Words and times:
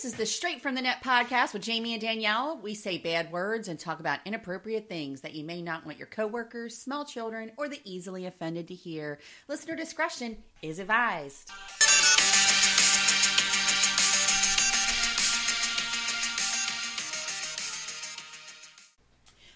This 0.00 0.12
is 0.14 0.18
the 0.18 0.24
Straight 0.24 0.62
from 0.62 0.74
the 0.74 0.80
Net 0.80 1.04
podcast 1.04 1.52
with 1.52 1.60
Jamie 1.60 1.92
and 1.92 2.00
Danielle. 2.00 2.58
We 2.62 2.74
say 2.74 2.96
bad 2.96 3.30
words 3.30 3.68
and 3.68 3.78
talk 3.78 4.00
about 4.00 4.20
inappropriate 4.24 4.88
things 4.88 5.20
that 5.20 5.34
you 5.34 5.44
may 5.44 5.60
not 5.60 5.84
want 5.84 5.98
your 5.98 6.06
coworkers, 6.06 6.74
small 6.74 7.04
children, 7.04 7.52
or 7.58 7.68
the 7.68 7.82
easily 7.84 8.24
offended 8.24 8.68
to 8.68 8.74
hear. 8.74 9.18
Listener 9.46 9.76
discretion 9.76 10.38
is 10.62 10.78
advised. 10.78 11.50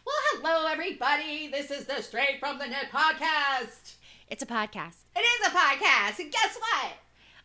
Well, 0.04 0.14
hello, 0.34 0.70
everybody. 0.70 1.48
This 1.48 1.70
is 1.70 1.86
the 1.86 2.02
Straight 2.02 2.38
from 2.38 2.58
the 2.58 2.66
Net 2.66 2.90
podcast. 2.92 3.94
It's 4.28 4.42
a 4.42 4.46
podcast. 4.46 5.04
It 5.16 5.20
is 5.20 5.46
a 5.46 5.50
podcast, 5.56 6.18
and 6.18 6.30
guess 6.30 6.58
what? 6.58 6.92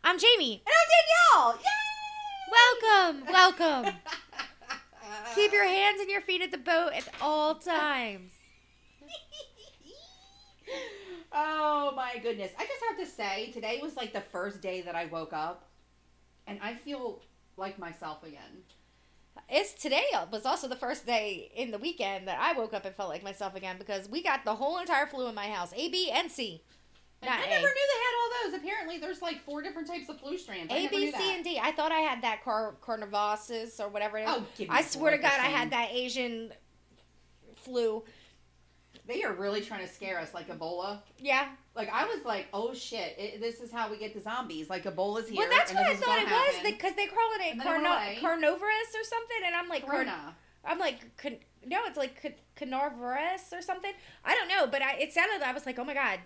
I'm 0.04 0.20
Jamie. 0.20 0.62
And 0.66 0.74
I'm 0.76 1.44
Danielle. 1.48 1.62
Yay! 1.64 1.79
Welcome, 2.52 3.24
welcome. 3.32 3.94
Keep 5.36 5.54
your 5.54 5.66
hands 5.66 6.02
and 6.02 6.10
your 6.10 6.22
feet 6.22 6.42
at 6.42 6.52
the 6.52 6.58
boat 6.58 6.94
at 6.94 7.08
all 7.22 7.56
times. 7.56 8.32
oh 11.32 11.94
my 11.96 12.18
goodness. 12.22 12.52
I 12.58 12.66
just 12.66 12.84
have 12.88 12.98
to 12.98 13.06
say, 13.06 13.52
today 13.52 13.80
was 13.82 13.96
like 13.96 14.14
the 14.14 14.22
first 14.22 14.62
day 14.62 14.82
that 14.82 14.96
I 14.96 15.06
woke 15.06 15.34
up 15.34 15.66
and 16.48 16.60
I 16.62 16.76
feel 16.76 17.22
like 17.58 17.78
myself 17.78 18.24
again. 18.24 18.64
It's 19.48 19.74
today 19.74 20.06
was 20.32 20.46
also 20.46 20.68
the 20.68 20.76
first 20.76 21.06
day 21.06 21.52
in 21.56 21.72
the 21.72 21.78
weekend 21.78 22.28
that 22.28 22.40
I 22.40 22.54
woke 22.54 22.74
up 22.74 22.86
and 22.86 22.96
felt 22.96 23.10
like 23.10 23.24
myself 23.24 23.56
again 23.56 23.78
because 23.78 24.10
we 24.10 24.22
got 24.22 24.44
the 24.44 24.56
whole 24.56 24.78
entire 24.80 25.08
flu 25.08 25.28
in 25.28 25.36
my 25.36 25.48
house, 25.48 25.74
A, 25.76 25.90
B, 25.90 26.12
and 26.12 26.32
C. 26.32 26.64
Not 27.22 27.40
I 27.40 27.44
A. 27.44 27.50
never 27.50 27.68
knew 27.68 27.74
they 27.74 28.00
had 28.04 28.14
all 28.22 28.30
those. 28.52 28.62
Apparently, 28.62 28.98
there's 28.98 29.22
like 29.22 29.44
four 29.44 29.62
different 29.62 29.88
types 29.88 30.08
of 30.10 30.20
flu 30.20 30.38
strands. 30.38 30.72
I 30.74 30.78
A, 30.78 30.90
B, 30.90 31.12
C, 31.12 31.36
and 31.36 31.44
D. 31.44 31.60
I 31.62 31.72
thought 31.72 31.92
I 31.92 32.00
had 32.00 32.22
that 32.22 32.44
car 32.44 32.76
carnivorosis 32.82 33.80
or 33.80 33.90
whatever 33.90 34.18
it 34.18 34.24
is. 34.24 34.30
Oh, 34.30 34.46
give 34.58 34.70
me 34.70 34.76
I 34.76 34.80
a 34.80 34.84
swear 34.84 35.12
to 35.12 35.18
God, 35.18 35.34
I 35.34 35.48
had 35.48 35.72
that 35.72 35.90
Asian 35.92 36.54
flu. 37.58 38.04
They 39.06 39.24
are 39.24 39.34
really 39.34 39.62
trying 39.62 39.86
to 39.86 39.92
scare 39.92 40.20
us 40.20 40.34
like 40.34 40.48
Ebola. 40.50 41.02
Yeah. 41.18 41.48
Like 41.76 41.90
I 41.92 42.06
was 42.06 42.24
like, 42.26 42.48
oh 42.54 42.74
shit, 42.74 43.16
it, 43.18 43.42
this 43.42 43.60
is 43.60 43.72
how 43.72 43.90
we 43.90 43.98
get 43.98 44.14
the 44.14 44.22
zombies. 44.22 44.70
Like 44.70 44.84
Ebola's 44.84 45.28
here. 45.28 45.40
well, 45.40 45.50
that's 45.50 45.74
what 45.74 45.84
I 45.84 45.96
thought 45.96 46.20
it 46.20 46.64
was 46.64 46.72
because 46.72 46.94
they 46.96 47.08
call 47.08 47.30
it 47.40 47.54
a 47.54 47.58
carno- 47.60 48.20
carnivorous 48.22 48.96
or 48.96 49.04
something, 49.04 49.38
and 49.46 49.56
I'm 49.56 49.68
like, 49.68 49.86
Corona. 49.86 50.36
I'm 50.64 50.78
like, 50.78 51.00
no, 51.66 51.80
it's 51.86 51.98
like 51.98 52.22
carnivorous 52.56 53.52
or 53.52 53.62
something. 53.62 53.92
I 54.26 54.36
don't 54.36 54.48
know, 54.48 54.68
but 54.68 54.82
I, 54.82 54.96
it 54.98 55.14
sounded. 55.14 55.42
I 55.42 55.54
was 55.54 55.66
like, 55.66 55.80
oh 55.80 55.84
my 55.86 55.94
god, 55.94 56.20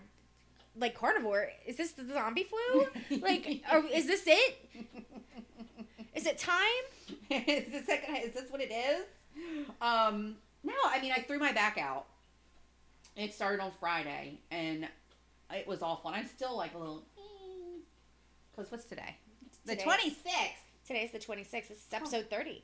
like 0.75 0.95
carnivore. 0.95 1.49
Is 1.66 1.77
this 1.77 1.91
the 1.91 2.05
zombie 2.11 2.45
flu? 2.45 3.19
like, 3.21 3.61
are, 3.71 3.83
is 3.85 4.07
this 4.07 4.23
it? 4.25 4.59
Is 6.16 6.25
it 6.25 6.38
time? 6.38 6.61
is 7.29 7.71
this 7.71 7.85
second, 7.85 8.16
is 8.17 8.33
this 8.33 8.52
what 8.52 8.61
it 8.61 8.71
is? 8.71 9.05
Um, 9.81 10.35
no, 10.63 10.73
I 10.85 11.01
mean 11.01 11.11
I 11.11 11.21
threw 11.21 11.39
my 11.39 11.51
back 11.51 11.77
out. 11.77 12.05
It 13.16 13.33
started 13.33 13.61
on 13.61 13.71
Friday 13.79 14.39
and 14.51 14.88
it 15.51 15.67
was 15.67 15.81
awful. 15.81 16.09
And 16.11 16.19
I'm 16.19 16.27
still 16.27 16.55
like 16.55 16.73
a 16.73 16.77
little 16.77 17.03
because 18.55 18.71
what's 18.71 18.85
today? 18.85 19.17
The 19.66 19.75
Today. 19.75 19.89
26th. 19.89 20.85
Today's 20.85 21.11
the 21.11 21.19
26th. 21.19 21.51
This 21.51 21.71
is 21.71 21.88
episode 21.91 22.29
30. 22.29 22.63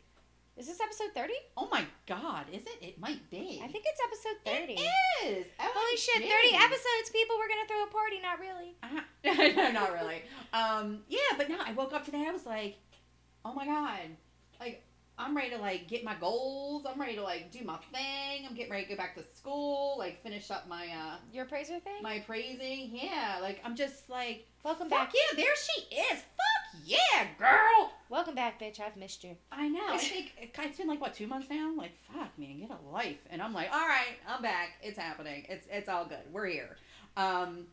Is 0.59 0.67
this 0.67 0.81
episode 0.81 1.11
30? 1.15 1.31
Oh 1.55 1.69
my 1.71 1.85
God, 2.05 2.47
is 2.51 2.63
it? 2.63 2.77
It 2.81 2.99
might 2.99 3.29
be. 3.31 3.61
I 3.63 3.67
think 3.69 3.85
it's 3.87 4.01
episode 4.03 4.59
30. 4.59 4.73
It 4.73 4.81
is. 5.25 5.45
Holy 5.57 5.97
shit, 5.97 6.15
30 6.15 6.29
episodes, 6.53 7.09
people. 7.13 7.37
We're 7.39 7.47
to 7.47 7.65
throw 7.65 7.83
a 7.83 7.87
party. 7.87 8.19
Not 8.21 8.39
really. 8.41 8.75
Uh, 8.83 9.53
no, 9.55 9.71
not 9.71 9.93
really. 9.93 10.21
Um, 10.51 10.99
yeah, 11.07 11.37
but 11.37 11.47
no, 11.49 11.55
I 11.65 11.71
woke 11.71 11.93
up 11.93 12.03
today. 12.03 12.25
I 12.27 12.31
was 12.31 12.45
like, 12.45 12.75
oh 13.45 13.53
my 13.53 13.65
god, 13.65 14.01
like 14.59 14.83
I'm 15.17 15.35
ready 15.35 15.51
to 15.51 15.57
like 15.59 15.87
get 15.87 16.03
my 16.03 16.15
goals. 16.15 16.85
I'm 16.85 16.99
ready 16.99 17.15
to 17.15 17.23
like 17.23 17.51
do 17.51 17.63
my 17.63 17.77
thing. 17.93 18.45
I'm 18.45 18.53
getting 18.53 18.71
ready 18.71 18.83
to 18.83 18.89
go 18.89 18.97
back 18.97 19.15
to 19.15 19.23
school, 19.33 19.95
like 19.97 20.21
finish 20.23 20.51
up 20.51 20.67
my 20.67 20.87
uh 20.87 21.15
Your 21.31 21.45
appraiser 21.45 21.79
thing? 21.79 22.03
my 22.03 22.19
praising. 22.19 22.89
Yeah, 22.91 23.39
like 23.41 23.61
I'm 23.63 23.77
just 23.77 24.09
like, 24.09 24.45
Welcome 24.65 24.89
fuck 24.89 25.07
back. 25.07 25.13
yeah, 25.13 25.37
there 25.41 25.55
she 25.55 25.95
is. 25.95 26.19
Fuck 26.19 26.48
yeah, 26.85 27.27
girl. 27.37 27.91
Welcome 28.09 28.35
back, 28.35 28.59
bitch. 28.59 28.79
I've 28.79 28.97
missed 28.97 29.23
you. 29.23 29.35
I 29.51 29.67
know. 29.67 29.87
I 29.87 29.97
think 29.97 30.33
it- 30.41 30.51
it's 30.57 30.77
been 30.77 30.87
like 30.87 31.01
what 31.01 31.13
two 31.13 31.27
months 31.27 31.49
now. 31.49 31.71
Like 31.75 31.91
fuck 32.13 32.37
man, 32.37 32.59
get 32.59 32.69
a 32.71 32.91
life. 32.91 33.19
And 33.29 33.41
I'm 33.41 33.53
like, 33.53 33.71
all 33.71 33.87
right, 33.87 34.17
I'm 34.27 34.41
back. 34.41 34.77
It's 34.81 34.97
happening. 34.97 35.45
It's 35.49 35.67
it's 35.71 35.89
all 35.89 36.05
good. 36.05 36.23
We're 36.31 36.47
here. 36.47 36.77
Um, 37.17 37.65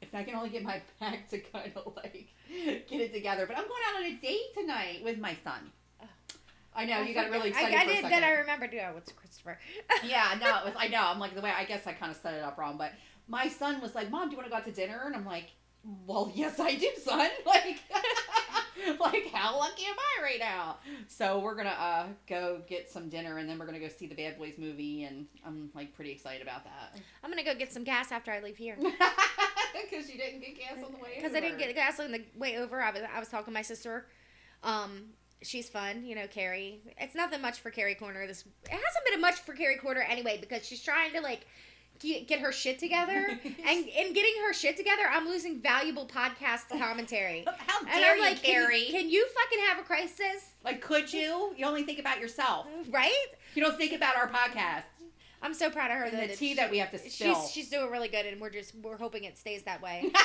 if 0.00 0.14
I 0.14 0.22
can 0.22 0.34
only 0.34 0.50
get 0.50 0.62
my 0.62 0.80
back 1.00 1.28
to 1.30 1.38
kind 1.38 1.72
of 1.76 1.94
like 1.96 2.28
get 2.48 3.00
it 3.00 3.12
together. 3.12 3.46
But 3.46 3.56
I'm 3.56 3.64
going 3.66 3.82
out 3.88 3.96
on 3.96 4.04
a 4.04 4.14
date 4.16 4.54
tonight 4.56 5.00
with 5.04 5.18
my 5.18 5.36
son. 5.44 5.70
Oh. 6.02 6.06
I 6.74 6.84
know 6.84 7.00
you 7.02 7.14
got 7.14 7.30
really 7.30 7.48
excited 7.48 7.74
I 7.76 7.82
a 7.82 7.86
did. 7.86 8.04
Then 8.04 8.24
I 8.24 8.30
remembered. 8.32 8.72
Yeah, 8.72 8.92
what's 8.92 9.10
Christopher? 9.12 9.58
yeah, 10.04 10.36
no, 10.40 10.58
it 10.58 10.64
was, 10.66 10.74
I 10.76 10.88
know. 10.88 11.02
I'm 11.04 11.18
like 11.18 11.34
the 11.34 11.40
way 11.40 11.50
I 11.50 11.64
guess 11.64 11.86
I 11.86 11.92
kind 11.92 12.12
of 12.12 12.18
set 12.18 12.34
it 12.34 12.42
up 12.42 12.58
wrong, 12.58 12.76
but 12.78 12.92
my 13.26 13.48
son 13.48 13.80
was 13.80 13.94
like, 13.94 14.10
"Mom, 14.10 14.28
do 14.28 14.32
you 14.32 14.36
want 14.36 14.46
to 14.46 14.50
go 14.50 14.56
out 14.56 14.64
to 14.66 14.72
dinner?" 14.72 15.02
And 15.04 15.16
I'm 15.16 15.26
like, 15.26 15.50
"Well, 15.84 16.30
yes, 16.34 16.58
I 16.60 16.74
do, 16.74 16.88
son." 17.02 17.30
Like, 17.46 17.78
like 19.00 19.26
how 19.32 19.58
lucky 19.58 19.84
am 19.84 19.96
I 19.98 20.22
right 20.22 20.38
now? 20.38 20.76
So 21.08 21.40
we're 21.40 21.56
gonna 21.56 21.70
uh, 21.70 22.06
go 22.28 22.62
get 22.68 22.90
some 22.90 23.08
dinner, 23.08 23.38
and 23.38 23.48
then 23.48 23.58
we're 23.58 23.66
gonna 23.66 23.80
go 23.80 23.88
see 23.88 24.06
the 24.06 24.14
Bad 24.14 24.38
Boys 24.38 24.54
movie, 24.56 25.04
and 25.04 25.26
I'm 25.44 25.70
like 25.74 25.94
pretty 25.94 26.12
excited 26.12 26.42
about 26.42 26.64
that 26.64 27.00
I'm 27.22 27.30
gonna 27.30 27.44
go 27.44 27.54
get 27.54 27.72
some 27.72 27.84
gas 27.84 28.12
after 28.12 28.30
I 28.30 28.40
leave 28.40 28.56
here. 28.56 28.76
because 29.90 30.10
you 30.10 30.18
didn't 30.18 30.40
get 30.40 30.58
gas 30.58 30.84
on 30.84 30.92
the 30.92 30.98
way. 30.98 31.12
Because 31.16 31.34
I 31.34 31.40
didn't 31.40 31.58
get 31.58 31.74
gas 31.74 32.00
on 32.00 32.12
the 32.12 32.22
way 32.36 32.56
over. 32.58 32.80
I 32.80 32.90
was 32.90 33.02
I 33.14 33.18
was 33.18 33.28
talking 33.28 33.46
to 33.46 33.52
my 33.52 33.62
sister. 33.62 34.06
Um, 34.62 35.10
she's 35.42 35.68
fun, 35.68 36.04
you 36.04 36.14
know, 36.14 36.26
Carrie. 36.26 36.80
It's 36.98 37.14
nothing 37.14 37.40
much 37.40 37.60
for 37.60 37.70
Carrie 37.70 37.94
Corner. 37.94 38.26
This 38.26 38.44
it 38.64 38.70
hasn't 38.70 39.04
been 39.10 39.20
much 39.20 39.36
for 39.40 39.52
Carrie 39.52 39.76
Corner 39.76 40.00
anyway 40.00 40.38
because 40.40 40.66
she's 40.66 40.82
trying 40.82 41.12
to 41.12 41.20
like 41.20 41.46
get, 42.00 42.40
her 42.40 42.52
shit 42.52 42.78
together. 42.78 43.28
and 43.44 43.86
in 43.86 44.12
getting 44.12 44.34
her 44.46 44.52
shit 44.52 44.76
together, 44.76 45.02
I'm 45.10 45.26
losing 45.26 45.60
valuable 45.60 46.06
podcast 46.06 46.68
commentary. 46.78 47.44
How 47.66 47.80
And 47.80 47.88
dare 47.88 48.12
I'm 48.12 48.16
you, 48.18 48.22
like, 48.22 48.42
can, 48.42 48.52
Carrie? 48.54 48.86
you- 48.86 48.92
can 48.92 49.08
you 49.10 49.26
fucking 49.28 49.58
have 49.68 49.78
a 49.78 49.82
crisis? 49.82 50.50
like, 50.64 50.80
could 50.80 51.12
you? 51.12 51.54
You 51.56 51.66
only 51.66 51.84
think 51.84 51.98
about 51.98 52.20
yourself. 52.20 52.66
Mm, 52.66 52.92
right? 52.92 53.26
You 53.54 53.62
don't 53.62 53.76
think 53.78 53.92
about 53.92 54.16
our 54.16 54.28
podcast 54.28 54.82
I'm 55.40 55.54
so 55.54 55.70
proud 55.70 55.90
of 55.92 55.98
her. 55.98 56.04
and 56.04 56.30
the 56.30 56.34
tea 56.36 56.48
she- 56.48 56.54
that 56.54 56.70
we 56.70 56.78
have 56.78 56.90
to 56.90 56.98
spill. 56.98 57.34
She's 57.42 57.50
she's 57.52 57.70
doing 57.70 57.90
really 57.90 58.08
good, 58.08 58.26
and 58.26 58.40
we're 58.40 58.50
just 58.50 58.74
we're 58.82 58.96
hoping 58.96 59.22
it 59.24 59.38
stays 59.38 59.62
that 59.64 59.80
way. 59.80 60.00
you're 60.02 60.10
trying 60.12 60.22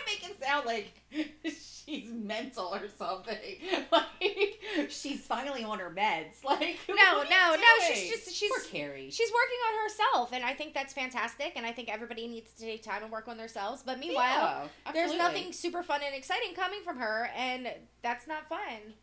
to 0.00 0.06
make 0.06 0.30
it 0.30 0.42
sound 0.44 0.64
like 0.66 1.73
she's 1.84 2.10
mental 2.10 2.74
or 2.74 2.88
something. 2.98 3.36
Like 3.92 4.88
she's 4.88 5.20
finally 5.20 5.62
on 5.64 5.78
her 5.78 5.90
meds. 5.90 6.42
Like 6.44 6.78
No, 6.88 7.22
no, 7.22 7.54
no. 7.54 7.86
She's 7.92 8.10
just 8.10 8.34
she's 8.34 8.50
Poor 8.50 8.60
Carrie. 8.70 9.10
she's 9.10 9.30
working 9.30 9.58
on 9.68 9.82
herself, 9.82 10.32
and 10.32 10.44
I 10.44 10.54
think 10.54 10.74
that's 10.74 10.92
fantastic. 10.92 11.52
And 11.56 11.64
I 11.66 11.72
think 11.72 11.92
everybody 11.92 12.26
needs 12.26 12.52
to 12.54 12.62
take 12.62 12.82
time 12.82 13.02
and 13.02 13.12
work 13.12 13.28
on 13.28 13.36
themselves. 13.36 13.82
But 13.84 13.98
meanwhile, 13.98 14.68
Yeah, 14.86 14.92
there's 14.92 15.16
nothing 15.16 15.52
super 15.52 15.82
fun 15.82 16.00
and 16.04 16.14
exciting 16.14 16.54
coming 16.54 16.80
from 16.84 16.98
her, 16.98 17.30
and 17.36 17.68
that's 18.02 18.26
not 18.26 18.48
fun. 18.48 18.94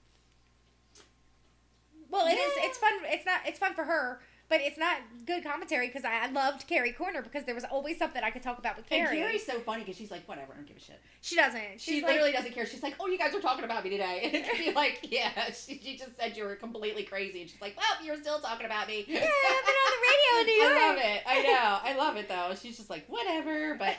Well, 2.10 2.28
it 2.28 2.34
is. 2.34 2.52
Yeah. 2.58 2.66
It's 2.66 2.78
fun. 2.78 2.92
It's 3.06 3.26
not. 3.26 3.40
It's 3.46 3.60
fun 3.60 3.74
for 3.74 3.84
her, 3.86 4.20
but 4.52 4.60
it's 4.60 4.78
not 4.78 4.98
good 5.26 5.46
commentary 5.46 5.88
because 5.88 6.04
I, 6.04 6.26
I 6.26 6.28
loved 6.30 6.68
Carrie 6.68 6.92
Corner 6.92 7.22
because 7.22 7.46
there 7.46 7.56
was 7.56 7.64
always 7.64 7.98
something 7.98 8.22
I 8.22 8.32
could 8.32 8.44
talk 8.44 8.60
about 8.60 8.76
with 8.76 8.86
Carrie. 8.86 9.18
And 9.18 9.26
Carrie's 9.28 9.46
so 9.46 9.60
funny 9.62 9.84
because 9.84 9.96
she's 9.96 10.12
like, 10.12 10.28
whatever, 10.28 10.52
I 10.52 10.58
don't 10.58 10.68
give 10.68 10.76
a 10.76 10.80
shit. 10.82 11.00
she 11.22 11.38
doesn't. 11.38 11.80
She 11.80 11.94
She's 11.94 12.04
literally 12.04 12.32
like, 12.32 12.36
doesn't 12.36 12.52
care. 12.52 12.66
She's 12.66 12.84
like, 12.84 12.96
oh, 13.00 13.08
you 13.08 13.18
guys 13.18 13.34
are 13.34 13.40
talking 13.40 13.64
about 13.64 13.86
me 13.86 13.92
today. 13.92 14.20
And 14.26 14.36
it 14.36 14.50
could 14.50 14.60
be 14.60 14.72
like, 14.76 15.08
yeah, 15.10 15.46
she, 15.54 15.80
she 15.82 15.96
just 15.98 16.18
said 16.18 16.36
you 16.36 16.44
were 16.44 16.58
completely 16.58 17.04
crazy. 17.04 17.40
And 17.42 17.50
she's 17.50 17.62
like, 17.62 17.78
well, 17.78 18.06
you're 18.06 18.18
still 18.18 18.40
talking 18.42 18.66
about 18.66 18.88
me. 18.90 19.06
yeah, 19.08 19.20
I've 19.20 19.66
been 19.66 19.76
on 19.86 19.92
the 19.96 20.02
radio 20.12 20.42
in 20.42 20.46
New 20.46 20.64
York. 20.64 20.74
I 20.82 20.88
love 20.90 20.98
it. 21.00 21.24
I 21.26 21.42
know. 21.44 21.80
I 21.84 21.96
love 21.98 22.18
it 22.18 22.28
though. 22.28 22.54
She's 22.62 22.76
just 22.76 22.90
like, 22.90 23.06
whatever. 23.08 23.76
But 23.76 23.96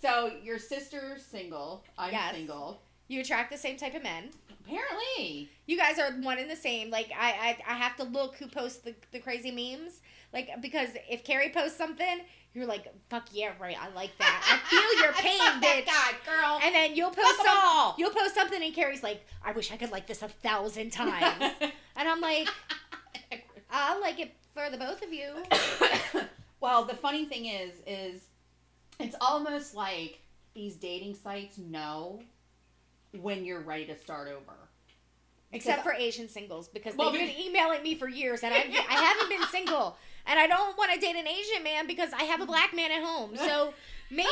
so 0.00 0.32
your 0.42 0.58
sister's 0.58 1.22
single. 1.22 1.84
I'm 1.98 2.10
Yes. 2.12 2.34
single. 2.36 2.80
You 3.10 3.20
attract 3.22 3.50
the 3.50 3.58
same 3.58 3.76
type 3.76 3.96
of 3.96 4.04
men. 4.04 4.30
Apparently. 4.48 5.48
You 5.66 5.76
guys 5.76 5.98
are 5.98 6.12
one 6.20 6.38
and 6.38 6.48
the 6.48 6.54
same. 6.54 6.90
Like 6.90 7.10
I, 7.10 7.56
I, 7.66 7.72
I 7.72 7.74
have 7.74 7.96
to 7.96 8.04
look 8.04 8.36
who 8.36 8.46
posts 8.46 8.78
the, 8.78 8.94
the 9.10 9.18
crazy 9.18 9.50
memes. 9.50 10.00
Like 10.32 10.48
because 10.62 10.90
if 11.10 11.24
Carrie 11.24 11.50
posts 11.50 11.76
something, 11.76 12.20
you're 12.54 12.66
like, 12.66 12.86
fuck 13.08 13.26
yeah, 13.32 13.50
right, 13.58 13.76
I 13.76 13.92
like 13.94 14.16
that. 14.18 14.62
I 14.62 14.70
feel 14.70 15.02
your 15.02 15.12
pain, 15.14 15.40
bitch. 15.60 15.86
guy, 15.86 16.12
girl. 16.24 16.60
And 16.62 16.72
then 16.72 16.94
you'll 16.94 17.10
post 17.10 17.36
some, 17.38 17.46
all. 17.48 17.96
you'll 17.98 18.10
post 18.10 18.36
something, 18.36 18.62
and 18.62 18.72
Carrie's 18.72 19.02
like, 19.02 19.26
I 19.44 19.50
wish 19.50 19.72
I 19.72 19.76
could 19.76 19.90
like 19.90 20.06
this 20.06 20.22
a 20.22 20.28
thousand 20.28 20.90
times. 20.92 21.52
and 21.60 22.08
I'm 22.08 22.20
like, 22.20 22.48
I'll 23.72 24.00
like 24.00 24.20
it 24.20 24.36
for 24.54 24.70
the 24.70 24.78
both 24.78 25.02
of 25.02 25.12
you. 25.12 25.32
well, 26.60 26.84
the 26.84 26.94
funny 26.94 27.24
thing 27.24 27.46
is, 27.46 27.72
is 27.88 28.22
it's 29.00 29.16
almost 29.20 29.74
like 29.74 30.20
these 30.54 30.76
dating 30.76 31.16
sites 31.16 31.58
know 31.58 32.22
when 33.18 33.44
you're 33.44 33.60
ready 33.60 33.86
to 33.86 33.96
start 33.96 34.28
over. 34.28 34.56
Except 35.52 35.82
for 35.82 35.92
Asian 35.92 36.28
singles, 36.28 36.68
because 36.68 36.94
Well, 36.94 37.10
they've 37.10 37.26
been 37.26 37.40
emailing 37.46 37.82
me 37.82 37.96
for 37.96 38.08
years, 38.08 38.42
and 38.44 38.54
I 38.54 38.58
I 38.88 38.94
haven't 38.94 39.28
been 39.28 39.46
single, 39.48 39.96
and 40.26 40.38
I 40.38 40.46
don't 40.46 40.78
want 40.78 40.92
to 40.92 41.00
date 41.00 41.16
an 41.16 41.26
Asian 41.26 41.64
man 41.64 41.86
because 41.86 42.12
I 42.12 42.22
have 42.24 42.40
a 42.40 42.46
black 42.46 42.74
man 42.74 42.92
at 42.92 43.02
home. 43.02 43.36
So 43.36 43.74
maybe 44.10 44.28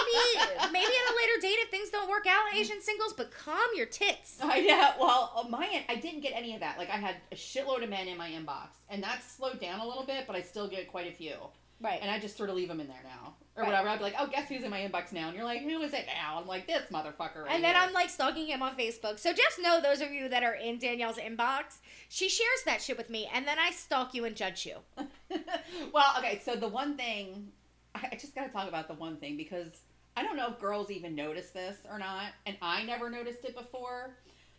maybe 0.71 0.87
at 0.87 1.13
a 1.13 1.17
later 1.17 1.41
date 1.41 1.57
if 1.59 1.71
things 1.71 1.91
don't 1.91 2.09
work 2.09 2.27
out, 2.29 2.55
Asian 2.55 2.81
singles, 2.81 3.15
but 3.15 3.33
calm 3.33 3.69
your 3.75 3.87
tits. 3.87 4.39
I 4.41 4.61
know. 4.61 4.91
Well, 5.01 5.33
uh, 5.35 5.49
my 5.49 5.69
end, 5.73 5.87
I 5.89 5.97
didn't 5.97 6.21
get 6.21 6.35
any 6.37 6.55
of 6.55 6.61
that. 6.61 6.79
Like 6.79 6.89
I 6.91 6.97
had 6.97 7.17
a 7.33 7.35
shitload 7.35 7.83
of 7.83 7.91
men 7.91 8.07
in 8.07 8.17
my 8.17 8.31
inbox, 8.31 8.69
and 8.89 9.03
that's 9.03 9.29
slowed 9.29 9.61
down 9.61 9.81
a 9.81 9.87
little 9.87 10.07
bit, 10.07 10.25
but 10.29 10.37
I 10.37 10.43
still 10.43 10.69
get 10.69 10.89
quite 10.89 11.13
a 11.13 11.15
few. 11.15 11.35
Right. 11.81 11.99
And 12.01 12.11
I 12.11 12.19
just 12.19 12.37
sort 12.37 12.51
of 12.51 12.57
leave 12.57 12.69
them 12.69 12.81
in 12.81 12.89
there 12.89 13.03
now, 13.05 13.35
or 13.59 13.63
Right. 13.63 13.71
whatever. 13.71 13.89
I'd 13.89 13.99
be 13.99 14.05
like, 14.05 14.15
"Oh, 14.19 14.29
guess 14.29 14.49
who's 14.49 14.63
in 14.63 14.71
my 14.71 14.81
inbox 14.81 15.13
now?" 15.13 15.27
And 15.27 15.37
you're 15.37 15.45
like, 15.45 15.63
"Who 15.63 15.81
is 15.83 15.93
it 15.93 16.07
now?" 16.07 16.39
I'm 16.41 16.47
like, 16.47 16.67
"This 16.69 16.85
motherfucker." 16.93 17.43
Right 17.45 17.55
And 17.55 17.65
then 17.65 17.75
here." 17.75 17.83
I'm 17.85 17.93
like 17.93 18.09
stalking 18.09 18.47
him 18.47 18.63
on 18.63 18.77
Facebook. 18.77 19.19
So 19.19 19.33
just 19.33 19.59
know 19.61 19.81
those 19.81 20.01
of 20.01 20.13
you 20.13 20.29
that 20.29 20.45
are 20.45 20.55
in 20.55 20.79
Danielle's 20.79 21.19
inbox, 21.19 21.79
she 22.09 22.29
shares 22.29 22.63
that 22.67 22.81
shit 22.81 22.97
with 22.97 23.11
me, 23.11 23.29
and 23.33 23.47
then 23.47 23.59
I 23.59 23.73
stalk 23.73 24.15
you 24.15 24.25
and 24.25 24.37
judge 24.37 24.65
you. 24.65 24.77
well, 25.93 26.15
okay. 26.19 26.41
So 26.45 26.55
the 26.55 26.69
one 26.69 26.97
thing, 26.97 27.51
I 27.95 28.17
just 28.17 28.35
got 28.35 28.45
to 28.47 28.53
talk 28.53 28.69
about 28.69 28.87
the 28.87 28.95
one 28.95 29.17
thing 29.17 29.37
because 29.37 29.81
I 30.17 30.23
don't 30.23 30.37
know 30.37 30.49
if 30.53 30.61
girls 30.61 30.91
even 30.91 31.15
notice 31.17 31.51
this 31.51 31.79
or 31.91 31.99
not, 31.99 32.33
and 32.47 32.57
I 32.63 32.85
never 32.85 33.11
noticed 33.11 33.45
it 33.45 33.57
before. 33.57 34.17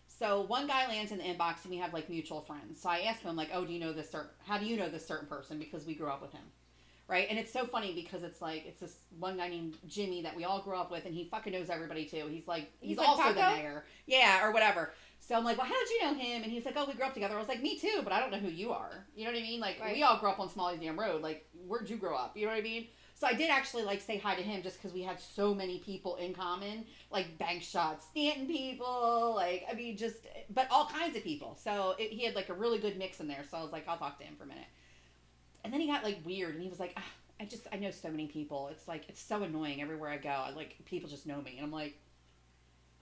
So 0.07 0.42
one 0.42 0.68
guy 0.68 0.88
lands 0.88 1.13
in 1.13 1.19
the 1.19 1.24
inbox, 1.24 1.63
and 1.63 1.72
we 1.72 1.78
have 1.78 1.94
like 1.94 2.10
mutual 2.10 2.42
friends. 2.42 2.81
So 2.81 2.90
I 2.90 3.00
asked 3.01 3.22
him 3.22 3.38
like, 3.38 3.50
"Oh, 3.54 3.63
do 3.63 3.72
you 3.72 3.80
know 3.80 3.94
this 3.94 4.10
certain? 4.12 4.31
How 4.46 4.57
do 4.57 4.66
you 4.66 4.75
know 4.75 4.90
this 4.90 5.07
certain 5.07 5.28
person? 5.28 5.57
Because 5.57 5.86
we 5.86 5.96
grew 5.96 6.10
up 6.10 6.22
with 6.22 6.34
him." 6.34 6.44
Right, 7.09 7.25
and 7.27 7.39
it's 7.39 7.51
so 7.51 7.65
funny 7.65 7.94
because 7.95 8.21
it's 8.21 8.39
like 8.39 8.65
it's 8.67 8.79
this 8.79 8.97
one 9.17 9.38
guy 9.38 9.50
named 9.50 9.75
Jimmy 9.88 10.21
that 10.21 10.35
we 10.35 10.44
all 10.45 10.61
grew 10.61 10.75
up 10.75 10.91
with, 10.91 11.06
and 11.06 11.13
he 11.13 11.25
fucking 11.25 11.51
knows 11.51 11.69
everybody 11.71 12.06
too. 12.06 12.27
He's 12.29 12.47
like 12.47 12.71
he's, 12.79 12.89
He's 12.89 12.97
like 13.00 13.09
also 13.09 13.33
the 13.33 13.39
mayor, 13.39 13.83
yeah, 14.06 14.45
or 14.45 14.51
whatever. 14.51 14.94
So 15.19 15.35
I'm 15.35 15.44
like, 15.44 15.57
well, 15.57 15.67
how 15.67 15.73
did 15.73 15.89
you 15.89 16.01
know 16.03 16.13
him? 16.13 16.44
And 16.44 16.51
he's 16.51 16.65
like, 16.65 16.75
oh, 16.77 16.85
we 16.85 16.94
grew 16.94 17.06
up 17.06 17.13
together. 17.13 17.35
I 17.35 17.39
was 17.39 17.47
like, 17.47 17.61
me 17.61 17.77
too, 17.79 18.01
but 18.03 18.13
I 18.13 18.19
don't 18.19 18.31
know 18.31 18.38
who 18.38 18.47
you 18.47 18.71
are. 18.71 19.06
You 19.15 19.25
know 19.25 19.31
what 19.31 19.39
I 19.39 19.41
mean? 19.44 19.59
Like, 19.59 19.79
Right. 19.79 19.94
we 19.95 20.03
all 20.03 20.17
grew 20.17 20.29
up 20.29 20.39
on 20.39 20.50
Smalley's 20.50 20.79
Dam 20.79 21.00
Road. 21.00 21.21
Like, 21.21 21.45
where'd 21.67 21.89
you 21.89 21.97
grow 21.97 22.15
up? 22.15 22.38
You 22.38 22.45
know 22.45 22.51
what 22.51 22.59
I 22.59 22.61
mean? 22.61 22.88
So 23.15 23.27
I 23.27 23.33
did 23.33 23.50
actually 23.50 23.83
like 23.83 24.00
say 24.01 24.17
hi 24.17 24.35
to 24.35 24.41
him 24.41 24.62
just 24.63 24.77
because 24.77 24.94
we 24.94 25.01
had 25.01 25.19
so 25.19 25.53
many 25.53 25.79
people 25.79 26.15
in 26.15 26.33
common, 26.33 26.85
like 27.12 27.38
bank 27.38 27.63
shots, 27.63 28.05
Stanton 28.05 28.47
people, 28.47 29.33
like 29.35 29.65
I 29.69 29.73
mean, 29.73 29.97
just 29.97 30.19
but 30.51 30.67
all 30.71 30.85
kinds 30.85 31.17
of 31.17 31.23
people. 31.23 31.57
So 31.62 31.95
it, 32.00 32.12
he 32.12 32.23
had 32.23 32.33
like 32.33 32.47
a 32.47 32.53
really 32.53 32.79
good 32.79 32.97
mix 32.97 33.19
in 33.19 33.27
there. 33.27 33.44
So 33.51 33.57
I 33.57 33.62
was 33.62 33.73
like, 33.73 33.88
I'll 33.89 33.97
talk 33.97 34.19
to 34.19 34.23
him 34.23 34.35
for 34.38 34.45
a 34.45 34.47
minute. 34.47 34.67
And 35.63 35.73
then 35.73 35.81
he 35.81 35.88
got 35.88 36.03
like 36.03 36.19
weird, 36.25 36.53
and 36.56 36.63
he 36.63 36.69
was 36.69 36.79
like, 36.79 36.94
ah, 36.97 37.03
I 37.39 37.45
just 37.45 37.67
I 37.71 37.77
know 37.77 37.91
so 37.91 38.09
many 38.09 38.27
people. 38.27 38.69
It's 38.71 38.88
like 38.88 39.03
it's 39.09 39.21
so 39.21 39.44
annoying 39.44 39.81
everywhere 39.81 40.09
I 40.09 40.17
go. 40.17 40.29
I, 40.29 40.51
like 40.51 40.75
people 40.85 41.09
just 41.09 41.25
know 41.27 41.41
me, 41.41 41.56
and 41.57 41.65
I'm 41.65 41.71
like, 41.71 41.95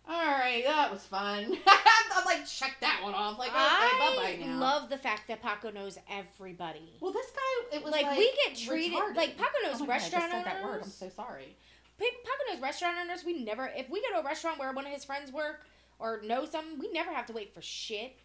all 0.08 0.16
right, 0.26 0.64
that 0.66 0.92
was 0.92 1.04
fun. 1.04 1.58
I'm 1.68 2.26
like, 2.26 2.46
check 2.48 2.78
that 2.82 3.02
one 3.04 3.14
off. 3.14 3.38
Like, 3.38 3.50
okay, 3.50 3.58
I 3.60 4.38
bye 4.40 4.54
love 4.54 4.90
the 4.90 4.98
fact 4.98 5.28
that 5.28 5.42
Paco 5.42 5.70
knows 5.70 5.98
everybody. 6.10 6.94
well, 7.02 7.12
this 7.12 7.28
guy, 7.32 7.78
it 7.78 7.84
was 7.84 7.92
Like, 7.92 8.06
like, 8.06 8.18
we 8.18 8.32
get 8.46 8.58
treated- 8.58 8.98
retarded. 8.98 9.16
like, 9.16 9.38
Paco 9.38 9.52
knows 9.64 9.76
oh 9.82 9.86
my 9.86 9.88
God, 9.88 9.94
I 9.94 10.00
just 10.00 10.14
restaurant 10.14 10.32
said 10.32 10.46
that 10.46 10.64
word. 10.64 10.82
I'm 10.84 10.90
so 10.90 11.10
sorry. 11.10 11.56
Paco 12.00 12.14
knows 12.52 12.62
restaurant 12.62 12.96
owners. 13.02 13.24
We 13.26 13.44
never, 13.44 13.70
if 13.76 13.90
we 13.90 14.02
go 14.02 14.16
to 14.16 14.20
a 14.22 14.24
restaurant 14.24 14.60
where 14.60 14.72
one 14.72 14.86
of 14.86 14.92
his 14.94 15.04
friends 15.04 15.32
work 15.32 15.62
or 16.00 16.22
know 16.24 16.46
some, 16.46 16.80
we 16.80 16.92
never 16.92 17.12
have 17.12 17.26
to 17.28 17.34
wait 17.34 17.54
for 17.54 17.62
shit. 17.62 18.16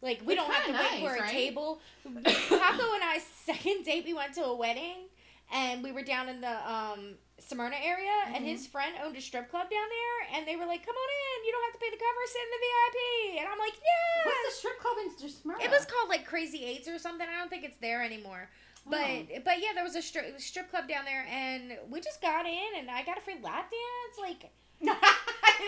Like 0.00 0.20
we 0.24 0.34
It's 0.34 0.42
don't 0.42 0.52
have 0.52 0.64
to 0.66 0.72
kinda 0.72 0.88
wait 0.92 1.08
for 1.08 1.16
a 1.16 1.20
right? 1.22 1.30
table. 1.30 1.80
Paco 2.04 2.94
and 2.94 3.04
I 3.04 3.20
second 3.44 3.84
date 3.84 4.04
we 4.04 4.14
went 4.14 4.34
to 4.34 4.44
a 4.44 4.54
wedding 4.54 5.08
and 5.52 5.82
we 5.82 5.92
were 5.92 6.02
down 6.02 6.28
in 6.28 6.40
the 6.40 6.70
um 6.70 7.14
Smyrna 7.40 7.76
area 7.82 8.12
and 8.34 8.44
Mhm. 8.44 8.48
his 8.48 8.66
friend 8.66 8.94
owned 9.02 9.16
a 9.16 9.20
strip 9.20 9.48
club 9.50 9.70
down 9.70 9.88
there 9.88 10.36
and 10.38 10.46
they 10.46 10.56
were 10.56 10.66
like, 10.66 10.84
"Come 10.84 10.94
on 10.96 11.08
in, 11.08 11.46
you 11.46 11.52
don't 11.52 11.62
have 11.64 11.72
to 11.72 11.78
pay 11.78 11.90
the 11.90 11.96
cover, 11.96 12.20
sit 12.26 12.42
in 12.42 12.50
the 12.50 12.62
VIP." 12.66 13.38
And 13.40 13.48
I'm 13.48 13.58
like, 13.58 13.74
"Yeah." 13.74 14.26
What's 14.26 14.44
the 14.54 14.58
strip 14.58 14.78
club 14.80 14.96
in 15.04 15.28
Smyrna? 15.28 15.62
It 15.64 15.70
was 15.70 15.84
called 15.86 16.08
like 16.08 16.26
Crazy 16.26 16.64
Eights 16.64 16.88
or 16.88 16.98
something. 16.98 17.26
I 17.28 17.38
don't 17.38 17.48
think 17.48 17.64
it's 17.64 17.78
there 17.78 18.02
anymore. 18.02 18.50
But 18.86 19.00
Oh. 19.00 19.40
but 19.44 19.60
yeah, 19.60 19.72
there 19.74 19.84
was 19.84 19.96
a 19.96 20.02
strip 20.02 20.40
strip 20.40 20.70
club 20.70 20.88
down 20.88 21.04
there, 21.04 21.26
and 21.30 21.78
we 21.90 22.00
just 22.00 22.20
got 22.22 22.46
in, 22.46 22.68
and 22.76 22.90
I 22.90 23.02
got 23.04 23.18
a 23.18 23.20
free 23.20 23.38
lap 23.42 23.70
dance. 23.70 24.18
Like 24.18 24.44
it 24.80 24.86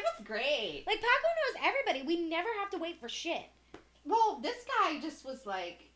was 0.07 0.25
great. 0.25 0.85
like 0.87 1.01
Paco 1.01 1.29
knows 1.39 1.63
everybody. 1.65 2.03
We 2.03 2.17
never 2.29 2.49
have 2.61 2.71
to 2.71 2.79
wait 2.79 2.99
for 3.01 3.09
shit. 3.09 3.45
Well, 4.05 4.41
this 4.43 4.65
guy 4.81 5.01
just 5.01 5.25
was 5.25 5.47
like, 5.47 5.91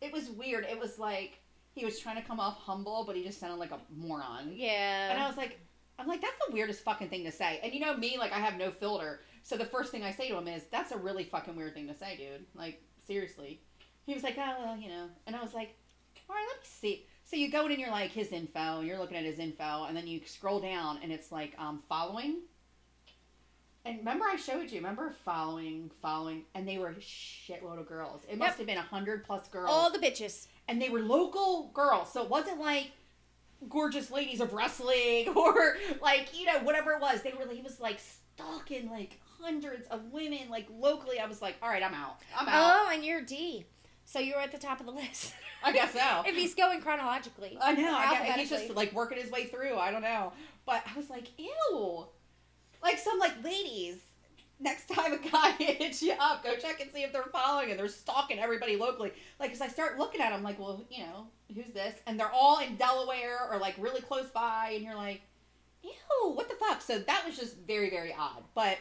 it 0.00 0.12
was 0.12 0.30
weird. 0.30 0.64
It 0.64 0.78
was 0.78 0.98
like 0.98 1.40
he 1.74 1.84
was 1.84 1.98
trying 1.98 2.16
to 2.16 2.22
come 2.22 2.40
off 2.40 2.58
humble, 2.58 3.04
but 3.06 3.16
he 3.16 3.22
just 3.22 3.38
sounded 3.40 3.58
like 3.58 3.70
a 3.70 3.78
moron. 3.96 4.52
Yeah. 4.52 5.10
And 5.10 5.20
I 5.20 5.26
was 5.26 5.36
like, 5.36 5.60
I'm 5.98 6.06
like, 6.06 6.20
that's 6.20 6.36
the 6.46 6.54
weirdest 6.54 6.82
fucking 6.82 7.08
thing 7.08 7.24
to 7.24 7.32
say. 7.32 7.60
And 7.62 7.72
you 7.72 7.80
know 7.80 7.96
me, 7.96 8.16
like 8.18 8.32
I 8.32 8.38
have 8.38 8.56
no 8.56 8.70
filter. 8.70 9.20
So 9.42 9.56
the 9.56 9.64
first 9.64 9.90
thing 9.90 10.04
I 10.04 10.12
say 10.12 10.28
to 10.28 10.36
him 10.36 10.48
is, 10.48 10.64
that's 10.70 10.92
a 10.92 10.96
really 10.96 11.24
fucking 11.24 11.56
weird 11.56 11.74
thing 11.74 11.88
to 11.88 11.94
say, 11.94 12.16
dude. 12.16 12.46
Like 12.54 12.82
seriously. 13.06 13.60
He 14.06 14.14
was 14.14 14.22
like, 14.22 14.36
oh 14.38 14.54
well, 14.60 14.76
you 14.76 14.88
know. 14.88 15.06
And 15.26 15.36
I 15.36 15.42
was 15.42 15.54
like, 15.54 15.74
all 16.28 16.36
right, 16.36 16.46
let 16.48 16.60
me 16.60 16.66
see. 16.66 17.06
So 17.24 17.36
you 17.36 17.50
go 17.50 17.66
in 17.66 17.72
and 17.72 17.80
you're 17.80 17.90
like 17.90 18.10
his 18.10 18.32
info, 18.32 18.78
and 18.78 18.86
you're 18.86 18.98
looking 18.98 19.16
at 19.16 19.24
his 19.24 19.38
info, 19.38 19.84
and 19.84 19.96
then 19.96 20.06
you 20.06 20.20
scroll 20.24 20.60
down 20.60 20.98
and 21.02 21.12
it's 21.12 21.30
like 21.30 21.54
um, 21.58 21.82
following. 21.88 22.38
And 23.88 23.98
remember 24.00 24.26
I 24.30 24.36
showed 24.36 24.70
you, 24.70 24.76
remember 24.78 25.14
following, 25.24 25.90
following, 26.02 26.44
and 26.54 26.68
they 26.68 26.76
were 26.76 26.88
a 26.88 26.94
shitload 26.94 27.78
of 27.80 27.88
girls. 27.88 28.20
It 28.30 28.36
must 28.36 28.58
have 28.58 28.66
been 28.66 28.76
a 28.76 28.82
hundred 28.82 29.24
plus 29.24 29.48
girls 29.48 29.70
all 29.70 29.90
the 29.90 29.98
bitches. 29.98 30.46
and 30.68 30.80
they 30.80 30.90
were 30.90 31.00
local 31.00 31.70
girls. 31.72 32.12
So 32.12 32.22
it 32.22 32.28
wasn't 32.28 32.60
like 32.60 32.90
gorgeous 33.68 34.10
ladies 34.10 34.40
of 34.40 34.52
wrestling 34.52 35.28
or 35.36 35.76
like 36.02 36.38
you 36.38 36.46
know 36.46 36.58
whatever 36.60 36.92
it 36.92 37.00
was. 37.00 37.22
They 37.22 37.32
were 37.32 37.50
he 37.52 37.62
was 37.62 37.80
like 37.80 37.98
stalking 37.98 38.90
like 38.90 39.18
hundreds 39.40 39.86
of 39.88 40.12
women 40.12 40.50
like 40.50 40.66
locally. 40.78 41.18
I 41.18 41.26
was 41.26 41.40
like, 41.40 41.56
all 41.62 41.70
right, 41.70 41.82
I'm 41.82 41.94
out. 41.94 42.18
I'm 42.38 42.46
out. 42.46 42.74
Oh, 42.76 42.90
and 42.92 43.02
you're 43.02 43.22
D, 43.22 43.64
so 44.04 44.18
you're 44.18 44.38
at 44.38 44.52
the 44.52 44.58
top 44.58 44.80
of 44.80 44.86
the 44.86 44.92
list. 45.02 45.32
I 45.64 45.72
guess 45.72 45.92
so. 45.94 46.22
if 46.26 46.36
he's 46.36 46.54
going 46.54 46.82
chronologically. 46.82 47.58
I 47.60 47.72
know. 47.72 47.96
I 47.96 48.12
guess, 48.12 48.36
he's 48.36 48.50
just 48.50 48.70
like 48.76 48.92
working 48.92 49.18
his 49.18 49.30
way 49.30 49.46
through. 49.46 49.76
I 49.76 49.90
don't 49.90 50.02
know, 50.02 50.32
but 50.66 50.82
I 50.86 50.96
was 50.96 51.08
like, 51.08 51.28
ew. 51.38 52.06
Like 52.82 52.98
some 52.98 53.18
like 53.18 53.42
ladies. 53.42 53.96
Next 54.60 54.88
time 54.88 55.12
a 55.12 55.18
guy 55.18 55.50
hits 55.58 56.02
you 56.02 56.14
up, 56.18 56.42
go 56.42 56.56
check 56.56 56.80
and 56.80 56.90
see 56.92 57.04
if 57.04 57.12
they're 57.12 57.22
following 57.30 57.70
and 57.70 57.78
they're 57.78 57.86
stalking 57.86 58.40
everybody 58.40 58.74
locally. 58.76 59.12
Like, 59.38 59.52
cause 59.52 59.60
I 59.60 59.68
start 59.68 59.98
looking 59.98 60.20
at 60.20 60.30
them, 60.30 60.42
like, 60.42 60.58
well, 60.58 60.84
you 60.90 61.04
know, 61.04 61.28
who's 61.54 61.72
this? 61.72 61.94
And 62.08 62.18
they're 62.18 62.32
all 62.32 62.58
in 62.58 62.74
Delaware 62.74 63.38
or 63.50 63.58
like 63.58 63.76
really 63.78 64.00
close 64.00 64.26
by, 64.30 64.72
and 64.74 64.84
you're 64.84 64.96
like, 64.96 65.20
ew, 65.84 66.32
what 66.32 66.48
the 66.48 66.56
fuck? 66.56 66.82
So 66.82 66.98
that 66.98 67.24
was 67.24 67.36
just 67.36 67.56
very, 67.68 67.88
very 67.88 68.12
odd. 68.12 68.42
But 68.54 68.78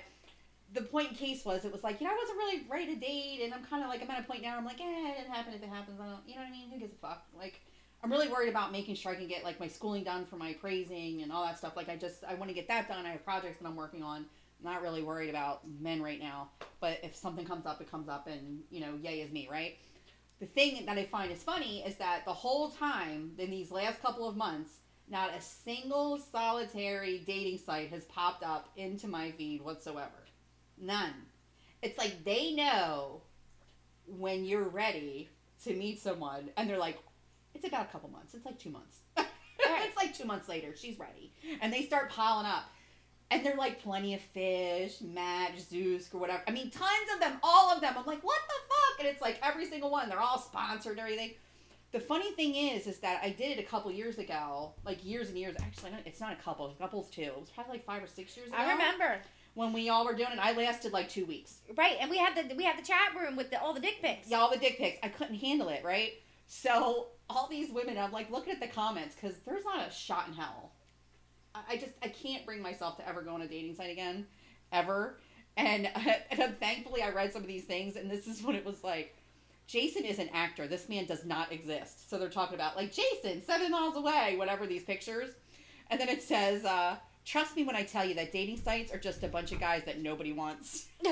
the 0.74 0.82
point 0.82 1.12
in 1.12 1.16
case 1.16 1.46
was, 1.46 1.66
it 1.66 1.72
was 1.72 1.84
like, 1.84 2.02
you 2.02 2.08
know, 2.08 2.14
I 2.14 2.18
wasn't 2.18 2.38
really 2.38 2.64
ready 2.70 2.94
to 2.94 3.00
date, 3.00 3.42
and 3.44 3.54
I'm 3.54 3.64
kind 3.64 3.84
of 3.84 3.90
like, 3.90 4.02
I'm 4.02 4.10
at 4.12 4.20
a 4.20 4.24
point 4.24 4.42
now. 4.42 4.58
I'm 4.58 4.66
like, 4.66 4.82
eh, 4.82 5.14
it 5.20 5.28
happen 5.32 5.54
if 5.54 5.64
it 5.64 5.70
happens. 5.70 6.00
I 6.00 6.06
don't, 6.06 6.20
you 6.28 6.36
know 6.36 6.42
what 6.42 6.48
I 6.48 6.52
mean? 6.52 6.70
Who 6.72 6.80
gives 6.80 6.94
a 6.94 6.98
fuck? 6.98 7.24
Like, 7.38 7.62
I'm 8.04 8.12
really 8.12 8.28
worried 8.28 8.50
about 8.50 8.72
making 8.72 8.96
sure 8.96 9.12
I 9.12 9.16
can 9.16 9.28
get 9.28 9.44
like 9.44 9.60
my 9.60 9.68
schooling 9.68 10.04
done 10.04 10.26
for 10.26 10.36
my 10.36 10.54
praising 10.54 11.24
and 11.24 11.32
all 11.32 11.44
that 11.46 11.58
stuff. 11.58 11.76
Like, 11.76 11.90
I 11.90 11.96
just, 11.96 12.24
I 12.24 12.36
want 12.36 12.50
to 12.50 12.54
get 12.54 12.68
that 12.68 12.88
done. 12.88 13.06
I 13.06 13.12
have 13.12 13.26
projects 13.26 13.60
that 13.60 13.68
I'm 13.68 13.76
working 13.76 14.04
on. 14.04 14.26
I'm 14.60 14.72
Not 14.72 14.82
really 14.82 15.04
worried 15.04 15.30
about 15.30 15.62
men 15.80 16.02
right 16.02 16.20
now, 16.20 16.50
but 16.80 17.00
if 17.04 17.16
something 17.16 17.46
comes 17.46 17.66
up, 17.66 17.80
it 17.80 17.92
comes 17.92 18.10
up, 18.10 18.28
and 18.28 18.62
you 18.72 18.80
know, 18.82 18.96
yay 19.02 19.22
is 19.22 19.32
me, 19.32 19.48
right? 19.52 19.78
The 20.40 20.48
thing 20.48 20.86
that 20.86 20.98
I 20.98 21.06
find 21.06 21.32
is 21.32 21.44
funny 21.44 21.84
is 21.86 21.96
that 21.98 22.26
the 22.26 22.34
whole 22.34 22.70
time 22.70 23.32
in 23.38 23.52
these 23.52 23.72
last 23.72 24.02
couple 24.02 24.28
of 24.28 24.36
months, 24.36 24.74
not 25.10 25.34
a 25.34 25.42
single 25.42 26.18
solitary 26.18 27.24
dating 27.26 27.60
site 27.60 27.90
has 27.92 28.04
popped 28.06 28.44
up 28.44 28.70
into 28.76 29.08
my 29.08 29.32
feed 29.32 29.62
whatsoever. 29.62 30.26
None. 30.80 31.14
It's 31.82 31.98
like 31.98 32.24
they 32.24 32.54
know 32.54 33.22
when 34.08 34.44
you're 34.44 34.70
ready 34.70 35.30
to 35.66 35.74
meet 35.74 36.00
someone, 36.00 36.50
and 36.58 36.70
they're 36.70 36.78
like, 36.78 36.98
it's 37.58 37.68
about 37.68 37.88
a 37.88 37.92
couple 37.92 38.10
months. 38.10 38.34
It's 38.34 38.46
like 38.46 38.60
two 38.60 38.70
months. 38.70 39.00
it's 39.18 39.98
like 39.98 40.16
two 40.16 40.26
months 40.26 40.48
later. 40.48 40.76
She's 40.76 40.98
ready. 41.00 41.34
And 41.62 41.74
they 41.74 41.84
start 41.84 42.10
piling 42.10 42.46
up. 42.46 42.66
And 43.30 43.46
they're 43.46 43.58
like 43.58 43.82
plenty 43.82 44.14
of 44.14 44.22
fish, 44.22 45.02
Match, 45.02 45.58
Zoosk, 45.70 46.14
or 46.16 46.20
whatever. 46.20 46.44
I 46.48 46.52
mean, 46.52 46.70
tons 46.70 47.10
of 47.14 47.20
them, 47.20 47.40
all 47.44 47.74
of 47.74 47.82
them. 47.82 47.94
I'm 47.98 48.06
like, 48.06 48.24
what 48.24 48.40
the 48.48 48.54
fuck? 48.70 49.00
And 49.00 49.08
it's 49.10 49.22
like 49.22 49.38
every 49.44 49.66
single 49.66 49.92
one. 49.92 50.08
They're 50.08 50.20
all 50.20 50.40
sponsored 50.40 50.94
and 50.94 51.02
everything. 51.02 51.32
The 51.92 52.00
funny 52.00 52.32
thing 52.34 52.56
is, 52.56 52.88
is 52.88 53.00
that 53.00 53.20
I 53.24 53.32
did 53.32 53.58
it 53.58 53.60
a 53.60 53.66
couple 53.68 53.92
years 53.92 54.18
ago, 54.18 54.74
like 54.86 55.04
years 55.04 55.30
and 55.30 55.38
years. 55.38 55.56
Actually, 55.62 55.92
it's 56.06 56.22
not 56.22 56.34
a 56.34 56.36
couple. 56.38 56.68
A 56.68 56.74
Couples 56.76 57.10
too. 57.10 57.22
It 57.22 57.40
was 57.40 57.50
probably 57.50 57.74
like 57.74 57.86
five 57.86 58.04
or 58.04 58.08
six 58.08 58.38
years 58.38 58.50
ago. 58.50 58.58
I 58.58 58.72
remember. 58.72 59.20
when 59.56 59.74
we 59.74 59.90
all 59.90 60.06
were 60.06 60.14
doing 60.14 60.32
it. 60.32 60.40
I 60.40 60.54
lasted 60.54 60.94
like 60.94 61.10
two 61.10 61.26
weeks. 61.26 61.58
Right, 61.76 61.98
and 62.00 62.10
we 62.12 62.18
had 62.18 62.36
the 62.36 62.56
we 62.56 62.64
had 62.64 62.78
the 62.78 62.84
chat 62.86 63.16
room 63.20 63.36
with 63.36 63.50
the, 63.50 63.60
all 63.60 63.74
the 63.74 63.80
dick 63.80 63.98
pics. 64.02 64.30
Yeah, 64.30 64.38
all 64.38 64.52
the 64.52 64.58
dick 64.60 64.78
pics. 64.78 65.00
I 65.02 65.08
couldn't 65.10 65.36
handle 65.36 65.70
it, 65.70 65.84
right? 65.84 66.14
So 66.46 67.08
all 67.30 67.48
these 67.48 67.72
women, 67.72 67.98
I'm 67.98 68.12
like 68.12 68.32
looking 68.32 68.54
at 68.54 68.60
the 68.60 68.68
comments 68.68 69.16
because 69.16 69.38
there's 69.46 69.66
not 69.66 69.88
a 69.88 69.92
shot 69.92 70.28
in 70.28 70.34
hell. 70.34 70.72
I, 71.54 71.62
I 71.72 71.78
just 71.78 71.94
I 72.02 72.08
can't 72.10 72.46
bring 72.46 72.62
myself 72.62 72.98
to 72.98 73.08
ever 73.08 73.22
go 73.22 73.34
on 73.34 73.42
a 73.42 73.48
dating 73.48 73.76
site 73.76 73.92
again, 73.92 74.26
ever. 74.72 75.20
And 75.56 75.90
and 76.32 76.60
thankfully 76.60 77.02
I 77.02 77.10
read 77.10 77.34
some 77.34 77.42
of 77.42 77.48
these 77.48 77.66
things, 77.66 77.96
and 77.96 78.10
this 78.10 78.28
is 78.28 78.42
what 78.42 78.56
it 78.56 78.66
was 78.66 78.84
like. 78.84 79.16
Jason 79.68 80.06
is 80.06 80.18
an 80.20 80.30
actor. 80.34 80.66
This 80.66 80.88
man 80.88 81.06
does 81.06 81.26
not 81.26 81.52
exist. 81.52 82.10
So 82.10 82.18
they're 82.18 82.30
talking 82.30 82.56
about 82.56 82.78
like 82.78 82.94
Jason, 82.94 83.42
seven 83.44 83.72
miles 83.72 83.98
away, 83.98 84.36
whatever 84.38 84.66
these 84.66 84.84
pictures, 84.84 85.32
and 85.90 86.00
then 86.00 86.10
it 86.10 86.24
says. 86.24 86.66
uh 86.66 86.98
Trust 87.28 87.58
me 87.58 87.66
when 87.66 87.76
I 87.76 87.84
tell 87.84 88.06
you 88.06 88.14
that 88.16 88.32
dating 88.32 88.56
sites 88.56 88.90
are 88.94 88.98
just 88.98 89.22
a 89.22 89.28
bunch 89.28 89.52
of 89.52 89.60
guys 89.60 89.84
that 89.84 90.00
nobody 90.00 90.32
wants. 90.32 90.86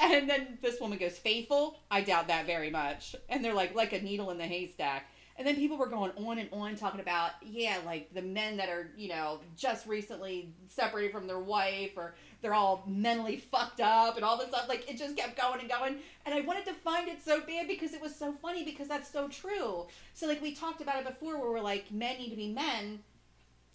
And 0.00 0.28
then 0.28 0.58
this 0.62 0.80
woman 0.80 0.98
goes, 0.98 1.18
faithful? 1.18 1.76
I 1.90 2.00
doubt 2.00 2.28
that 2.28 2.46
very 2.46 2.70
much. 2.70 3.14
And 3.28 3.44
they're 3.44 3.54
like, 3.54 3.74
like 3.74 3.92
a 3.92 4.00
needle 4.00 4.30
in 4.30 4.38
the 4.38 4.46
haystack. 4.46 5.06
And 5.36 5.46
then 5.46 5.56
people 5.56 5.78
were 5.78 5.86
going 5.86 6.12
on 6.16 6.38
and 6.38 6.48
on 6.52 6.76
talking 6.76 7.00
about, 7.00 7.30
yeah, 7.42 7.78
like 7.86 8.12
the 8.12 8.20
men 8.20 8.58
that 8.58 8.68
are, 8.68 8.90
you 8.96 9.08
know, 9.08 9.40
just 9.56 9.86
recently 9.86 10.52
separated 10.68 11.12
from 11.12 11.26
their 11.26 11.38
wife 11.38 11.92
or 11.96 12.14
they're 12.42 12.52
all 12.52 12.84
mentally 12.86 13.38
fucked 13.38 13.80
up 13.80 14.16
and 14.16 14.24
all 14.24 14.36
this 14.36 14.48
stuff. 14.48 14.68
Like 14.68 14.90
it 14.90 14.98
just 14.98 15.16
kept 15.16 15.40
going 15.40 15.60
and 15.60 15.68
going. 15.70 15.96
And 16.26 16.34
I 16.34 16.42
wanted 16.42 16.66
to 16.66 16.74
find 16.74 17.08
it 17.08 17.22
so 17.24 17.40
bad 17.40 17.68
because 17.68 17.94
it 17.94 18.02
was 18.02 18.14
so 18.14 18.32
funny 18.42 18.64
because 18.64 18.88
that's 18.88 19.10
so 19.10 19.28
true. 19.28 19.86
So 20.12 20.26
like 20.26 20.42
we 20.42 20.54
talked 20.54 20.82
about 20.82 20.98
it 21.00 21.06
before 21.06 21.38
where 21.38 21.50
we're 21.50 21.60
like, 21.60 21.90
men 21.90 22.18
need 22.18 22.30
to 22.30 22.36
be 22.36 22.48
men. 22.48 23.00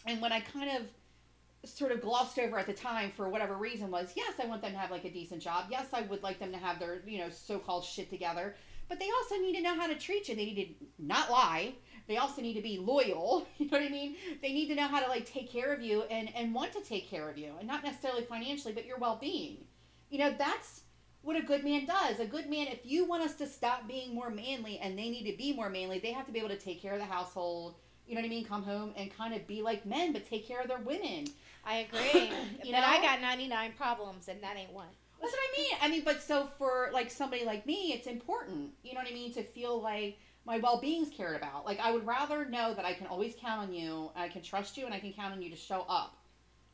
And 0.05 0.21
when 0.21 0.31
I 0.31 0.41
kind 0.41 0.69
of 0.69 0.83
sort 1.65 1.91
of 1.91 2.01
glossed 2.01 2.39
over 2.39 2.57
at 2.57 2.67
the 2.67 2.73
time 2.73 3.11
for 3.15 3.29
whatever 3.29 3.55
reason 3.55 3.89
was 3.91 4.13
yes 4.15 4.33
i 4.41 4.45
want 4.45 4.61
them 4.61 4.71
to 4.71 4.77
have 4.77 4.91
like 4.91 5.05
a 5.05 5.11
decent 5.11 5.41
job. 5.41 5.65
Yes 5.69 5.87
i 5.93 6.01
would 6.01 6.23
like 6.23 6.39
them 6.39 6.51
to 6.51 6.57
have 6.57 6.79
their 6.79 7.01
you 7.05 7.17
know 7.17 7.29
so-called 7.29 7.83
shit 7.83 8.09
together. 8.09 8.55
But 8.87 8.99
they 8.99 9.09
also 9.09 9.35
need 9.41 9.55
to 9.55 9.61
know 9.61 9.75
how 9.75 9.87
to 9.87 9.95
treat 9.95 10.29
you. 10.29 10.35
They 10.35 10.45
need 10.45 10.77
to 10.79 10.85
not 11.03 11.31
lie. 11.31 11.73
They 12.07 12.17
also 12.17 12.41
need 12.41 12.53
to 12.53 12.61
be 12.61 12.77
loyal. 12.77 13.47
You 13.57 13.65
know 13.65 13.79
what 13.79 13.85
i 13.85 13.89
mean? 13.89 14.15
They 14.41 14.53
need 14.53 14.67
to 14.67 14.75
know 14.75 14.87
how 14.87 15.01
to 15.01 15.09
like 15.09 15.25
take 15.25 15.51
care 15.51 15.73
of 15.73 15.81
you 15.81 16.03
and 16.03 16.29
and 16.35 16.53
want 16.53 16.73
to 16.73 16.81
take 16.81 17.09
care 17.09 17.29
of 17.29 17.37
you 17.37 17.53
and 17.59 17.67
not 17.67 17.83
necessarily 17.83 18.23
financially 18.23 18.73
but 18.73 18.85
your 18.85 18.97
well-being. 18.97 19.57
You 20.09 20.19
know 20.19 20.33
that's 20.37 20.81
what 21.23 21.35
a 21.35 21.41
good 21.41 21.63
man 21.63 21.87
does. 21.87 22.19
A 22.19 22.25
good 22.25 22.47
man 22.49 22.67
if 22.67 22.85
you 22.85 23.05
want 23.05 23.23
us 23.23 23.33
to 23.35 23.47
stop 23.47 23.87
being 23.87 24.13
more 24.13 24.29
manly 24.29 24.77
and 24.77 24.97
they 24.97 25.09
need 25.09 25.29
to 25.31 25.37
be 25.37 25.53
more 25.53 25.69
manly 25.69 25.97
they 25.99 26.11
have 26.11 26.27
to 26.27 26.31
be 26.31 26.39
able 26.39 26.49
to 26.49 26.57
take 26.57 26.81
care 26.81 26.93
of 26.93 26.99
the 26.99 27.05
household. 27.05 27.75
You 28.07 28.13
know 28.13 28.21
what 28.21 28.27
I 28.27 28.29
mean? 28.29 28.45
Come 28.45 28.61
home 28.61 28.93
and 28.95 29.15
kind 29.15 29.33
of 29.33 29.47
be 29.47 29.63
like 29.63 29.83
men, 29.83 30.13
but 30.13 30.29
take 30.29 30.47
care 30.47 30.61
of 30.61 30.67
their 30.67 30.77
women. 30.77 31.25
I 31.65 31.77
agree. 31.77 32.31
You 32.63 32.71
but 32.71 32.83
I 32.83 32.99
got 33.01 33.21
99 33.21 33.73
problems 33.77 34.27
and 34.27 34.41
that 34.41 34.57
ain't 34.57 34.73
one. 34.73 34.87
That's 35.21 35.31
what 35.31 35.39
I 35.39 35.57
mean. 35.57 35.71
I 35.81 35.87
mean, 35.87 36.03
but 36.03 36.21
so 36.21 36.47
for 36.57 36.89
like 36.93 37.11
somebody 37.11 37.45
like 37.45 37.65
me, 37.65 37.93
it's 37.93 38.07
important. 38.07 38.71
You 38.83 38.93
know 38.93 38.99
what 38.99 39.09
I 39.09 39.13
mean? 39.13 39.33
To 39.33 39.43
feel 39.43 39.81
like 39.81 40.17
my 40.45 40.57
well 40.59 40.79
being's 40.79 41.09
cared 41.09 41.35
about. 41.35 41.65
Like 41.65 41.79
I 41.79 41.91
would 41.91 42.05
rather 42.05 42.45
know 42.45 42.73
that 42.73 42.85
I 42.85 42.93
can 42.93 43.07
always 43.07 43.33
count 43.39 43.61
on 43.61 43.73
you, 43.73 44.11
I 44.15 44.29
can 44.29 44.41
trust 44.41 44.77
you, 44.77 44.85
and 44.85 44.93
I 44.93 44.99
can 44.99 45.13
count 45.13 45.33
on 45.33 45.41
you 45.41 45.49
to 45.49 45.55
show 45.55 45.85
up. 45.89 46.17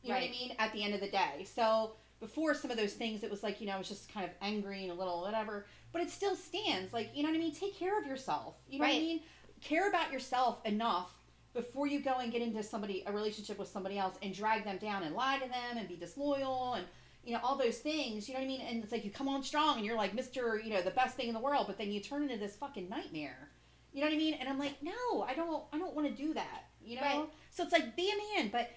You 0.02 0.10
know 0.10 0.16
what 0.16 0.24
I 0.24 0.30
mean? 0.30 0.54
At 0.58 0.72
the 0.72 0.82
end 0.82 0.94
of 0.94 1.00
the 1.00 1.08
day. 1.08 1.44
So 1.44 1.92
before 2.20 2.54
some 2.54 2.70
of 2.70 2.76
those 2.76 2.94
things, 2.94 3.22
it 3.22 3.30
was 3.30 3.42
like 3.42 3.60
you 3.60 3.66
know 3.66 3.74
I 3.74 3.78
was 3.78 3.88
just 3.88 4.12
kind 4.12 4.24
of 4.26 4.32
angry 4.40 4.82
and 4.82 4.92
a 4.92 4.94
little 4.94 5.20
whatever. 5.22 5.66
But 5.92 6.02
it 6.02 6.10
still 6.10 6.34
stands. 6.36 6.92
Like 6.92 7.10
you 7.14 7.22
know 7.22 7.28
what 7.28 7.36
I 7.36 7.40
mean? 7.40 7.54
Take 7.54 7.78
care 7.78 7.98
of 7.98 8.06
yourself. 8.06 8.56
You 8.68 8.78
know 8.78 8.86
what 8.86 8.94
I 8.94 8.98
mean? 8.98 9.20
Care 9.60 9.88
about 9.88 10.12
yourself 10.12 10.58
enough 10.64 11.12
before 11.54 11.86
you 11.86 12.00
go 12.00 12.18
and 12.18 12.32
get 12.32 12.42
into 12.42 12.62
somebody 12.62 13.02
a 13.06 13.12
relationship 13.12 13.58
with 13.58 13.68
somebody 13.68 13.98
else 13.98 14.16
and 14.22 14.34
drag 14.34 14.64
them 14.64 14.78
down 14.78 15.02
and 15.02 15.14
lie 15.14 15.38
to 15.38 15.48
them 15.48 15.76
and 15.76 15.88
be 15.88 15.96
disloyal 15.96 16.74
and 16.74 16.86
you 17.24 17.32
know 17.32 17.40
all 17.42 17.56
those 17.56 17.78
things 17.78 18.28
you 18.28 18.34
know 18.34 18.40
what 18.40 18.46
i 18.46 18.48
mean? 18.48 18.60
And 18.62 18.82
it's 18.82 18.92
like 18.92 19.04
you 19.04 19.10
come 19.10 19.28
on 19.28 19.42
strong 19.42 19.76
and 19.76 19.86
you're 19.86 19.96
like 19.96 20.16
mr 20.16 20.62
you 20.62 20.70
know 20.70 20.82
the 20.82 20.90
best 20.90 21.16
thing 21.16 21.28
in 21.28 21.34
the 21.34 21.40
world 21.40 21.66
but 21.66 21.78
then 21.78 21.92
you 21.92 22.00
turn 22.00 22.22
into 22.22 22.38
this 22.38 22.56
fucking 22.56 22.88
nightmare. 22.88 23.50
You 23.92 24.00
know 24.00 24.06
what 24.06 24.14
i 24.14 24.18
mean? 24.18 24.34
And 24.34 24.48
i'm 24.48 24.58
like 24.58 24.82
no 24.82 25.22
i 25.22 25.34
don't 25.34 25.64
i 25.72 25.78
don't 25.78 25.94
want 25.94 26.08
to 26.08 26.14
do 26.14 26.34
that 26.34 26.64
you 26.84 26.96
know? 26.96 27.02
Right. 27.02 27.28
so 27.50 27.62
it's 27.62 27.72
like 27.72 27.96
be 27.96 28.10
a 28.10 28.36
man 28.40 28.50
but 28.50 28.70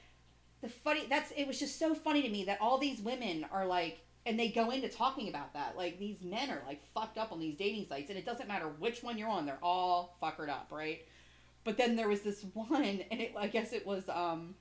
the 0.62 0.70
funny 0.70 1.05
that's 1.10 1.32
it 1.36 1.48
was 1.48 1.60
just 1.60 1.79
so 1.79 1.96
funny 1.96 2.22
to 2.22 2.29
me 2.29 2.46
that 2.46 2.60
all 2.62 2.77
these 2.77 3.00
women 3.01 3.46
are 3.51 3.65
like 3.65 4.00
and 4.25 4.39
they 4.39 4.50
go 4.50 4.72
into 4.72 4.89
talking 4.89 5.29
about 5.29 5.53
that 5.53 5.77
like 5.77 6.00
these 6.00 6.22
men 6.22 6.50
are 6.50 6.62
like 6.67 6.82
fucked 6.94 7.17
up 7.17 7.32
on 7.32 7.39
these 7.39 7.55
dating 7.55 7.86
sites 7.88 8.10
and 8.10 8.17
it 8.17 8.25
doesn't 8.25 8.48
matter 8.48 8.67
which 8.79 9.03
one 9.03 9.17
you're 9.17 9.29
on 9.29 9.46
they're 9.46 9.60
all 9.62 10.17
fuckered 10.22 10.50
up 10.50 10.67
right 10.72 11.05
but 11.65 11.75
then 11.77 11.95
there 11.98 12.07
was 12.07 12.22
this 12.22 12.45
one 12.53 12.84
and 13.12 13.19
it 13.22 13.34
i 13.38 13.48
guess 13.48 13.74
it 13.74 13.86
was 13.86 14.07
um 14.10 14.55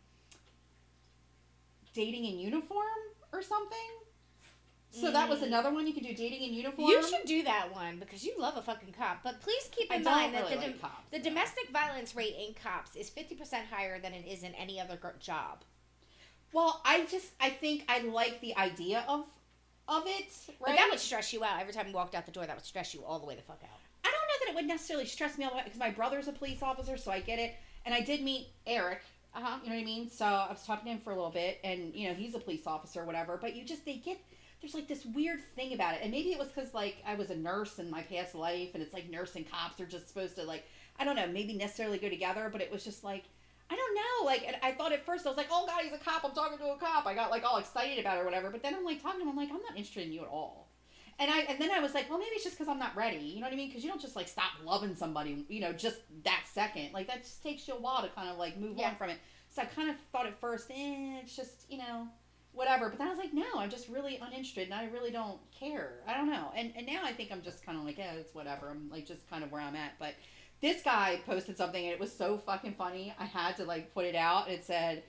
dating 1.95 2.25
in 2.25 2.39
uniform 2.39 2.99
or 3.33 3.43
something 3.43 3.79
so 4.91 5.11
that 5.11 5.29
was 5.29 5.41
Mm. 5.41 5.47
another 5.49 5.73
one 5.75 5.87
you 5.89 5.93
could 5.93 6.05
do 6.05 6.15
dating 6.15 6.43
in 6.43 6.55
uniform 6.55 6.89
You 6.89 7.03
should 7.03 7.27
do 7.27 7.43
that 7.43 7.73
one 7.75 7.99
because 7.99 8.25
you 8.25 8.33
love 8.39 8.57
a 8.57 8.63
fucking 8.63 8.93
cop. 8.93 9.25
But 9.25 9.41
please 9.41 9.69
keep 9.73 9.93
in 9.93 10.05
mind 10.05 10.33
really 10.35 10.45
that 10.45 10.51
the, 10.51 10.57
like 10.57 10.81
dom- 10.81 10.91
cops, 10.91 11.11
the 11.11 11.19
domestic 11.19 11.69
violence 11.71 12.15
rate 12.15 12.37
in 12.39 12.55
cops 12.55 12.95
is 12.95 13.11
50% 13.11 13.65
higher 13.73 13.99
than 14.01 14.13
it 14.15 14.25
is 14.25 14.45
in 14.45 14.55
any 14.55 14.81
other 14.81 14.97
job. 15.19 15.65
well 16.53 16.81
i 16.85 17.05
just 17.07 17.33
i 17.41 17.51
think 17.51 17.85
i 17.89 18.03
like 18.03 18.41
the 18.41 18.57
idea 18.57 19.05
of 19.09 19.25
of 19.89 20.05
it 20.07 20.29
But 20.61 20.77
that 20.77 20.89
would 20.91 21.01
stress 21.01 21.33
you 21.33 21.43
out. 21.45 21.61
Every 21.61 21.73
time 21.73 21.89
you 21.89 21.93
walked 21.93 22.15
out 22.15 22.25
the 22.25 22.33
door, 22.33 22.47
that 22.47 22.55
would 22.57 22.65
stress 22.65 22.95
you 22.95 23.05
all 23.05 23.19
the 23.19 23.27
way 23.27 23.35
the 23.35 23.43
fuck 23.43 23.61
out. 23.65 23.81
That 24.45 24.51
it 24.51 24.55
would 24.57 24.67
necessarily 24.67 25.07
stress 25.07 25.39
me 25.39 25.45
all 25.45 25.51
the 25.51 25.57
way 25.57 25.63
because 25.65 25.79
my 25.79 25.91
brother's 25.91 26.29
a 26.29 26.33
police 26.33 26.63
officer, 26.63 26.97
so 26.97 27.11
I 27.11 27.21
get 27.21 27.39
it. 27.39 27.55
And 27.87 27.95
I 27.95 28.01
did 28.01 28.23
meet 28.23 28.49
Eric, 28.67 29.03
Uh 29.35 29.41
huh. 29.43 29.59
you 29.63 29.71
know 29.71 29.77
what 29.77 29.83
I 29.83 29.85
mean? 29.85 30.11
So 30.11 30.25
I 30.25 30.51
was 30.51 30.63
talking 30.65 30.87
to 30.87 30.93
him 30.93 31.01
for 31.01 31.11
a 31.13 31.17
little 31.17 31.31
bit, 31.31 31.59
and 31.65 31.95
you 31.95 32.09
know 32.09 32.15
he's 32.15 32.35
a 32.35 32.39
police 32.39 32.67
officer 32.67 33.01
or 33.03 33.05
whatever. 33.05 33.37
But 33.37 33.55
you 33.57 33.65
just 33.65 33.85
they 33.85 33.97
get 33.97 34.19
there's 34.61 34.75
like 34.75 34.89
this 34.89 35.05
weird 35.05 35.41
thing 35.57 35.73
about 35.75 35.95
it, 35.95 36.01
and 36.03 36.11
maybe 36.11 36.33
it 36.33 36.39
was 36.39 36.49
because 36.49 36.75
like 36.75 36.97
I 37.07 37.15
was 37.15 37.31
a 37.31 37.37
nurse 37.37 37.79
in 37.79 37.91
my 37.91 38.03
past 38.03 38.35
life, 38.35 38.71
and 38.75 38.83
it's 38.83 38.93
like 38.95 39.09
nurse 39.11 39.35
and 39.37 39.51
cops 39.51 39.81
are 39.81 39.87
just 39.87 40.09
supposed 40.09 40.37
to 40.37 40.45
like 40.45 40.65
I 40.99 41.05
don't 41.05 41.17
know 41.17 41.27
maybe 41.27 41.55
necessarily 41.55 41.99
go 41.99 42.09
together, 42.09 42.49
but 42.53 42.61
it 42.61 42.71
was 42.73 42.85
just 42.85 43.05
like. 43.05 43.25
I 43.71 43.77
don't 43.77 43.95
know. 43.95 44.27
Like, 44.27 44.47
and 44.47 44.57
I 44.63 44.73
thought 44.73 44.93
at 44.93 45.07
first 45.07 45.25
I 45.27 45.31
was 45.31 45.39
like, 45.39 45.49
"Oh 45.51 45.65
God, 45.67 45.81
he's 45.83 45.93
a 45.95 45.99
cop." 45.99 46.23
I'm 46.23 46.33
talking 46.33 46.59
to 46.59 46.73
a 46.73 46.77
cop. 46.77 47.07
I 47.07 47.15
got 47.15 47.31
like 47.31 47.45
all 47.45 47.57
excited 47.57 47.99
about 47.99 48.19
it 48.19 48.21
or 48.21 48.25
whatever. 48.27 48.51
But 48.51 48.63
then 48.63 48.75
I'm 48.75 48.85
like 48.85 49.03
talking 49.03 49.21
to 49.21 49.25
him. 49.25 49.31
I'm 49.31 49.37
like, 49.37 49.49
I'm 49.49 49.63
not 49.63 49.77
interested 49.77 50.07
in 50.07 50.13
you 50.13 50.21
at 50.21 50.29
all. 50.29 50.64
And 51.19 51.31
I 51.31 51.41
and 51.41 51.61
then 51.61 51.71
I 51.71 51.81
was 51.81 51.95
like, 51.95 52.09
well, 52.11 52.19
maybe 52.19 52.33
it's 52.33 52.45
just 52.45 52.57
because 52.59 52.69
I'm 52.69 52.79
not 52.79 52.97
ready. 52.97 53.19
You 53.19 53.37
know 53.41 53.47
what 53.47 53.53
I 53.53 53.57
mean? 53.57 53.69
Because 53.69 53.85
you 53.85 53.91
don't 53.91 54.01
just 54.01 54.17
like 54.17 54.29
stop 54.29 54.53
loving 54.65 54.95
somebody, 54.97 55.45
you 55.49 55.61
know, 55.61 55.73
just 55.73 55.99
that 56.25 56.43
second. 56.53 56.93
Like 56.93 57.07
that 57.07 57.23
just 57.23 57.43
takes 57.43 57.69
you 57.69 57.75
a 57.75 57.81
while 57.81 58.03
to 58.03 58.09
kind 58.09 58.29
of 58.29 58.37
like 58.39 58.59
move 58.59 58.77
Yeah. 58.79 58.89
on 58.91 58.97
from 58.97 59.11
it. 59.11 59.19
So 59.51 59.63
I 59.63 59.67
kind 59.67 59.89
of 59.91 59.97
thought 60.11 60.27
at 60.27 60.39
first, 60.41 60.71
eh, 60.71 61.21
it's 61.23 61.37
just 61.37 61.67
you 61.71 61.79
know, 61.79 62.09
whatever. 62.53 62.89
But 62.89 62.99
then 62.99 63.07
I 63.07 63.11
was 63.11 63.19
like, 63.19 63.33
no, 63.33 63.47
I'm 63.57 63.71
just 63.71 63.89
really 63.89 64.17
uninterested, 64.17 64.65
and 64.65 64.75
I 64.75 64.87
really 64.87 65.13
don't 65.13 65.39
care. 65.53 66.01
I 66.09 66.15
don't 66.17 66.31
know. 66.31 66.51
And 66.57 66.73
and 66.77 66.87
now 66.87 67.03
I 67.05 67.13
think 67.13 67.31
I'm 67.31 67.43
just 67.43 67.65
kind 67.65 67.79
of 67.79 67.85
like, 67.85 67.99
yeah, 67.99 68.13
it's 68.15 68.35
whatever. 68.35 68.71
I'm 68.71 68.91
like 68.91 69.07
just 69.07 69.29
kind 69.31 69.45
of 69.45 69.53
where 69.53 69.63
I'm 69.63 69.77
at. 69.77 69.93
But 70.01 70.15
this 70.61 70.83
guy 70.83 71.21
posted 71.27 71.57
something, 71.57 71.85
and 71.85 71.93
it 71.93 72.01
was 72.01 72.13
so 72.13 72.39
fucking 72.39 72.75
funny. 72.75 73.15
I 73.19 73.25
had 73.27 73.57
to 73.59 73.65
like 73.65 73.95
put 73.95 74.05
it 74.07 74.17
out. 74.17 74.49
It 74.51 74.65
said. 74.65 75.05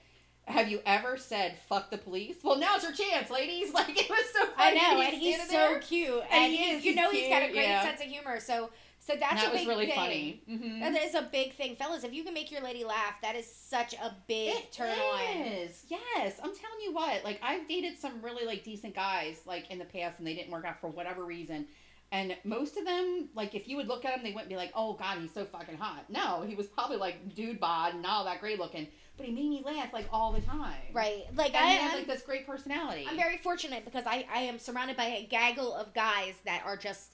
Have 0.46 0.68
you 0.68 0.80
ever 0.86 1.16
said 1.16 1.56
"fuck 1.68 1.90
the 1.90 1.98
police"? 1.98 2.36
Well, 2.42 2.56
now's 2.58 2.82
your 2.82 2.92
chance, 2.92 3.30
ladies. 3.30 3.70
Like 3.74 3.90
it 4.00 4.08
was 4.08 4.24
so 4.32 4.46
funny. 4.56 4.80
I 4.80 4.94
know, 4.94 5.00
He's 5.00 5.12
and 5.12 5.22
he's 5.22 5.46
so 5.46 5.52
there. 5.52 5.78
cute, 5.80 6.22
And 6.30 6.44
and, 6.44 6.52
he 6.54 6.62
is, 6.70 6.84
you 6.84 6.94
know 6.94 7.10
he's 7.10 7.28
got 7.28 7.42
a 7.42 7.52
great 7.52 7.64
yeah. 7.68 7.82
sense 7.82 8.00
of 8.00 8.06
humor. 8.06 8.38
So, 8.40 8.70
so 9.00 9.14
that's 9.18 9.42
that 9.42 9.48
a 9.48 9.52
was 9.52 9.60
big 9.60 9.68
really 9.68 9.86
thing. 9.86 9.94
funny. 9.96 10.42
Mm-hmm. 10.50 10.80
That 10.80 11.02
is 11.02 11.14
a 11.14 11.22
big 11.22 11.54
thing, 11.54 11.76
fellas. 11.76 12.04
If 12.04 12.12
you 12.12 12.22
can 12.24 12.32
make 12.34 12.50
your 12.52 12.60
lady 12.62 12.84
laugh, 12.84 13.14
that 13.22 13.34
is 13.36 13.46
such 13.52 13.94
a 13.94 14.14
big 14.28 14.54
It 14.56 14.72
turn 14.72 14.90
on. 14.90 15.36
is. 15.46 15.84
Yes, 15.88 16.38
I'm 16.42 16.54
telling 16.54 16.80
you 16.82 16.92
what. 16.94 17.24
Like 17.24 17.40
I've 17.42 17.66
dated 17.68 17.98
some 17.98 18.22
really 18.22 18.46
like 18.46 18.62
decent 18.64 18.94
guys 18.94 19.40
like 19.46 19.70
in 19.70 19.78
the 19.78 19.84
past, 19.84 20.18
and 20.18 20.26
they 20.26 20.34
didn't 20.34 20.52
work 20.52 20.64
out 20.64 20.80
for 20.80 20.88
whatever 20.88 21.24
reason. 21.24 21.66
And 22.12 22.36
most 22.44 22.76
of 22.76 22.84
them, 22.84 23.28
like 23.34 23.56
if 23.56 23.66
you 23.66 23.76
would 23.78 23.88
look 23.88 24.04
at 24.04 24.16
him, 24.16 24.22
they 24.22 24.30
wouldn't 24.30 24.48
be 24.48 24.56
like, 24.56 24.70
"Oh 24.76 24.92
God, 24.94 25.18
he's 25.18 25.34
so 25.34 25.44
fucking 25.44 25.76
hot." 25.76 26.08
No, 26.08 26.42
he 26.46 26.54
was 26.54 26.66
probably 26.68 26.98
like 26.98 27.34
dude 27.34 27.58
bod 27.58 27.94
and 27.94 28.02
not 28.02 28.12
all 28.12 28.24
that 28.26 28.40
great 28.40 28.60
looking, 28.60 28.86
but 29.16 29.26
he 29.26 29.32
made 29.32 29.48
me 29.48 29.62
laugh 29.64 29.92
like 29.92 30.06
all 30.12 30.32
the 30.32 30.40
time. 30.40 30.74
Right. 30.92 31.24
Like 31.34 31.54
And 31.54 31.64
I 31.64 31.70
have 31.72 31.94
like 31.98 32.06
this 32.06 32.22
great 32.22 32.46
personality. 32.46 33.06
I'm 33.08 33.16
very 33.16 33.38
fortunate 33.38 33.84
because 33.84 34.04
I, 34.06 34.26
I 34.32 34.40
am 34.40 34.58
surrounded 34.58 34.96
by 34.96 35.04
a 35.06 35.26
gaggle 35.26 35.72
of 35.74 35.92
guys 35.94 36.34
that 36.44 36.62
are 36.66 36.76
just 36.76 37.12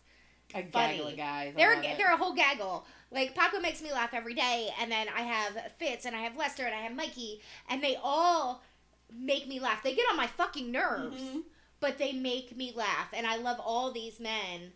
a 0.54 0.62
funny. 0.64 0.97
gaggle 0.97 1.06
of 1.09 1.16
guys. 1.16 1.52
I 1.54 1.56
they're 1.59 1.73
it. 1.82 1.97
they're 1.99 2.12
a 2.12 2.16
whole 2.16 2.35
gaggle. 2.35 2.85
Like 3.11 3.35
Paco 3.35 3.61
makes 3.61 3.82
me 3.82 3.92
laugh 3.92 4.11
every 4.14 4.35
day, 4.35 4.71
and 4.80 4.90
then 4.90 5.06
I 5.14 5.21
have 5.23 5.52
Fitz, 5.78 6.06
and 6.06 6.16
I 6.16 6.21
have 6.21 6.37
Lester, 6.37 6.64
and 6.64 6.75
I 6.75 6.78
have 6.78 6.94
Mikey, 6.97 7.42
and 7.68 7.82
they 7.85 7.97
all 8.02 8.62
make 9.14 9.47
me 9.47 9.61
laugh. 9.61 9.82
They 9.82 9.94
get 9.94 10.06
on 10.11 10.16
my 10.16 10.26
fucking 10.26 10.73
nerves, 10.73 11.21
Mhm. 11.21 11.42
but 11.80 11.99
they 11.99 12.12
make 12.12 12.56
me 12.56 12.73
laugh, 12.75 13.09
and 13.12 13.26
I 13.26 13.37
love 13.37 13.61
all 13.61 13.92
these 13.92 14.18
men. 14.18 14.73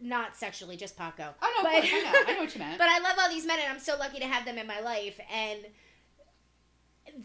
Not 0.00 0.36
sexually, 0.36 0.76
just 0.76 0.96
Paco. 0.96 1.32
I 1.40 1.50
know, 1.52 1.62
but- 1.62 1.72
course, 1.88 1.92
I 1.92 2.00
know, 2.02 2.12
I 2.26 2.32
know 2.34 2.40
what 2.40 2.54
you 2.54 2.58
meant. 2.66 2.78
But 2.78 2.88
I 2.88 2.98
love 2.98 3.16
all 3.20 3.28
these 3.28 3.46
men, 3.46 3.60
and 3.60 3.72
I'm 3.72 3.78
so 3.78 3.96
lucky 3.96 4.18
to 4.18 4.26
have 4.26 4.44
them 4.44 4.58
in 4.58 4.66
my 4.66 4.80
life. 4.80 5.20
And 5.32 5.60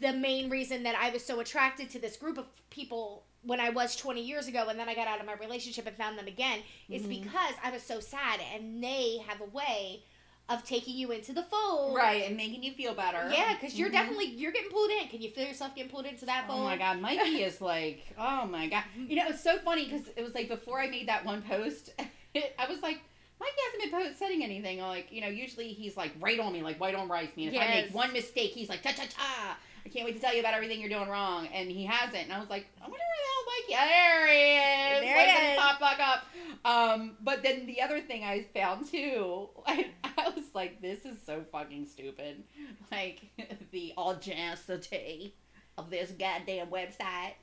the 0.02 0.14
main 0.14 0.50
reason 0.50 0.84
that 0.84 0.96
I 0.96 1.10
was 1.12 1.24
so 1.26 1.40
attracted 1.40 1.90
to 1.92 2.00
this 2.00 2.18
group 2.18 2.38
of 2.38 2.46
people 2.70 3.24
when 3.44 3.60
I 3.60 3.70
was 3.70 3.96
20 3.96 4.22
years 4.22 4.48
ago, 4.48 4.68
and 4.70 4.78
then 4.80 4.90
I 4.90 4.96
got 4.96 5.08
out 5.08 5.20
of 5.20 5.26
my 5.26 5.34
relationship 5.36 5.88
and 5.88 5.96
found 5.96 6.18
them 6.18 6.28
again, 6.28 6.60
is 6.90 7.04
Mhm. 7.04 7.24
because 7.24 7.54
I 7.64 7.72
was 7.72 7.82
so 7.84 8.00
sad, 8.00 8.42
and 8.54 8.84
they 8.84 9.20
have 9.28 9.40
a 9.40 9.46
way 9.46 10.04
of 10.50 10.64
taking 10.66 10.96
you 10.96 11.12
into 11.12 11.34
the 11.34 11.44
fold. 11.44 11.96
right, 11.96 12.24
and 12.26 12.36
making 12.38 12.64
you 12.64 12.72
feel 12.74 12.94
better. 12.94 13.30
Yeah, 13.34 13.54
because 13.54 13.78
you're 13.78 13.90
Mhm. 13.90 13.94
definitely 13.94 14.26
you're 14.28 14.52
getting 14.54 14.70
pulled 14.72 14.90
in. 14.92 15.08
Can 15.10 15.22
you 15.22 15.30
feel 15.30 15.46
yourself 15.46 15.76
getting 15.76 15.92
pulled 15.92 16.06
into 16.06 16.26
that 16.26 16.48
fold? 16.48 16.62
Oh 16.62 16.64
my 16.64 16.78
god, 16.78 17.00
Mikey 17.02 17.44
is 17.44 17.60
like, 17.62 18.06
oh 18.18 18.46
my 18.46 18.68
god. 18.68 18.84
You 18.96 19.18
know, 19.18 19.28
it's 19.28 19.44
so 19.44 19.58
funny 19.60 19.86
because 19.86 20.08
it 20.16 20.24
was 20.24 20.34
like 20.36 20.48
before 20.48 20.80
I 20.82 20.88
made 20.90 21.08
that 21.10 21.24
one 21.26 21.42
post, 21.42 21.90
I 22.00 22.68
was 22.70 22.82
like, 22.82 23.00
Mikey 23.40 23.54
hasn't 23.66 23.92
been 23.92 24.02
post- 24.02 24.20
setting 24.20 24.44
anything. 24.44 24.80
Like, 24.80 25.12
you 25.12 25.22
know, 25.22 25.28
usually 25.28 25.70
he's 25.74 25.96
like 25.98 26.12
right 26.20 26.40
on 26.40 26.52
me, 26.54 26.62
like 26.64 26.80
white 26.80 26.96
on 26.96 27.08
rice. 27.08 27.30
Me, 27.36 27.48
and 27.48 27.56
if 27.56 27.62
I 27.62 27.68
make 27.68 27.94
one 27.94 28.12
mistake, 28.14 28.52
he's 28.52 28.70
like, 28.70 28.82
ta 28.82 28.92
ta 28.92 29.04
ta. 29.10 29.58
I 29.88 29.90
can't 29.90 30.06
wait 30.06 30.16
to 30.16 30.20
tell 30.22 30.34
you 30.34 30.42
about 30.42 30.54
everything 30.54 30.82
you're 30.82 30.90
doing 30.90 31.08
wrong, 31.08 31.48
and 31.54 31.72
he 31.72 31.86
hasn't. 31.86 32.26
And 32.26 32.34
I 32.34 32.40
was 32.40 32.50
like, 32.50 32.66
I 32.82 32.90
wonder 32.90 32.98
where 32.98 33.24
the 33.24 33.30
hell 33.32 33.46
Mikey. 33.48 33.72
Yeah, 33.72 33.88
there 33.88 34.28
he 34.28 34.98
is. 34.98 35.02
There 35.02 35.18
Like, 35.18 35.38
he 35.38 35.48
is. 35.54 35.58
Pop 35.58 35.80
back 35.80 36.00
up. 36.02 36.26
Um, 36.66 37.18
but 37.24 37.42
then 37.42 37.66
the 37.68 37.82
other 37.82 38.02
thing 38.02 38.26
I 38.26 38.46
found 38.54 38.86
too, 38.92 39.48
I, 39.66 39.88
I 40.04 40.30
was 40.36 40.44
like, 40.54 40.82
this 40.82 41.06
is 41.06 41.18
so 41.26 41.46
fucking 41.52 41.86
stupid. 41.88 42.44
Like 42.92 43.22
the 43.72 43.94
audacity 43.98 45.34
of 45.78 45.90
this 45.90 46.12
goddamn 46.12 46.68
website, 46.68 47.34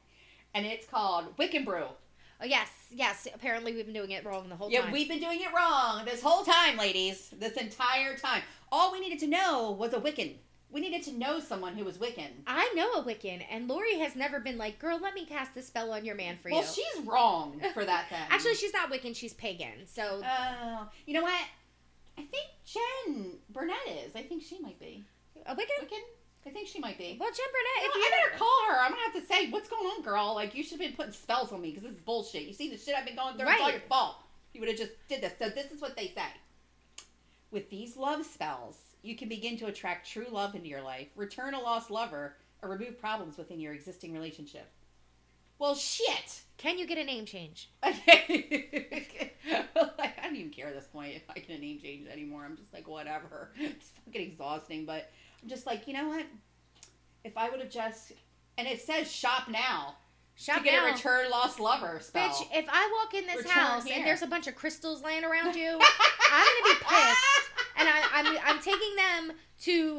and 0.55 0.67
it's 0.67 0.87
called 0.87 1.37
Wiccan 1.39 1.65
Brew. 1.65 1.85
Oh 2.41 2.45
yes, 2.45 2.69
yes. 2.91 3.27
Apparently 3.35 3.75
we've 3.75 3.87
been 3.87 3.95
doing 3.95 4.11
it 4.11 4.25
wrong 4.25 4.49
the 4.49 4.57
whole 4.57 4.71
Yeah, 4.71 4.81
time. 4.81 4.89
Yeah, 4.89 4.93
we've 4.93 5.09
been 5.09 5.21
doing 5.21 5.41
it 5.41 5.49
wrong 5.55 6.05
this 6.05 6.21
whole 6.23 6.45
time, 6.45 6.77
ladies. 6.77 7.31
This 7.39 7.55
entire 7.55 8.17
time. 8.17 8.43
All 8.73 8.93
we 8.93 9.01
needed 9.01 9.19
to 9.21 9.27
know 9.27 9.71
was 9.71 9.93
a 9.93 10.01
Wiccan. 10.01 10.35
We 10.75 10.81
needed 10.81 11.05
to 11.05 11.13
know 11.17 11.39
someone 11.39 11.77
who 11.77 11.85
was 11.85 11.99
Wiccan. 11.99 12.31
I 12.49 12.73
know 12.75 12.95
a 12.95 13.05
Wiccan, 13.05 13.45
and 13.49 13.69
Lori 13.69 13.97
has 14.01 14.17
never 14.17 14.41
been 14.41 14.59
like, 14.59 14.81
"Girl, 14.81 14.99
let 15.01 15.15
me 15.15 15.25
cast 15.25 15.55
this 15.55 15.69
spell 15.69 15.93
on 15.93 16.05
your 16.05 16.17
man 16.17 16.37
for 16.43 16.51
well, 16.51 16.63
you." 16.63 16.67
Well, 16.67 16.75
she's 16.75 17.07
wrong 17.07 17.61
for 17.73 17.85
that 17.85 18.07
then. 18.11 18.27
Actually, 18.29 18.57
she's 18.57 18.73
not 18.73 18.91
Wiccan; 18.91 19.15
she's 19.15 19.35
pagan. 19.35 19.87
So 19.87 20.21
Oh, 20.25 20.89
you 21.07 21.15
know 21.15 21.23
what? 21.23 21.41
I 22.19 22.23
think 22.23 22.49
Jen 22.65 23.39
Burnett 23.51 23.77
is. 24.05 24.17
I 24.17 24.23
think 24.23 24.43
she 24.43 24.59
might 24.59 24.81
be. 24.81 25.05
a 25.47 25.55
Wiccan. 25.55 25.81
Wiccan? 25.81 26.03
I 26.45 26.51
think 26.51 26.67
she 26.67 26.81
might 26.81 26.99
be. 26.99 27.17
Well, 27.21 27.31
Jen 27.31 27.47
Burnett, 27.47 27.83
You 27.83 27.89
if 27.89 27.95
know, 27.95 28.01
you 28.01 28.07
I 28.07 28.27
better 28.27 28.39
call 28.39 28.65
her. 28.69 28.81
I'm 28.81 28.91
gonna 28.91 29.03
have 29.05 29.15
to 29.15 29.27
say, 29.33 29.51
what's 29.51 29.69
going 29.69 29.87
on, 29.87 30.03
girl? 30.03 30.35
Like, 30.35 30.57
you 30.57 30.65
should 30.65 30.73
have 30.73 30.81
been 30.81 30.97
putting 30.97 31.13
spells 31.13 31.53
on 31.53 31.63
me 31.63 31.71
because 31.71 31.85
this 31.85 31.93
is 31.93 32.01
bullshit. 32.01 32.43
You 32.43 32.53
see 32.53 32.69
the 32.69 32.77
shit 32.77 32.97
I've 32.97 33.07
been 33.07 33.17
going 33.17 33.37
through? 33.37 33.47
Right. 33.47 33.55
It's 33.55 33.63
all 33.63 33.71
your 33.71 33.81
fault. 33.83 34.17
You 34.53 34.61
would 34.61 34.69
have 34.69 34.79
just 34.79 34.93
did 35.09 35.23
this. 35.23 35.33
So 35.39 35.49
this 35.49 35.71
is 35.71 35.81
what 35.81 35.97
they 35.97 36.09
say. 36.09 36.27
With 37.53 37.71
these 37.71 37.97
love 37.97 38.27
spells, 38.27 38.77
you 39.05 39.17
can 39.17 39.29
begin 39.29 39.57
to 39.59 39.67
attract 39.67 40.09
true 40.11 40.27
love 40.31 40.55
into 40.55 40.69
your 40.69 40.83
life, 40.83 41.09
return 41.17 41.55
a 41.55 41.61
lost 41.61 41.91
lover, 41.91 42.37
or 42.63 42.71
remove 42.71 42.99
problems 42.99 43.37
within 43.37 43.61
your 43.61 43.75
existing 43.75 44.13
relationship. 44.13 44.71
Well, 45.59 45.75
shit. 45.75 46.43
can 46.57 46.79
you 46.79 46.87
get 46.87 46.99
a 46.99 47.05
name 47.05 47.27
change? 47.27 47.71
Okay. 47.87 49.33
like, 49.77 50.19
I 50.21 50.25
don't 50.25 50.37
even 50.37 50.51
care 50.51 50.69
at 50.69 50.75
this 50.75 50.87
point 50.87 51.15
if 51.15 51.23
I 51.31 51.35
get 51.35 51.51
a 51.51 51.61
name 51.61 51.79
change 51.79 52.09
anymore. 52.09 52.45
I'm 52.45 52.57
just 52.57 52.73
like, 52.73 52.89
whatever. 52.89 53.51
It's 53.59 53.91
fucking 54.05 54.23
exhausting, 54.23 54.85
but 54.85 55.11
I'm 55.43 55.49
just 55.49 55.67
like, 55.67 55.87
you 55.87 55.95
know 55.95 56.09
what? 56.09 56.27
If 57.23 57.37
I 57.37 57.51
would 57.51 57.61
have 57.61 57.71
just, 57.71 58.13
and 58.59 58.67
it 58.67 58.81
says 58.81 59.11
shop 59.11 59.49
now 59.49 59.97
Shop 60.37 60.59
to 60.59 60.65
get 60.65 60.73
now. 60.73 60.89
a 60.89 60.93
return 60.93 61.31
lost 61.31 61.61
lover 61.61 61.99
spell. 62.01 62.29
Bitch, 62.29 62.47
if 62.53 62.67
I 62.69 63.01
walk 63.01 63.15
in 63.15 63.27
this 63.27 63.45
Return 63.45 63.53
house 63.53 63.85
here. 63.85 63.97
and 63.97 64.07
there's 64.07 64.23
a 64.23 64.27
bunch 64.27 64.47
of 64.49 64.57
crystals 64.57 65.03
laying 65.03 65.25
around 65.25 65.55
you, 65.55 65.69
I'm 66.33 66.47
gonna 66.63 66.75
be 66.75 66.85
pissed. 66.85 67.51
And 67.77 67.89
I, 67.89 68.03
I'm 68.13 68.39
I'm 68.45 68.61
taking 68.61 68.97
them 68.97 69.37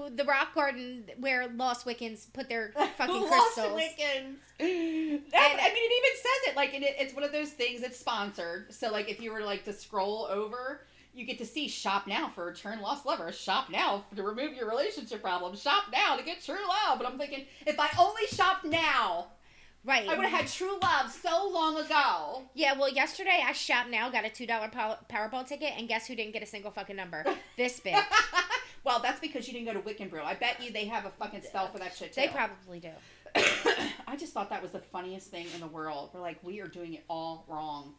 to 0.10 0.16
the 0.16 0.24
rock 0.26 0.54
garden 0.56 1.06
where 1.20 1.48
Lost 1.48 1.86
Wiccans 1.86 2.32
put 2.34 2.50
their 2.50 2.72
fucking 2.98 3.22
Lost 3.22 3.54
crystals. 3.56 3.74
Lost 3.74 3.98
Wiccans. 4.00 4.36
That- 5.32 5.58
I 5.60 5.74
mean, 5.74 5.84
it 5.84 5.94
even 5.98 6.16
says 6.16 6.52
it 6.52 6.56
like, 6.56 6.74
and 6.74 6.84
it, 6.84 6.96
it's 7.00 7.14
one 7.14 7.24
of 7.24 7.32
those 7.32 7.50
things. 7.52 7.82
It's 7.84 8.00
sponsored, 8.00 8.74
so 8.74 8.92
like, 8.92 9.10
if 9.10 9.20
you 9.22 9.32
were 9.34 9.42
like 9.42 9.66
to 9.66 9.74
scroll 9.74 10.28
over, 10.32 10.82
you 11.14 11.26
get 11.26 11.38
to 11.40 11.46
see 11.46 11.68
shop 11.68 12.08
now 12.08 12.30
for 12.34 12.46
return 12.46 12.82
lost 12.82 13.06
lover. 13.06 13.32
Shop 13.32 13.70
now 13.70 14.04
to 14.16 14.24
remove 14.24 14.54
your 14.54 14.70
relationship 14.70 15.22
problems. 15.22 15.62
Shop 15.62 15.84
now 15.92 16.16
to 16.18 16.24
get 16.24 16.42
true 16.44 16.56
love. 16.68 16.98
But 17.00 17.08
I'm 17.08 17.18
thinking, 17.18 17.46
if 17.66 17.80
I 17.80 17.90
only 18.00 18.28
shopped 18.28 18.66
now, 18.66 19.28
Right. 19.86 20.10
I 20.10 20.16
would 20.18 20.26
have 20.26 20.42
had 20.42 20.48
true 20.52 20.80
love 20.82 21.12
so 21.12 21.48
long 21.54 21.78
ago. 21.78 22.42
Yeah, 22.56 22.74
well, 22.78 22.90
yesterday 22.90 23.44
I 23.46 23.52
shop 23.52 23.86
now, 23.88 24.10
got 24.10 24.26
a 24.26 24.30
two 24.32 24.48
dollar 24.48 24.68
Powerball 24.68 25.48
ticket, 25.48 25.74
and 25.78 25.88
guess 25.88 26.08
who 26.08 26.16
didn't 26.16 26.34
get 26.34 26.42
a 26.42 26.48
single 26.48 26.72
fucking 26.72 26.96
number? 26.96 27.24
This 27.56 27.80
bitch. 27.80 27.94
well, 28.86 29.00
that's 29.02 29.20
because 29.20 29.48
you 29.48 29.54
didn't 29.54 29.66
go 29.66 29.74
to 29.74 29.80
Wiccan 29.80 30.10
Brew. 30.10 30.22
I 30.22 30.36
bet 30.36 30.64
you 30.64 30.72
they 30.72 30.86
have 30.86 31.06
a 31.06 31.10
fucking 31.10 31.42
spell 31.42 31.68
for 31.68 31.80
that 31.80 31.96
shit 31.96 32.14
too. 32.14 32.22
They 32.22 32.28
probably 32.28 32.80
do. 32.80 32.92
I 34.08 34.16
just 34.16 34.32
thought 34.32 34.50
that 34.52 34.62
was 34.62 34.72
the 34.72 34.80
funniest 34.80 35.32
thing 35.32 35.48
in 35.54 35.60
the 35.60 35.68
world. 35.68 36.12
We're 36.14 36.22
like, 36.22 36.38
we 36.44 36.62
are 36.62 36.68
doing 36.68 36.94
it 36.94 37.04
all 37.10 37.46
wrong. 37.48 37.96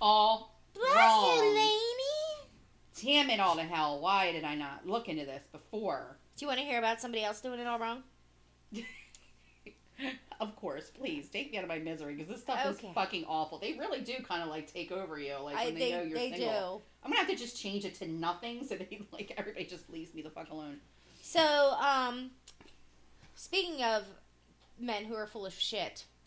All 0.00 0.58
wrong. 0.76 1.36
you, 1.36 1.54
lady. 1.54 1.80
Damn 3.02 3.30
it 3.30 3.40
all 3.40 3.54
to 3.56 3.62
hell. 3.62 4.00
Why 4.00 4.32
did 4.32 4.44
I 4.44 4.56
not 4.56 4.86
look 4.86 5.08
into 5.08 5.24
this 5.24 5.42
before? 5.52 6.18
Do 6.36 6.44
you 6.44 6.48
want 6.48 6.58
to 6.58 6.66
hear 6.66 6.78
about 6.78 7.00
somebody 7.00 7.22
else 7.22 7.40
doing 7.40 7.60
it 7.60 7.66
all 7.66 7.78
wrong? 7.78 8.02
Of 10.40 10.56
course, 10.56 10.90
please 10.90 11.28
take 11.28 11.52
me 11.52 11.58
out 11.58 11.64
of 11.64 11.68
my 11.68 11.78
misery 11.78 12.14
because 12.14 12.28
this 12.28 12.40
stuff 12.42 12.58
Okay. 12.66 12.88
is 12.88 12.94
fucking 12.94 13.24
awful. 13.26 13.58
They 13.58 13.74
really 13.74 14.00
do 14.00 14.14
kind 14.26 14.42
of 14.42 14.48
like 14.48 14.72
take 14.72 14.90
over 14.92 15.18
you, 15.18 15.34
like 15.42 15.56
when 15.56 15.56
I, 15.56 15.70
they, 15.70 15.78
they 15.78 15.90
know 15.92 16.02
you're 16.02 16.18
they 16.18 16.30
single. 16.32 16.78
do. 16.78 16.82
I'm 17.04 17.10
gonna 17.10 17.20
have 17.20 17.28
to 17.30 17.36
just 17.36 17.60
change 17.60 17.84
it 17.84 17.94
to 17.96 18.06
nothing 18.08 18.66
so 18.66 18.74
they 18.76 19.00
like 19.12 19.32
everybody 19.36 19.64
just 19.66 19.88
leaves 19.90 20.14
me 20.14 20.22
the 20.22 20.30
fuck 20.30 20.50
alone. 20.50 20.76
So, 21.22 21.74
um, 21.80 22.30
speaking 23.34 23.82
of 23.84 24.04
men 24.78 25.04
who 25.04 25.14
are 25.14 25.26
full 25.26 25.46
of 25.46 25.54
shit, 25.54 26.04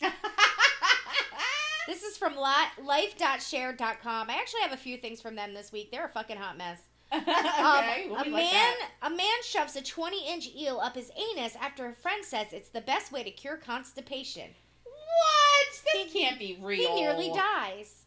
this 1.86 2.02
is 2.02 2.16
from 2.16 2.36
li- 2.36 2.84
life.share.com. 2.84 4.30
I 4.30 4.34
actually 4.34 4.60
have 4.62 4.72
a 4.72 4.76
few 4.76 4.96
things 4.98 5.20
from 5.20 5.34
them 5.36 5.54
this 5.54 5.72
week. 5.72 5.90
They're 5.90 6.06
a 6.06 6.10
fucking 6.10 6.36
hot 6.36 6.56
mess. 6.58 6.80
Um, 7.58 7.78
okay, 7.78 8.06
we'll 8.08 8.20
a 8.20 8.28
man, 8.28 8.74
like 8.80 8.90
a 9.02 9.10
man 9.10 9.42
shoves 9.42 9.74
a 9.76 9.80
20-inch 9.82 10.50
eel 10.54 10.78
up 10.78 10.94
his 10.94 11.10
anus 11.16 11.56
after 11.60 11.86
a 11.86 11.92
friend 11.92 12.24
says 12.24 12.48
it's 12.52 12.68
the 12.68 12.80
best 12.80 13.10
way 13.10 13.22
to 13.22 13.30
cure 13.30 13.56
constipation. 13.56 14.50
What? 14.84 15.82
This 15.92 16.12
can't 16.12 16.38
be 16.38 16.58
real. 16.62 16.88
He 16.88 17.00
nearly 17.00 17.32
dies. 17.32 18.04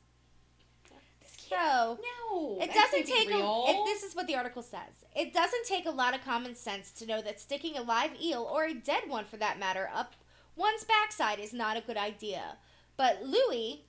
So, 1.50 2.00
No, 2.30 2.58
It 2.62 2.74
doesn't 2.74 3.06
take 3.06 3.30
a. 3.30 3.64
It, 3.68 3.86
this 3.86 4.04
is 4.04 4.16
what 4.16 4.26
the 4.28 4.36
article 4.36 4.62
says. 4.62 5.06
It 5.16 5.34
doesn't 5.34 5.66
take 5.66 5.86
a 5.86 5.92
lot 5.92 6.16
of 6.16 6.24
common 6.24 6.56
sense 6.56 6.92
to 6.94 7.06
know 7.06 7.22
that 7.22 7.42
sticking 7.42 7.78
a 7.78 7.82
live 7.82 8.12
eel 8.22 8.48
or 8.50 8.66
a 8.66 8.74
dead 8.74 9.04
one, 9.08 9.26
for 9.26 9.36
that 9.38 9.60
matter, 9.60 9.90
up 9.94 10.16
one's 10.56 10.86
backside 10.86 11.40
is 11.40 11.52
not 11.54 11.76
a 11.76 11.82
good 11.82 11.98
idea. 11.98 12.56
But 12.96 13.24
Louis, 13.24 13.84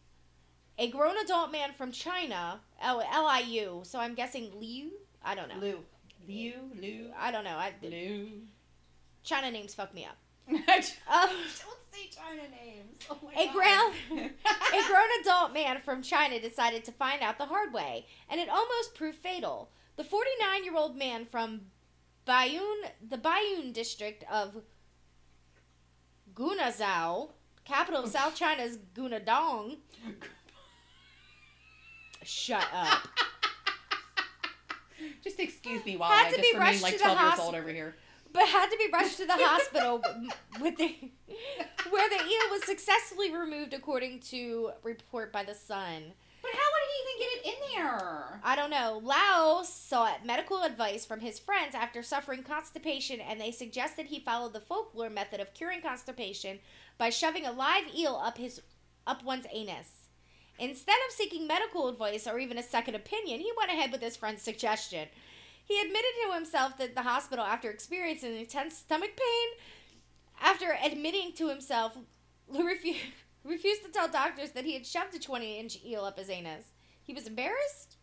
a 0.77 0.91
grown 0.91 1.17
adult 1.19 1.53
man 1.53 1.73
from 1.73 1.93
China, 1.93 2.61
oh, 2.83 3.03
L 3.13 3.27
I 3.27 3.41
U, 3.41 3.83
so 3.85 4.01
I'm 4.01 4.15
guessing 4.15 4.51
Liu. 4.59 4.91
I 5.25 5.35
don't 5.35 5.49
know. 5.49 5.59
Liu, 5.61 5.79
Liu, 6.27 6.55
Liu, 6.81 7.07
I 7.19 7.31
don't 7.31 7.45
know. 7.45 7.57
I, 7.57 7.73
Liu. 7.83 8.29
China 9.23 9.51
names 9.51 9.75
fuck 9.75 9.95
me 9.95 10.05
up. 10.05 10.17
Don't 10.49 10.97
Um, 11.09 11.29
say 11.93 12.11
China 12.11 12.43
names. 12.51 13.07
Oh 13.09 13.17
my 13.25 13.33
A 13.41 13.47
God. 13.47 13.55
ground- 13.55 13.95
a 14.11 14.89
grown 14.89 15.09
adult 15.21 15.53
man 15.53 15.81
from 15.85 16.03
China 16.03 16.41
decided 16.41 16.85
to 16.87 16.93
find 16.93 17.23
out 17.23 17.39
the 17.39 17.45
hard 17.47 17.73
way, 17.73 18.07
and 18.29 18.41
it 18.41 18.49
almost 18.49 18.95
proved 18.97 19.19
fatal. 19.19 19.71
The 19.97 20.03
49 20.05 20.65
year 20.65 20.77
old 20.77 20.97
man 20.97 21.27
from 21.31 21.61
Bayun, 22.27 22.89
the 23.09 23.19
Bayun 23.19 23.73
district 23.73 24.25
of 24.31 24.57
Gunazhou, 26.35 27.31
capital 27.65 28.03
of 28.05 28.11
South 28.11 28.35
China's 28.35 28.79
Gunadong. 28.97 29.77
Shut 32.25 32.67
up. 32.75 33.07
Just 35.23 35.41
excuse 35.41 35.85
me 35.85 35.97
while 35.97 36.11
Had 36.11 36.27
I 36.27 36.31
to 36.31 36.37
just 36.37 36.51
be 36.51 36.59
remain 36.59 36.73
rushed 36.73 36.83
like 36.83 36.99
12 36.99 37.21
years 37.21 37.39
old 37.39 37.55
over 37.55 37.71
here. 37.71 37.95
But 38.33 38.49
had 38.49 38.71
to 38.71 38.77
be 38.79 38.89
rushed 38.93 39.19
to 39.19 39.27
the 39.27 39.33
hospital 39.37 40.03
with 40.61 40.77
the, 40.79 40.95
where 41.91 42.09
the 42.09 42.25
eel 42.25 42.51
was 42.51 42.65
successfully 42.65 43.35
removed, 43.35 43.75
according 43.75 44.21
to 44.31 44.71
report 44.83 45.33
by 45.33 45.45
the 45.45 45.55
Sun. 45.55 46.13
But 46.41 46.51
how 46.53 46.69
would 46.73 46.89
he 46.89 46.99
even 47.03 47.19
get 47.21 47.37
it 47.37 47.47
in 47.47 47.77
there? 47.77 48.41
I 48.43 48.57
don't 48.57 48.71
know. 48.71 49.01
Lao 49.03 49.63
sought 49.63 50.27
medical 50.27 50.63
advice 50.63 51.05
from 51.05 51.21
his 51.21 51.39
friends 51.39 51.75
after 51.75 52.03
suffering 52.03 52.43
constipation, 52.43 53.21
and 53.21 53.41
they 53.41 53.53
suggested 53.53 54.07
he 54.07 54.19
follow 54.19 54.49
the 54.49 54.61
folklore 54.61 55.11
method 55.11 55.39
of 55.41 55.55
curing 55.55 55.83
constipation 55.83 56.59
by 56.99 57.11
shoving 57.11 57.47
a 57.47 57.53
live 57.53 57.85
eel 57.95 58.17
up 58.17 58.39
his 58.39 58.61
up 59.07 59.23
one's 59.23 59.47
anus. 59.53 60.02
Instead 60.63 60.95
of 61.09 61.13
seeking 61.13 61.49
medical 61.49 61.89
advice 61.89 62.29
or 62.29 62.39
even 62.39 62.57
a 62.57 62.63
second 62.63 62.95
opinion, 62.95 63.41
he 63.41 63.51
went 63.57 63.73
ahead 63.73 63.91
with 63.91 64.01
his 64.01 64.17
friend's 64.17 64.43
suggestion. 64.43 65.09
He 65.65 65.81
admitted 65.81 66.13
to 66.25 66.35
himself 66.35 66.79
that 66.79 66.95
the 66.95 67.03
hospital 67.03 67.45
after 67.45 67.69
experiencing 67.69 68.37
intense 68.37 68.77
stomach 68.79 69.11
pain. 69.17 69.49
After 70.41 70.79
admitting 70.81 71.33
to 71.33 71.49
himself, 71.49 71.99
refused 73.45 73.83
to 73.83 73.91
tell 73.93 74.07
doctors 74.07 74.53
that 74.53 74.65
he 74.65 74.75
had 74.75 74.87
shoved 74.87 75.17
a 75.17 75.19
20 75.19 75.59
inch 75.59 75.79
eel 75.85 76.05
up 76.05 76.17
his 76.17 76.31
anus. 76.31 76.67
He 77.03 77.13
was 77.13 77.27
embarrassed? 77.27 77.97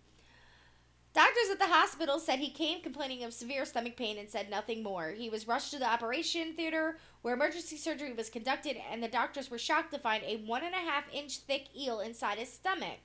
Doctors 1.14 1.50
at 1.52 1.58
the 1.58 1.66
hospital 1.66 2.20
said 2.20 2.38
he 2.38 2.52
came 2.52 2.82
complaining 2.82 3.24
of 3.24 3.34
severe 3.34 3.66
stomach 3.66 3.98
pain 3.98 4.20
and 4.20 4.30
said 4.30 4.50
nothing 4.50 4.84
more. 4.84 5.10
He 5.10 5.30
was 5.30 5.48
rushed 5.48 5.72
to 5.72 5.80
the 5.80 5.90
operation 5.90 6.54
theater 6.54 6.98
where 7.24 7.34
emergency 7.34 7.78
surgery 7.78 8.14
was 8.14 8.30
conducted, 8.30 8.78
and 8.92 9.02
the 9.02 9.08
doctors 9.08 9.50
were 9.50 9.58
shocked 9.58 9.92
to 9.92 10.00
find 10.00 10.24
a 10.24 10.38
one 10.38 10.64
and 10.64 10.76
a 10.76 10.78
half 10.78 11.06
inch 11.12 11.40
thick 11.40 11.76
eel 11.76 12.00
inside 12.00 12.38
his 12.38 12.54
stomach. 12.54 13.00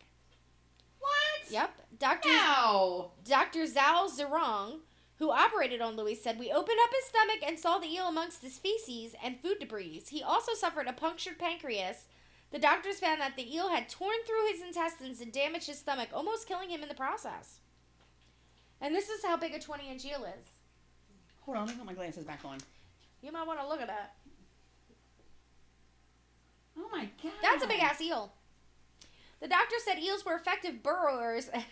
What? 0.98 1.50
Yep. 1.50 1.70
Doctor 1.98 2.28
How? 2.28 3.12
Dr. 3.24 3.60
Zhao 3.60 4.10
Zerong, 4.10 4.80
who 5.16 5.30
operated 5.30 5.80
on 5.80 5.96
Louis, 5.96 6.14
said 6.14 6.38
we 6.38 6.52
opened 6.52 6.78
up 6.82 6.90
his 6.90 7.04
stomach 7.06 7.38
and 7.46 7.58
saw 7.58 7.78
the 7.78 7.90
eel 7.90 8.06
amongst 8.06 8.42
his 8.42 8.58
feces 8.58 9.14
and 9.24 9.40
food 9.40 9.60
debris. 9.60 10.02
He 10.08 10.22
also 10.22 10.52
suffered 10.52 10.88
a 10.88 10.92
punctured 10.92 11.38
pancreas. 11.38 12.04
The 12.50 12.58
doctors 12.58 13.00
found 13.00 13.20
that 13.22 13.36
the 13.36 13.54
eel 13.54 13.70
had 13.70 13.88
torn 13.88 14.16
through 14.26 14.46
his 14.52 14.62
intestines 14.62 15.20
and 15.20 15.32
damaged 15.32 15.68
his 15.68 15.78
stomach, 15.78 16.10
almost 16.12 16.46
killing 16.46 16.68
him 16.68 16.82
in 16.82 16.88
the 16.88 16.94
process. 16.94 17.60
And 18.80 18.94
this 18.94 19.08
is 19.08 19.24
how 19.24 19.36
big 19.36 19.54
a 19.54 19.58
20 19.58 19.90
inch 19.90 20.04
eel 20.04 20.24
is. 20.24 20.46
Hold 21.42 21.58
on, 21.58 21.66
let 21.66 21.74
me 21.74 21.78
put 21.78 21.86
my 21.86 21.94
glasses 21.94 22.24
back 22.24 22.40
on. 22.44 22.58
You 23.22 23.32
might 23.32 23.46
want 23.46 23.60
to 23.60 23.66
look 23.66 23.80
at 23.80 23.88
that. 23.88 24.14
Oh 26.76 26.88
my 26.90 27.08
god. 27.22 27.32
That's 27.42 27.64
a 27.64 27.68
big 27.68 27.80
ass 27.80 28.00
eel. 28.00 28.32
The 29.40 29.48
doctor 29.48 29.76
said 29.84 29.98
eels 29.98 30.24
were 30.24 30.34
effective 30.34 30.82
burrowers, 30.82 31.48
and 31.52 31.62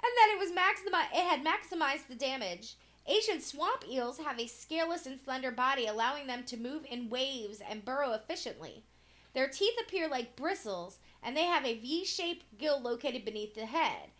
that 0.00 0.30
it 0.32 0.38
was 0.38 0.50
maximi- 0.50 1.12
it 1.12 1.24
had 1.24 1.44
maximized 1.44 2.08
the 2.08 2.14
damage. 2.14 2.76
Asian 3.06 3.40
swamp 3.40 3.84
eels 3.88 4.18
have 4.18 4.38
a 4.38 4.46
scaleless 4.46 5.06
and 5.06 5.18
slender 5.18 5.50
body, 5.50 5.86
allowing 5.86 6.26
them 6.26 6.44
to 6.44 6.56
move 6.56 6.86
in 6.90 7.08
waves 7.08 7.60
and 7.66 7.84
burrow 7.84 8.12
efficiently. 8.12 8.84
Their 9.34 9.48
teeth 9.48 9.74
appear 9.80 10.08
like 10.08 10.36
bristles, 10.36 10.98
and 11.22 11.36
they 11.36 11.44
have 11.44 11.64
a 11.64 11.78
V-shaped 11.78 12.58
gill 12.58 12.80
located 12.80 13.24
beneath 13.24 13.54
the 13.54 13.66
head. 13.66 14.10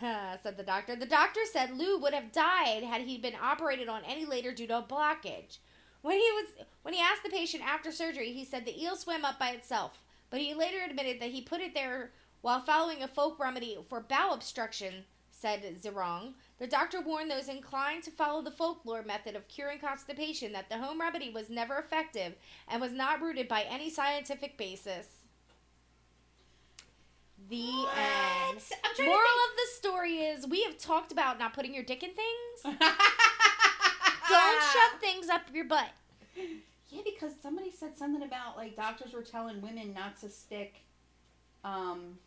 said 0.42 0.56
the 0.56 0.62
doctor. 0.62 0.96
The 0.96 1.06
doctor 1.06 1.40
said 1.50 1.76
Lou 1.76 1.98
would 1.98 2.14
have 2.14 2.32
died 2.32 2.82
had 2.82 3.02
he 3.02 3.18
been 3.18 3.34
operated 3.40 3.88
on 3.88 4.02
any 4.06 4.24
later 4.24 4.52
due 4.52 4.66
to 4.66 4.78
a 4.78 4.82
blockage. 4.82 5.58
When 6.02 6.16
he 6.16 6.30
was 6.32 6.66
when 6.82 6.94
he 6.94 7.00
asked 7.00 7.22
the 7.22 7.30
patient 7.30 7.62
after 7.66 7.92
surgery, 7.92 8.32
he 8.32 8.44
said 8.44 8.64
the 8.64 8.82
eel 8.82 8.96
swam 8.96 9.24
up 9.24 9.38
by 9.38 9.50
itself, 9.50 9.98
but 10.30 10.40
he 10.40 10.54
later 10.54 10.78
admitted 10.82 11.20
that 11.20 11.30
he 11.30 11.42
put 11.42 11.60
it 11.60 11.74
there 11.74 12.12
while 12.40 12.62
following 12.62 13.02
a 13.02 13.08
folk 13.08 13.38
remedy 13.38 13.76
for 13.88 14.00
bowel 14.00 14.32
obstruction, 14.32 15.04
said 15.30 15.62
Zerong. 15.82 16.32
The 16.58 16.66
doctor 16.66 17.02
warned 17.02 17.30
those 17.30 17.48
inclined 17.48 18.02
to 18.04 18.10
follow 18.10 18.40
the 18.40 18.50
folklore 18.50 19.02
method 19.02 19.36
of 19.36 19.48
curing 19.48 19.78
constipation 19.78 20.52
that 20.52 20.70
the 20.70 20.78
home 20.78 21.00
remedy 21.00 21.28
was 21.28 21.50
never 21.50 21.76
effective 21.76 22.34
and 22.66 22.80
was 22.80 22.92
not 22.92 23.20
rooted 23.20 23.48
by 23.48 23.62
any 23.62 23.90
scientific 23.90 24.56
basis. 24.56 25.19
The 27.50 27.56
What? 27.62 27.98
end. 27.98 28.62
I'm 28.84 28.94
trying 28.94 29.08
Moral 29.08 29.20
of 29.22 29.56
the 29.56 29.66
story 29.76 30.18
is 30.18 30.46
we 30.46 30.62
have 30.62 30.78
talked 30.78 31.10
about 31.12 31.38
not 31.38 31.52
putting 31.52 31.74
your 31.74 31.82
dick 31.84 32.02
in 32.04 32.10
things. 32.10 32.78
Don't 34.28 34.62
shove 34.62 35.00
things 35.00 35.28
up 35.28 35.42
your 35.52 35.64
butt. 35.64 35.88
Yeah, 36.88 37.02
because 37.04 37.32
somebody 37.42 37.70
said 37.72 37.96
something 37.98 38.22
about 38.22 38.56
like 38.56 38.76
doctors 38.76 39.12
were 39.12 39.22
telling 39.22 39.60
women 39.60 39.92
not 39.92 40.20
to 40.20 40.28
stick 40.28 40.76
um 41.64 42.18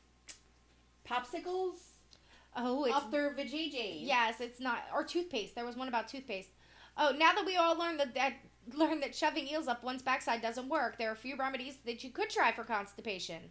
popsicles 1.09 1.75
Oh, 2.55 2.83
it's 2.85 2.95
up 2.95 3.09
their 3.09 3.31
vajayjays. 3.33 4.05
yes, 4.05 4.39
it's 4.39 4.59
not 4.59 4.83
or 4.93 5.03
toothpaste. 5.03 5.55
There 5.55 5.65
was 5.65 5.75
one 5.75 5.87
about 5.87 6.07
toothpaste. 6.07 6.49
Oh, 6.97 7.11
now 7.17 7.33
that 7.33 7.45
we 7.45 7.55
all 7.55 7.75
learned 7.77 7.99
that 7.99 8.13
that 8.13 8.33
learned 8.75 9.01
that 9.03 9.15
shoving 9.15 9.47
eels 9.47 9.67
up 9.67 9.83
one's 9.83 10.03
backside 10.03 10.41
doesn't 10.41 10.69
work, 10.69 10.97
there 10.97 11.09
are 11.09 11.13
a 11.13 11.17
few 11.17 11.35
remedies 11.35 11.77
that 11.85 12.03
you 12.03 12.11
could 12.11 12.29
try 12.29 12.51
for 12.51 12.63
constipation. 12.63 13.41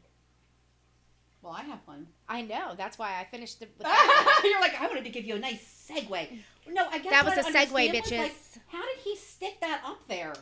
Well, 1.43 1.53
I 1.53 1.63
have 1.63 1.81
one. 1.87 2.07
I 2.29 2.43
know. 2.43 2.75
That's 2.77 2.99
why 2.99 3.19
I 3.21 3.25
finished 3.25 3.61
it 3.63 3.73
with 3.77 3.83
that. 3.87 4.41
You're 4.45 4.61
like, 4.61 4.81
I 4.81 4.87
wanted 4.87 5.05
to 5.05 5.11
give 5.11 5.25
you 5.25 5.35
a 5.37 5.39
nice 5.39 5.89
segue. 5.91 6.39
No, 6.69 6.87
I 6.89 6.99
guess 7.01 7.11
That 7.11 7.25
was 7.25 7.37
a 7.37 7.51
segue, 7.51 7.91
bitches. 7.93 8.19
like, 8.19 8.35
how 8.69 8.83
did 8.83 8.99
he 9.03 9.17
stick 9.17 9.61
that 9.61 9.83
up 9.85 10.07
there? 10.09 10.33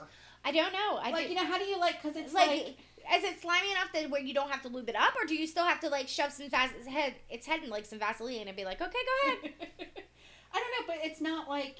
I 0.44 0.52
don't 0.52 0.72
know. 0.72 0.96
I 1.02 1.10
like, 1.10 1.22
did, 1.22 1.30
you 1.30 1.36
know, 1.36 1.44
how 1.46 1.58
do 1.58 1.64
you 1.64 1.78
like? 1.78 2.02
Because 2.02 2.16
it's 2.16 2.32
like, 2.34 2.48
like, 2.48 2.66
is 3.16 3.24
it 3.24 3.40
slimy 3.40 3.70
enough 3.72 3.88
that 3.94 4.10
where 4.10 4.20
you 4.20 4.34
don't 4.34 4.50
have 4.50 4.62
to 4.62 4.68
lube 4.68 4.88
it 4.88 4.96
up, 4.96 5.14
or 5.20 5.26
do 5.26 5.34
you 5.34 5.46
still 5.46 5.64
have 5.64 5.80
to 5.80 5.88
like 5.88 6.06
shove 6.08 6.32
some 6.32 6.48
vas- 6.50 6.70
its 6.78 6.86
head 6.86 7.14
its 7.28 7.46
head 7.46 7.62
in 7.62 7.70
like 7.70 7.84
some 7.86 7.98
Vaseline 7.98 8.46
and 8.48 8.56
be 8.56 8.64
like, 8.64 8.80
okay, 8.80 8.92
go 8.92 9.28
ahead. 9.28 9.52
I 10.54 10.58
don't 10.58 10.86
know, 10.88 10.94
but 10.94 10.98
it's 11.04 11.20
not 11.20 11.48
like 11.48 11.76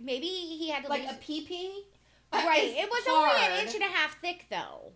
Maybe 0.00 0.26
he 0.26 0.68
had 0.70 0.82
to 0.84 0.88
like 0.88 1.02
lose- 1.02 1.12
a 1.12 1.14
pee 1.14 1.46
pee. 1.46 1.84
right. 2.32 2.62
It 2.76 2.88
was 2.90 3.04
only 3.08 3.40
an 3.42 3.64
inch 3.66 3.74
and 3.74 3.84
a 3.84 3.86
half 3.86 4.18
thick 4.20 4.46
though. 4.50 4.92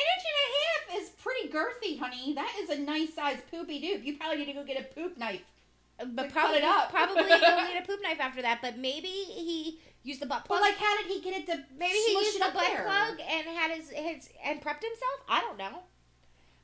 An 0.00 0.06
inch 0.16 0.24
and 0.30 0.38
a 0.40 0.48
half 0.56 1.02
is 1.02 1.10
pretty 1.20 1.48
girthy, 1.52 1.98
honey. 1.98 2.32
That 2.34 2.52
is 2.60 2.70
a 2.70 2.78
nice 2.78 3.12
sized 3.14 3.42
poopy 3.50 3.80
doop. 3.82 4.04
You 4.04 4.16
probably 4.16 4.38
need 4.38 4.46
to 4.46 4.52
go 4.54 4.64
get 4.64 4.80
a 4.80 4.84
poop 4.94 5.18
knife. 5.18 5.42
But 6.00 6.32
probably, 6.32 6.58
it 6.58 6.64
up. 6.64 6.90
probably 6.90 7.22
you'll 7.28 7.66
need 7.68 7.76
a 7.76 7.86
poop 7.86 8.00
knife 8.02 8.20
after 8.20 8.40
that. 8.40 8.60
But 8.62 8.78
maybe 8.78 9.08
he 9.08 9.80
used 10.02 10.20
the 10.22 10.26
butt 10.26 10.46
plug. 10.46 10.60
But 10.60 10.62
like, 10.64 10.76
how 10.80 10.96
did 10.96 11.06
he 11.12 11.20
get 11.20 11.34
it 11.36 11.46
to? 11.52 11.60
maybe 11.78 11.92
he 11.92 12.12
used 12.16 12.36
the 12.40 12.48
butt 12.56 12.64
there? 12.72 12.84
plug 12.84 13.20
and 13.20 13.44
had 13.52 13.70
his 13.76 13.90
his 13.90 14.30
and 14.42 14.62
prepped 14.64 14.80
himself. 14.80 15.18
I 15.28 15.40
don't 15.42 15.58
know. 15.58 15.84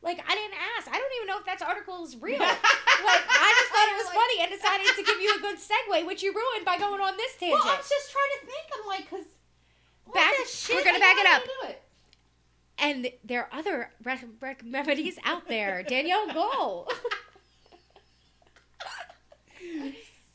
Like 0.00 0.24
I 0.24 0.32
didn't 0.34 0.56
ask. 0.78 0.88
I 0.88 0.96
don't 0.96 1.12
even 1.20 1.28
know 1.28 1.36
if 1.38 1.44
that 1.44 1.60
article 1.60 2.00
is 2.04 2.16
real. 2.16 2.38
like 2.40 3.22
I 3.28 3.48
just 3.60 3.70
thought 3.76 3.88
it 3.92 3.98
was 4.00 4.08
Like- 4.08 4.16
funny 4.24 4.36
and 4.40 4.48
decided 4.56 4.86
to 4.96 5.02
give 5.04 5.20
you 5.20 5.30
a 5.36 5.40
good 5.44 5.58
segue, 5.60 6.06
which 6.06 6.22
you 6.22 6.32
ruined 6.32 6.64
by 6.64 6.78
going 6.78 7.00
on 7.04 7.16
this 7.20 7.36
tangent. 7.36 7.60
Well, 7.60 7.76
I'm 7.76 7.84
just 7.84 8.08
trying 8.08 8.32
to 8.40 8.46
think. 8.48 8.64
I'm 8.72 8.86
like, 8.88 9.04
cause 9.12 9.28
Back- 10.14 10.48
shit? 10.48 10.76
we're 10.76 10.84
gonna 10.84 10.96
I 10.96 11.12
back 11.12 11.18
it 11.20 11.28
up. 11.28 11.42
To 12.78 12.82
do 12.94 13.06
it. 13.06 13.20
and 13.22 13.28
there 13.28 13.42
are 13.42 13.58
other 13.58 13.90
re- 14.04 14.18
re- 14.40 14.56
remedies 14.70 15.18
out 15.24 15.48
there. 15.48 15.82
Danielle, 15.88 16.32
go. 16.32 16.88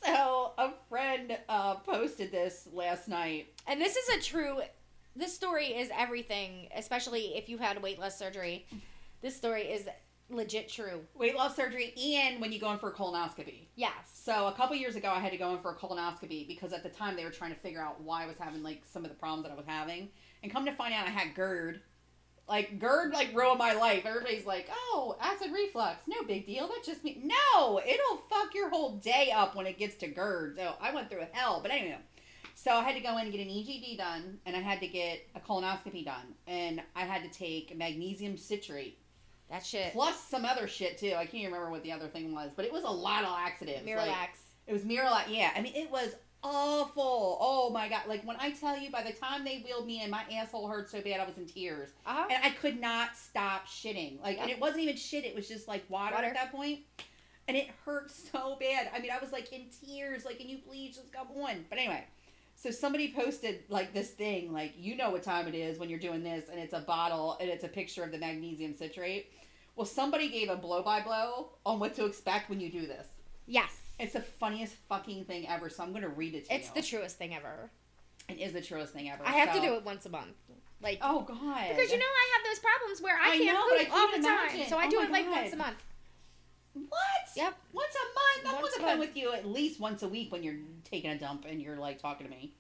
So 0.03 0.53
a 0.57 0.71
friend 0.89 1.37
uh, 1.47 1.75
posted 1.75 2.31
this 2.31 2.67
last 2.73 3.07
night. 3.07 3.53
And 3.67 3.79
this 3.79 3.95
is 3.95 4.09
a 4.17 4.19
true. 4.21 4.61
This 5.15 5.31
story 5.31 5.67
is 5.67 5.89
everything, 5.95 6.69
especially 6.75 7.37
if 7.37 7.47
you 7.47 7.59
had 7.59 7.79
weight 7.83 7.99
loss 7.99 8.17
surgery. 8.17 8.65
This 9.21 9.35
story 9.35 9.61
is 9.63 9.87
legit 10.31 10.69
true. 10.69 11.01
Weight 11.13 11.35
loss 11.35 11.55
surgery 11.55 11.93
and 12.15 12.41
when 12.41 12.51
you 12.51 12.59
go 12.59 12.71
in 12.71 12.79
for 12.79 12.89
a 12.89 12.93
colonoscopy. 12.93 13.67
Yes. 13.75 13.91
So 14.11 14.47
a 14.47 14.53
couple 14.53 14.75
years 14.75 14.95
ago, 14.95 15.11
I 15.11 15.19
had 15.19 15.31
to 15.33 15.37
go 15.37 15.53
in 15.53 15.61
for 15.61 15.69
a 15.71 15.75
colonoscopy 15.75 16.47
because 16.47 16.73
at 16.73 16.81
the 16.81 16.89
time 16.89 17.15
they 17.15 17.23
were 17.23 17.29
trying 17.29 17.53
to 17.53 17.59
figure 17.59 17.81
out 17.81 18.01
why 18.01 18.23
I 18.23 18.25
was 18.25 18.37
having 18.39 18.63
like 18.63 18.81
some 18.91 19.05
of 19.05 19.11
the 19.11 19.17
problems 19.17 19.43
that 19.43 19.51
I 19.51 19.55
was 19.55 19.67
having, 19.67 20.09
and 20.41 20.51
come 20.51 20.65
to 20.65 20.71
find 20.73 20.95
out 20.95 21.05
I 21.05 21.11
had 21.11 21.35
GERD. 21.35 21.81
Like 22.47 22.79
GERD, 22.79 23.13
like 23.13 23.33
ruined 23.33 23.59
my 23.59 23.73
life. 23.73 24.05
Everybody's 24.05 24.45
like, 24.45 24.69
"Oh, 24.69 25.15
acid 25.21 25.51
reflux, 25.53 26.05
no 26.07 26.23
big 26.23 26.45
deal. 26.45 26.67
That 26.67 26.83
just 26.85 27.03
me." 27.03 27.21
No, 27.23 27.79
it'll 27.79 28.17
fuck 28.29 28.53
your 28.53 28.69
whole 28.69 28.97
day 28.97 29.31
up 29.33 29.55
when 29.55 29.65
it 29.65 29.77
gets 29.77 29.95
to 29.97 30.07
GERD. 30.07 30.57
So 30.57 30.73
I 30.81 30.93
went 30.93 31.09
through 31.09 31.25
hell. 31.31 31.59
But 31.61 31.71
anyway, 31.71 31.97
so 32.55 32.71
I 32.71 32.83
had 32.83 32.95
to 32.95 33.01
go 33.01 33.17
in 33.17 33.23
and 33.23 33.31
get 33.31 33.39
an 33.39 33.47
EGD 33.47 33.97
done, 33.97 34.39
and 34.45 34.55
I 34.55 34.59
had 34.59 34.79
to 34.81 34.87
get 34.87 35.21
a 35.33 35.39
colonoscopy 35.39 36.03
done, 36.03 36.35
and 36.45 36.81
I 36.95 37.03
had 37.03 37.23
to 37.23 37.29
take 37.29 37.75
magnesium 37.77 38.35
citrate 38.35 38.97
That 39.49 39.65
shit. 39.65 39.93
plus 39.93 40.19
some 40.19 40.43
other 40.43 40.67
shit 40.67 40.97
too. 40.97 41.13
I 41.15 41.23
can't 41.25 41.35
even 41.35 41.53
remember 41.53 41.71
what 41.71 41.83
the 41.83 41.93
other 41.93 42.07
thing 42.09 42.33
was, 42.33 42.51
but 42.55 42.65
it 42.65 42.73
was 42.73 42.83
a 42.83 42.89
lot 42.89 43.23
of 43.23 43.29
laxatives. 43.31 43.85
Like, 43.85 43.95
Miralax. 43.97 44.27
it 44.67 44.73
was 44.73 44.81
Miralax. 44.83 45.23
Yeah, 45.29 45.51
I 45.55 45.61
mean 45.61 45.73
it 45.75 45.89
was 45.89 46.15
awful. 46.43 47.37
Oh 47.39 47.69
my 47.69 47.89
god! 47.89 48.03
Like 48.07 48.23
when 48.23 48.37
I 48.39 48.51
tell 48.51 48.77
you, 48.77 48.89
by 48.89 49.03
the 49.03 49.13
time 49.13 49.43
they 49.43 49.59
wheeled 49.59 49.85
me 49.85 50.03
in, 50.03 50.09
my 50.09 50.23
asshole 50.31 50.67
hurt 50.67 50.89
so 50.89 51.01
bad 51.01 51.19
I 51.19 51.25
was 51.25 51.37
in 51.37 51.45
tears, 51.45 51.89
uh-huh. 52.05 52.27
and 52.29 52.43
I 52.43 52.49
could 52.51 52.79
not 52.79 53.15
stop 53.15 53.67
shitting. 53.67 54.21
Like, 54.21 54.39
and 54.39 54.49
it 54.49 54.59
wasn't 54.59 54.83
even 54.83 54.95
shit; 54.95 55.25
it 55.25 55.35
was 55.35 55.47
just 55.47 55.67
like 55.67 55.83
water, 55.89 56.15
Water. 56.15 56.27
at 56.27 56.33
that 56.35 56.51
point. 56.51 56.79
point, 56.97 57.07
and 57.47 57.57
it 57.57 57.67
hurt 57.85 58.11
so 58.11 58.57
bad. 58.59 58.89
I 58.93 58.99
mean, 58.99 59.11
I 59.11 59.21
was 59.21 59.31
like 59.31 59.51
in 59.53 59.65
tears. 59.85 60.25
Like, 60.25 60.37
can 60.37 60.49
you 60.49 60.59
please 60.59 60.95
just 60.95 61.11
come 61.11 61.27
on? 61.35 61.65
But 61.69 61.79
anyway. 61.79 62.05
So 62.53 62.69
somebody 62.69 63.11
posted 63.11 63.63
like 63.69 63.91
this 63.91 64.11
thing, 64.11 64.53
like 64.53 64.73
you 64.77 64.95
know 64.95 65.09
what 65.09 65.23
time 65.23 65.47
it 65.47 65.55
is 65.55 65.79
when 65.79 65.89
you're 65.89 65.97
doing 65.97 66.21
this, 66.21 66.47
and 66.47 66.59
it's 66.59 66.73
a 66.73 66.81
bottle 66.81 67.35
and 67.41 67.49
it's 67.49 67.63
a 67.63 67.67
picture 67.67 68.03
of 68.03 68.11
the 68.11 68.19
magnesium 68.19 68.75
citrate. 68.75 69.31
Well, 69.75 69.87
somebody 69.87 70.29
gave 70.29 70.49
a 70.49 70.55
blow 70.55 70.83
by 70.83 71.01
blow 71.01 71.53
on 71.65 71.79
what 71.79 71.95
to 71.95 72.05
expect 72.05 72.51
when 72.51 72.59
you 72.59 72.69
do 72.69 72.85
this. 72.85 73.07
Yes. 73.47 73.80
It's 74.01 74.13
the 74.13 74.21
funniest 74.21 74.75
fucking 74.89 75.25
thing 75.25 75.47
ever. 75.47 75.69
So 75.69 75.83
I'm 75.83 75.93
gonna 75.93 76.09
read 76.09 76.33
it 76.35 76.47
to 76.47 76.55
It's 76.55 76.65
you. 76.67 76.71
It's 76.75 76.89
the 76.89 76.97
truest 76.97 77.17
thing 77.17 77.35
ever. 77.35 77.69
It 78.27 78.39
is 78.39 78.51
the 78.53 78.61
truest 78.61 78.93
thing 78.93 79.09
ever. 79.09 79.23
I 79.25 79.31
have 79.31 79.53
to 79.53 79.61
do 79.61 79.73
it 79.75 79.83
once 79.85 80.05
a 80.05 80.09
month. 80.09 80.35
Like 80.81 80.97
Oh 81.01 81.21
god. 81.21 81.69
because 81.69 81.91
you 81.91 81.99
know 81.99 82.05
I 82.05 82.37
have 82.37 82.45
those 82.49 82.59
problems 82.59 83.01
where 83.01 83.15
I, 83.17 83.33
I 83.33 83.37
can't 83.37 83.53
know, 83.57 83.65
but 83.69 83.79
I 83.79 83.85
poop 83.85 83.93
all 83.93 84.07
the 84.07 84.27
can't 84.27 84.51
time. 84.51 84.69
So 84.69 84.77
I 84.77 84.85
Oh 84.87 84.89
do 84.89 85.01
it 85.01 85.11
like 85.11 85.25
God. 85.25 85.41
once 85.41 85.53
a 85.53 85.57
month. 85.57 85.77
what? 86.73 86.99
Yep. 87.35 87.53
Once 87.73 87.95
a 87.95 88.43
month. 88.47 88.55
I'm 88.55 88.61
Once 88.61 88.75
gonna 88.77 88.87
a 88.87 88.91
come 88.91 88.99
with 88.99 89.15
you 89.15 89.31
at 89.33 89.45
least 89.47 89.79
once 89.79 90.01
a 90.03 90.07
week 90.07 90.31
when 90.31 90.43
you're 90.43 90.55
taking 90.83 91.11
a 91.11 91.17
dump 91.19 91.45
and 91.47 91.61
you're 91.61 91.77
like 91.77 92.01
talking 92.01 92.25
to 92.25 92.31
me. 92.31 92.53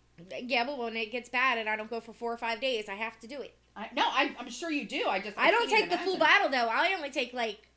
Yeah, 0.43 0.65
but 0.65 0.77
when 0.77 0.95
it 0.95 1.11
gets 1.11 1.29
bad 1.29 1.57
and 1.57 1.67
I 1.67 1.75
don't 1.75 1.89
go 1.89 1.99
for 1.99 2.13
four 2.13 2.31
or 2.31 2.37
five 2.37 2.61
days, 2.61 2.87
I 2.87 2.93
have 2.93 3.19
to 3.21 3.27
do 3.27 3.41
it. 3.41 3.55
I, 3.75 3.89
no, 3.95 4.03
I, 4.03 4.35
I'm 4.39 4.49
sure 4.51 4.69
you 4.69 4.85
do. 4.85 5.07
I 5.07 5.19
just 5.19 5.37
I, 5.37 5.49
don't 5.49 5.67
can't 5.67 5.89
take 5.89 5.91
the 5.91 5.97
full 6.05 6.17
bottle 6.17 6.49
though. 6.49 6.67
I 6.67 6.93
only 6.95 7.09
take 7.09 7.33
like 7.33 7.67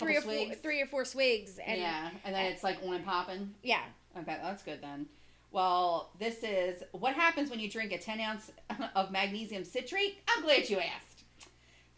three 0.00 0.16
or 0.16 0.20
Couple 0.20 0.34
four, 0.36 0.44
swigs. 0.46 0.60
three 0.60 0.82
or 0.82 0.86
four 0.86 1.04
swigs, 1.04 1.58
and 1.64 1.80
yeah, 1.80 2.10
and 2.24 2.34
then 2.34 2.46
it's 2.46 2.62
like 2.64 2.78
on 2.84 2.94
and 2.94 3.04
popping. 3.04 3.54
Yeah, 3.62 3.82
okay, 4.18 4.36
that's 4.42 4.62
good 4.62 4.80
then. 4.82 5.06
Well, 5.52 6.10
this 6.18 6.42
is 6.42 6.82
what 6.92 7.14
happens 7.14 7.50
when 7.50 7.58
you 7.58 7.68
drink 7.68 7.92
a 7.92 7.98
10 7.98 8.20
ounce 8.20 8.50
of 8.94 9.10
magnesium 9.10 9.64
citrate. 9.64 10.18
I'm 10.28 10.42
glad 10.44 10.68
you 10.68 10.78
asked. 10.78 11.24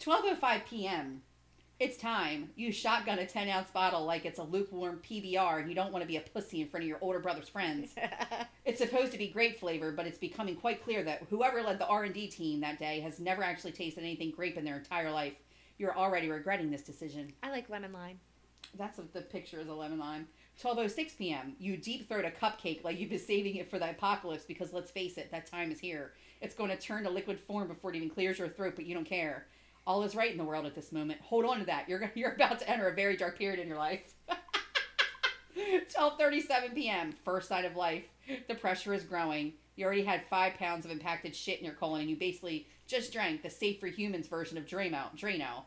12:05 0.00 0.64
p.m. 0.66 1.22
It's 1.78 1.96
time. 1.96 2.50
You 2.54 2.70
shotgun 2.70 3.18
a 3.18 3.26
10 3.26 3.48
ounce 3.48 3.70
bottle 3.72 4.04
like 4.04 4.24
it's 4.24 4.38
a 4.38 4.42
lukewarm 4.44 5.00
PBR, 5.02 5.60
and 5.60 5.68
you 5.68 5.74
don't 5.74 5.92
want 5.92 6.02
to 6.02 6.06
be 6.06 6.16
a 6.16 6.20
pussy 6.20 6.60
in 6.60 6.68
front 6.68 6.84
of 6.84 6.88
your 6.88 6.98
older 7.00 7.18
brother's 7.18 7.48
friends. 7.48 7.94
It's 8.64 8.78
supposed 8.80 9.10
to 9.10 9.18
be 9.18 9.26
grape 9.26 9.58
flavor, 9.58 9.90
but 9.90 10.06
it's 10.06 10.18
becoming 10.18 10.54
quite 10.54 10.84
clear 10.84 11.02
that 11.02 11.24
whoever 11.28 11.62
led 11.62 11.80
the 11.80 11.86
R&D 11.88 12.28
team 12.28 12.60
that 12.60 12.78
day 12.78 13.00
has 13.00 13.18
never 13.18 13.42
actually 13.42 13.72
tasted 13.72 14.04
anything 14.04 14.30
grape 14.30 14.56
in 14.56 14.64
their 14.64 14.76
entire 14.76 15.10
life. 15.10 15.32
You're 15.83 15.99
already 15.99 16.31
regretting 16.31 16.71
this 16.71 16.83
decision. 16.83 17.33
I 17.42 17.51
like 17.51 17.68
lemon 17.68 17.92
lime. 17.92 18.21
That's 18.79 18.99
what 18.99 19.12
the 19.12 19.23
picture 19.23 19.59
is 19.59 19.66
a 19.66 19.75
lemon 19.75 19.99
lime. 19.99 20.29
12:06 20.62 21.18
p.m. 21.18 21.57
You 21.59 21.77
deep 21.77 22.09
throat 22.09 22.25
a 22.25 22.31
cupcake 22.31 22.85
like 22.85 23.01
you've 23.01 23.11
been 23.11 23.18
saving 23.18 23.57
it 23.57 23.68
for 23.68 23.81
the 23.81 23.90
apocalypse 23.90 24.45
because 24.45 24.73
let's 24.73 24.92
face 24.92 25.18
it, 25.18 25.33
that 25.33 25.49
time 25.49 25.73
is 25.73 25.81
here. 25.81 26.12
It's 26.40 26.55
going 26.55 26.71
to 26.71 26.77
turn 26.77 27.03
to 27.03 27.11
liquid 27.11 27.40
form 27.40 27.66
before 27.66 27.90
it 27.90 27.97
even 27.97 28.11
clears 28.11 28.38
your 28.38 28.49
throat, 28.49 28.75
but 28.77 28.87
you 28.87 28.95
don't 28.95 29.05
care. 29.05 29.49
All 29.85 30.05
is 30.05 30.14
right 30.14 30.31
in 30.31 30.38
the 30.38 30.45
world 30.45 30.66
at 30.66 30.77
this 30.77 30.92
moment. 30.92 31.21
Hold 31.21 31.45
on 31.47 31.59
to 31.59 31.64
that. 31.64 31.88
You're 31.88 32.12
you're 32.14 32.35
about 32.35 32.61
to 32.61 32.71
enter 32.71 32.87
a 32.87 32.95
very 32.95 33.16
dark 33.16 33.37
period 33.37 33.59
in 33.59 33.66
your 33.66 33.79
life. 33.79 34.14
12:37 35.57 36.77
p.m. 36.77 37.12
First 37.25 37.49
sign 37.49 37.64
of 37.64 37.75
life. 37.75 38.05
The 38.47 38.55
pressure 38.55 38.95
is 38.95 39.03
growing. 39.03 39.55
You 39.75 39.85
already 39.85 40.05
had 40.05 40.23
five 40.31 40.55
pounds 40.55 40.85
of 40.85 40.92
impacted 40.92 41.35
shit 41.35 41.59
in 41.59 41.64
your 41.64 41.75
colon, 41.75 42.03
and 42.03 42.11
you 42.11 42.14
basically 42.14 42.68
just 42.87 43.12
drank 43.12 43.42
the 43.42 43.51
safe 43.51 43.81
for 43.81 43.88
humans 43.88 44.29
version 44.29 44.57
of 44.57 44.64
Drano. 44.64 45.07
Drano. 45.16 45.64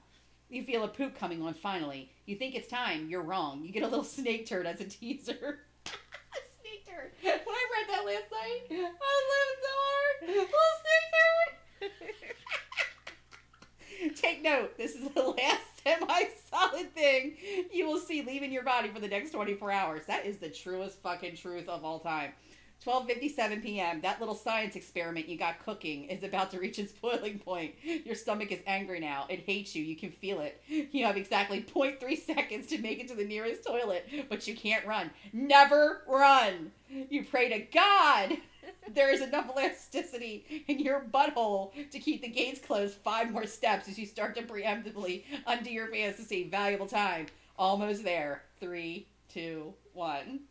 You 0.56 0.64
feel 0.64 0.86
a 0.86 0.88
poop 0.88 1.20
coming 1.20 1.42
on 1.42 1.54
finally. 1.54 2.10
You 2.26 2.38
think 2.38 2.56
it's 2.56 2.70
time. 2.70 3.10
You're 3.10 3.24
wrong. 3.24 3.66
You 3.66 3.74
get 3.74 3.84
a 3.84 3.88
little 3.88 4.04
snake 4.06 4.46
turd 4.46 4.66
as 4.66 4.80
a 4.80 4.86
teaser. 4.86 5.60
snake 5.86 6.86
turd. 6.88 7.12
When 7.22 7.34
I 7.34 7.66
read 7.74 7.90
that 7.90 8.06
last 8.06 8.32
night, 8.32 8.62
I 8.72 8.88
was 8.88 9.26
laughing 9.36 9.62
so 9.62 9.70
hard. 9.84 10.30
Little 10.30 10.48
snake 10.80 11.12
turd. 11.82 11.92
Take 14.16 14.44
note, 14.44 14.78
this 14.78 14.96
is 14.96 15.10
the 15.10 15.24
last 15.24 15.84
semi 15.84 16.24
solid 16.50 16.96
thing 16.96 17.36
you 17.74 17.86
will 17.86 18.00
see 18.00 18.24
leaving 18.24 18.52
your 18.52 18.64
body 18.64 18.88
for 18.88 19.02
the 19.02 19.10
next 19.10 19.32
24 19.32 19.72
hours. 19.72 20.06
That 20.06 20.26
is 20.26 20.38
the 20.38 20.50
truest 20.50 21.02
fucking 21.02 21.36
truth 21.36 21.68
of 21.68 21.84
all 21.84 22.00
time. 22.00 22.32
12:57 22.86 23.64
p.m. 23.64 24.02
That 24.02 24.20
little 24.20 24.36
science 24.36 24.76
experiment 24.76 25.28
you 25.28 25.38
got 25.38 25.64
cooking 25.66 26.06
is 26.06 26.24
about 26.24 26.52
to 26.52 26.60
reach 26.60 26.78
its 26.78 26.92
boiling 26.94 27.40
point. 27.40 27.76
Your 27.84 28.16
stomach 28.16 28.52
is 28.52 28.60
angry 28.68 29.00
now. 29.00 29.26
It 29.30 29.40
hates 29.40 29.76
you. 29.76 29.84
You 29.84 29.96
can 29.96 30.12
feel 30.12 30.40
it. 30.42 30.62
You 30.68 31.06
have 31.06 31.18
exactly 31.18 31.62
0.3 31.62 32.18
seconds 32.18 32.68
to 32.68 32.78
make 32.78 33.00
it 33.00 33.08
to 33.08 33.16
the 33.16 33.26
nearest 33.26 33.66
toilet, 33.66 34.08
but 34.30 34.48
you 34.48 34.56
can't 34.56 34.86
run. 34.86 35.10
Never 35.34 36.04
run. 36.08 36.72
You 37.10 37.26
pray 37.26 37.50
to 37.50 37.60
God 37.74 38.38
there 38.94 39.12
is 39.12 39.22
enough 39.22 39.50
elasticity 39.50 40.66
in 40.68 40.80
your 40.80 41.06
butthole 41.14 41.72
to 41.92 42.00
keep 42.00 42.22
the 42.22 42.28
gates 42.28 42.60
closed 42.66 42.96
five 42.96 43.32
more 43.32 43.46
steps 43.46 43.88
as 43.88 43.98
you 43.98 44.06
start 44.06 44.36
to 44.36 44.44
preemptively 44.44 45.24
undo 45.48 45.72
your 45.72 45.88
pants 45.88 46.20
to 46.20 46.26
save 46.26 46.52
valuable 46.52 46.88
time. 46.88 47.28
Almost 47.58 48.04
there. 48.04 48.44
Three, 48.60 49.08
two, 49.30 49.74
one. 49.94 50.42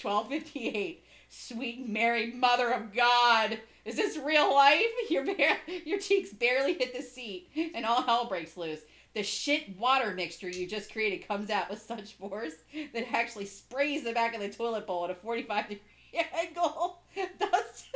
1258. 0.00 1.03
Sweet 1.36 1.88
Mary, 1.88 2.32
Mother 2.32 2.70
of 2.70 2.94
God. 2.94 3.58
Is 3.84 3.96
this 3.96 4.16
real 4.16 4.54
life? 4.54 4.84
Your, 5.10 5.24
bare, 5.26 5.58
your 5.84 5.98
cheeks 5.98 6.32
barely 6.32 6.74
hit 6.74 6.94
the 6.96 7.02
seat, 7.02 7.50
and 7.74 7.84
all 7.84 8.02
hell 8.02 8.26
breaks 8.26 8.56
loose. 8.56 8.80
The 9.14 9.22
shit 9.22 9.76
water 9.76 10.14
mixture 10.14 10.48
you 10.48 10.66
just 10.66 10.92
created 10.92 11.26
comes 11.28 11.50
out 11.50 11.68
with 11.68 11.82
such 11.82 12.14
force 12.14 12.54
that 12.72 13.02
it 13.02 13.12
actually 13.12 13.46
sprays 13.46 14.04
the 14.04 14.12
back 14.12 14.34
of 14.34 14.40
the 14.40 14.48
toilet 14.48 14.86
bowl 14.86 15.04
at 15.04 15.10
a 15.10 15.14
45 15.14 15.68
degree 15.68 15.82
angle, 16.34 17.02
thus, 17.14 17.30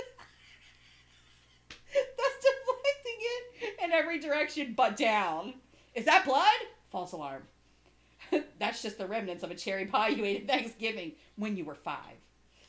thus 1.94 2.34
deflecting 2.42 3.18
it 3.20 3.74
in 3.82 3.92
every 3.92 4.18
direction 4.18 4.74
but 4.76 4.96
down. 4.96 5.54
Is 5.94 6.04
that 6.04 6.24
blood? 6.24 6.44
False 6.90 7.12
alarm. 7.12 7.44
That's 8.58 8.82
just 8.82 8.98
the 8.98 9.06
remnants 9.06 9.42
of 9.42 9.50
a 9.50 9.54
cherry 9.54 9.86
pie 9.86 10.08
you 10.08 10.24
ate 10.24 10.42
at 10.42 10.48
Thanksgiving 10.48 11.12
when 11.36 11.56
you 11.56 11.64
were 11.64 11.76
five. 11.76 12.16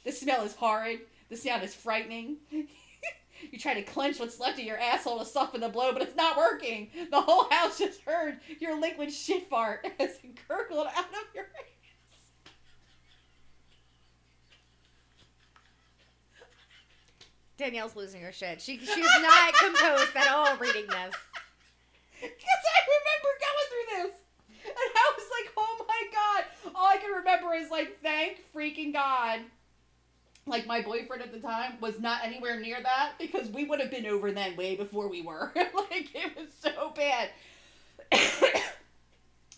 The 0.05 0.11
smell 0.11 0.43
is 0.43 0.55
horrid. 0.55 1.01
The 1.29 1.37
sound 1.37 1.63
is 1.63 1.75
frightening. 1.75 2.37
you 2.51 3.59
try 3.59 3.73
to 3.73 3.83
clench 3.83 4.19
what's 4.19 4.39
left 4.39 4.59
of 4.59 4.65
your 4.65 4.77
asshole 4.77 5.19
to 5.19 5.25
soften 5.25 5.61
the 5.61 5.69
blow, 5.69 5.93
but 5.93 6.01
it's 6.01 6.15
not 6.15 6.37
working. 6.37 6.89
The 7.11 7.21
whole 7.21 7.49
house 7.49 7.77
just 7.77 8.01
heard 8.01 8.39
your 8.59 8.79
liquid 8.79 9.11
shit 9.11 9.49
fart 9.49 9.85
as 9.99 10.19
it 10.23 10.39
gurgled 10.47 10.87
out 10.87 11.05
of 11.05 11.35
your 11.35 11.45
ass. 11.45 11.65
Danielle's 17.57 17.95
losing 17.95 18.21
her 18.21 18.31
shit. 18.31 18.61
She 18.61 18.77
she's 18.77 19.21
not 19.21 19.53
composed 19.53 20.15
at 20.15 20.29
all 20.29 20.55
reading 20.57 20.87
this. 20.87 21.13
Because 22.21 22.63
I 22.65 22.79
remember 22.87 23.29
going 23.41 23.67
through 23.69 24.03
this. 24.03 24.15
And 24.65 24.75
I 24.75 25.13
was 25.17 25.25
like, 25.29 25.53
oh 25.57 25.85
my 25.85 26.03
god. 26.13 26.73
All 26.73 26.87
I 26.87 26.97
can 26.97 27.11
remember 27.11 27.53
is 27.53 27.69
like, 27.69 28.01
thank 28.01 28.39
freaking 28.55 28.93
God. 28.93 29.41
Like 30.49 30.65
my 30.65 30.81
boyfriend 30.81 31.21
at 31.21 31.31
the 31.31 31.39
time 31.39 31.73
was 31.79 31.99
not 31.99 32.25
anywhere 32.25 32.59
near 32.59 32.81
that 32.81 33.13
because 33.19 33.49
we 33.49 33.65
would 33.65 33.79
have 33.79 33.91
been 33.91 34.07
over 34.07 34.31
then 34.31 34.55
way 34.57 34.75
before 34.75 35.07
we 35.07 35.21
were. 35.21 35.51
like 35.55 36.09
it 36.13 36.35
was 36.35 36.49
so 36.59 36.91
bad. 36.95 37.29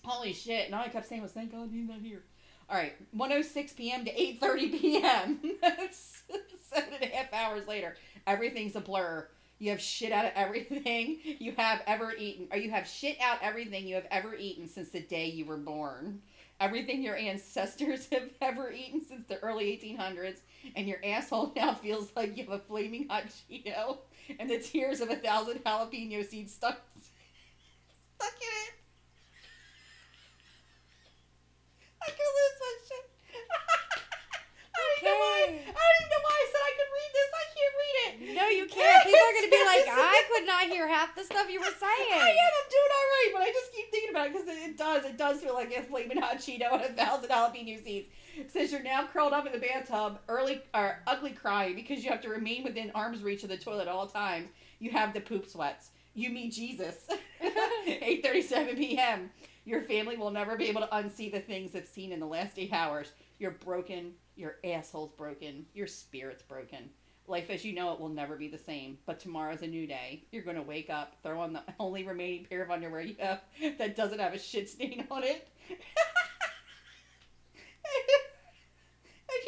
Holy 0.04 0.34
shit. 0.34 0.70
Now 0.70 0.82
I 0.82 0.90
kept 0.90 1.08
saying 1.08 1.22
was 1.22 1.32
thank 1.32 1.54
God 1.54 1.70
he's 1.72 1.88
not 1.88 2.02
here. 2.02 2.24
Alright, 2.70 2.94
106 3.12 3.74
p.m. 3.74 4.06
to 4.06 4.14
8.30 4.14 4.80
p.m. 4.80 5.40
Seven 5.92 6.94
and 6.94 7.04
a 7.04 7.16
half 7.16 7.34
hours 7.34 7.68
later. 7.68 7.96
Everything's 8.28 8.76
a 8.76 8.82
blur. 8.82 9.28
You 9.60 9.72
have 9.72 9.82
shit 9.82 10.12
out 10.12 10.26
of 10.26 10.32
everything 10.36 11.20
you 11.40 11.54
have 11.58 11.82
ever 11.86 12.14
eaten, 12.18 12.48
or 12.52 12.58
you 12.58 12.72
have 12.72 12.88
shit 12.88 13.18
out 13.22 13.38
everything 13.42 13.88
you 13.88 13.96
have 13.96 14.08
ever 14.10 14.34
eaten 14.36 14.68
since 14.68 14.90
the 14.90 15.02
day 15.02 15.28
you 15.28 15.46
were 15.46 15.58
born. 15.58 16.22
Everything 16.62 17.02
your 17.02 17.18
ancestors 17.18 18.08
have 18.12 18.30
ever 18.40 18.72
eaten 18.72 19.04
since 19.04 19.26
the 19.26 19.40
early 19.40 19.66
1800s, 19.66 20.42
and 20.76 20.88
your 20.88 21.00
asshole 21.04 21.52
now 21.56 21.74
feels 21.74 22.12
like 22.16 22.38
you 22.38 22.44
have 22.44 22.54
a 22.54 22.60
flaming 22.60 23.08
hot 23.10 23.24
Cheeto 23.50 23.98
and 24.40 24.48
the 24.48 24.60
tears 24.60 25.02
of 25.02 25.10
a 25.10 25.16
thousand 25.16 25.64
jalapeno 25.66 26.24
seeds 26.24 26.54
stuck 26.54 26.80
stuck 28.16 28.38
in 28.38 28.56
it. 28.62 28.74
I 32.00 32.06
could 32.06 32.32
lose 32.38 32.58
my 32.62 32.74
shit. 32.86 33.06
I 34.70 34.78
don't 34.78 34.94
even 35.02 35.10
know 35.10 35.18
why. 35.18 35.42
I 35.42 35.82
don't 35.82 35.98
even 35.98 36.10
know 36.14 36.24
why 36.30 36.38
I 36.38 36.46
said 36.46 36.62
I 36.62 36.74
could 36.78 36.92
read 36.94 37.12
this. 37.18 37.32
I 37.34 37.46
can't. 38.12 38.36
No, 38.36 38.48
you 38.48 38.66
can't. 38.66 39.04
People 39.04 39.20
are 39.20 39.34
gonna 39.34 39.52
be 39.52 39.64
like, 39.66 39.88
I 39.88 40.24
could 40.32 40.46
not 40.46 40.64
hear 40.64 40.88
half 40.88 41.16
the 41.16 41.24
stuff 41.24 41.50
you 41.50 41.60
were 41.60 41.66
saying. 41.66 42.14
I 42.14 42.30
am. 42.30 42.52
I'm 42.62 42.70
doing 42.70 42.92
all 42.92 43.08
right, 43.12 43.30
but 43.34 43.42
I 43.44 43.52
just 43.52 43.74
keep 43.74 43.92
thinking 43.92 44.10
about 44.12 44.28
it 44.28 44.34
because 44.34 44.48
it 44.48 44.78
does. 44.78 45.06
It 45.06 45.18
does 45.18 45.42
feel 45.42 45.54
like 45.54 45.76
a 45.76 45.82
flaming 45.84 46.22
hot 46.22 46.38
Cheeto 46.38 46.74
and 46.74 46.82
a 46.82 46.90
thousand 46.90 47.30
jalapeno 47.30 47.84
seeds. 47.84 48.08
It 48.38 48.52
says 48.52 48.72
you're 48.72 48.84
now 48.84 49.08
curled 49.08 49.34
up 49.34 49.46
in 49.46 49.52
the 49.52 49.60
bathtub, 49.60 50.20
early 50.28 50.62
or 50.74 51.02
ugly 51.08 51.32
crying 51.32 51.76
because 51.76 52.04
you 52.04 52.10
have 52.10 52.22
to 52.22 52.30
remain 52.30 52.64
within 52.64 52.92
arm's 52.96 53.22
reach 53.24 53.44
of 53.44 53.50
the 53.50 53.58
toilet 53.58 53.84
at 53.84 53.88
all 53.90 54.08
times. 54.08 54.50
You 54.80 54.92
have 54.92 55.14
the 55.14 55.22
poop 55.22 55.46
sweats. 55.48 55.92
You 56.14 56.30
meet 56.30 56.54
Jesus. 56.54 57.08
8:37 57.44 58.76
p.m. 58.78 59.30
Your 59.66 59.82
family 59.84 60.18
will 60.18 60.32
never 60.32 60.56
be 60.56 60.66
able 60.66 60.82
to 60.82 60.88
unsee 60.88 61.32
the 61.32 61.40
things 61.40 61.72
they've 61.72 61.88
seen 61.88 62.12
in 62.12 62.20
the 62.20 62.26
last 62.26 62.58
eight 62.58 62.74
hours. 62.74 63.12
You're 63.40 63.52
broken. 63.52 64.14
Your 64.36 64.56
asshole's 64.64 65.12
broken. 65.12 65.66
Your 65.74 65.88
spirit's 65.88 66.44
broken. 66.44 66.90
Life 67.32 67.50
as 67.50 67.64
you 67.64 67.74
know 67.74 67.94
it 67.94 68.00
will 68.02 68.10
never 68.10 68.36
be 68.36 68.50
the 68.50 68.58
same, 68.58 68.98
but 69.06 69.18
tomorrow's 69.18 69.62
a 69.62 69.68
new 69.68 69.88
day. 69.88 70.26
You're 70.32 70.44
going 70.44 70.58
to 70.58 70.62
wake 70.62 70.90
up, 70.90 71.16
throw 71.24 71.40
on 71.40 71.54
the 71.54 71.64
only 71.80 72.04
remaining 72.04 72.44
pair 72.44 72.62
of 72.62 72.70
underwear 72.70 73.00
you 73.00 73.16
have 73.20 73.40
that 73.78 73.96
doesn't 73.96 74.20
have 74.20 74.34
a 74.34 74.38
shit 74.38 74.70
stain 74.70 75.08
on 75.10 75.24
it. 75.24 75.48
and 75.70 75.78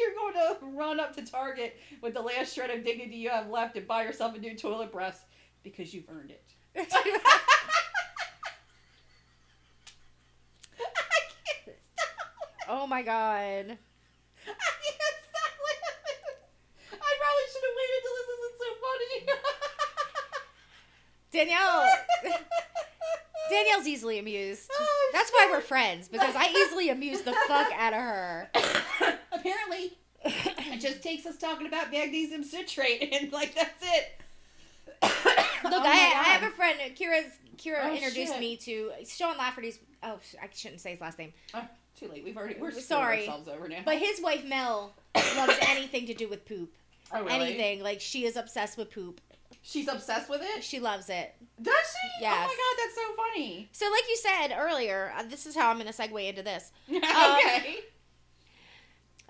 you're 0.00 0.14
going 0.14 0.32
to 0.32 0.56
run 0.74 0.98
up 0.98 1.14
to 1.16 1.26
Target 1.26 1.76
with 2.00 2.14
the 2.14 2.22
last 2.22 2.54
shred 2.54 2.70
of 2.70 2.82
dignity 2.84 3.16
you 3.16 3.28
have 3.28 3.50
left 3.50 3.76
and 3.76 3.86
buy 3.86 4.02
yourself 4.02 4.34
a 4.34 4.38
new 4.38 4.56
toilet 4.56 4.90
brush 4.90 5.16
because 5.62 5.92
you've 5.92 6.08
earned 6.08 6.30
it. 6.30 6.42
I 6.76 6.84
can't 6.84 7.22
stop. 11.96 12.08
oh 12.70 12.86
my 12.86 13.02
god. 13.02 13.12
I 13.16 13.76
can't 14.46 15.18
stop 15.28 15.52
laughing. 15.64 16.20
I 16.92 17.12
probably 17.20 17.46
should 17.52 17.64
have 17.64 17.76
waited 17.76 18.00
till 18.02 18.14
this 18.16 18.28
isn't 18.34 18.56
so 18.60 18.68
funny. 18.84 19.18
Danielle 21.34 21.86
Danielle's 23.50 23.86
easily 23.86 24.18
amused. 24.18 24.70
Oh, 24.72 25.10
That's 25.12 25.30
why 25.30 25.48
we're 25.50 25.60
friends, 25.60 26.08
because 26.08 26.34
I 26.34 26.48
easily 26.48 26.88
amuse 26.88 27.20
the 27.22 27.32
fuck 27.46 27.70
out 27.76 27.92
of 27.92 27.98
her. 28.00 28.50
Apparently, 29.32 29.98
it 30.24 30.80
just 30.80 31.02
takes 31.02 31.26
us 31.26 31.36
talking 31.36 31.66
about 31.66 31.90
magnesium 31.90 32.42
citrate, 32.44 33.12
and 33.12 33.30
like 33.32 33.54
that's 33.54 33.82
it. 33.82 34.20
Look, 35.02 35.72
Oh 35.72 35.82
I, 35.84 35.90
I 35.90 36.24
have 36.38 36.42
a 36.44 36.54
friend. 36.54 36.78
Kira's 36.96 37.30
Kira 37.58 37.80
Oh, 37.84 37.94
introduced 37.94 38.32
shit. 38.32 38.40
me 38.40 38.56
to 38.58 38.92
Sean 39.06 39.36
Lafferty's. 39.36 39.78
Oh, 40.02 40.18
I 40.42 40.48
shouldn't 40.54 40.80
say 40.80 40.92
his 40.92 41.00
last 41.00 41.18
name, 41.18 41.32
Oh, 41.52 41.64
too 41.98 42.08
late. 42.08 42.24
We've 42.24 42.36
already 42.36 42.58
we're 42.60 42.70
Sorry. 42.70 42.82
sorry 42.82 43.18
ourselves 43.20 43.48
over 43.48 43.68
now. 43.68 43.80
but 43.84 43.98
his 43.98 44.20
wife 44.22 44.44
Mel 44.44 44.94
loves 45.36 45.56
anything 45.68 46.06
to 46.06 46.14
do 46.14 46.28
with 46.28 46.46
poop. 46.46 46.72
oh, 47.12 47.22
really? 47.24 47.30
Anything 47.34 47.82
like 47.82 48.00
she 48.00 48.24
is 48.24 48.36
obsessed 48.36 48.78
with 48.78 48.90
poop. 48.90 49.20
She's 49.62 49.88
obsessed 49.88 50.28
with 50.28 50.40
it. 50.42 50.62
She 50.64 50.80
loves 50.80 51.08
it. 51.08 51.34
Does 51.60 51.74
she? 51.74 52.22
Yes. 52.22 52.34
Oh 52.36 52.46
my 52.46 52.56
god, 52.56 52.82
that's 52.84 52.94
so 52.94 53.14
funny. 53.16 53.68
So, 53.72 53.86
like 53.90 54.04
you 54.08 54.16
said 54.16 54.56
earlier, 54.58 55.12
uh, 55.16 55.22
this 55.24 55.46
is 55.46 55.54
how 55.56 55.70
I'm 55.70 55.78
going 55.78 55.90
to 55.90 55.92
segue 55.92 56.28
into 56.28 56.42
this. 56.42 56.72
okay. 56.90 57.76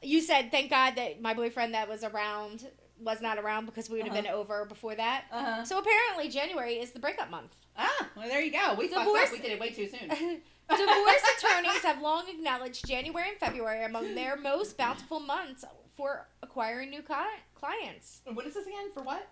You 0.02 0.20
said, 0.20 0.50
"Thank 0.50 0.70
God 0.70 0.96
that 0.96 1.20
my 1.22 1.34
boyfriend 1.34 1.74
that 1.74 1.88
was 1.88 2.04
around 2.04 2.66
was 3.00 3.20
not 3.20 3.38
around 3.38 3.66
because 3.66 3.88
we 3.90 3.96
would 3.98 4.06
have 4.06 4.12
Uh-huh. 4.12 4.22
been 4.22 4.30
over 4.32 4.64
before 4.64 4.94
that." 4.94 5.24
Uh 5.30 5.44
huh. 5.44 5.64
So 5.64 5.78
apparently, 5.78 6.28
January 6.28 6.74
is 6.74 6.90
the 6.92 6.98
breakup 7.00 7.30
month. 7.30 7.54
Ah, 7.76 8.08
well 8.16 8.28
there 8.28 8.40
you 8.40 8.52
go. 8.52 8.74
We 8.78 8.88
Divorce- 8.88 9.26
up. 9.28 9.32
We 9.32 9.38
did 9.38 9.52
it 9.52 9.60
way 9.60 9.70
too 9.70 9.88
soon. 9.88 10.08
Divorce 10.70 11.22
attorneys 11.38 11.82
have 11.82 12.00
long 12.00 12.24
acknowledged 12.28 12.86
January 12.86 13.28
and 13.30 13.38
February 13.38 13.84
among 13.84 14.14
their 14.14 14.36
most 14.36 14.78
bountiful 14.78 15.20
months 15.20 15.64
for 15.96 16.26
acquiring 16.42 16.90
new 16.90 17.02
clients. 17.02 18.22
what 18.32 18.46
is 18.46 18.54
this 18.54 18.66
again? 18.66 18.90
For 18.94 19.02
what? 19.02 19.28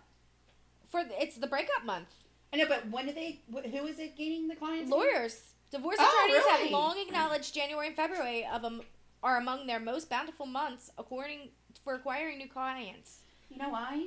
For 0.92 1.02
the, 1.02 1.20
it's 1.20 1.36
the 1.38 1.46
breakup 1.46 1.84
month. 1.84 2.08
I 2.52 2.58
know, 2.58 2.66
but 2.68 2.88
when 2.90 3.06
do 3.06 3.12
they? 3.12 3.40
Who 3.50 3.86
is 3.86 3.98
it 3.98 4.14
gaining 4.16 4.46
the 4.46 4.54
clients? 4.54 4.90
Lawyers, 4.90 5.54
divorce 5.70 5.96
Oh, 5.98 6.26
attorneys 6.28 6.46
have 6.62 6.70
long 6.70 6.98
acknowledged 6.98 7.54
January 7.54 7.86
and 7.88 7.96
February 7.96 8.46
of 8.46 8.64
um, 8.64 8.82
are 9.22 9.38
among 9.38 9.66
their 9.66 9.80
most 9.80 10.10
bountiful 10.10 10.44
months 10.46 10.90
according 10.98 11.48
for 11.82 11.94
acquiring 11.94 12.36
new 12.38 12.48
clients. 12.48 13.20
You 13.50 13.56
know 13.56 13.70
why? 13.70 14.06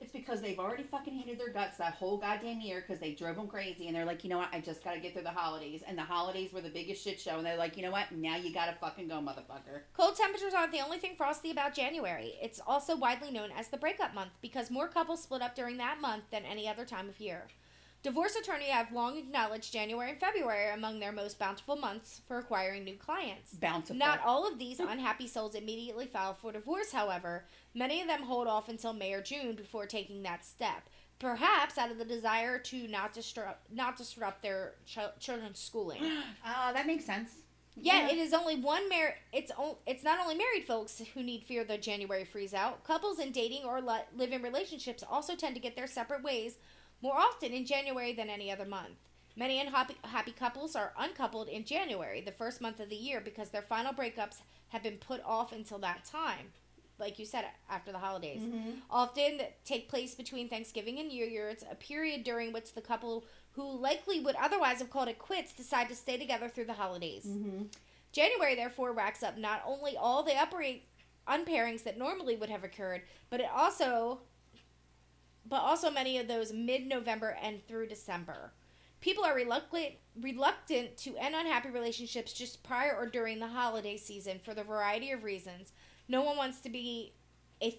It's 0.00 0.12
because 0.12 0.40
they've 0.40 0.58
already 0.60 0.84
fucking 0.84 1.12
hated 1.12 1.40
their 1.40 1.52
guts 1.52 1.78
that 1.78 1.94
whole 1.94 2.18
goddamn 2.18 2.60
year 2.60 2.84
because 2.86 3.00
they 3.00 3.14
drove 3.14 3.34
them 3.34 3.48
crazy 3.48 3.88
and 3.88 3.96
they're 3.96 4.04
like, 4.04 4.22
you 4.22 4.30
know 4.30 4.38
what? 4.38 4.48
I 4.52 4.60
just 4.60 4.84
gotta 4.84 5.00
get 5.00 5.12
through 5.12 5.24
the 5.24 5.30
holidays. 5.30 5.82
And 5.86 5.98
the 5.98 6.02
holidays 6.02 6.52
were 6.52 6.60
the 6.60 6.68
biggest 6.68 7.02
shit 7.02 7.20
show. 7.20 7.36
And 7.36 7.44
they're 7.44 7.56
like, 7.56 7.76
you 7.76 7.82
know 7.82 7.90
what? 7.90 8.12
Now 8.12 8.36
you 8.36 8.54
gotta 8.54 8.76
fucking 8.80 9.08
go, 9.08 9.16
motherfucker. 9.16 9.80
Cold 9.94 10.14
temperatures 10.14 10.54
aren't 10.54 10.70
the 10.72 10.80
only 10.80 10.98
thing 10.98 11.16
frosty 11.16 11.50
about 11.50 11.74
January. 11.74 12.34
It's 12.40 12.60
also 12.64 12.96
widely 12.96 13.32
known 13.32 13.50
as 13.56 13.68
the 13.68 13.76
breakup 13.76 14.14
month 14.14 14.30
because 14.40 14.70
more 14.70 14.86
couples 14.86 15.22
split 15.22 15.42
up 15.42 15.56
during 15.56 15.78
that 15.78 16.00
month 16.00 16.24
than 16.30 16.44
any 16.44 16.68
other 16.68 16.84
time 16.84 17.08
of 17.08 17.18
year. 17.20 17.48
Divorce 18.02 18.36
attorneys 18.36 18.68
have 18.68 18.92
long 18.92 19.18
acknowledged 19.18 19.72
January 19.72 20.10
and 20.10 20.20
February 20.20 20.72
among 20.72 21.00
their 21.00 21.10
most 21.12 21.38
bountiful 21.38 21.74
months 21.76 22.20
for 22.28 22.38
acquiring 22.38 22.84
new 22.84 22.94
clients. 22.96 23.54
Bountiful. 23.54 23.96
Not 23.96 24.20
all 24.24 24.46
of 24.46 24.58
these 24.58 24.78
unhappy 24.80 25.26
souls 25.26 25.54
immediately 25.56 26.06
file 26.06 26.34
for 26.34 26.52
divorce, 26.52 26.92
however. 26.92 27.46
Many 27.74 28.00
of 28.00 28.06
them 28.06 28.22
hold 28.22 28.46
off 28.46 28.68
until 28.68 28.92
May 28.92 29.12
or 29.12 29.20
June 29.20 29.56
before 29.56 29.84
taking 29.86 30.22
that 30.22 30.44
step, 30.44 30.88
perhaps 31.18 31.76
out 31.76 31.90
of 31.90 31.98
the 31.98 32.04
desire 32.04 32.58
to 32.60 32.86
not 32.86 33.12
disrupt 33.12 33.72
not 33.72 33.96
disrupt 33.96 34.42
their 34.42 34.74
ch- 34.86 34.98
children's 35.18 35.58
schooling. 35.58 36.00
Oh, 36.46 36.70
that 36.72 36.86
makes 36.86 37.04
sense. 37.04 37.30
Yet 37.80 38.10
it 38.10 38.18
is 38.18 38.32
only 38.32 38.56
one 38.60 38.88
mar- 38.88 39.14
it's 39.32 39.52
o- 39.56 39.78
it's 39.86 40.02
not 40.04 40.18
only 40.20 40.34
married 40.36 40.64
folks 40.66 41.00
who 41.14 41.22
need 41.22 41.44
fear 41.44 41.62
the 41.64 41.78
January 41.78 42.24
freeze 42.24 42.54
out. 42.54 42.82
Couples 42.84 43.18
in 43.18 43.30
dating 43.32 43.64
or 43.64 43.80
li- 43.80 44.00
live 44.16 44.32
in 44.32 44.42
relationships 44.42 45.04
also 45.08 45.34
tend 45.36 45.54
to 45.56 45.60
get 45.60 45.76
their 45.76 45.86
separate 45.86 46.22
ways 46.24 46.56
more 47.02 47.16
often 47.16 47.52
in 47.52 47.66
January 47.66 48.12
than 48.12 48.30
any 48.30 48.50
other 48.50 48.64
month. 48.64 48.98
Many 49.36 49.60
unhappy 49.60 49.94
happy 50.02 50.32
couples 50.32 50.74
are 50.74 50.92
uncoupled 50.98 51.48
in 51.48 51.64
January, 51.64 52.20
the 52.20 52.32
first 52.32 52.60
month 52.60 52.80
of 52.80 52.88
the 52.88 52.96
year, 52.96 53.20
because 53.20 53.50
their 53.50 53.62
final 53.62 53.92
breakups 53.92 54.38
have 54.70 54.82
been 54.82 54.96
put 54.96 55.22
off 55.24 55.52
until 55.52 55.78
that 55.78 56.04
time. 56.04 56.52
Like 56.98 57.20
you 57.20 57.24
said, 57.24 57.44
after 57.70 57.92
the 57.92 57.98
holidays. 57.98 58.42
Mm-hmm. 58.42 58.70
Often 58.90 59.42
take 59.64 59.88
place 59.88 60.16
between 60.16 60.48
Thanksgiving 60.48 60.98
and 60.98 61.06
New 61.06 61.24
Year's, 61.24 61.62
a 61.70 61.76
period 61.76 62.24
during 62.24 62.52
which 62.52 62.74
the 62.74 62.80
couple 62.80 63.24
who 63.52 63.78
likely 63.78 64.18
would 64.18 64.34
otherwise 64.34 64.80
have 64.80 64.90
called 64.90 65.08
it 65.08 65.20
quits 65.20 65.52
decide 65.52 65.88
to 65.88 65.94
stay 65.94 66.18
together 66.18 66.48
through 66.48 66.64
the 66.64 66.72
holidays. 66.72 67.24
Mm-hmm. 67.24 67.66
January, 68.12 68.56
therefore, 68.56 68.92
racks 68.92 69.22
up 69.22 69.38
not 69.38 69.62
only 69.64 69.96
all 69.96 70.24
the 70.24 70.32
upra- 70.32 70.80
unpairings 71.28 71.82
that 71.82 71.98
normally 71.98 72.36
would 72.36 72.50
have 72.50 72.64
occurred, 72.64 73.02
but 73.30 73.40
it 73.40 73.48
also, 73.54 74.20
but 75.48 75.60
also 75.60 75.90
many 75.90 76.18
of 76.18 76.28
those 76.28 76.52
mid-November 76.52 77.36
and 77.42 77.66
through 77.66 77.88
December. 77.88 78.52
People 79.00 79.24
are 79.24 79.34
reluctant 79.34 79.94
reluctant 80.20 80.96
to 80.96 81.16
end 81.16 81.34
unhappy 81.36 81.70
relationships 81.70 82.32
just 82.32 82.64
prior 82.64 82.96
or 82.96 83.06
during 83.06 83.38
the 83.38 83.46
holiday 83.46 83.96
season 83.96 84.40
for 84.44 84.54
the 84.54 84.64
variety 84.64 85.12
of 85.12 85.22
reasons. 85.22 85.72
No 86.08 86.22
one 86.22 86.36
wants 86.36 86.60
to 86.60 86.68
be 86.68 87.12
a 87.62 87.78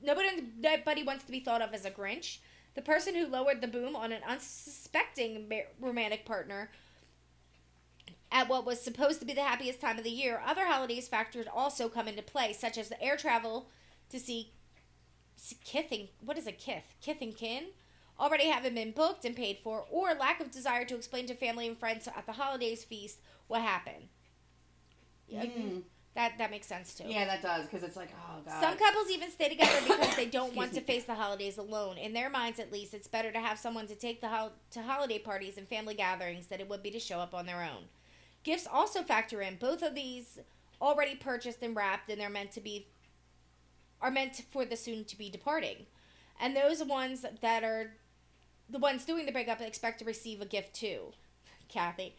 nobody 0.00 0.28
nobody 0.58 1.02
wants 1.02 1.24
to 1.24 1.32
be 1.32 1.40
thought 1.40 1.62
of 1.62 1.74
as 1.74 1.84
a 1.84 1.90
Grinch. 1.90 2.38
The 2.74 2.82
person 2.82 3.16
who 3.16 3.26
lowered 3.26 3.60
the 3.60 3.66
boom 3.66 3.96
on 3.96 4.12
an 4.12 4.22
unsuspecting 4.26 5.50
romantic 5.80 6.24
partner 6.24 6.70
at 8.30 8.48
what 8.48 8.64
was 8.64 8.80
supposed 8.80 9.18
to 9.18 9.26
be 9.26 9.32
the 9.32 9.42
happiest 9.42 9.80
time 9.80 9.98
of 9.98 10.04
the 10.04 10.10
year, 10.10 10.40
other 10.46 10.66
holidays 10.66 11.08
factors 11.08 11.46
also 11.52 11.88
come 11.88 12.06
into 12.06 12.22
play, 12.22 12.52
such 12.52 12.78
as 12.78 12.88
the 12.88 13.02
air 13.02 13.16
travel 13.16 13.68
to 14.08 14.20
see 14.20 14.52
kith 15.64 15.90
and 15.92 16.08
what 16.24 16.38
is 16.38 16.46
a 16.46 16.52
kith? 16.52 16.84
Kith 17.00 17.20
and 17.20 17.36
kin 17.36 17.66
already 18.18 18.48
having 18.48 18.74
been 18.74 18.92
booked 18.92 19.24
and 19.24 19.34
paid 19.34 19.58
for, 19.64 19.84
or 19.90 20.12
lack 20.14 20.40
of 20.40 20.50
desire 20.50 20.84
to 20.84 20.94
explain 20.94 21.26
to 21.26 21.34
family 21.34 21.66
and 21.66 21.78
friends 21.78 22.06
at 22.06 22.26
the 22.26 22.32
holidays 22.32 22.84
feast 22.84 23.18
what 23.48 23.62
happened. 23.62 24.08
Yeah, 25.28 25.44
Mm. 25.44 25.82
That 26.14 26.38
that 26.38 26.50
makes 26.50 26.66
sense 26.66 26.94
too. 26.94 27.04
Yeah, 27.06 27.24
that 27.24 27.40
does 27.40 27.66
because 27.66 27.84
it's 27.84 27.96
like, 27.96 28.10
oh 28.12 28.40
god. 28.44 28.60
Some 28.60 28.76
couples 28.76 29.10
even 29.10 29.30
stay 29.30 29.48
together 29.48 29.80
because 29.86 30.16
they 30.16 30.26
don't 30.26 30.56
want 30.56 30.72
to 30.74 30.80
face 30.80 31.04
the 31.04 31.14
holidays 31.14 31.56
alone. 31.56 31.98
In 31.98 32.12
their 32.12 32.28
minds, 32.28 32.58
at 32.58 32.72
least, 32.72 32.94
it's 32.94 33.06
better 33.06 33.30
to 33.30 33.38
have 33.38 33.58
someone 33.60 33.86
to 33.86 33.94
take 33.94 34.20
the 34.20 34.28
hol- 34.28 34.52
to 34.72 34.82
holiday 34.82 35.20
parties 35.20 35.56
and 35.56 35.68
family 35.68 35.94
gatherings 35.94 36.48
than 36.48 36.58
it 36.60 36.68
would 36.68 36.82
be 36.82 36.90
to 36.90 36.98
show 36.98 37.20
up 37.20 37.32
on 37.32 37.46
their 37.46 37.62
own. 37.62 37.84
Gifts 38.42 38.66
also 38.70 39.02
factor 39.02 39.40
in. 39.40 39.54
Both 39.56 39.82
of 39.82 39.94
these 39.94 40.40
already 40.82 41.14
purchased 41.14 41.62
and 41.62 41.76
wrapped, 41.76 42.10
and 42.10 42.20
they're 42.20 42.28
meant 42.28 42.50
to 42.52 42.60
be 42.60 42.88
are 44.00 44.10
meant 44.10 44.42
for 44.50 44.64
the 44.64 44.76
soon 44.76 45.04
to 45.06 45.16
be 45.18 45.30
departing, 45.30 45.86
and 46.40 46.56
those 46.56 46.82
ones 46.84 47.24
that 47.40 47.64
are 47.64 47.92
the 48.68 48.78
ones 48.78 49.04
doing 49.04 49.26
the 49.26 49.32
breakup 49.32 49.60
expect 49.60 49.98
to 49.98 50.04
receive 50.04 50.40
a 50.40 50.46
gift 50.46 50.74
too. 50.74 51.12
Kathy, 51.68 52.14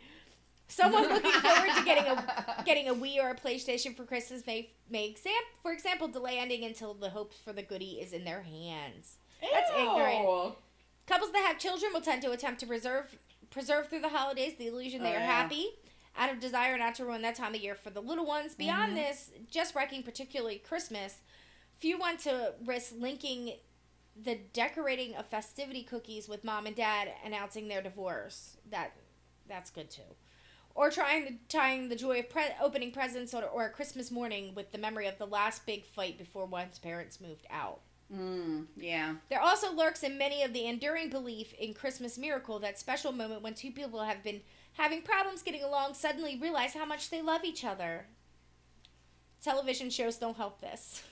someone 0.67 1.03
looking 1.09 1.31
forward 1.31 1.69
to 1.77 1.83
getting 1.83 2.05
a 2.05 2.63
getting 2.65 2.87
a 2.87 2.93
Wii 2.93 3.17
or 3.21 3.29
a 3.31 3.35
PlayStation 3.35 3.95
for 3.95 4.03
Christmas 4.05 4.45
may 4.45 4.69
may 4.89 5.07
exam 5.07 5.33
for 5.61 5.71
example 5.71 6.07
delay 6.07 6.37
ending 6.39 6.63
until 6.63 6.93
the 6.93 7.09
hopes 7.09 7.37
for 7.37 7.53
the 7.53 7.63
goodie 7.63 7.99
is 8.01 8.13
in 8.13 8.23
their 8.25 8.41
hands. 8.41 9.17
That's 9.41 9.71
ignorant. 9.71 10.55
Couples 11.07 11.31
that 11.31 11.45
have 11.47 11.57
children 11.57 11.91
will 11.93 12.01
tend 12.01 12.21
to 12.21 12.31
attempt 12.31 12.59
to 12.61 12.67
preserve 12.67 13.17
preserve 13.49 13.87
through 13.89 13.99
the 14.01 14.09
holidays 14.09 14.53
the 14.57 14.67
illusion 14.67 15.01
they 15.03 15.09
Oh, 15.09 15.15
are 15.15 15.19
yeah. 15.19 15.25
happy 15.41 15.67
out 16.17 16.31
of 16.31 16.39
desire 16.39 16.77
not 16.77 16.95
to 16.95 17.05
ruin 17.05 17.21
that 17.23 17.35
time 17.35 17.55
of 17.55 17.61
year 17.61 17.73
for 17.75 17.89
the 17.89 18.01
little 18.01 18.25
ones. 18.25 18.53
Beyond 18.55 18.91
Mhm. 18.91 18.95
this, 18.95 19.31
just 19.49 19.75
wrecking 19.75 20.03
particularly 20.03 20.59
Christmas, 20.59 21.19
few 21.81 21.97
want 21.97 22.19
to 22.19 22.53
risk 22.65 22.93
linking 22.97 23.53
the 24.23 24.37
decorating 24.53 25.15
of 25.15 25.25
festivity 25.25 25.83
cookies 25.83 26.29
with 26.29 26.43
mom 26.43 26.67
and 26.67 26.75
dad 26.75 27.09
announcing 27.25 27.67
their 27.67 27.81
divorce. 27.81 28.57
That 28.69 28.93
that's 29.49 29.71
good 29.71 29.89
too. 29.89 30.03
Or 30.73 30.89
trying 30.89 31.25
to 31.25 31.33
tying 31.49 31.89
the 31.89 31.95
joy 31.97 32.19
of 32.19 32.29
pre- 32.29 32.55
opening 32.61 32.91
presents 32.91 33.33
or, 33.33 33.43
or 33.43 33.65
a 33.65 33.69
Christmas 33.69 34.09
morning 34.09 34.55
with 34.55 34.71
the 34.71 34.77
memory 34.77 35.07
of 35.07 35.17
the 35.17 35.25
last 35.25 35.65
big 35.65 35.85
fight 35.85 36.17
before 36.17 36.45
one's 36.45 36.79
parents 36.79 37.19
moved 37.19 37.45
out. 37.49 37.81
Mm, 38.13 38.67
yeah. 38.77 39.15
There 39.29 39.41
also 39.41 39.73
lurks 39.73 40.03
in 40.03 40.17
many 40.17 40.43
of 40.43 40.53
the 40.53 40.65
enduring 40.65 41.09
belief 41.09 41.53
in 41.53 41.73
Christmas 41.73 42.17
miracle, 42.17 42.59
that 42.59 42.79
special 42.79 43.11
moment 43.11 43.41
when 43.41 43.53
two 43.53 43.71
people 43.71 44.01
have 44.03 44.23
been 44.23 44.41
having 44.73 45.01
problems 45.01 45.41
getting 45.41 45.63
along 45.63 45.93
suddenly 45.93 46.37
realize 46.37 46.73
how 46.73 46.85
much 46.85 47.09
they 47.09 47.21
love 47.21 47.43
each 47.43 47.65
other. 47.65 48.05
Television 49.43 49.89
shows 49.89 50.17
don't 50.17 50.37
help 50.37 50.61
this. 50.61 51.03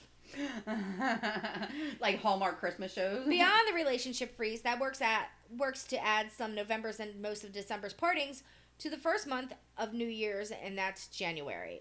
like 2.00 2.20
Hallmark 2.20 2.58
Christmas 2.60 2.92
shows. 2.92 3.26
Beyond 3.26 3.68
the 3.68 3.74
relationship 3.74 4.36
freeze, 4.36 4.62
that 4.62 4.80
works 4.80 5.00
at 5.00 5.28
works 5.56 5.84
to 5.84 6.04
add 6.04 6.30
some 6.30 6.54
November's 6.54 7.00
and 7.00 7.20
most 7.20 7.44
of 7.44 7.52
December's 7.52 7.92
partings 7.92 8.42
to 8.78 8.90
the 8.90 8.96
first 8.96 9.26
month 9.26 9.52
of 9.76 9.92
New 9.92 10.08
Year's, 10.08 10.50
and 10.50 10.76
that's 10.76 11.08
January. 11.08 11.80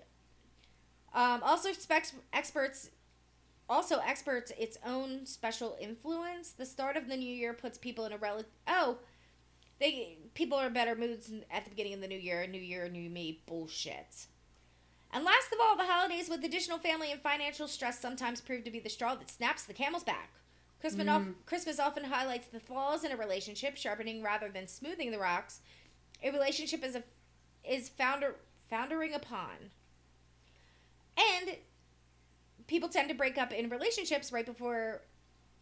Um, 1.13 1.41
also, 1.43 1.69
experts 2.33 2.89
also 3.69 3.99
experts 3.99 4.51
its 4.57 4.77
own 4.85 5.25
special 5.25 5.77
influence. 5.79 6.51
The 6.51 6.65
start 6.65 6.97
of 6.97 7.07
the 7.07 7.15
new 7.15 7.33
year 7.33 7.53
puts 7.53 7.77
people 7.77 8.05
in 8.05 8.13
a 8.13 8.17
rel. 8.17 8.43
Oh, 8.67 8.97
they 9.79 10.17
people 10.33 10.57
are 10.57 10.67
in 10.67 10.73
better 10.73 10.95
moods 10.95 11.31
at 11.51 11.63
the 11.63 11.69
beginning 11.69 11.93
of 11.93 12.01
the 12.01 12.07
new 12.07 12.17
year. 12.17 12.45
New 12.47 12.61
year, 12.61 12.89
new 12.89 13.09
me 13.09 13.41
bullshit. 13.45 14.27
And 15.11 15.23
last 15.25 15.51
of 15.51 15.57
all, 15.61 15.75
the 15.75 15.85
holidays 15.91 16.29
with 16.29 16.43
additional 16.43 16.77
family 16.77 17.11
and 17.11 17.19
financial 17.21 17.67
stress 17.67 17.99
sometimes 17.99 18.41
prove 18.41 18.63
to 18.63 18.71
be 18.71 18.79
the 18.79 18.89
straw 18.89 19.15
that 19.15 19.29
snaps 19.29 19.63
the 19.63 19.73
camel's 19.73 20.03
back. 20.03 20.29
Christmas, 20.79 21.07
of- 21.07 21.23
Mm. 21.23 21.33
Christmas 21.45 21.79
often 21.79 22.05
highlights 22.05 22.47
the 22.47 22.59
flaws 22.59 23.03
in 23.03 23.11
a 23.11 23.17
relationship, 23.17 23.75
sharpening 23.75 24.21
rather 24.21 24.49
than 24.49 24.67
smoothing 24.67 25.11
the 25.11 25.19
rocks. 25.19 25.61
A 26.23 26.29
relationship 26.31 26.83
is 26.83 26.95
a 26.95 27.03
is 27.65 27.89
founder 27.89 28.35
foundering 28.69 29.13
upon. 29.13 29.71
And 31.17 31.57
people 32.67 32.87
tend 32.87 33.09
to 33.09 33.15
break 33.15 33.37
up 33.37 33.51
in 33.51 33.69
relationships 33.69 34.31
right 34.31 34.45
before 34.45 35.01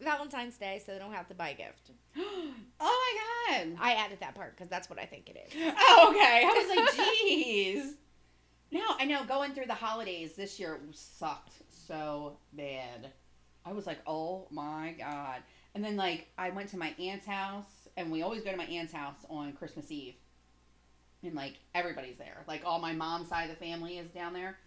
Valentine's 0.00 0.56
Day, 0.56 0.80
so 0.84 0.92
they 0.92 0.98
don't 1.00 1.12
have 1.12 1.26
to 1.28 1.34
buy 1.34 1.50
a 1.50 1.54
gift. 1.54 1.90
oh 2.16 2.52
my 2.78 3.56
god. 3.64 3.76
I 3.80 3.94
added 3.94 4.20
that 4.20 4.34
part 4.36 4.54
because 4.56 4.68
that's 4.68 4.88
what 4.88 4.98
I 5.00 5.06
think 5.06 5.28
it 5.28 5.36
is. 5.48 5.54
Oh, 5.78 6.12
okay. 6.14 6.44
I 6.44 6.52
was 6.52 6.68
like, 6.76 7.06
jeez. 7.06 7.94
No, 8.70 8.82
I 8.98 9.04
know. 9.04 9.24
Going 9.24 9.52
through 9.52 9.66
the 9.66 9.74
holidays 9.74 10.34
this 10.34 10.60
year 10.60 10.78
sucked 10.92 11.54
so 11.70 12.36
bad. 12.52 13.10
I 13.64 13.72
was 13.72 13.86
like, 13.86 13.98
oh 14.06 14.46
my 14.50 14.94
god. 14.98 15.42
And 15.74 15.84
then 15.84 15.96
like 15.96 16.28
I 16.36 16.50
went 16.50 16.68
to 16.70 16.78
my 16.78 16.94
aunt's 16.98 17.26
house, 17.26 17.88
and 17.96 18.10
we 18.10 18.22
always 18.22 18.42
go 18.42 18.50
to 18.50 18.56
my 18.56 18.64
aunt's 18.64 18.92
house 18.92 19.24
on 19.30 19.52
Christmas 19.52 19.90
Eve. 19.90 20.14
And 21.22 21.34
like 21.34 21.54
everybody's 21.74 22.18
there. 22.18 22.44
Like 22.46 22.62
all 22.64 22.78
my 22.78 22.92
mom's 22.92 23.28
side 23.28 23.44
of 23.44 23.58
the 23.58 23.64
family 23.64 23.98
is 23.98 24.10
down 24.10 24.32
there. 24.32 24.58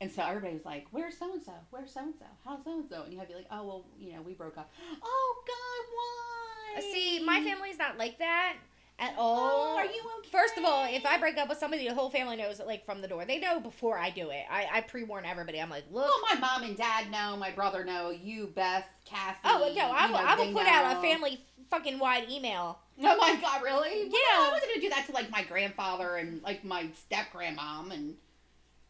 And 0.00 0.10
so 0.10 0.22
everybody 0.22 0.54
was 0.54 0.64
like, 0.64 0.86
"Where's 0.92 1.18
so 1.18 1.30
and 1.32 1.42
so? 1.42 1.52
Where's 1.70 1.92
so 1.92 2.00
and 2.00 2.14
so? 2.18 2.24
How's 2.44 2.64
so 2.64 2.72
and 2.72 2.88
so?" 2.88 3.02
And 3.02 3.12
you 3.12 3.18
have 3.18 3.28
to 3.28 3.34
be 3.34 3.38
like, 3.38 3.48
"Oh 3.50 3.64
well, 3.64 3.84
you 3.98 4.14
know, 4.14 4.22
we 4.22 4.32
broke 4.32 4.56
up." 4.56 4.72
Oh 5.02 5.44
God, 5.46 6.80
why? 6.80 6.92
See, 6.92 7.22
my 7.24 7.42
family's 7.42 7.78
not 7.78 7.98
like 7.98 8.18
that 8.18 8.56
at 9.00 9.14
all. 9.18 9.74
Oh, 9.74 9.76
are 9.76 9.84
you 9.86 10.02
okay? 10.18 10.28
First 10.30 10.58
of 10.58 10.64
all, 10.64 10.86
if 10.88 11.04
I 11.04 11.18
break 11.18 11.36
up 11.38 11.48
with 11.48 11.58
somebody, 11.58 11.88
the 11.88 11.94
whole 11.94 12.10
family 12.10 12.36
knows 12.36 12.60
it 12.60 12.66
like 12.66 12.84
from 12.84 13.00
the 13.00 13.08
door. 13.08 13.24
They 13.24 13.38
know 13.38 13.58
before 13.58 13.98
I 13.98 14.10
do 14.10 14.30
it. 14.30 14.44
I, 14.50 14.66
I 14.72 14.80
pre 14.82 15.02
warn 15.02 15.24
everybody. 15.24 15.60
I'm 15.60 15.70
like, 15.70 15.84
look. 15.90 16.04
Well, 16.04 16.34
my 16.34 16.38
mom 16.38 16.62
and 16.62 16.76
dad 16.76 17.10
know. 17.10 17.36
My 17.36 17.50
brother 17.50 17.84
know. 17.84 18.10
You, 18.10 18.48
Beth, 18.54 18.84
Kathy. 19.04 19.38
Oh 19.44 19.72
no! 19.74 19.90
I 19.90 20.06
will. 20.06 20.12
know, 20.12 20.18
I 20.18 20.36
will 20.36 20.52
put 20.52 20.66
out 20.66 20.96
a 20.96 21.00
family 21.00 21.40
fucking 21.70 21.98
wide 21.98 22.28
email. 22.30 22.78
Oh 23.02 23.16
my 23.16 23.36
god, 23.40 23.62
really? 23.62 24.08
Well, 24.10 24.20
Yeah. 24.20 24.48
I 24.48 24.50
wasn't 24.52 24.72
gonna 24.72 24.82
do 24.82 24.90
that 24.90 25.06
to 25.06 25.12
like 25.12 25.30
my 25.30 25.42
grandfather 25.44 26.16
and 26.16 26.42
like 26.42 26.64
my 26.64 26.88
step 26.92 27.26
grandmom 27.34 27.92
and 27.92 28.14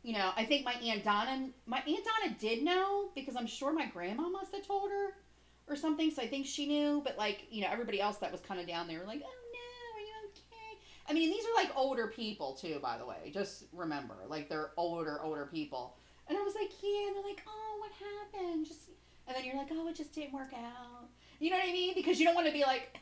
you 0.02 0.14
know, 0.14 0.30
I 0.34 0.44
think 0.46 0.64
my 0.64 0.72
aunt 0.72 1.04
Donna 1.04 1.50
my 1.66 1.78
aunt 1.78 2.04
Donna 2.04 2.34
did 2.40 2.64
know 2.64 3.10
because 3.14 3.36
I'm 3.36 3.46
sure 3.46 3.72
my 3.72 3.86
grandma 3.86 4.28
must 4.28 4.52
have 4.54 4.66
told 4.66 4.90
her 4.90 5.14
or 5.68 5.76
something, 5.76 6.10
so 6.10 6.22
I 6.22 6.26
think 6.26 6.46
she 6.46 6.66
knew, 6.66 7.00
but 7.04 7.16
like, 7.16 7.46
you 7.50 7.62
know, 7.62 7.68
everybody 7.70 8.00
else 8.00 8.16
that 8.16 8.32
was 8.32 8.40
kinda 8.40 8.66
down 8.66 8.88
there 8.88 9.04
like, 9.06 9.22
Oh 9.24 9.39
I 11.10 11.12
mean 11.12 11.28
these 11.28 11.44
are 11.44 11.62
like 11.62 11.76
older 11.76 12.06
people 12.06 12.54
too, 12.54 12.78
by 12.80 12.96
the 12.96 13.04
way. 13.04 13.32
Just 13.34 13.64
remember. 13.72 14.14
Like 14.28 14.48
they're 14.48 14.70
older, 14.76 15.20
older 15.22 15.46
people. 15.46 15.96
And 16.28 16.38
I 16.38 16.42
was 16.42 16.54
like, 16.54 16.70
Yeah, 16.82 17.08
and 17.08 17.16
they're 17.16 17.24
like, 17.24 17.42
Oh, 17.48 17.76
what 17.80 17.90
happened? 17.90 18.66
Just 18.66 18.90
and 19.26 19.36
then 19.36 19.44
you're 19.44 19.56
like, 19.56 19.68
Oh, 19.72 19.88
it 19.88 19.96
just 19.96 20.14
didn't 20.14 20.32
work 20.32 20.52
out. 20.54 21.08
You 21.40 21.50
know 21.50 21.56
what 21.56 21.68
I 21.68 21.72
mean? 21.72 21.94
Because 21.94 22.20
you 22.20 22.26
don't 22.26 22.36
want 22.36 22.46
to 22.46 22.52
be 22.52 22.62
like 22.62 22.96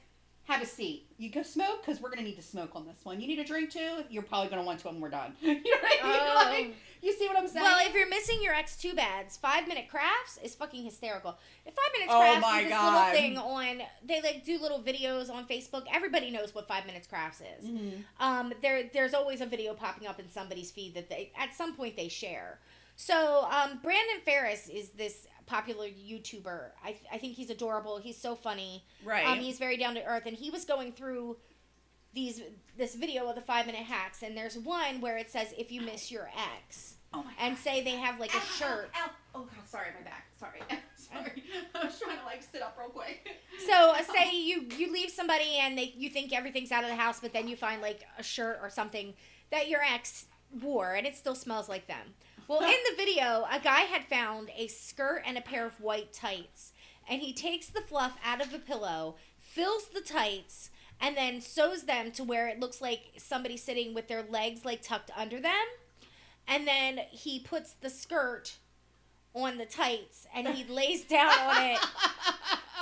have 0.44 0.62
a 0.62 0.66
seat. 0.66 1.06
You 1.18 1.30
go 1.30 1.42
smoke 1.42 1.84
because 1.84 2.00
we're 2.00 2.08
gonna 2.08 2.22
need 2.22 2.36
to 2.36 2.42
smoke 2.42 2.70
on 2.74 2.86
this 2.86 3.04
one. 3.04 3.20
You 3.20 3.28
need 3.28 3.38
a 3.38 3.44
drink 3.44 3.70
too. 3.70 4.04
You're 4.08 4.22
probably 4.22 4.48
gonna 4.48 4.64
want 4.64 4.80
to 4.80 4.88
when 4.88 5.00
we're 5.00 5.10
done. 5.10 5.34
you 5.42 5.54
know 5.54 5.60
what 5.82 6.02
I 6.02 6.08
mean? 6.08 6.20
Oh. 6.22 6.34
Like, 6.50 6.74
you 7.02 7.12
see 7.12 7.26
what 7.28 7.36
I'm 7.38 7.48
saying? 7.48 7.64
Well, 7.64 7.86
if 7.86 7.94
you're 7.94 8.08
missing 8.08 8.38
your 8.42 8.54
X 8.54 8.76
two 8.76 8.94
bads, 8.94 9.36
five 9.36 9.66
minute 9.68 9.88
crafts 9.88 10.38
is 10.42 10.54
fucking 10.54 10.84
hysterical. 10.84 11.36
If 11.66 11.74
five 11.74 11.92
minutes 11.92 12.12
Oh 12.14 12.20
crafts 12.20 12.42
my 12.42 12.58
is 12.60 12.64
this 12.66 12.72
God. 12.74 12.92
little 12.94 13.20
thing 13.20 13.38
on, 13.38 13.82
they 14.04 14.20
like 14.22 14.44
do 14.44 14.58
little 14.58 14.80
videos 14.82 15.30
on 15.30 15.46
Facebook. 15.46 15.84
Everybody 15.92 16.30
knows 16.30 16.54
what 16.54 16.66
five 16.68 16.86
minutes 16.86 17.06
crafts 17.06 17.40
is. 17.58 17.66
Mhm. 17.66 18.04
Um, 18.20 18.52
there 18.62 18.90
there's 18.92 19.14
always 19.14 19.40
a 19.40 19.46
video 19.46 19.74
popping 19.74 20.06
up 20.08 20.18
in 20.20 20.28
somebody's 20.28 20.70
feed 20.70 20.94
that 20.94 21.08
they 21.08 21.32
at 21.36 21.54
some 21.54 21.74
point 21.76 21.96
they 21.96 22.08
share. 22.08 22.60
So 22.96 23.46
um, 23.50 23.78
Brandon 23.82 24.20
Farris 24.24 24.68
is 24.68 24.88
this 24.90 25.28
popular 25.46 25.86
YouTuber. 25.86 26.70
I 26.84 26.96
I 27.12 27.18
think 27.18 27.34
he's 27.36 27.48
adorable. 27.48 27.98
He's 27.98 28.16
so 28.16 28.34
funny. 28.34 28.84
right. 29.04 29.24
Um, 29.26 29.38
he's 29.38 29.58
very 29.58 29.76
down 29.76 29.94
to 29.94 30.04
earth, 30.04 30.24
and 30.26 30.36
he 30.36 30.50
was 30.50 30.64
going 30.64 30.92
through 30.92 31.36
these 32.18 32.42
this 32.76 32.94
video 32.96 33.28
of 33.28 33.34
the 33.36 33.40
five 33.40 33.66
minute 33.66 33.82
hacks, 33.82 34.22
and 34.22 34.36
there's 34.36 34.58
one 34.58 35.00
where 35.00 35.16
it 35.16 35.30
says 35.30 35.54
if 35.56 35.70
you 35.70 35.80
miss 35.80 36.10
your 36.10 36.28
ex, 36.56 36.94
oh 37.14 37.22
my 37.22 37.30
and 37.40 37.56
say 37.56 37.82
they 37.82 37.92
have 37.92 38.18
like 38.18 38.34
Ow, 38.34 38.38
a 38.38 38.40
ow, 38.40 38.44
shirt. 38.58 38.90
ow. 38.96 39.10
Oh 39.36 39.40
god, 39.42 39.68
sorry, 39.68 39.86
my 39.96 40.04
back. 40.04 40.26
Sorry, 40.38 40.60
sorry. 40.96 41.44
I 41.74 41.84
was 41.84 41.98
trying 42.00 42.18
to 42.18 42.24
like 42.24 42.42
sit 42.42 42.60
up 42.60 42.76
real 42.78 42.88
quick. 42.88 43.28
So 43.66 43.72
uh, 43.92 44.02
say 44.14 44.36
you 44.36 44.66
you 44.76 44.92
leave 44.92 45.10
somebody 45.10 45.58
and 45.60 45.78
they 45.78 45.94
you 45.96 46.10
think 46.10 46.32
everything's 46.36 46.72
out 46.72 46.82
of 46.82 46.90
the 46.90 46.96
house, 46.96 47.20
but 47.20 47.32
then 47.32 47.46
you 47.46 47.54
find 47.56 47.80
like 47.80 48.00
a 48.18 48.22
shirt 48.22 48.58
or 48.62 48.68
something 48.68 49.14
that 49.50 49.68
your 49.68 49.80
ex 49.82 50.26
wore, 50.60 50.94
and 50.94 51.06
it 51.06 51.14
still 51.16 51.36
smells 51.36 51.68
like 51.68 51.86
them. 51.86 52.14
Well, 52.48 52.62
in 52.62 52.76
the 52.90 52.96
video, 52.96 53.46
a 53.52 53.60
guy 53.60 53.80
had 53.80 54.04
found 54.06 54.50
a 54.56 54.66
skirt 54.68 55.22
and 55.26 55.36
a 55.36 55.42
pair 55.42 55.66
of 55.66 55.78
white 55.80 56.12
tights, 56.14 56.72
and 57.08 57.20
he 57.20 57.32
takes 57.32 57.66
the 57.68 57.82
fluff 57.82 58.16
out 58.24 58.40
of 58.40 58.54
a 58.54 58.58
pillow, 58.58 59.16
fills 59.38 59.88
the 59.88 60.00
tights, 60.00 60.70
and 61.00 61.16
then 61.16 61.40
sews 61.40 61.82
them 61.82 62.10
to 62.12 62.24
where 62.24 62.48
it 62.48 62.60
looks 62.60 62.80
like 62.80 63.12
somebody 63.16 63.56
sitting 63.56 63.94
with 63.94 64.08
their 64.08 64.22
legs 64.22 64.64
like 64.64 64.82
tucked 64.82 65.10
under 65.16 65.40
them, 65.40 65.66
and 66.46 66.66
then 66.66 67.00
he 67.10 67.40
puts 67.40 67.72
the 67.80 67.90
skirt 67.90 68.56
on 69.34 69.58
the 69.58 69.66
tights 69.66 70.26
and 70.34 70.48
he 70.48 70.64
lays 70.72 71.04
down 71.04 71.30
on 71.30 71.62
it. 71.62 71.78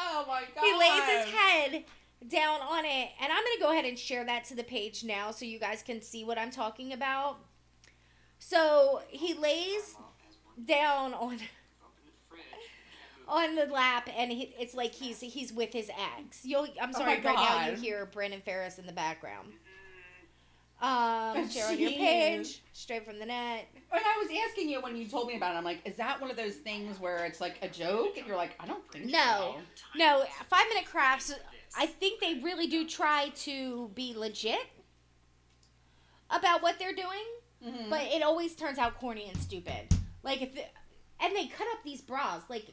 Oh 0.09 0.25
my 0.27 0.43
god. 0.55 0.65
he 0.65 0.79
lays 0.79 1.27
his 1.27 1.35
head 1.35 1.85
down 2.29 2.61
on 2.61 2.85
it. 2.85 3.11
And 3.21 3.33
i'm 3.33 3.43
going 3.45 3.57
to 3.57 3.61
go 3.61 3.73
ahead 3.73 3.85
and 3.85 3.99
share 3.99 4.25
that 4.25 4.45
to 4.47 4.55
the 4.55 4.63
page 4.63 5.05
now 5.05 5.31
so 5.31 5.45
you 5.45 5.59
guys 5.59 5.83
can 5.83 6.01
see 6.01 6.25
what 6.25 6.39
i'm 6.39 6.51
talking 6.51 6.93
about. 6.93 7.39
So 8.39 9.03
he 9.09 9.35
lays 9.35 9.97
down 10.65 11.13
on 11.15 11.39
on 13.29 13.55
the 13.57 13.67
lap 13.67 14.09
and 14.17 14.31
he, 14.31 14.55
it's 14.59 14.75
like 14.75 14.93
he's 14.93 15.21
he's 15.21 15.53
with 15.53 15.73
his 15.73 15.91
ex 16.19 16.45
you'll 16.45 16.67
i'm 16.81 16.91
Oh 16.95 16.99
sorry 16.99 17.19
my 17.21 17.25
right 17.25 17.35
now 17.35 17.67
you 17.69 17.77
hear 17.77 18.07
brandon 18.07 18.41
farris 18.45 18.79
in 18.79 18.87
the 18.87 18.93
background 18.93 19.49
um 20.83 21.49
share 21.49 21.69
on 21.69 21.79
your 21.79 21.91
page 21.91 22.63
straight 22.75 23.05
from 23.07 23.19
the 23.19 23.25
net 23.27 23.67
And 23.91 24.01
I 24.05 24.19
was 24.23 24.29
asking 24.49 24.69
you 24.69 24.81
when 24.83 24.95
you 24.95 25.07
told 25.09 25.27
me 25.27 25.37
about 25.39 25.55
it. 25.55 25.59
I'm 25.59 25.65
like, 25.65 25.81
is 25.87 25.97
that 25.97 26.21
one 26.21 26.31
of 26.31 26.37
those 26.37 26.57
things 26.57 27.01
where 27.01 27.25
it's 27.25 27.41
like 27.41 27.57
a 27.63 27.69
joke, 27.69 28.19
and 28.19 28.27
you're 28.27 28.37
like, 28.37 28.51
I 28.61 28.67
don't 28.67 28.87
think 28.93 29.07
No. 29.07 29.57
so. 29.75 29.99
no 29.99 30.25
five 30.51 30.65
minute 30.69 30.85
crafts 30.85 31.33
i 31.79 31.87
think 31.87 32.21
they 32.21 32.41
really 32.45 32.67
do 32.67 32.87
try 32.87 33.31
to 33.37 33.91
be 33.95 34.13
legit 34.17 34.61
about 36.31 36.63
what 36.63 36.79
they're 36.79 36.95
doing 36.95 37.25
Mhm. 37.65 37.89
but 37.89 38.03
it 38.03 38.23
always 38.23 38.55
turns 38.55 38.77
out 38.79 38.99
corny 39.01 39.29
and 39.31 39.39
stupid. 39.41 39.89
Like 40.23 40.43
if, 40.43 40.55
the, 40.55 40.61
and 41.21 41.35
they 41.35 41.47
cut 41.47 41.67
up 41.73 41.83
these 41.85 42.03
bras. 42.03 42.43
Like 42.51 42.67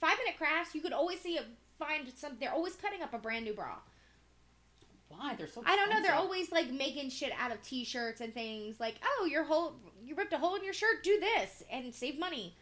five 0.00 0.16
minute 0.18 0.38
crafts, 0.38 0.74
you 0.74 0.80
could 0.80 0.92
always 0.92 1.20
see 1.20 1.36
a, 1.36 1.44
find 1.78 2.10
some. 2.16 2.32
They're 2.40 2.52
always 2.52 2.74
cutting 2.74 3.02
up 3.02 3.14
a 3.14 3.18
brand 3.18 3.44
new 3.44 3.54
bra. 3.54 3.76
why 5.08 5.34
they're 5.36 5.48
so? 5.48 5.62
I 5.66 5.76
don't 5.76 5.90
know. 5.90 6.02
They're 6.02 6.14
always 6.14 6.50
like 6.50 6.70
making 6.70 7.10
shit 7.10 7.32
out 7.38 7.52
of 7.52 7.62
t-shirts 7.62 8.20
and 8.20 8.34
things. 8.34 8.80
Like 8.80 8.96
oh, 9.04 9.28
your 9.30 9.44
hole, 9.44 9.74
you 10.04 10.14
ripped 10.14 10.32
a 10.32 10.38
hole 10.38 10.54
in 10.56 10.64
your 10.64 10.72
shirt. 10.72 11.02
Do 11.02 11.18
this 11.20 11.62
and 11.70 11.94
save 11.94 12.18
money. 12.18 12.56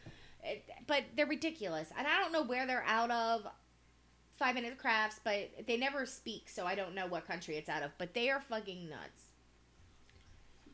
It, 0.45 0.65
but 0.87 1.05
they're 1.17 1.27
ridiculous, 1.27 1.91
and 1.97 2.07
I 2.07 2.21
don't 2.21 2.33
know 2.33 2.45
where 2.45 2.67
they're 2.67 2.85
out 2.87 3.11
of. 3.11 3.47
Five 4.37 4.55
minute 4.55 4.79
crafts, 4.79 5.19
but 5.25 5.51
they 5.67 5.77
never 5.77 6.07
speak, 6.07 6.49
so 6.49 6.65
I 6.65 6.77
don't 6.77 6.95
know 6.95 7.09
what 7.09 7.27
country 7.27 7.57
it's 7.57 7.69
out 7.69 7.83
of. 7.83 7.91
But 7.99 8.15
they 8.15 8.31
are 8.31 8.41
fucking 8.41 8.89
nuts. 8.89 9.25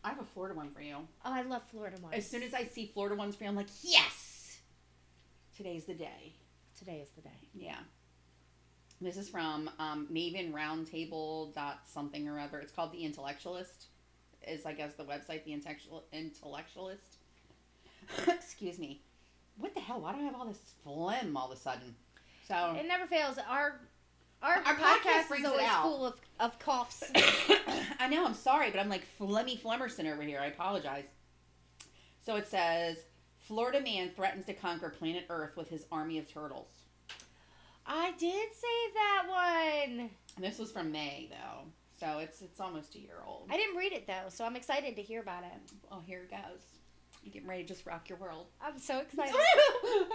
I 0.04 0.10
have 0.10 0.20
a 0.20 0.24
Florida 0.24 0.54
one 0.54 0.70
for 0.70 0.82
you. 0.82 0.96
Oh, 0.96 1.32
I 1.32 1.40
love 1.40 1.62
Florida 1.70 1.96
ones. 2.02 2.14
As 2.14 2.28
soon 2.28 2.42
as 2.42 2.52
I 2.52 2.64
see 2.64 2.90
Florida 2.92 3.16
ones 3.16 3.36
for 3.36 3.44
you, 3.44 3.48
I'm 3.48 3.56
like, 3.56 3.70
yes. 3.82 4.58
Today's 5.56 5.86
the 5.86 5.94
day. 5.94 6.34
Today 6.84 7.00
is 7.00 7.10
the 7.10 7.22
day. 7.22 7.48
Yeah. 7.54 7.78
This 9.00 9.16
is 9.16 9.28
from 9.28 9.70
um, 9.78 10.06
Maven 10.12 10.52
Roundtable 10.52 11.54
dot 11.54 11.80
something 11.86 12.28
or 12.28 12.38
other. 12.38 12.58
It's 12.58 12.72
called 12.72 12.92
the 12.92 13.04
Intellectualist. 13.04 13.86
Is 14.46 14.66
I 14.66 14.72
guess 14.74 14.94
the 14.94 15.04
website 15.04 15.44
the 15.44 15.52
intellectual 15.52 16.04
Intellectualist. 16.12 17.16
Excuse 18.28 18.78
me. 18.78 19.00
What 19.58 19.74
the 19.74 19.80
hell? 19.80 20.00
Why 20.00 20.12
do 20.12 20.18
I 20.20 20.22
have 20.24 20.34
all 20.34 20.44
this 20.44 20.74
phlegm 20.82 21.36
all 21.36 21.50
of 21.50 21.56
a 21.56 21.60
sudden? 21.60 21.94
So 22.46 22.76
It 22.78 22.86
never 22.86 23.06
fails. 23.06 23.38
Our 23.48 23.80
our, 24.42 24.56
Our 24.56 24.74
podcast 24.74 25.28
podcast, 25.28 25.38
is 25.38 25.44
always 25.46 25.66
out. 25.66 25.82
full 25.84 26.06
of, 26.06 26.14
of 26.38 26.58
coughs. 26.58 27.02
I 27.98 28.08
know, 28.10 28.26
I'm 28.26 28.34
sorry, 28.34 28.70
but 28.70 28.78
I'm 28.78 28.90
like 28.90 29.04
Flemmy 29.18 29.58
Flemerson 29.58 30.12
over 30.12 30.22
here. 30.22 30.38
I 30.38 30.46
apologize. 30.46 31.04
So 32.26 32.36
it 32.36 32.46
says 32.46 32.98
Florida 33.46 33.80
man 33.80 34.10
threatens 34.16 34.46
to 34.46 34.54
conquer 34.54 34.88
planet 34.90 35.26
Earth 35.28 35.56
with 35.56 35.68
his 35.68 35.84
army 35.92 36.18
of 36.18 36.26
turtles. 36.26 36.68
I 37.86 38.12
did 38.18 38.48
say 38.52 38.92
that 38.94 39.24
one. 39.28 40.10
And 40.36 40.44
this 40.44 40.58
was 40.58 40.72
from 40.72 40.90
May 40.90 41.28
though. 41.30 41.64
So 42.00 42.18
it's 42.18 42.40
it's 42.42 42.60
almost 42.60 42.94
a 42.94 42.98
year 42.98 43.18
old. 43.26 43.48
I 43.50 43.56
didn't 43.56 43.76
read 43.76 43.92
it 43.92 44.06
though, 44.06 44.28
so 44.28 44.44
I'm 44.44 44.56
excited 44.56 44.96
to 44.96 45.02
hear 45.02 45.20
about 45.20 45.44
it. 45.44 45.52
Oh, 45.92 46.00
here 46.06 46.20
it 46.22 46.30
goes. 46.30 46.60
You 47.22 47.30
getting 47.30 47.48
ready 47.48 47.62
to 47.62 47.68
just 47.68 47.86
rock 47.86 48.08
your 48.08 48.18
world. 48.18 48.46
I'm 48.62 48.78
so 48.78 48.98
excited. 49.00 49.34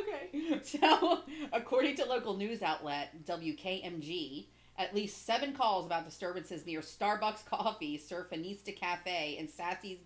okay. 0.01 0.59
So, 0.63 1.21
according 1.53 1.95
to 1.97 2.05
local 2.05 2.35
news 2.37 2.61
outlet 2.61 3.25
WKMG, 3.25 4.45
at 4.77 4.93
least 4.95 5.25
seven 5.25 5.53
calls 5.53 5.85
about 5.85 6.05
disturbances 6.05 6.65
near 6.65 6.81
Starbucks 6.81 7.45
Coffee, 7.45 7.97
Surfinista 7.99 8.75
Cafe, 8.75 9.37
and 9.39 9.49
Sassy's 9.49 9.99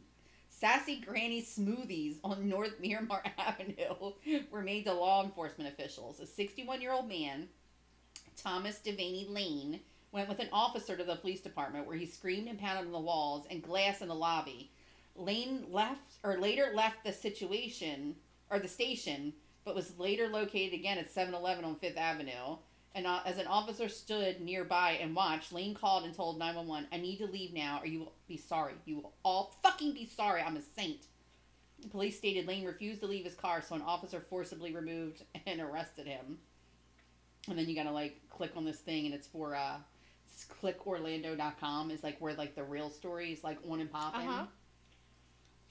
Sassy 0.63 0.95
Granny 0.95 1.41
Smoothies 1.41 2.19
on 2.23 2.47
North 2.47 2.79
Miramar 2.79 3.21
Avenue 3.37 4.13
were 4.49 4.61
made 4.61 4.85
to 4.85 4.93
law 4.93 5.21
enforcement 5.21 5.69
officials. 5.69 6.21
A 6.21 6.25
61 6.25 6.79
year 6.79 6.93
old 6.93 7.09
man, 7.09 7.49
Thomas 8.37 8.79
Devaney 8.79 9.29
Lane, 9.29 9.81
went 10.13 10.29
with 10.29 10.39
an 10.39 10.47
officer 10.53 10.95
to 10.95 11.03
the 11.03 11.17
police 11.17 11.41
department 11.41 11.85
where 11.85 11.97
he 11.97 12.05
screamed 12.05 12.47
and 12.47 12.57
pounded 12.57 12.85
on 12.85 12.93
the 12.93 12.99
walls 12.99 13.45
and 13.51 13.61
glass 13.61 14.01
in 14.01 14.07
the 14.07 14.15
lobby. 14.15 14.71
Lane 15.17 15.65
left 15.69 16.13
or 16.23 16.39
later 16.39 16.71
left 16.73 17.03
the 17.03 17.11
situation 17.11 18.15
or 18.49 18.57
the 18.57 18.69
station, 18.69 19.33
but 19.65 19.75
was 19.75 19.99
later 19.99 20.29
located 20.29 20.73
again 20.73 20.97
at 20.97 21.13
7-Eleven 21.13 21.65
on 21.65 21.75
Fifth 21.75 21.97
Avenue. 21.97 22.55
And 22.95 23.07
uh, 23.07 23.21
as 23.25 23.39
an 23.39 23.47
officer 23.47 23.89
stood 23.89 24.39
nearby 24.39 24.99
and 25.01 25.15
watched, 25.15 25.51
Lane 25.51 25.73
called 25.73 26.03
and 26.03 26.13
told 26.13 26.37
911, 26.37 26.87
"I 26.91 26.97
need 26.97 27.17
to 27.17 27.25
leave 27.25 27.53
now, 27.53 27.79
or 27.81 27.87
you 27.87 27.99
will 27.99 28.13
be 28.27 28.37
sorry. 28.37 28.73
You 28.85 28.97
will 28.97 29.13
all 29.23 29.55
fucking 29.63 29.93
be 29.93 30.05
sorry. 30.05 30.41
I'm 30.41 30.57
a 30.57 30.61
saint." 30.61 31.07
Police 31.89 32.17
stated 32.17 32.47
Lane 32.47 32.65
refused 32.65 33.01
to 33.01 33.07
leave 33.07 33.25
his 33.25 33.35
car, 33.35 33.61
so 33.61 33.75
an 33.75 33.81
officer 33.81 34.23
forcibly 34.29 34.73
removed 34.73 35.23
and 35.45 35.59
arrested 35.59 36.07
him. 36.07 36.37
And 37.49 37.57
then 37.57 37.67
you 37.67 37.75
gotta 37.75 37.91
like 37.91 38.21
click 38.29 38.51
on 38.55 38.63
this 38.63 38.79
thing, 38.79 39.05
and 39.05 39.13
it's 39.13 39.27
for 39.27 39.55
uh, 39.55 39.77
it's 40.27 40.45
clickorlando.com 40.45 41.91
is 41.91 42.03
like 42.03 42.17
where 42.19 42.33
like 42.35 42.55
the 42.55 42.63
real 42.63 42.89
story 42.91 43.33
is 43.33 43.43
like 43.43 43.57
on 43.67 43.79
and 43.79 43.91
popping. 43.91 44.27
Uh-huh. 44.27 44.45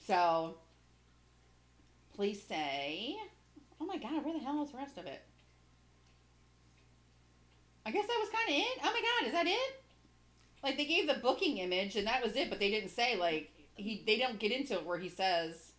So, 0.05 0.57
police 2.15 2.43
say, 2.43 3.15
"Oh 3.79 3.85
my 3.85 3.97
god, 3.97 4.25
where 4.25 4.33
the 4.33 4.43
hell 4.43 4.61
is 4.61 4.71
the 4.71 4.77
rest 4.77 4.97
of 4.97 5.05
it?" 5.05 5.23
I 7.85 7.91
guess 7.91 8.07
that 8.07 8.17
was 8.19 8.29
kind 8.29 8.49
of 8.49 8.55
it. 8.55 8.79
Oh 8.83 8.91
my 8.93 9.01
god, 9.01 9.27
is 9.27 9.33
that 9.33 9.47
it? 9.47 9.83
Like 10.63 10.77
they 10.77 10.85
gave 10.85 11.07
the 11.07 11.15
booking 11.15 11.57
image 11.57 11.95
and 11.95 12.07
that 12.07 12.23
was 12.23 12.35
it, 12.35 12.49
but 12.49 12.59
they 12.59 12.69
didn't 12.71 12.89
say 12.91 13.15
like 13.17 13.51
he. 13.75 14.03
They 14.05 14.17
don't 14.17 14.39
get 14.39 14.51
into 14.51 14.73
it 14.75 14.85
where 14.85 14.97
he 14.97 15.09
says, 15.09 15.73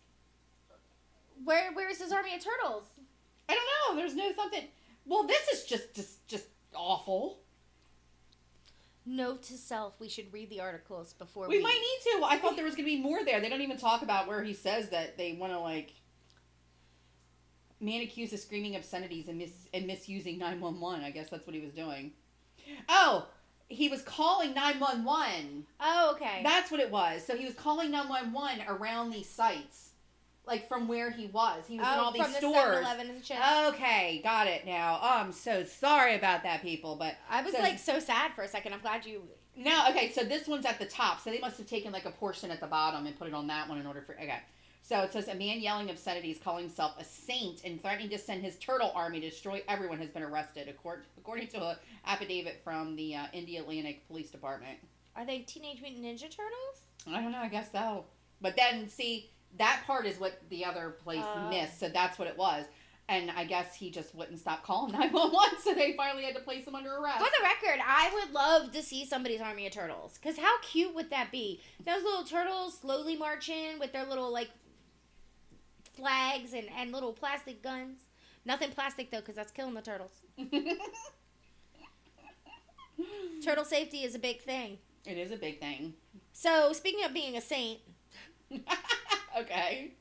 Where 1.43 1.71
where's 1.73 1.99
his 2.01 2.11
army 2.11 2.35
of 2.35 2.43
turtles? 2.43 2.83
"I 3.49 3.55
don't 3.55 3.95
know." 3.95 4.01
There's 4.01 4.15
no 4.15 4.31
something. 4.35 4.65
Well, 5.05 5.23
this 5.25 5.47
is 5.49 5.65
just 5.65 5.93
just 5.95 6.27
just 6.27 6.45
awful. 6.75 7.39
Note 9.07 9.43
to 9.43 9.53
self: 9.57 9.99
We 9.99 10.09
should 10.09 10.31
read 10.33 10.49
the 10.49 10.61
articles 10.61 11.13
before 11.13 11.47
We 11.47 11.57
we. 11.57 11.63
might 11.63 11.79
need 11.79 12.19
to. 12.19 12.25
I 12.25 12.37
thought 12.37 12.55
there 12.55 12.65
was 12.65 12.75
gonna 12.75 12.85
be 12.87 12.99
more 13.01 13.23
there. 13.23 13.39
They 13.39 13.49
don't 13.49 13.61
even 13.61 13.77
talk 13.77 14.01
about 14.01 14.27
where 14.27 14.43
he 14.43 14.53
says 14.53 14.89
that 14.89 15.17
they 15.17 15.33
want 15.33 15.53
to 15.53 15.59
like. 15.59 15.93
Man 17.85 18.01
accused 18.01 18.33
of 18.33 18.39
screaming 18.39 18.75
obscenities 18.75 19.27
and 19.27 19.37
mis 19.37 19.51
and 19.73 19.85
misusing 19.87 20.37
nine 20.39 20.59
one 20.59 20.79
one. 20.79 21.01
I 21.01 21.11
guess 21.11 21.29
that's 21.29 21.45
what 21.45 21.55
he 21.55 21.61
was 21.61 21.71
doing. 21.73 22.11
Oh, 22.89 23.27
he 23.67 23.89
was 23.89 24.01
calling 24.01 24.53
nine 24.53 24.79
one 24.79 25.03
one. 25.03 25.65
Oh, 25.79 26.11
okay. 26.15 26.41
That's 26.43 26.71
what 26.71 26.79
it 26.79 26.91
was. 26.91 27.23
So 27.25 27.35
he 27.37 27.45
was 27.45 27.53
calling 27.53 27.91
nine 27.91 28.09
one 28.09 28.33
one 28.33 28.59
around 28.67 29.11
these 29.11 29.29
sites. 29.29 29.91
like 30.47 30.67
from 30.67 30.87
where 30.87 31.09
he 31.09 31.25
was. 31.27 31.65
He 31.67 31.77
was 31.79 31.87
in 31.87 31.93
Oh, 31.93 32.03
all 32.03 32.11
these 32.11 32.21
from 32.23 32.31
the 32.33 32.37
stores. 32.37 32.85
7-Eleven 32.85 33.09
and 33.09 33.25
shit. 33.25 33.37
Okay, 33.69 34.21
got 34.23 34.45
it 34.47 34.63
now. 34.65 34.99
Oh, 35.01 35.17
I'm 35.21 35.31
so 35.31 35.63
sorry 35.63 36.15
about 36.15 36.43
that, 36.43 36.61
people. 36.61 36.95
But 36.97 37.15
I 37.29 37.41
was 37.41 37.53
so- 37.53 37.61
like 37.61 37.79
so 37.79 37.97
sad 37.99 38.31
for 38.35 38.43
a 38.43 38.47
second. 38.47 38.73
I'm 38.73 38.79
glad 38.81 39.05
you. 39.07 39.23
no, 39.55 39.85
okay. 39.89 40.11
So 40.11 40.23
this 40.23 40.47
one's 40.47 40.65
at 40.67 40.77
the 40.79 40.85
top. 40.85 41.19
So 41.21 41.31
they 41.31 41.39
must 41.39 41.57
have 41.57 41.65
taken 41.67 41.91
like 41.91 42.05
a 42.05 42.11
portion 42.11 42.51
at 42.51 42.59
the 42.59 42.67
bottom 42.67 43.07
and 43.07 43.17
put 43.17 43.27
it 43.27 43.33
on 43.33 43.47
that 43.47 43.67
one 43.69 43.79
in 43.79 43.87
order 43.87 44.01
for. 44.03 44.13
Okay. 44.13 44.39
So 44.87 44.99
it 45.01 45.11
says 45.11 45.27
a 45.27 45.33
man 45.33 45.61
yelling 45.61 45.89
obscenities, 45.89 46.37
calling 46.43 46.65
himself 46.65 46.93
a 46.99 47.03
saint, 47.03 47.63
and 47.63 47.81
threatening 47.81 48.09
to 48.09 48.19
send 48.19 48.43
his 48.43 48.55
turtle 48.57 48.91
army 48.93 49.19
to 49.19 49.29
destroy 49.31 49.63
everyone 49.67 49.97
has 49.97 50.09
been 50.11 50.21
arrested, 50.21 50.67
accord- 50.67 51.05
according 51.17 51.47
to 51.47 51.69
an 51.69 51.75
affidavit 52.05 52.61
from 52.63 52.95
the 52.95 53.15
uh, 53.15 53.25
Atlantic 53.33 54.07
Police 54.07 54.29
Department. 54.29 54.77
Are 55.15 55.25
they 55.25 55.39
Teenage 55.39 55.81
Mutant 55.81 56.05
Ninja 56.05 56.29
Turtles? 56.29 56.81
I 57.07 57.19
don't 57.19 57.31
know. 57.31 57.39
I 57.39 57.47
guess 57.47 57.71
so. 57.71 58.05
But 58.41 58.55
then, 58.57 58.87
see, 58.87 59.31
that 59.57 59.81
part 59.87 60.05
is 60.05 60.19
what 60.19 60.39
the 60.49 60.63
other 60.65 60.97
place 61.03 61.23
Oh. 61.23 61.49
missed. 61.49 61.79
So 61.79 61.89
that's 61.89 62.19
what 62.19 62.27
it 62.27 62.37
was. 62.37 62.65
And 63.09 63.31
I 63.31 63.43
guess 63.45 63.73
he 63.75 63.89
just 63.89 64.13
wouldn't 64.13 64.39
stop 64.39 64.61
calling 64.63 64.91
911, 64.99 65.59
so 65.63 65.73
they 65.73 65.93
finally 65.97 66.25
had 66.25 66.35
to 66.35 66.41
place 66.41 66.65
him 66.67 66.75
under 66.75 66.95
arrest. 66.95 67.19
For 67.23 67.23
the 67.39 67.43
record, 67.43 67.79
I 67.83 68.11
would 68.13 68.33
love 68.33 68.71
to 68.73 68.83
see 68.83 69.03
somebody's 69.05 69.41
army 69.41 69.65
of 69.65 69.73
turtles. 69.73 70.19
Cause 70.23 70.37
how 70.37 70.59
cute 70.61 70.93
would 70.93 71.09
that 71.09 71.31
be? 71.31 71.61
Those 71.85 72.03
little 72.03 72.23
turtles 72.23 72.77
slowly 72.79 73.15
marching 73.15 73.79
with 73.79 73.91
their 73.93 74.05
little 74.05 74.31
like 74.31 74.49
flags 75.95 76.53
and, 76.53 76.67
and 76.77 76.91
little 76.91 77.13
plastic 77.13 77.61
guns. 77.63 78.01
Nothing 78.45 78.71
plastic 78.71 79.09
though, 79.11 79.21
cause 79.21 79.35
that's 79.35 79.51
killing 79.51 79.73
the 79.73 79.81
turtles. 79.81 80.21
Turtle 83.43 83.65
safety 83.65 84.03
is 84.03 84.15
a 84.15 84.19
big 84.19 84.41
thing. 84.41 84.77
it 85.05 85.17
is 85.17 85.31
a 85.31 85.37
big 85.37 85.59
thing. 85.59 85.93
So 86.31 86.71
speaking 86.73 87.03
of 87.05 87.13
being 87.13 87.35
a 87.37 87.41
saint, 87.41 87.79
okay. 89.37 89.93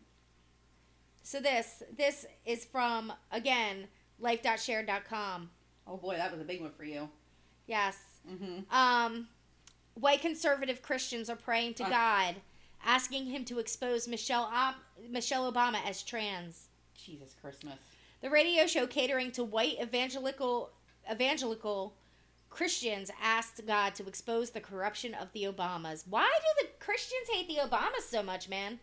so 1.23 1.41
this 1.41 1.83
this 1.97 2.27
is 2.45 2.65
from 2.65 3.13
again 3.33 3.89
life.share.com. 4.21 5.51
Oh 5.87 5.97
boy, 5.97 6.17
that 6.17 6.31
was 6.31 6.41
a 6.41 6.45
big 6.45 6.61
one 6.63 6.71
for 6.73 6.85
you. 6.85 7.09
Yes. 7.67 7.99
Mm-hmm. 8.31 8.75
Um, 8.75 9.29
white 9.95 10.21
conservative 10.21 10.81
Christians 10.83 11.29
are 11.29 11.37
praying 11.37 11.75
to 11.75 11.85
Uh. 11.85 11.91
God, 11.91 12.35
asking 12.85 13.27
Him 13.27 13.45
to 13.47 13.59
expose 13.59 14.07
Michelle 14.07 14.51
Ob- 14.55 14.77
Michelle 15.11 15.51
Obama 15.51 15.79
as 15.87 16.03
trans. 16.03 16.69
Jesus 16.95 17.35
Christmas. 17.41 17.75
The 18.21 18.31
radio 18.31 18.67
show 18.67 18.87
catering 18.87 19.33
to 19.33 19.45
white 19.45 19.77
evangelical 19.81 20.71
evangelical 21.11 21.95
Christians 22.49 23.11
asked 23.21 23.67
God 23.67 23.95
to 23.97 24.07
expose 24.07 24.51
the 24.51 24.61
corruption 24.61 25.13
of 25.13 25.33
the 25.33 25.45
Obamas. 25.45 26.05
Why 26.09 26.31
do 26.33 26.67
the 26.67 26.73
Christians 26.79 27.29
hate 27.31 27.49
the 27.49 27.57
Obamas 27.57 28.09
so 28.09 28.23
much, 28.23 28.49
man? 28.49 28.79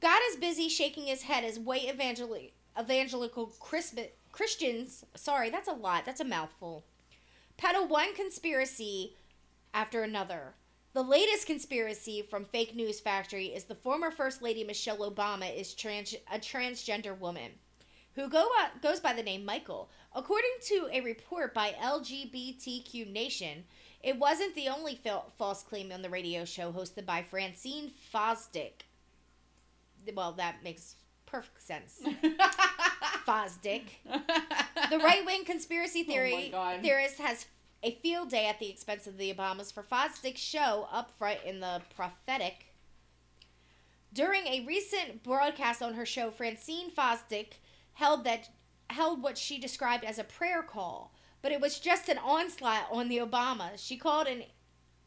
God 0.00 0.20
is 0.30 0.36
busy 0.36 0.68
shaking 0.68 1.06
his 1.06 1.22
head 1.22 1.44
as 1.44 1.58
white 1.58 1.86
evangeli- 1.86 2.50
evangelical 2.78 3.46
Christmas, 3.60 4.08
Christians, 4.32 5.04
sorry, 5.14 5.50
that's 5.50 5.68
a 5.68 5.72
lot, 5.72 6.04
that's 6.04 6.20
a 6.20 6.24
mouthful, 6.24 6.84
peddle 7.56 7.86
one 7.86 8.14
conspiracy 8.14 9.14
after 9.72 10.02
another. 10.02 10.54
The 10.92 11.02
latest 11.02 11.46
conspiracy 11.46 12.22
from 12.22 12.44
Fake 12.44 12.74
News 12.74 12.98
Factory 12.98 13.46
is 13.46 13.64
the 13.64 13.76
former 13.76 14.10
First 14.10 14.42
Lady 14.42 14.64
Michelle 14.64 15.08
Obama 15.10 15.54
is 15.56 15.72
trans- 15.74 16.16
a 16.32 16.38
transgender 16.38 17.16
woman 17.18 17.52
who 18.14 18.28
go 18.28 18.48
uh, 18.60 18.68
goes 18.82 18.98
by 18.98 19.12
the 19.12 19.22
name 19.22 19.44
Michael. 19.44 19.88
According 20.16 20.50
to 20.66 20.88
a 20.92 21.00
report 21.00 21.54
by 21.54 21.76
LGBTQ 21.80 23.10
Nation, 23.12 23.64
it 24.02 24.18
wasn't 24.18 24.54
the 24.56 24.68
only 24.68 24.96
fal- 24.96 25.30
false 25.38 25.62
claim 25.62 25.92
on 25.92 26.02
the 26.02 26.10
radio 26.10 26.44
show 26.44 26.72
hosted 26.72 27.06
by 27.06 27.22
Francine 27.22 27.92
Fosdick. 28.12 28.82
Well, 30.12 30.32
that 30.32 30.64
makes 30.64 30.96
perfect 31.24 31.62
sense. 31.62 32.00
Fosdick. 33.28 33.82
The 34.90 34.98
right 34.98 35.24
wing 35.24 35.44
conspiracy 35.44 36.04
Oh 36.08 36.10
theory 36.12 36.48
God. 36.50 36.80
theorist 36.82 37.18
has 37.18 37.46
a 37.82 37.94
field 38.02 38.30
day 38.30 38.46
at 38.46 38.58
the 38.58 38.70
expense 38.70 39.06
of 39.06 39.16
the 39.16 39.32
Obamas 39.32 39.72
for 39.72 39.82
Fosdick's 39.82 40.40
show 40.40 40.88
up 40.92 41.10
front 41.18 41.40
in 41.44 41.60
the 41.60 41.82
prophetic. 41.94 42.66
During 44.12 44.46
a 44.46 44.64
recent 44.66 45.22
broadcast 45.22 45.82
on 45.82 45.94
her 45.94 46.06
show, 46.06 46.30
Francine 46.30 46.90
Fosdick 46.90 47.54
held 47.94 48.24
that 48.24 48.48
held 48.90 49.22
what 49.22 49.38
she 49.38 49.58
described 49.58 50.04
as 50.04 50.18
a 50.18 50.24
prayer 50.24 50.62
call, 50.62 51.14
but 51.42 51.52
it 51.52 51.60
was 51.60 51.78
just 51.78 52.08
an 52.08 52.18
onslaught 52.18 52.88
on 52.90 53.08
the 53.08 53.18
Obamas. 53.18 53.78
She 53.78 53.96
called 53.96 54.26
an 54.26 54.42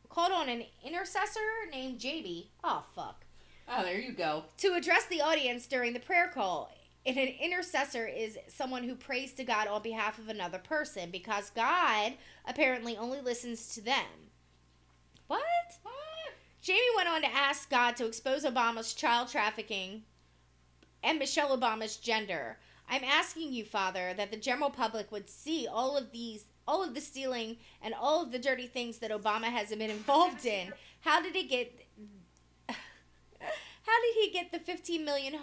called 0.10 0.32
on 0.32 0.48
an 0.48 0.64
intercessor 0.86 1.40
named 1.72 2.00
JB. 2.00 2.48
Oh 2.64 2.84
fuck 2.96 3.24
oh, 3.68 3.84
there 3.84 4.00
you 4.00 4.12
go. 4.12 4.44
to 4.58 4.74
address 4.74 5.06
the 5.06 5.22
audience 5.22 5.68
during 5.68 5.94
the 5.94 6.00
prayer 6.00 6.30
call. 6.34 6.72
And 7.06 7.18
an 7.18 7.28
intercessor 7.42 8.08
is 8.08 8.38
someone 8.48 8.84
who 8.84 8.96
prays 8.96 9.34
to 9.34 9.44
God 9.44 9.68
on 9.68 9.82
behalf 9.82 10.18
of 10.20 10.30
another 10.30 10.58
person 10.58 11.12
because 11.12 11.50
God 11.50 12.14
apparently 12.48 12.96
only 12.96 13.20
listens 13.20 13.74
to 13.76 13.82
them. 13.82 14.06
What? 15.28 15.42
What? 15.82 15.94
Jamie 16.62 16.80
went 16.96 17.10
on 17.10 17.22
to 17.22 17.36
ask 17.36 17.70
God 17.70 17.98
to 17.98 18.06
expose 18.06 18.46
Obama's 18.46 18.94
child 18.94 19.28
trafficking 19.28 20.04
and 21.04 21.20
Michelle 21.20 21.58
Obama's 21.58 21.98
gender. 21.98 22.58
I'm 22.90 23.04
asking 23.04 23.52
you, 23.52 23.66
Father, 23.66 24.14
that 24.16 24.32
the 24.32 24.38
general 24.38 24.70
public 24.70 25.12
would 25.12 25.30
see 25.30 25.68
all 25.68 25.98
of 25.98 26.12
these, 26.12 26.46
all 26.66 26.84
of 26.84 26.94
the 26.94 27.02
stealing 27.02 27.58
and 27.82 27.94
all 27.94 28.24
of 28.24 28.32
the 28.32 28.40
dirty 28.40 28.68
things 28.68 29.00
that 29.00 29.12
Obama 29.12 29.46
has 29.46 29.70
been 29.70 29.90
involved 29.90 30.46
in. 30.46 30.72
How 31.02 31.22
did 31.22 31.36
he 31.36 31.44
get? 31.44 31.83
How 33.84 34.02
did 34.02 34.16
he 34.16 34.32
get 34.32 34.52
the 34.52 34.72
$15 34.72 35.04
million 35.04 35.34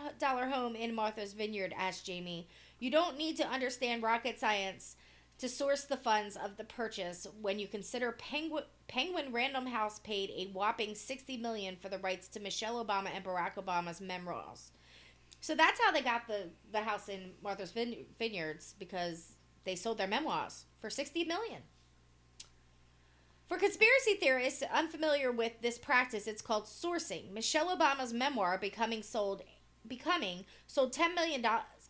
home 0.51 0.75
in 0.75 0.95
Martha's 0.95 1.35
Vineyard? 1.35 1.75
asked 1.77 2.07
Jamie. 2.07 2.49
You 2.79 2.91
don't 2.91 3.19
need 3.19 3.37
to 3.37 3.47
understand 3.47 4.03
rocket 4.03 4.41
science 4.41 4.97
to 5.39 5.49
source 5.49 5.85
the 5.85 5.97
funds 5.97 6.37
of 6.37 6.57
the 6.57 6.65
purchase 6.65 7.27
when 7.41 7.59
you 7.59 7.67
consider 7.67 8.13
Penguin, 8.13 8.65
Penguin 8.89 9.33
Random 9.33 9.67
House 9.67 9.99
paid 10.01 10.31
a 10.31 10.51
whopping 10.53 10.95
60 10.95 11.37
million 11.39 11.77
for 11.81 11.89
the 11.89 11.99
rights 11.99 12.29
to 12.29 12.41
Michelle 12.41 12.85
Obama 12.85 13.09
and 13.15 13.25
Barack 13.25 13.55
Obama's 13.55 14.01
memoirs. 14.01 14.73
So 15.41 15.55
that's 15.55 15.81
how 15.81 15.93
they 15.93 16.03
got 16.03 16.27
the, 16.27 16.51
the 16.73 16.81
house 16.81 17.09
in 17.09 17.33
Martha's 17.43 17.73
Vine- 17.73 18.05
Vineyards 18.19 18.75
because 18.79 19.37
they 19.65 19.77
sold 19.77 19.99
their 19.99 20.07
memoirs 20.07 20.67
for 20.81 20.91
60 20.91 21.25
million. 21.25 21.63
For 23.51 23.59
conspiracy 23.59 24.15
theorists 24.15 24.63
unfamiliar 24.73 25.33
with 25.33 25.61
this 25.61 25.77
practice, 25.77 26.29
it's 26.29 26.41
called 26.41 26.67
sourcing. 26.67 27.33
Michelle 27.33 27.77
Obama's 27.77 28.13
memoir 28.13 28.57
becoming 28.59 29.03
sold 29.03 29.43
becoming 29.89 30.45
sold 30.69 30.93
10 30.93 31.17
million 31.17 31.45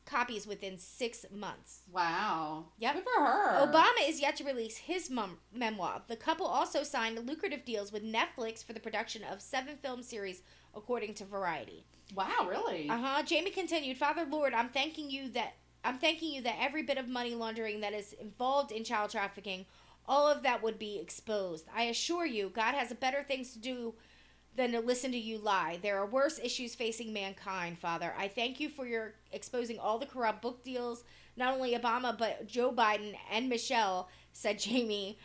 copies 0.07 0.47
within 0.47 0.79
6 0.79 1.27
months. 1.31 1.83
Wow. 1.93 2.65
Yep. 2.79 2.95
Good 2.95 3.05
for 3.05 3.23
her. 3.23 3.67
Obama 3.71 4.09
is 4.09 4.23
yet 4.23 4.37
to 4.37 4.45
release 4.45 4.79
his 4.79 5.11
mem- 5.11 5.37
memoir. 5.53 6.01
The 6.09 6.17
couple 6.17 6.47
also 6.47 6.83
signed 6.83 7.19
lucrative 7.27 7.67
deals 7.67 7.93
with 7.93 8.05
Netflix 8.05 8.65
for 8.65 8.73
the 8.73 8.81
production 8.81 9.23
of 9.23 9.43
seven 9.43 9.77
film 9.77 10.03
series, 10.03 10.41
according 10.75 11.13
to 11.15 11.27
Variety. 11.27 11.85
Wow, 12.15 12.47
really? 12.49 12.89
Uh 12.89 12.97
huh. 12.97 13.23
Jamie 13.23 13.51
continued, 13.51 13.99
Father 13.99 14.25
Lord, 14.25 14.55
I'm 14.55 14.71
thanking 14.71 15.11
you 15.11 15.29
that 15.33 15.57
I'm 15.85 15.99
thanking 15.99 16.33
you 16.33 16.43
that 16.43 16.57
every 16.61 16.83
bit 16.83 16.99
of 16.99 17.09
money 17.09 17.35
laundering 17.35 17.81
that 17.81 17.95
is 17.95 18.13
involved 18.15 18.71
in 18.71 18.85
child 18.85 19.11
trafficking, 19.11 19.65
all 20.11 20.27
of 20.27 20.43
that 20.43 20.61
would 20.61 20.77
be 20.77 20.99
exposed. 20.99 21.67
I 21.73 21.85
assure 21.85 22.27
you, 22.27 22.51
God 22.53 22.75
has 22.75 22.93
better 22.95 23.23
things 23.23 23.53
to 23.53 23.61
do 23.61 23.95
than 24.57 24.73
to 24.73 24.81
listen 24.81 25.13
to 25.13 25.17
you 25.17 25.39
lie. 25.39 25.79
There 25.81 25.99
are 25.99 26.07
worse 26.07 26.41
issues 26.41 26.75
facing 26.75 27.13
mankind, 27.13 27.79
Father. 27.79 28.13
I 28.19 28.27
thank 28.27 28.59
you 28.59 28.69
for 28.69 28.85
your 28.85 29.15
exposing 29.31 29.79
all 29.79 30.01
the 30.01 30.07
corrupt 30.07 30.43
book 30.43 30.65
deals, 30.65 31.05
not 31.37 31.55
only 31.55 31.77
Obama, 31.77 32.19
but 32.19 32.49
Joe 32.49 32.73
Biden 32.73 33.15
and 33.31 33.49
Michelle, 33.49 34.09
said 34.33 34.59
Jamie. 34.59 35.17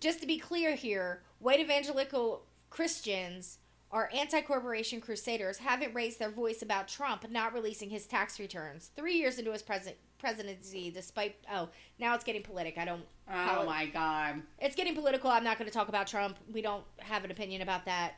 Just 0.00 0.20
to 0.20 0.26
be 0.26 0.38
clear 0.38 0.74
here, 0.74 1.22
white 1.38 1.60
evangelical 1.60 2.42
Christians 2.70 3.58
are 3.92 4.10
anti 4.12 4.40
corporation 4.40 5.00
crusaders 5.00 5.58
haven't 5.58 5.94
raised 5.94 6.18
their 6.18 6.32
voice 6.32 6.60
about 6.60 6.88
Trump 6.88 7.24
not 7.30 7.54
releasing 7.54 7.88
his 7.88 8.06
tax 8.06 8.40
returns. 8.40 8.90
Three 8.96 9.14
years 9.14 9.38
into 9.38 9.52
his 9.52 9.62
pres- 9.62 9.94
presidency, 10.24 10.90
despite. 10.90 11.36
Oh, 11.52 11.68
now 11.98 12.14
it's 12.14 12.24
getting 12.24 12.42
political. 12.42 12.80
I 12.80 12.84
don't. 12.86 13.02
oh 13.30 13.66
my 13.66 13.86
god. 13.86 14.42
It's 14.58 14.74
getting 14.74 14.94
political. 14.94 15.30
I'm 15.30 15.44
not 15.44 15.58
going 15.58 15.68
to 15.68 15.74
talk 15.74 15.88
about 15.88 16.06
Trump. 16.06 16.36
We 16.52 16.62
don't 16.62 16.84
have 17.00 17.24
an 17.24 17.30
opinion 17.30 17.60
about 17.62 17.84
that. 17.84 18.14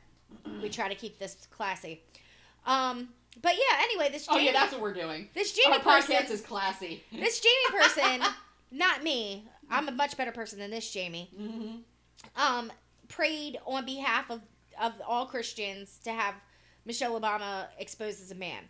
We 0.63 0.69
try 0.69 0.89
to 0.89 0.95
keep 0.95 1.19
this 1.19 1.47
classy. 1.51 2.03
Um, 2.65 3.09
but 3.43 3.55
yeah, 3.55 3.79
anyway, 3.83 4.09
this 4.11 4.27
Oh 4.31 4.35
Jamie, 4.35 4.47
yeah, 4.47 4.53
that's 4.53 4.73
what 4.73 4.81
we're 4.81 4.95
doing. 4.95 5.29
this 5.35 5.53
Jamie 5.53 5.75
Our 5.77 5.81
person, 5.81 6.17
podcast 6.17 6.31
is 6.31 6.41
classy. 6.41 7.03
this 7.13 7.41
Jamie 7.41 7.81
person, 7.83 8.23
not 8.71 9.03
me. 9.03 9.49
I'm 9.71 9.89
a 9.89 9.93
much 9.93 10.17
better 10.17 10.33
person 10.33 10.59
than 10.61 10.71
this 10.71 10.91
Jamie. 10.93 11.31
hmm 11.37 11.77
um, 12.35 12.73
prayed 13.09 13.59
on 13.67 13.85
behalf 13.85 14.31
of, 14.31 14.41
of 14.81 14.93
all 15.07 15.27
Christians 15.27 16.01
to 16.05 16.11
have 16.13 16.35
Michelle 16.85 17.21
Obama 17.21 17.67
exposed 17.79 18.21
as 18.23 18.31
a 18.31 18.35
man. 18.35 18.63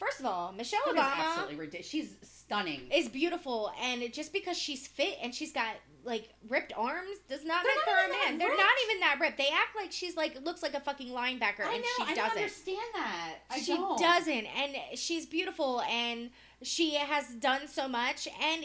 First 0.00 0.18
of 0.20 0.26
all, 0.26 0.50
Michelle 0.52 0.80
That 0.86 0.94
is 0.94 1.00
Obama 1.00 1.26
absolutely 1.28 1.56
ridiculous. 1.56 1.86
She's 1.88 2.16
stunning. 2.22 2.80
is 2.90 3.08
beautiful, 3.08 3.70
and 3.80 4.12
just 4.12 4.32
because 4.32 4.56
she's 4.58 4.86
fit 4.88 5.18
and 5.22 5.32
she's 5.34 5.52
got 5.52 5.74
like 6.04 6.30
ripped 6.48 6.72
arms 6.74 7.18
does 7.28 7.44
not 7.44 7.62
They're 7.62 7.72
make 7.76 7.86
not 7.86 7.96
her 7.96 8.06
a 8.06 8.30
man. 8.30 8.38
They're 8.38 8.48
ripped. 8.48 8.58
not 8.60 8.72
even 8.86 9.00
that 9.00 9.18
ripped. 9.20 9.36
They 9.36 9.48
act 9.48 9.76
like 9.76 9.92
she's 9.92 10.16
like 10.16 10.40
looks 10.42 10.62
like 10.62 10.72
a 10.72 10.80
fucking 10.80 11.08
linebacker, 11.10 11.66
I 11.66 11.74
and 11.74 11.82
know. 11.82 11.88
she 11.98 12.02
I 12.04 12.06
don't 12.06 12.16
doesn't. 12.16 12.38
understand 12.38 12.88
that. 12.94 13.34
I 13.50 13.58
she 13.60 13.74
don't. 13.74 13.98
doesn't, 13.98 14.46
and 14.46 14.76
she's 14.98 15.26
beautiful, 15.26 15.82
and 15.82 16.30
she 16.62 16.94
has 16.94 17.28
done 17.34 17.68
so 17.68 17.86
much. 17.86 18.26
And 18.42 18.64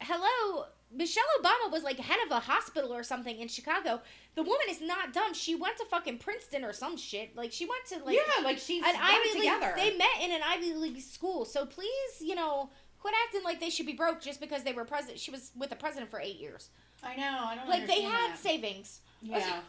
hello, 0.00 0.64
Michelle 0.92 1.24
Obama 1.40 1.70
was 1.70 1.82
like 1.82 1.98
head 1.98 2.18
of 2.24 2.30
a 2.30 2.40
hospital 2.40 2.92
or 2.92 3.02
something 3.02 3.38
in 3.38 3.48
Chicago. 3.48 4.00
The 4.34 4.42
woman 4.42 4.66
is 4.68 4.80
not 4.80 5.12
dumb. 5.12 5.34
She 5.34 5.54
went 5.54 5.76
to 5.78 5.84
fucking 5.84 6.18
Princeton 6.18 6.64
or 6.64 6.72
some 6.72 6.96
shit. 6.96 7.36
Like 7.36 7.52
she 7.52 7.66
went 7.66 7.84
to 7.86 8.04
like 8.04 8.16
yeah, 8.16 8.44
like 8.44 8.58
she's 8.58 8.82
an 8.84 8.94
Ivy 8.94 9.28
it 9.30 9.40
League. 9.40 9.76
They 9.76 9.96
met 9.96 10.22
in 10.22 10.32
an 10.32 10.40
Ivy 10.44 10.74
League 10.74 11.00
school. 11.00 11.44
So 11.44 11.66
please, 11.66 12.20
you 12.20 12.34
know, 12.34 12.70
quit 13.00 13.14
acting 13.26 13.42
like 13.42 13.60
they 13.60 13.70
should 13.70 13.86
be 13.86 13.94
broke 13.94 14.20
just 14.20 14.40
because 14.40 14.62
they 14.62 14.72
were 14.72 14.84
president. 14.84 15.18
She 15.18 15.30
was 15.30 15.50
with 15.56 15.70
the 15.70 15.76
president 15.76 16.10
for 16.10 16.20
eight 16.20 16.38
years. 16.38 16.70
I 17.02 17.16
know. 17.16 17.44
I 17.46 17.56
don't. 17.56 17.68
Like 17.68 17.86
they 17.86 18.02
had 18.02 18.32
that. 18.32 18.38
savings. 18.38 19.00
Yeah. 19.22 19.60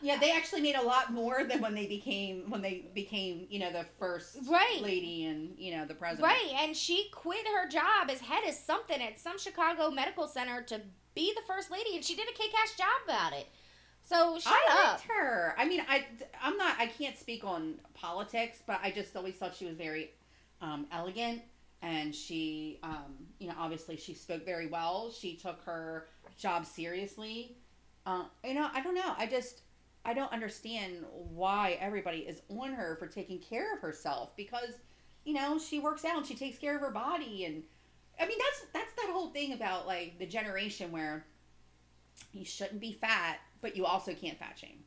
Yeah, 0.00 0.18
they 0.18 0.30
actually 0.32 0.60
made 0.60 0.76
a 0.76 0.82
lot 0.82 1.12
more 1.12 1.44
than 1.44 1.60
when 1.60 1.74
they 1.74 1.86
became 1.86 2.48
when 2.50 2.62
they 2.62 2.86
became 2.94 3.46
you 3.50 3.58
know 3.58 3.72
the 3.72 3.84
first 3.98 4.38
Right. 4.48 4.80
lady 4.80 5.24
and 5.26 5.58
you 5.58 5.76
know 5.76 5.86
the 5.86 5.94
president. 5.94 6.24
Right, 6.32 6.52
and 6.60 6.76
she 6.76 7.08
quit 7.12 7.46
her 7.46 7.68
job 7.68 8.08
as 8.10 8.20
head 8.20 8.44
of 8.48 8.54
something 8.54 9.00
at 9.02 9.18
some 9.18 9.38
Chicago 9.38 9.90
medical 9.90 10.28
center 10.28 10.62
to 10.62 10.80
be 11.14 11.32
the 11.34 11.42
first 11.46 11.70
lady, 11.70 11.96
and 11.96 12.04
she 12.04 12.14
did 12.14 12.28
a 12.28 12.32
kick-ass 12.32 12.76
job 12.76 12.86
about 13.04 13.32
it. 13.32 13.48
So 14.04 14.38
shut 14.38 14.52
I 14.54 14.66
up. 14.84 14.92
liked 14.92 15.04
her. 15.10 15.54
I 15.58 15.66
mean, 15.68 15.82
I 15.88 16.04
I'm 16.40 16.56
not. 16.56 16.76
I 16.78 16.86
can't 16.86 17.18
speak 17.18 17.44
on 17.44 17.74
politics, 17.94 18.62
but 18.66 18.80
I 18.82 18.90
just 18.90 19.14
always 19.16 19.34
thought 19.34 19.54
she 19.54 19.66
was 19.66 19.76
very 19.76 20.12
um, 20.62 20.86
elegant, 20.92 21.42
and 21.82 22.14
she, 22.14 22.78
um, 22.82 23.16
you 23.38 23.48
know, 23.48 23.54
obviously 23.58 23.96
she 23.96 24.14
spoke 24.14 24.44
very 24.44 24.66
well. 24.68 25.10
She 25.10 25.34
took 25.36 25.60
her 25.64 26.06
job 26.38 26.64
seriously. 26.66 27.56
Uh, 28.06 28.24
you 28.44 28.54
know, 28.54 28.68
I 28.72 28.80
don't 28.80 28.94
know. 28.94 29.12
I 29.18 29.26
just 29.26 29.62
I 30.08 30.14
don't 30.14 30.32
understand 30.32 31.04
why 31.10 31.76
everybody 31.82 32.20
is 32.20 32.40
on 32.48 32.72
her 32.72 32.96
for 32.96 33.06
taking 33.06 33.38
care 33.40 33.74
of 33.74 33.80
herself 33.80 34.34
because 34.38 34.72
you 35.26 35.34
know 35.34 35.58
she 35.58 35.80
works 35.80 36.02
out 36.02 36.16
and 36.16 36.24
she 36.26 36.34
takes 36.34 36.56
care 36.56 36.74
of 36.76 36.80
her 36.80 36.90
body 36.90 37.44
and 37.44 37.62
I 38.18 38.26
mean 38.26 38.38
that's 38.38 38.72
that's 38.72 38.94
that 39.02 39.12
whole 39.12 39.28
thing 39.28 39.52
about 39.52 39.86
like 39.86 40.18
the 40.18 40.24
generation 40.24 40.92
where 40.92 41.26
you 42.32 42.46
shouldn't 42.46 42.80
be 42.80 42.94
fat 42.94 43.40
but 43.60 43.76
you 43.76 43.84
also 43.84 44.14
can't 44.14 44.38
fat 44.38 44.58
shame. 44.58 44.78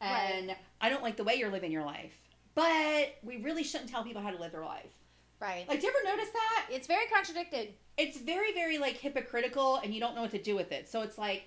And 0.00 0.56
I 0.80 0.88
don't 0.88 1.02
like 1.02 1.16
the 1.16 1.22
way 1.22 1.36
you're 1.36 1.52
living 1.52 1.70
your 1.70 1.84
life 1.84 2.18
but 2.56 3.18
we 3.22 3.36
really 3.36 3.62
shouldn't 3.62 3.88
tell 3.88 4.02
people 4.02 4.20
how 4.20 4.32
to 4.32 4.40
live 4.40 4.50
their 4.50 4.64
life. 4.64 4.90
Right. 5.38 5.64
like 5.68 5.80
do 5.80 5.86
you 5.86 5.92
ever 5.96 6.16
notice 6.16 6.32
that? 6.32 6.66
It's 6.70 6.88
very 6.88 7.06
contradicted. 7.06 7.74
it's 7.96 8.18
very 8.18 8.52
very 8.52 8.78
like 8.78 8.96
hypocritical 8.96 9.76
and 9.76 9.94
you 9.94 10.00
don't 10.00 10.16
know 10.16 10.22
what 10.22 10.32
to 10.32 10.42
do 10.42 10.56
with 10.56 10.72
it. 10.72 10.88
So 10.88 11.02
it's 11.02 11.18
like 11.18 11.44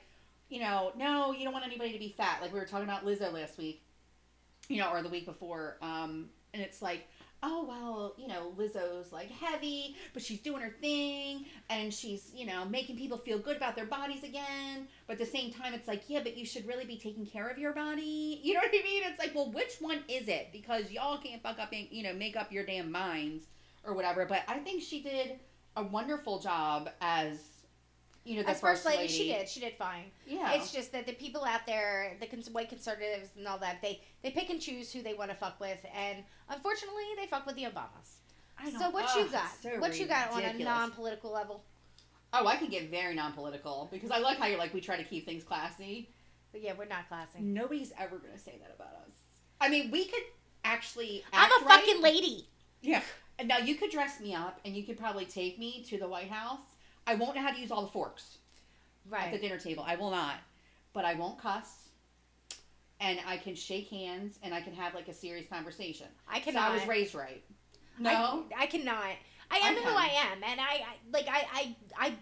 you 0.53 0.59
know 0.59 0.91
no 0.95 1.31
you 1.31 1.43
don't 1.43 1.53
want 1.53 1.65
anybody 1.65 1.91
to 1.91 1.99
be 1.99 2.13
fat. 2.15 2.39
Like 2.41 2.53
we 2.53 2.59
were 2.59 2.65
talking 2.65 2.87
about 2.87 3.03
lizzo 3.05 3.33
last 3.33 3.57
week 3.57 3.81
you 4.69 4.79
know 4.79 4.91
or 4.91 5.01
the 5.01 5.09
week 5.09 5.25
before 5.25 5.77
um 5.81 6.29
and 6.53 6.61
it's 6.61 6.81
like 6.81 7.07
oh 7.41 7.65
well 7.67 8.15
you 8.17 8.27
know 8.27 8.53
lizzo's 8.57 9.11
like 9.11 9.29
heavy 9.29 9.95
but 10.13 10.21
she's 10.21 10.39
doing 10.39 10.61
her 10.61 10.73
thing 10.79 11.45
and 11.69 11.93
she's 11.93 12.31
you 12.35 12.45
know 12.45 12.63
making 12.65 12.95
people 12.95 13.17
feel 13.17 13.39
good 13.39 13.57
about 13.57 13.75
their 13.75 13.87
bodies 13.87 14.23
again. 14.23 14.87
But 15.07 15.13
at 15.13 15.19
the 15.19 15.25
same 15.25 15.51
time 15.51 15.73
it's 15.73 15.87
like 15.87 16.03
yeah 16.07 16.21
but 16.21 16.37
you 16.37 16.45
should 16.45 16.67
really 16.67 16.85
be 16.85 16.97
taking 16.97 17.25
care 17.25 17.49
of 17.49 17.57
your 17.57 17.73
body. 17.73 18.39
You 18.43 18.53
know 18.53 18.59
what 18.59 18.69
i 18.69 18.83
mean? 18.83 19.01
It's 19.05 19.19
like 19.19 19.33
well 19.33 19.51
which 19.51 19.77
one 19.79 20.03
is 20.07 20.27
it? 20.27 20.49
Because 20.53 20.91
y'all 20.91 21.17
can't 21.17 21.41
fuck 21.41 21.57
up 21.59 21.73
and 21.73 21.87
you 21.89 22.03
know 22.03 22.13
make 22.13 22.35
up 22.35 22.51
your 22.51 22.65
damn 22.65 22.91
minds 22.91 23.45
or 23.83 23.95
whatever. 23.95 24.25
But 24.27 24.43
i 24.47 24.59
think 24.59 24.83
she 24.83 25.01
did 25.01 25.39
a 25.75 25.83
wonderful 25.83 26.39
job 26.39 26.89
as 27.01 27.39
you 28.23 28.37
know 28.37 28.43
the 28.43 28.51
As 28.51 28.61
first 28.61 28.85
lady, 28.85 29.07
she 29.07 29.27
did. 29.27 29.49
She 29.49 29.59
did 29.59 29.73
fine. 29.75 30.05
Yeah, 30.25 30.53
It's 30.53 30.71
just 30.71 30.91
that 30.93 31.05
the 31.05 31.13
people 31.13 31.43
out 31.43 31.65
there, 31.65 32.15
the 32.19 32.27
cons- 32.27 32.49
white 32.49 32.69
conservatives 32.69 33.29
and 33.37 33.47
all 33.47 33.57
that, 33.59 33.81
they 33.81 34.01
they 34.21 34.31
pick 34.31 34.49
and 34.49 34.61
choose 34.61 34.91
who 34.93 35.01
they 35.01 35.13
want 35.13 35.29
to 35.31 35.35
fuck 35.35 35.59
with, 35.59 35.79
and 35.93 36.23
unfortunately, 36.49 37.03
they 37.17 37.27
fuck 37.27 37.45
with 37.45 37.55
the 37.55 37.63
Obamas. 37.63 38.19
I 38.57 38.71
So 38.71 38.79
don't- 38.79 38.93
what 38.93 39.05
ugh, 39.09 39.25
you 39.25 39.31
got? 39.31 39.51
so 39.61 39.69
what 39.79 39.99
you 39.99 40.05
got 40.05 40.31
on 40.31 40.43
a 40.43 40.53
non-political 40.53 41.31
level? 41.31 41.63
Oh, 42.31 42.47
I 42.47 42.55
can 42.55 42.69
get 42.69 42.89
very 42.89 43.13
non-political 43.13 43.89
because 43.91 44.09
I 44.09 44.17
like 44.19 44.37
how 44.37 44.47
you're 44.47 44.57
like 44.57 44.73
we 44.73 44.81
try 44.81 44.97
to 44.97 45.03
keep 45.03 45.25
things 45.25 45.43
classy. 45.43 46.09
But 46.51 46.61
yeah, 46.61 46.73
we're 46.77 46.85
not 46.85 47.07
classy. 47.09 47.39
Nobody's 47.41 47.91
ever 47.99 48.17
gonna 48.17 48.37
say 48.39 48.59
that 48.61 48.73
about 48.75 48.93
us. 49.07 49.15
I 49.59 49.69
mean, 49.69 49.91
we 49.91 50.05
could 50.05 50.23
actually. 50.63 51.23
I'm 51.33 51.51
a 51.51 51.65
right. 51.65 51.79
fucking 51.83 52.01
lady. 52.01 52.47
Yeah. 52.81 53.01
Now 53.43 53.57
you 53.57 53.75
could 53.75 53.89
dress 53.91 54.19
me 54.21 54.33
up, 54.35 54.59
and 54.63 54.75
you 54.75 54.83
could 54.83 54.97
probably 54.97 55.25
take 55.25 55.57
me 55.59 55.83
to 55.89 55.97
the 55.97 56.07
White 56.07 56.29
House. 56.29 56.59
I 57.05 57.15
won't 57.15 57.35
know 57.35 57.41
how 57.41 57.51
to 57.51 57.59
use 57.59 57.71
all 57.71 57.81
the 57.83 57.91
forks 57.91 58.37
right. 59.09 59.25
at 59.25 59.31
the 59.31 59.39
dinner 59.39 59.57
table. 59.57 59.83
I 59.85 59.95
will 59.95 60.11
not, 60.11 60.35
but 60.93 61.05
I 61.05 61.13
won't 61.15 61.39
cuss. 61.39 61.89
And 62.99 63.19
I 63.27 63.37
can 63.37 63.55
shake 63.55 63.89
hands, 63.89 64.39
and 64.43 64.53
I 64.53 64.61
can 64.61 64.73
have 64.73 64.93
like 64.93 65.09
a 65.09 65.13
serious 65.13 65.47
conversation. 65.47 66.07
I 66.27 66.39
So 66.39 66.45
cannot. 66.45 66.71
I 66.71 66.75
was 66.75 66.87
raised 66.87 67.13
right. 67.15 67.43
No. 67.99 68.45
I, 68.57 68.63
I 68.63 68.65
cannot. 68.67 69.11
I 69.51 69.57
am 69.57 69.77
I 69.77 69.81
who. 69.81 69.89
I 69.89 70.09
am, 70.31 70.43
and 70.43 70.59
I, 70.61 70.63
I 70.63 70.95
like 71.11 71.27
I, 71.27 71.45
I 71.53 71.75
I 71.97 72.13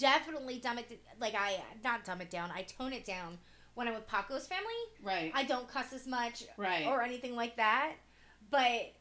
definitely 0.00 0.58
dumb 0.58 0.78
it 0.78 1.00
like 1.20 1.34
I 1.34 1.62
not 1.84 2.04
dumb 2.04 2.20
it 2.20 2.30
down. 2.30 2.50
I 2.50 2.62
tone 2.62 2.92
it 2.92 3.04
down 3.04 3.38
when 3.74 3.86
I'm 3.86 3.94
with 3.94 4.08
Paco's 4.08 4.46
family. 4.46 4.64
right. 5.02 5.30
I 5.34 5.44
don't 5.44 5.68
cuss 5.68 5.92
as 5.92 6.06
much 6.06 6.44
right. 6.56 6.86
or 6.86 7.02
anything 7.02 7.36
like 7.36 7.56
that, 7.56 7.92
but 8.50 8.92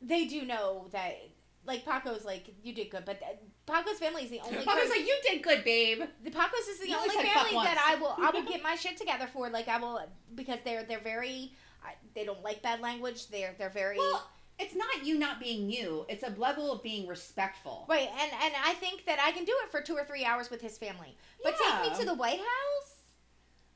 they 0.00 0.26
do 0.26 0.42
know 0.42 0.86
that. 0.92 1.18
Like 1.66 1.86
Paco's, 1.86 2.26
like 2.26 2.54
you 2.62 2.74
did 2.74 2.90
good, 2.90 3.04
but 3.06 3.22
Paco's 3.66 3.98
family 3.98 4.24
is 4.24 4.30
the 4.30 4.40
only. 4.40 4.58
Was 4.58 4.66
like, 4.66 5.06
you 5.06 5.16
did 5.22 5.42
good, 5.42 5.64
babe. 5.64 6.02
the 6.22 6.30
Pacos 6.30 6.68
is 6.68 6.80
the 6.80 6.88
You 6.88 6.96
only 6.96 7.10
only 7.10 7.24
said 7.24 7.32
fuck 7.32 7.46
family 7.48 7.64
that 7.64 7.82
I 7.86 8.00
will 8.00 8.14
I 8.18 8.30
will 8.30 8.42
get 8.50 8.62
my 8.62 8.74
shit 8.76 8.96
together 8.96 9.26
for. 9.32 9.48
Like 9.48 9.68
I 9.68 9.78
will 9.78 10.00
because 10.34 10.58
they're 10.64 10.84
they're 10.84 11.00
very 11.00 11.52
I, 11.84 11.94
they 12.14 12.24
don't 12.24 12.42
like 12.42 12.62
bad 12.62 12.80
language. 12.80 13.28
They're 13.28 13.54
they're 13.58 13.70
very 13.70 13.96
Well, 13.96 14.28
it's 14.58 14.74
not 14.74 15.04
you 15.04 15.18
not 15.18 15.40
being 15.40 15.70
you. 15.70 16.04
It's 16.08 16.22
a 16.22 16.30
level 16.38 16.72
of 16.72 16.82
being 16.82 17.06
respectful. 17.06 17.86
right. 17.88 18.08
And 18.20 18.32
and 18.42 18.54
I 18.64 18.74
think 18.74 19.06
that 19.06 19.18
I 19.20 19.32
can 19.32 19.44
do 19.44 19.54
it 19.64 19.70
for 19.70 19.80
two 19.80 19.94
or 19.94 20.04
three 20.04 20.24
hours 20.24 20.50
with 20.50 20.60
his 20.60 20.76
family. 20.76 21.16
But 21.42 21.54
take 21.58 21.90
me 21.90 21.98
to 21.98 22.04
the 22.04 22.14
White 22.14 22.38
House, 22.40 22.94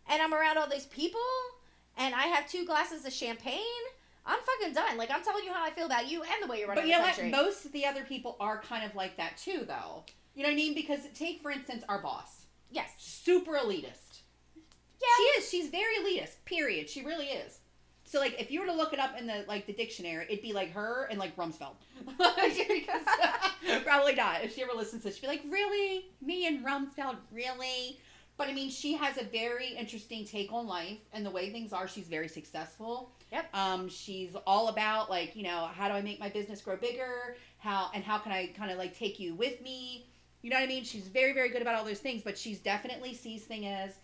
and 0.08 0.20
I'm 0.20 0.34
around 0.34 0.58
all 0.58 0.68
these 0.68 0.86
people, 0.86 1.20
and 1.96 2.14
I 2.14 2.24
have 2.24 2.48
two 2.48 2.64
glasses 2.66 3.04
of 3.06 3.12
champagne. 3.12 3.62
I'm 4.28 4.38
fucking 4.40 4.74
done. 4.74 4.96
Like 4.98 5.10
I'm 5.10 5.24
telling 5.24 5.44
you 5.44 5.52
how 5.52 5.64
I 5.64 5.70
feel 5.70 5.86
about 5.86 6.08
you 6.08 6.22
and 6.22 6.42
the 6.42 6.46
way 6.46 6.58
you're 6.60 6.68
running 6.68 6.84
But 6.84 6.88
you 6.88 6.92
know 6.92 7.04
the 7.04 7.22
what? 7.22 7.44
Most 7.46 7.64
of 7.64 7.72
the 7.72 7.86
other 7.86 8.04
people 8.04 8.36
are 8.38 8.60
kind 8.60 8.84
of 8.84 8.94
like 8.94 9.16
that 9.16 9.38
too, 9.38 9.64
though. 9.66 10.04
You 10.34 10.42
know 10.42 10.50
what 10.50 10.52
I 10.52 10.56
mean? 10.56 10.74
Because 10.74 11.00
take 11.14 11.40
for 11.42 11.50
instance 11.50 11.82
our 11.88 12.00
boss, 12.00 12.46
yes. 12.70 12.90
super 12.98 13.52
elitist. 13.52 14.20
Yeah. 15.00 15.06
She 15.16 15.22
is. 15.22 15.48
She's 15.48 15.68
very 15.68 15.96
elitist. 15.96 16.44
Period. 16.44 16.88
She 16.90 17.04
really 17.04 17.26
is. 17.26 17.60
So 18.04 18.20
like, 18.20 18.40
if 18.40 18.50
you 18.50 18.60
were 18.60 18.66
to 18.66 18.72
look 18.72 18.92
it 18.92 18.98
up 18.98 19.18
in 19.18 19.26
the 19.26 19.44
like 19.48 19.66
the 19.66 19.72
dictionary, 19.72 20.26
it'd 20.28 20.42
be 20.42 20.52
like 20.52 20.72
her 20.72 21.08
and 21.10 21.18
like 21.18 21.36
Rumsfeld. 21.36 21.74
because, 22.06 23.82
probably 23.84 24.14
not. 24.14 24.44
If 24.44 24.54
she 24.54 24.62
ever 24.62 24.72
listens 24.74 25.02
to, 25.02 25.08
this, 25.08 25.16
she'd 25.16 25.22
be 25.22 25.28
like, 25.28 25.42
"Really, 25.48 26.06
me 26.22 26.46
and 26.46 26.64
Rumsfeld, 26.64 27.16
really." 27.32 27.98
But 28.38 28.48
I 28.48 28.54
mean, 28.54 28.70
she 28.70 28.94
has 28.94 29.18
a 29.18 29.24
very 29.24 29.74
interesting 29.76 30.24
take 30.24 30.52
on 30.52 30.66
life 30.66 30.98
and 31.12 31.26
the 31.26 31.30
way 31.30 31.50
things 31.50 31.72
are. 31.72 31.88
She's 31.88 32.06
very 32.06 32.28
successful. 32.28 33.10
Yep. 33.32 33.54
Um, 33.54 33.88
she's 33.88 34.34
all 34.46 34.68
about 34.68 35.10
like 35.10 35.36
you 35.36 35.42
know 35.42 35.68
how 35.72 35.88
do 35.88 35.94
I 35.94 36.02
make 36.02 36.18
my 36.18 36.28
business 36.28 36.60
grow 36.60 36.76
bigger? 36.76 37.36
How 37.58 37.90
and 37.94 38.02
how 38.02 38.18
can 38.18 38.32
I 38.32 38.46
kind 38.48 38.70
of 38.70 38.78
like 38.78 38.96
take 38.96 39.20
you 39.20 39.34
with 39.34 39.60
me? 39.60 40.06
You 40.42 40.50
know 40.50 40.56
what 40.56 40.62
I 40.62 40.66
mean? 40.66 40.84
She's 40.84 41.08
very 41.08 41.32
very 41.32 41.50
good 41.50 41.62
about 41.62 41.74
all 41.74 41.84
those 41.84 42.00
things, 42.00 42.22
but 42.22 42.38
she's 42.38 42.58
definitely 42.58 43.14
sees 43.14 43.44
thing 43.44 43.66
as 43.66 43.96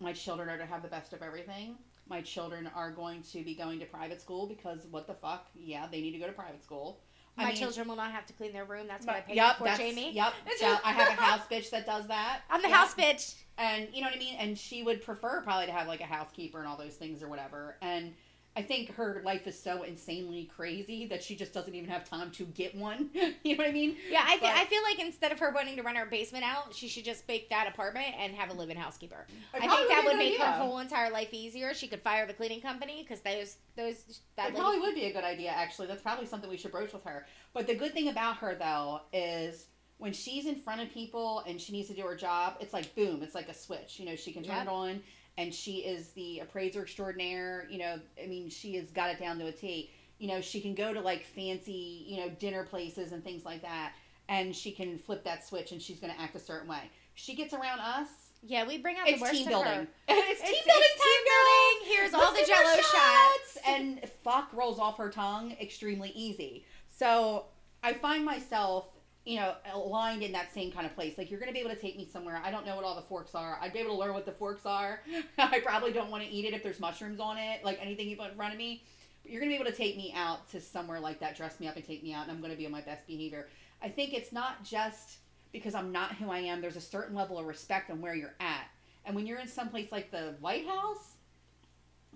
my 0.00 0.12
children 0.12 0.48
are 0.48 0.58
to 0.58 0.66
have 0.66 0.82
the 0.82 0.88
best 0.88 1.12
of 1.12 1.22
everything. 1.22 1.76
My 2.08 2.22
children 2.22 2.70
are 2.74 2.90
going 2.90 3.22
to 3.32 3.42
be 3.42 3.54
going 3.54 3.80
to 3.80 3.86
private 3.86 4.20
school 4.20 4.46
because 4.46 4.86
what 4.90 5.06
the 5.06 5.14
fuck? 5.14 5.48
Yeah, 5.54 5.86
they 5.90 6.00
need 6.00 6.12
to 6.12 6.18
go 6.18 6.26
to 6.26 6.32
private 6.32 6.62
school. 6.62 7.00
I 7.38 7.42
My 7.42 7.48
mean, 7.50 7.56
children 7.58 7.88
will 7.88 7.96
not 7.96 8.12
have 8.12 8.26
to 8.26 8.32
clean 8.32 8.52
their 8.52 8.64
room. 8.64 8.86
That's 8.88 9.06
what 9.06 9.16
I 9.16 9.20
pay 9.20 9.34
yep, 9.34 9.58
for, 9.58 9.68
Jamie. 9.76 10.12
Yep. 10.12 10.32
So 10.58 10.76
I 10.84 10.92
have 10.92 11.08
a 11.08 11.20
house 11.20 11.46
bitch 11.50 11.70
that 11.70 11.84
does 11.84 12.06
that. 12.08 12.40
I'm 12.48 12.62
the 12.62 12.68
Yep. 12.68 12.76
house 12.76 12.94
bitch. 12.94 13.34
And 13.58 13.88
you 13.92 14.00
know 14.00 14.06
what 14.08 14.16
I 14.16 14.18
mean? 14.18 14.36
And 14.38 14.58
she 14.58 14.82
would 14.82 15.02
prefer 15.02 15.40
probably 15.42 15.66
to 15.66 15.72
have 15.72 15.86
like 15.86 16.00
a 16.00 16.04
housekeeper 16.06 16.58
and 16.58 16.66
all 16.68 16.76
those 16.76 16.94
things 16.94 17.22
or 17.22 17.28
whatever. 17.28 17.76
And 17.82 18.14
I 18.56 18.62
think 18.62 18.94
her 18.94 19.20
life 19.22 19.46
is 19.46 19.58
so 19.60 19.82
insanely 19.82 20.50
crazy 20.56 21.06
that 21.08 21.22
she 21.22 21.36
just 21.36 21.52
doesn't 21.52 21.74
even 21.74 21.90
have 21.90 22.08
time 22.08 22.30
to 22.32 22.44
get 22.46 22.74
one. 22.74 23.10
you 23.44 23.54
know 23.54 23.62
what 23.62 23.66
I 23.68 23.72
mean? 23.72 23.96
Yeah, 24.10 24.22
I, 24.24 24.38
th- 24.38 24.40
But- 24.40 24.50
I 24.52 24.64
feel 24.64 24.82
like 24.82 24.98
instead 24.98 25.30
of 25.30 25.38
her 25.40 25.50
wanting 25.54 25.76
to 25.76 25.82
rent 25.82 25.98
her 25.98 26.06
basement 26.06 26.42
out, 26.42 26.74
she 26.74 26.88
should 26.88 27.04
just 27.04 27.28
make 27.28 27.50
that 27.50 27.68
apartment 27.68 28.14
and 28.18 28.34
have 28.34 28.48
a 28.48 28.54
live-in 28.54 28.78
housekeeper. 28.78 29.26
I 29.52 29.58
probably 29.58 29.76
think 29.76 29.88
that 29.90 30.04
would 30.06 30.16
make 30.16 30.38
her 30.38 30.52
whole 30.52 30.78
entire 30.78 31.10
life 31.10 31.28
easier. 31.34 31.74
She 31.74 31.86
could 31.86 32.00
fire 32.00 32.26
the 32.26 32.32
cleaning 32.32 32.62
company 32.62 33.04
because 33.06 33.20
those 33.20 33.56
those 33.76 34.20
that 34.36 34.46
lady- 34.46 34.56
probably 34.56 34.80
would 34.80 34.94
be 34.94 35.04
a 35.04 35.12
good 35.12 35.24
idea, 35.24 35.50
actually. 35.50 35.86
That's 35.88 36.00
probably 36.02 36.24
something 36.26 36.48
we 36.48 36.56
should 36.56 36.72
broach 36.72 36.94
with 36.94 37.04
her. 37.04 37.26
But 37.52 37.66
the 37.66 37.74
good 37.74 37.92
thing 37.92 38.08
about 38.08 38.38
her, 38.38 38.54
though, 38.54 39.00
is 39.12 39.66
when 39.98 40.14
she's 40.14 40.46
in 40.46 40.56
front 40.56 40.80
of 40.80 40.90
people 40.90 41.42
and 41.46 41.60
she 41.60 41.72
needs 41.72 41.88
to 41.88 41.94
do 41.94 42.02
her 42.02 42.16
job, 42.16 42.54
it's 42.60 42.72
like 42.72 42.94
boom, 42.94 43.22
it's 43.22 43.34
like 43.34 43.48
a 43.50 43.54
switch. 43.54 43.98
You 44.00 44.06
know, 44.06 44.16
she 44.16 44.32
can 44.32 44.42
turn 44.42 44.56
Yep. 44.56 44.66
it 44.66 44.70
on, 44.70 45.02
and 45.38 45.52
she 45.54 45.78
is 45.78 46.08
the 46.10 46.40
appraiser 46.40 46.82
extraordinaire. 46.82 47.66
You 47.70 47.78
know, 47.78 48.00
I 48.22 48.26
mean, 48.26 48.48
she 48.50 48.74
has 48.76 48.90
got 48.90 49.10
it 49.10 49.18
down 49.18 49.38
to 49.38 49.46
a 49.46 49.52
T. 49.52 49.90
You 50.18 50.28
know, 50.28 50.40
she 50.40 50.60
can 50.60 50.74
go 50.74 50.92
to 50.94 51.00
like 51.00 51.24
fancy, 51.24 52.04
you 52.08 52.18
know, 52.18 52.28
dinner 52.30 52.64
places 52.64 53.12
and 53.12 53.22
things 53.22 53.44
like 53.44 53.62
that, 53.62 53.92
and 54.28 54.54
she 54.56 54.72
can 54.72 54.98
flip 54.98 55.24
that 55.24 55.46
switch 55.46 55.72
and 55.72 55.80
she's 55.82 55.98
going 56.00 56.12
to 56.12 56.20
act 56.20 56.34
a 56.36 56.40
certain 56.40 56.68
way. 56.68 56.90
she 57.14 57.34
gets 57.34 57.52
around 57.54 57.80
us. 57.80 58.08
Yeah, 58.42 58.66
we 58.66 58.78
bring 58.78 58.96
out 58.96 59.08
It's 59.08 59.18
the 59.18 59.22
worst 59.22 59.34
team 59.34 59.42
in 59.44 59.48
building. 59.48 59.72
her. 59.72 59.86
it's, 60.08 60.40
It's, 60.40 60.42
team 60.42 60.52
it's 60.54 60.66
building. 60.66 60.82
team 60.96 61.24
time, 61.26 61.34
building. 61.34 61.96
Here's 61.96 62.14
all 62.14 62.32
the 62.32 62.38
Let's 62.38 62.48
give 62.48 62.56
her 62.56 62.62
Jello 62.64 62.82
shots. 62.82 63.58
And 63.66 64.10
fuck 64.22 64.52
rolls 64.52 64.78
off 64.78 64.98
her 64.98 65.10
tongue 65.10 65.56
extremely 65.60 66.10
easy. 66.10 66.64
So 66.88 67.46
I 67.82 67.94
find 67.94 68.24
myself, 68.24 68.86
you 69.26 69.36
know, 69.36 69.54
aligned 69.74 70.22
in 70.22 70.30
that 70.32 70.54
same 70.54 70.70
kind 70.70 70.86
of 70.86 70.94
place. 70.94 71.18
Like 71.18 71.30
you're 71.30 71.40
gonna 71.40 71.52
be 71.52 71.58
able 71.58 71.70
to 71.70 71.76
take 71.76 71.96
me 71.96 72.08
somewhere. 72.10 72.40
I 72.42 72.52
don't 72.52 72.64
know 72.64 72.76
what 72.76 72.84
all 72.84 72.94
the 72.94 73.02
forks 73.02 73.34
are. 73.34 73.58
I'd 73.60 73.72
be 73.72 73.80
able 73.80 73.90
to 73.94 73.98
learn 73.98 74.14
what 74.14 74.24
the 74.24 74.32
forks 74.32 74.64
are. 74.64 75.00
I 75.38 75.58
probably 75.58 75.92
don't 75.92 76.10
want 76.10 76.22
to 76.22 76.30
eat 76.30 76.44
it 76.44 76.54
if 76.54 76.62
there's 76.62 76.78
mushrooms 76.78 77.18
on 77.18 77.36
it, 77.36 77.64
like 77.64 77.78
anything 77.82 78.08
you 78.08 78.16
put 78.16 78.30
in 78.30 78.36
front 78.36 78.52
of 78.52 78.58
me. 78.58 78.84
But 79.22 79.32
you're 79.32 79.40
gonna 79.40 79.50
be 79.50 79.56
able 79.56 79.70
to 79.70 79.76
take 79.76 79.96
me 79.96 80.14
out 80.16 80.48
to 80.50 80.60
somewhere 80.60 81.00
like 81.00 81.18
that, 81.20 81.36
dress 81.36 81.58
me 81.58 81.66
up 81.66 81.74
and 81.74 81.84
take 81.84 82.04
me 82.04 82.14
out, 82.14 82.22
and 82.22 82.30
I'm 82.30 82.40
gonna 82.40 82.54
be 82.54 82.66
on 82.66 82.72
my 82.72 82.82
best 82.82 83.04
behavior. 83.08 83.48
I 83.82 83.88
think 83.88 84.14
it's 84.14 84.30
not 84.30 84.62
just 84.62 85.18
because 85.52 85.74
I'm 85.74 85.90
not 85.90 86.14
who 86.14 86.30
I 86.30 86.38
am. 86.38 86.60
There's 86.60 86.76
a 86.76 86.80
certain 86.80 87.16
level 87.16 87.36
of 87.36 87.46
respect 87.46 87.90
on 87.90 88.00
where 88.00 88.14
you're 88.14 88.36
at. 88.38 88.68
And 89.04 89.16
when 89.16 89.26
you're 89.26 89.40
in 89.40 89.48
some 89.48 89.70
place 89.70 89.90
like 89.90 90.12
the 90.12 90.36
White 90.38 90.68
House, 90.68 91.14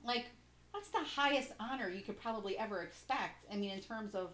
like 0.04 0.26
that's 0.72 0.90
the 0.90 0.98
highest 0.98 1.52
honor 1.58 1.88
you 1.88 2.02
could 2.02 2.20
probably 2.20 2.56
ever 2.56 2.82
expect. 2.82 3.46
I 3.52 3.56
mean, 3.56 3.70
in 3.70 3.80
terms 3.80 4.14
of, 4.14 4.30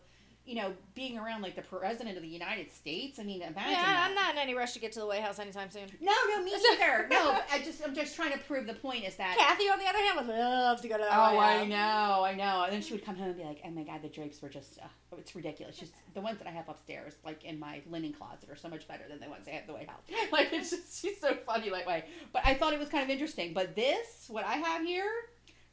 you 0.46 0.54
know, 0.54 0.72
being 0.94 1.18
around 1.18 1.42
like 1.42 1.56
the 1.56 1.62
president 1.62 2.16
of 2.16 2.22
the 2.22 2.28
United 2.28 2.70
States. 2.72 3.18
I 3.18 3.24
mean, 3.24 3.42
imagine 3.42 3.72
Yeah, 3.72 3.82
that. 3.84 4.06
I'm 4.08 4.14
not 4.14 4.32
in 4.34 4.38
any 4.40 4.54
rush 4.54 4.74
to 4.74 4.78
get 4.78 4.92
to 4.92 5.00
the 5.00 5.06
White 5.06 5.20
House 5.22 5.40
anytime 5.40 5.70
soon. 5.70 5.86
No, 6.00 6.12
no, 6.30 6.42
me 6.42 6.52
neither. 6.70 7.08
no, 7.10 7.38
I 7.52 7.58
just, 7.64 7.82
I'm 7.84 7.94
just 7.94 8.14
trying 8.14 8.30
to 8.32 8.38
prove 8.38 8.66
the 8.68 8.74
point 8.74 9.04
is 9.04 9.16
that. 9.16 9.36
Kathy, 9.36 9.64
on 9.68 9.78
the 9.80 9.86
other 9.86 9.98
hand, 9.98 10.16
would 10.16 10.28
love 10.28 10.80
to 10.82 10.88
go 10.88 10.96
to 10.96 11.02
the 11.02 11.08
Oh, 11.08 11.34
White 11.34 11.62
I 11.62 11.64
know, 11.66 12.24
I 12.24 12.34
know. 12.36 12.62
And 12.62 12.72
then 12.72 12.80
she 12.80 12.92
would 12.92 13.04
come 13.04 13.16
home 13.16 13.28
and 13.30 13.36
be 13.36 13.42
like, 13.42 13.60
"Oh 13.66 13.70
my 13.70 13.82
god, 13.82 14.02
the 14.02 14.08
drapes 14.08 14.40
were 14.40 14.48
just, 14.48 14.78
uh, 14.78 15.16
it's 15.18 15.34
ridiculous. 15.34 15.76
Just 15.76 15.92
the 16.14 16.20
ones 16.20 16.38
that 16.38 16.46
I 16.46 16.50
have 16.52 16.68
upstairs, 16.68 17.14
like 17.24 17.44
in 17.44 17.58
my 17.58 17.80
linen 17.90 18.12
closet, 18.12 18.48
are 18.48 18.56
so 18.56 18.68
much 18.68 18.86
better 18.86 19.02
than 19.08 19.18
the 19.18 19.28
ones 19.28 19.44
I 19.48 19.50
have 19.50 19.62
at 19.62 19.66
the 19.66 19.72
White 19.74 19.88
House. 19.90 20.02
Like 20.32 20.52
it's 20.52 20.70
just, 20.70 21.02
she's 21.02 21.20
so 21.20 21.34
funny 21.44 21.70
that 21.70 21.86
way. 21.86 22.04
But 22.32 22.42
I 22.44 22.54
thought 22.54 22.72
it 22.72 22.78
was 22.78 22.88
kind 22.88 23.02
of 23.02 23.10
interesting. 23.10 23.52
But 23.52 23.74
this, 23.74 24.26
what 24.28 24.44
I 24.44 24.54
have 24.58 24.82
here, 24.86 25.10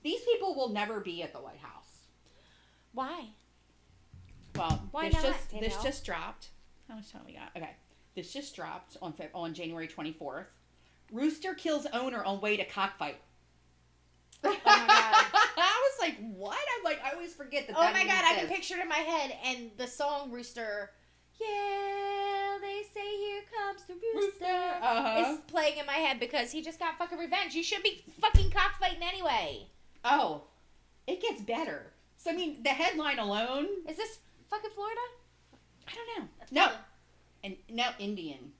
these 0.04 0.22
people 0.22 0.56
will 0.56 0.70
never 0.70 1.00
be 1.00 1.22
at 1.22 1.32
the 1.32 1.40
White 1.40 1.60
House. 1.60 1.70
Why? 2.94 3.28
Well, 4.56 4.82
Why 4.92 5.10
this 5.10 5.14
not, 5.16 5.24
just 5.24 5.52
this 5.60 5.84
just 5.84 6.06
dropped. 6.06 6.48
How 6.88 6.96
much 6.96 7.12
time 7.12 7.22
we 7.26 7.34
got? 7.34 7.50
Okay, 7.56 7.72
this 8.16 8.32
just 8.32 8.56
dropped 8.56 8.98
on 9.02 9.14
Feb- 9.14 9.30
on 9.34 9.54
January 9.54 9.88
twenty 9.88 10.12
fourth. 10.14 10.48
Rooster 11.12 11.54
kills 11.54 11.86
owner 11.94 12.24
on 12.24 12.42
way 12.42 12.58
to 12.58 12.66
cockfight. 12.66 13.18
Oh 14.46 14.50
my 14.50 14.56
God. 14.66 14.86
I 15.58 15.90
was 15.90 16.02
like, 16.02 16.18
what? 16.36 16.58
I'm 16.78 16.84
like, 16.84 17.00
I 17.02 17.12
always 17.14 17.34
forget 17.34 17.66
that. 17.68 17.78
Oh 17.78 17.82
that 17.82 17.94
my 17.94 18.02
even 18.02 18.14
god, 18.14 18.26
I 18.26 18.34
can 18.34 18.44
exists. 18.46 18.56
picture 18.56 18.76
it 18.78 18.82
in 18.84 18.90
my 18.90 18.96
head 18.98 19.34
and 19.46 19.72
the 19.78 19.88
song 19.88 20.32
Rooster. 20.32 20.92
Yeah, 21.40 22.58
they 22.62 22.82
say 22.94 23.18
here 23.18 23.42
comes 23.58 23.86
the 23.86 23.94
rooster. 23.94 24.46
Uh-huh. 24.82 25.34
Is 25.34 25.40
playing 25.48 25.78
in 25.78 25.86
my 25.86 25.94
head 25.94 26.20
because 26.20 26.52
he 26.52 26.62
just 26.62 26.78
got 26.78 26.98
fucking 26.98 27.18
revenge. 27.18 27.56
You 27.56 27.64
should 27.64 27.84
be 27.84 28.04
fucking 28.20 28.52
cockfighting 28.52 29.02
anyway. 29.02 29.68
Oh, 30.04 30.44
it 31.08 31.22
gets 31.22 31.42
better. 31.42 31.94
So 32.18 32.32
I 32.32 32.36
mean, 32.36 32.64
the 32.64 32.70
headline 32.70 33.20
alone. 33.20 33.68
Is 33.88 33.96
this 33.98 34.20
fucking 34.54 34.72
Florida? 34.76 35.02
I 35.88 35.92
don't 35.96 36.20
know. 36.20 36.30
No, 36.52 36.72
and 37.44 37.56
no 37.70 37.90
Indian, 38.00 38.52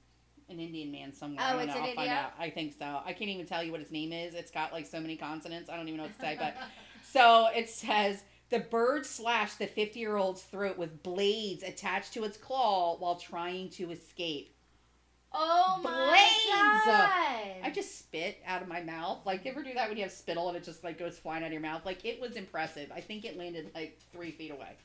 an 0.48 0.58
Indian 0.60 0.90
man 0.90 1.12
somewhere. 1.12 1.44
Oh, 1.46 1.50
I 1.50 1.52
don't 1.52 1.62
it's 1.62 1.74
know. 1.74 1.80
in 1.82 1.88
I'll 1.88 1.94
find 1.94 2.10
out. 2.10 2.32
I 2.38 2.50
think 2.50 2.74
so. 2.78 3.00
I 3.04 3.12
can't 3.12 3.30
even 3.30 3.46
tell 3.46 3.62
you 3.62 3.70
what 3.70 3.80
his 3.80 3.90
name 3.90 4.12
is. 4.12 4.34
It's 4.34 4.50
got 4.50 4.72
like 4.72 4.86
so 4.86 5.00
many 5.00 5.16
consonants. 5.16 5.70
I 5.70 5.76
don't 5.76 5.88
even 5.88 5.98
know 5.98 6.04
what 6.04 6.14
to 6.14 6.20
say. 6.20 6.36
But 6.38 6.56
so 7.04 7.48
it 7.54 7.68
says 7.68 8.22
the 8.50 8.60
bird 8.60 9.06
slashed 9.06 9.58
the 9.58 9.66
50 9.66 9.98
year 9.98 10.16
old's 10.16 10.42
throat 10.42 10.76
with 10.76 11.02
blades 11.02 11.62
attached 11.62 12.12
to 12.14 12.24
its 12.24 12.36
claw 12.36 12.96
while 12.98 13.16
trying 13.16 13.70
to 13.70 13.90
escape. 13.90 14.50
Oh 15.36 15.80
my 15.82 15.90
Blades! 15.90 16.86
god! 16.86 17.10
I 17.64 17.72
just 17.74 17.98
spit 17.98 18.38
out 18.46 18.62
of 18.62 18.68
my 18.68 18.80
mouth. 18.82 19.18
Like, 19.26 19.44
you 19.44 19.50
ever 19.50 19.64
do 19.64 19.74
that 19.74 19.88
when 19.88 19.96
you 19.96 20.04
have 20.04 20.12
spittle 20.12 20.46
and 20.46 20.56
it 20.56 20.62
just 20.62 20.84
like 20.84 20.96
goes 20.96 21.18
flying 21.18 21.42
out 21.42 21.46
of 21.46 21.52
your 21.52 21.60
mouth? 21.60 21.84
Like, 21.84 22.04
it 22.04 22.20
was 22.20 22.36
impressive. 22.36 22.92
I 22.94 23.00
think 23.00 23.24
it 23.24 23.36
landed 23.36 23.72
like 23.74 23.98
three 24.12 24.30
feet 24.30 24.52
away. 24.52 24.76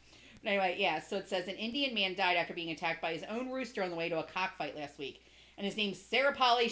Anyway, 0.45 0.75
yeah. 0.79 0.99
So 0.99 1.17
it 1.17 1.27
says 1.27 1.47
an 1.47 1.55
Indian 1.55 1.93
man 1.93 2.15
died 2.15 2.37
after 2.37 2.53
being 2.53 2.71
attacked 2.71 3.01
by 3.01 3.13
his 3.13 3.23
own 3.23 3.49
rooster 3.49 3.83
on 3.83 3.89
the 3.89 3.95
way 3.95 4.09
to 4.09 4.19
a 4.19 4.23
cockfight 4.23 4.75
last 4.75 4.97
week, 4.97 5.25
and 5.57 5.65
his 5.65 5.77
name's 5.77 5.99
Sarapali 5.99 6.69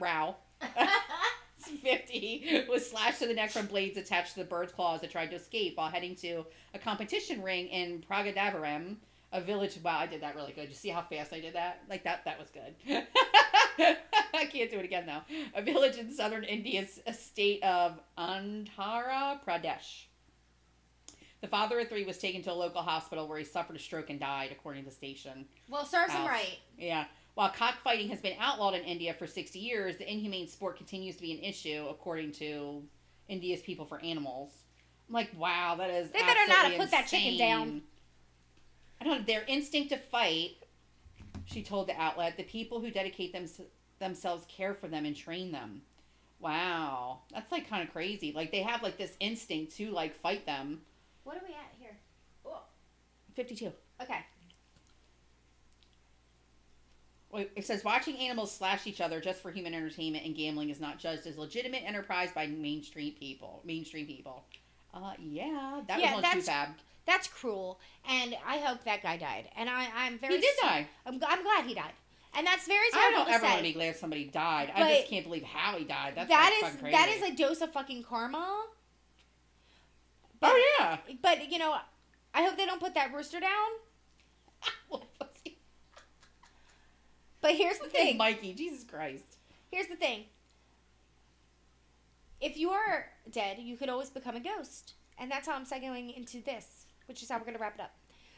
Rao. 0.00 0.36
50 1.82 2.66
was 2.68 2.88
slashed 2.88 3.20
to 3.20 3.26
the 3.26 3.34
neck 3.34 3.50
from 3.50 3.66
blades 3.66 3.96
attached 3.96 4.34
to 4.34 4.40
the 4.40 4.44
bird's 4.44 4.72
claws 4.72 5.00
that 5.00 5.10
tried 5.10 5.30
to 5.30 5.36
escape 5.36 5.76
while 5.76 5.88
heading 5.88 6.14
to 6.16 6.44
a 6.74 6.78
competition 6.78 7.42
ring 7.42 7.68
in 7.68 8.02
Pragadavaram, 8.10 8.96
a 9.32 9.40
village. 9.40 9.78
Wow, 9.82 9.98
I 9.98 10.06
did 10.06 10.22
that 10.22 10.36
really 10.36 10.52
good. 10.52 10.68
You 10.68 10.74
see 10.74 10.90
how 10.90 11.02
fast 11.02 11.32
I 11.32 11.40
did 11.40 11.54
that? 11.54 11.82
Like 11.88 12.04
that, 12.04 12.24
that 12.24 12.38
was 12.38 12.50
good. 12.50 13.06
I 14.34 14.44
can't 14.46 14.70
do 14.70 14.78
it 14.78 14.84
again 14.84 15.06
though. 15.06 15.22
A 15.54 15.62
village 15.62 15.96
in 15.96 16.12
southern 16.12 16.44
India's 16.44 17.00
state 17.12 17.62
of 17.62 17.98
Andhra 18.18 19.38
Pradesh. 19.44 20.06
The 21.44 21.50
father 21.50 21.78
of 21.78 21.90
three 21.90 22.06
was 22.06 22.16
taken 22.16 22.40
to 22.44 22.52
a 22.52 22.54
local 22.54 22.80
hospital 22.80 23.28
where 23.28 23.36
he 23.36 23.44
suffered 23.44 23.76
a 23.76 23.78
stroke 23.78 24.08
and 24.08 24.18
died, 24.18 24.48
according 24.50 24.84
to 24.84 24.88
the 24.88 24.96
station. 24.96 25.44
well, 25.68 25.84
serves 25.84 26.14
him 26.14 26.22
uh, 26.22 26.28
right. 26.28 26.58
Yeah. 26.78 27.04
While 27.34 27.50
cockfighting 27.50 28.08
has 28.08 28.22
been 28.22 28.34
outlawed 28.40 28.72
in 28.72 28.82
India 28.82 29.12
for 29.12 29.26
60 29.26 29.58
years, 29.58 29.98
the 29.98 30.10
inhumane 30.10 30.48
sport 30.48 30.78
continues 30.78 31.16
to 31.16 31.20
be 31.20 31.32
an 31.32 31.40
issue, 31.40 31.84
according 31.90 32.32
to 32.32 32.82
India's 33.28 33.60
People 33.60 33.84
for 33.84 34.02
Animals. 34.02 34.54
I'm 35.06 35.12
like, 35.12 35.32
wow, 35.36 35.74
that 35.76 35.90
is. 35.90 36.08
They 36.12 36.20
better 36.20 36.48
not 36.48 36.70
have 36.70 36.80
put 36.80 36.90
that 36.92 37.08
chicken 37.08 37.36
down. 37.36 37.82
I 39.02 39.04
don't 39.04 39.18
know. 39.18 39.24
Their 39.26 39.44
instinct 39.46 39.90
to 39.90 39.98
fight, 39.98 40.52
she 41.44 41.62
told 41.62 41.88
the 41.88 42.00
outlet, 42.00 42.38
the 42.38 42.44
people 42.44 42.80
who 42.80 42.90
dedicate 42.90 43.34
them, 43.34 43.44
themselves 43.98 44.46
care 44.48 44.72
for 44.72 44.88
them 44.88 45.04
and 45.04 45.14
train 45.14 45.52
them. 45.52 45.82
Wow. 46.40 47.18
That's 47.34 47.52
like 47.52 47.68
kind 47.68 47.86
of 47.86 47.92
crazy. 47.92 48.32
Like 48.32 48.50
they 48.50 48.62
have 48.62 48.82
like 48.82 48.96
this 48.96 49.14
instinct 49.20 49.76
to 49.76 49.90
like 49.90 50.18
fight 50.22 50.46
them. 50.46 50.80
What 51.24 51.36
are 51.36 51.42
we 51.46 51.52
at 51.54 51.74
here? 51.78 51.96
52. 53.34 53.72
Okay. 54.00 54.18
Wait, 57.32 57.50
It 57.56 57.66
says 57.66 57.82
watching 57.82 58.16
animals 58.18 58.52
slash 58.54 58.86
each 58.86 59.00
other 59.00 59.20
just 59.20 59.40
for 59.42 59.50
human 59.50 59.74
entertainment 59.74 60.24
and 60.24 60.36
gambling 60.36 60.70
is 60.70 60.80
not 60.80 60.98
judged 61.00 61.26
as 61.26 61.36
legitimate 61.36 61.82
enterprise 61.84 62.30
by 62.32 62.46
mainstream 62.46 63.14
people. 63.14 63.60
Mainstream 63.64 64.06
people. 64.06 64.44
Uh, 64.92 65.14
yeah, 65.18 65.80
that 65.88 65.98
Yeah, 65.98 66.14
was 66.14 66.24
on 66.24 66.38
that's- 66.38 66.48
TooFab. 66.48 66.68
That's 67.06 67.26
cruel, 67.28 67.80
and 68.08 68.34
I 68.46 68.56
hope 68.58 68.82
that 68.84 69.02
guy 69.02 69.18
died. 69.18 69.50
And 69.56 69.68
I, 69.68 69.88
I'm 69.94 70.16
very. 70.18 70.36
He 70.36 70.40
did 70.40 70.54
die. 70.62 70.88
I'm, 71.04 71.20
I'm 71.26 71.42
glad 71.42 71.66
he 71.66 71.74
died, 71.74 71.92
and 72.34 72.46
that's 72.46 72.66
very 72.66 72.86
I 72.94 73.10
don't 73.14 73.26
to 73.26 73.32
ever 73.32 73.42
want 73.44 73.56
say. 73.56 73.58
to 73.58 73.62
be 73.62 73.72
glad 73.74 73.96
somebody 73.96 74.24
died. 74.24 74.72
I 74.74 74.94
just 74.94 75.08
can't 75.10 75.22
believe 75.26 75.42
how 75.42 75.76
he 75.76 75.84
died. 75.84 76.14
That's 76.16 76.30
That 76.30 76.44
like, 76.44 76.52
is 76.54 76.60
fucking 76.62 76.78
crazy. 76.78 76.96
that 76.96 77.08
is 77.10 77.22
a 77.34 77.36
dose 77.36 77.60
of 77.60 77.72
fucking 77.72 78.04
karma. 78.04 78.64
Oh 80.44 80.76
yeah. 80.78 80.98
But 81.22 81.50
you 81.50 81.58
know, 81.58 81.74
I 82.34 82.42
hope 82.42 82.56
they 82.56 82.66
don't 82.66 82.80
put 82.80 82.94
that 82.94 83.12
rooster 83.12 83.40
down. 83.40 83.50
But 87.44 87.56
here's 87.56 87.78
the 87.78 87.90
thing. 87.90 88.16
Mikey, 88.16 88.54
Jesus 88.54 88.84
Christ. 88.84 89.36
Here's 89.70 89.86
the 89.86 89.96
thing. 89.96 90.24
If 92.40 92.56
you 92.56 92.70
are 92.70 93.04
dead, 93.30 93.58
you 93.58 93.76
could 93.76 93.90
always 93.90 94.08
become 94.08 94.34
a 94.34 94.40
ghost. 94.40 94.94
And 95.18 95.30
that's 95.30 95.46
how 95.46 95.54
I'm 95.54 95.66
segueing 95.66 96.16
into 96.16 96.40
this, 96.40 96.86
which 97.06 97.22
is 97.22 97.28
how 97.28 97.36
we're 97.36 97.44
going 97.44 97.56
to 97.56 97.60
wrap 97.60 97.74
it 97.74 97.82
up. 97.82 97.92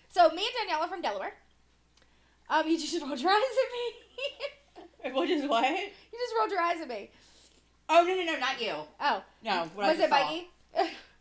So, 0.09 0.31
me 0.31 0.43
and 0.45 0.55
Danielle 0.59 0.85
are 0.85 0.89
from 0.89 1.03
Delaware. 1.03 1.35
Um, 2.51 2.67
you 2.67 2.77
just 2.77 3.01
rolled 3.01 3.21
your 3.21 3.31
eyes 3.31 3.39
at 3.39 3.73
me. 3.73 5.13
What 5.15 5.31
is 5.31 5.49
what? 5.49 5.71
you 5.71 6.19
just 6.19 6.35
rolled 6.37 6.51
your 6.51 6.61
eyes 6.61 6.81
at 6.81 6.89
me. 6.89 7.11
Oh 7.89 8.03
no 8.03 8.13
no 8.13 8.25
no 8.33 8.39
not 8.41 8.61
you. 8.61 8.75
Oh, 9.01 9.23
No. 9.45 9.71
Was 9.77 10.01
it. 10.01 10.11
Mikey? 10.11 10.51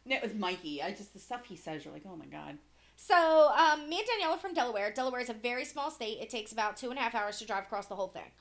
No, 0.06 0.16
it 0.16 0.24
was 0.24 0.34
Mikey. 0.34 0.82
I 0.82 0.92
just 0.92 1.14
the 1.14 1.20
stuff 1.20 1.46
he 1.46 1.56
says. 1.56 1.84
You're 1.84 1.94
like, 1.94 2.04
oh 2.08 2.16
my 2.16 2.26
god. 2.26 2.58
So, 2.96 3.52
um, 3.52 3.90
me 3.90 3.98
and 3.98 4.08
Danielle 4.08 4.32
are 4.32 4.38
from 4.38 4.54
Delaware. 4.54 4.92
Delaware 4.92 5.20
is 5.20 5.30
a 5.30 5.34
very 5.34 5.66
small 5.66 5.92
state. 5.92 6.20
It 6.22 6.30
takes 6.30 6.52
about 6.52 6.78
two 6.78 6.90
and 6.90 6.98
a 6.98 7.02
half 7.02 7.14
hours 7.14 7.40
to 7.40 7.46
drive 7.46 7.64
across 7.64 7.88
the 7.88 7.96
whole 7.96 8.08
thing. 8.08 8.32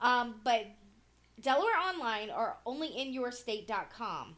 Um, 0.00 0.40
but 0.42 0.66
Delaware 1.40 1.76
Online 1.78 2.30
or 2.30 2.56
onlyinyourstate.com 2.66 4.36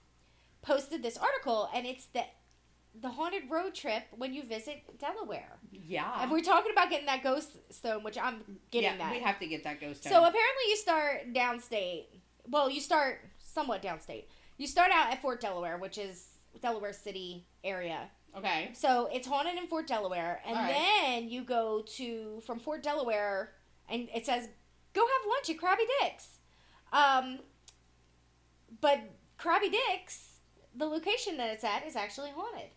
posted 0.60 1.02
this 1.02 1.16
article, 1.16 1.68
and 1.74 1.86
it's 1.86 2.06
the 2.06 2.22
the 3.00 3.08
haunted 3.08 3.44
road 3.48 3.74
trip 3.74 4.02
when 4.16 4.34
you 4.34 4.42
visit 4.42 4.82
Delaware. 4.98 5.58
Yeah. 5.70 6.12
And 6.20 6.30
we're 6.30 6.42
talking 6.42 6.72
about 6.72 6.90
getting 6.90 7.06
that 7.06 7.22
ghost 7.22 7.56
stone, 7.70 8.02
which 8.02 8.18
I'm 8.18 8.58
getting 8.70 8.90
yeah, 8.90 8.96
that. 8.98 9.12
we 9.12 9.20
have 9.20 9.38
to 9.38 9.46
get 9.46 9.64
that 9.64 9.80
ghost. 9.80 10.02
Stone. 10.02 10.12
So 10.12 10.18
apparently, 10.18 10.64
you 10.68 10.76
start 10.76 11.32
downstate. 11.32 12.04
Well, 12.46 12.70
you 12.70 12.80
start 12.80 13.20
somewhat 13.38 13.82
downstate. 13.82 14.24
You 14.58 14.66
start 14.66 14.90
out 14.92 15.10
at 15.10 15.22
Fort 15.22 15.40
Delaware, 15.40 15.78
which 15.78 15.96
is 15.96 16.31
Delaware 16.60 16.92
City 16.92 17.46
area. 17.64 18.10
okay. 18.36 18.70
So 18.72 19.08
it's 19.12 19.26
haunted 19.26 19.56
in 19.56 19.66
Fort 19.66 19.86
Delaware, 19.86 20.42
and 20.46 20.56
right. 20.56 20.74
then 20.74 21.28
you 21.28 21.42
go 21.42 21.82
to 21.96 22.40
from 22.46 22.58
Fort 22.58 22.82
Delaware, 22.82 23.52
and 23.88 24.08
it 24.14 24.26
says 24.26 24.48
go 24.92 25.00
have 25.00 25.28
lunch 25.28 25.50
at 25.50 25.58
Crabby 25.58 25.84
Dick's. 26.00 26.38
Um, 26.92 27.38
but 28.80 29.00
Crabby 29.38 29.70
Dick's, 29.70 30.38
the 30.76 30.86
location 30.86 31.36
that 31.38 31.50
it's 31.50 31.64
at 31.64 31.86
is 31.86 31.96
actually 31.96 32.30
haunted. 32.30 32.70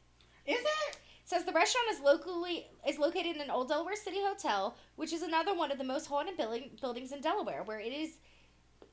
Is 0.46 0.60
it? 0.60 0.98
says 1.26 1.44
the 1.44 1.52
restaurant 1.52 1.88
is 1.92 2.00
locally 2.00 2.68
is 2.88 3.00
located 3.00 3.36
in 3.36 3.42
an 3.42 3.50
Old 3.50 3.68
Delaware 3.68 3.96
City 3.96 4.20
Hotel, 4.22 4.78
which 4.96 5.12
is 5.12 5.24
another 5.24 5.56
one 5.56 5.72
of 5.72 5.78
the 5.78 5.84
most 5.84 6.06
haunted 6.06 6.38
building, 6.38 6.70
buildings 6.80 7.12
in 7.12 7.20
Delaware, 7.20 7.64
where 7.64 7.80
it 7.80 7.92
is 7.92 8.18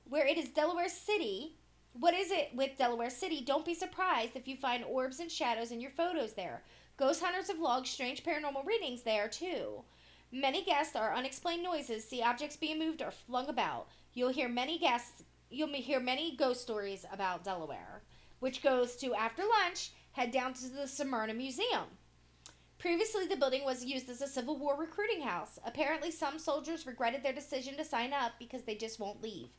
where 0.09 0.27
it 0.27 0.39
is 0.39 0.49
Delaware 0.49 0.89
City. 0.89 1.57
What 1.95 2.15
is 2.15 2.31
it 2.31 2.51
with 2.55 2.79
Delaware 2.79 3.11
City? 3.11 3.43
Don't 3.43 3.67
be 3.67 3.75
surprised 3.75 4.35
if 4.35 4.49
you 4.49 4.57
find 4.57 4.83
orbs 4.85 5.21
and 5.21 5.31
shadows 5.31 5.73
in 5.73 5.81
your 5.81 5.91
photos 5.91 6.33
there. 6.33 6.63
Ghost 6.97 7.23
hunters 7.23 7.49
have 7.49 7.59
logged 7.59 7.87
strange 7.87 8.25
paranormal 8.25 8.65
readings 8.65 9.03
there 9.03 9.29
too. 9.29 9.83
Many 10.31 10.65
guests 10.65 10.97
are 10.97 11.15
unexplained 11.15 11.63
noises, 11.63 12.09
see 12.09 12.23
objects 12.23 12.57
being 12.57 12.79
moved 12.79 13.03
or 13.03 13.11
flung 13.11 13.49
about. 13.49 13.89
You'll 14.15 14.31
hear 14.31 14.49
many 14.49 14.79
guests 14.79 15.25
you'll 15.51 15.69
hear 15.69 16.01
many 16.01 16.35
ghost 16.35 16.63
stories 16.63 17.05
about 17.13 17.45
Delaware, 17.45 18.03
which 18.41 18.63
goes 18.63 18.97
to 18.97 19.15
after 19.15 19.43
lunch, 19.43 19.91
head 20.13 20.31
down 20.31 20.55
to 20.55 20.69
the 20.69 20.89
Smyrna 20.89 21.35
Museum. 21.35 21.85
Previously, 22.79 23.27
the 23.27 23.37
building 23.37 23.65
was 23.65 23.85
used 23.85 24.09
as 24.09 24.23
a 24.23 24.27
Civil 24.27 24.59
War 24.59 24.77
recruiting 24.77 25.21
house. 25.21 25.59
Apparently, 25.65 26.11
some 26.11 26.39
soldiers 26.39 26.87
regretted 26.87 27.23
their 27.23 27.35
decision 27.35 27.77
to 27.77 27.85
sign 27.85 28.15
up 28.15 28.33
because 28.39 28.63
they 28.63 28.75
just 28.75 28.99
won't 28.99 29.23
leave. 29.23 29.51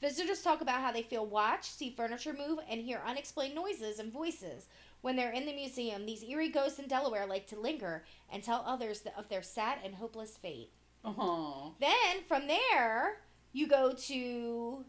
Visitors 0.00 0.42
talk 0.42 0.60
about 0.60 0.80
how 0.80 0.92
they 0.92 1.02
feel 1.02 1.26
watched, 1.26 1.76
see 1.76 1.94
furniture 1.96 2.32
move, 2.32 2.58
and 2.70 2.80
hear 2.80 3.02
unexplained 3.04 3.54
noises 3.54 3.98
and 3.98 4.12
voices. 4.12 4.68
When 5.00 5.16
they're 5.16 5.32
in 5.32 5.46
the 5.46 5.52
museum, 5.52 6.06
these 6.06 6.22
eerie 6.22 6.50
ghosts 6.50 6.78
in 6.78 6.86
Delaware 6.86 7.26
like 7.26 7.46
to 7.48 7.58
linger 7.58 8.04
and 8.30 8.42
tell 8.42 8.62
others 8.66 9.02
of 9.16 9.28
their 9.28 9.42
sad 9.42 9.78
and 9.84 9.94
hopeless 9.94 10.36
fate. 10.36 10.70
Uh-huh. 11.04 11.70
Then, 11.80 12.24
from 12.26 12.46
there, 12.46 13.18
you 13.52 13.66
go 13.66 13.92
to. 13.92 14.84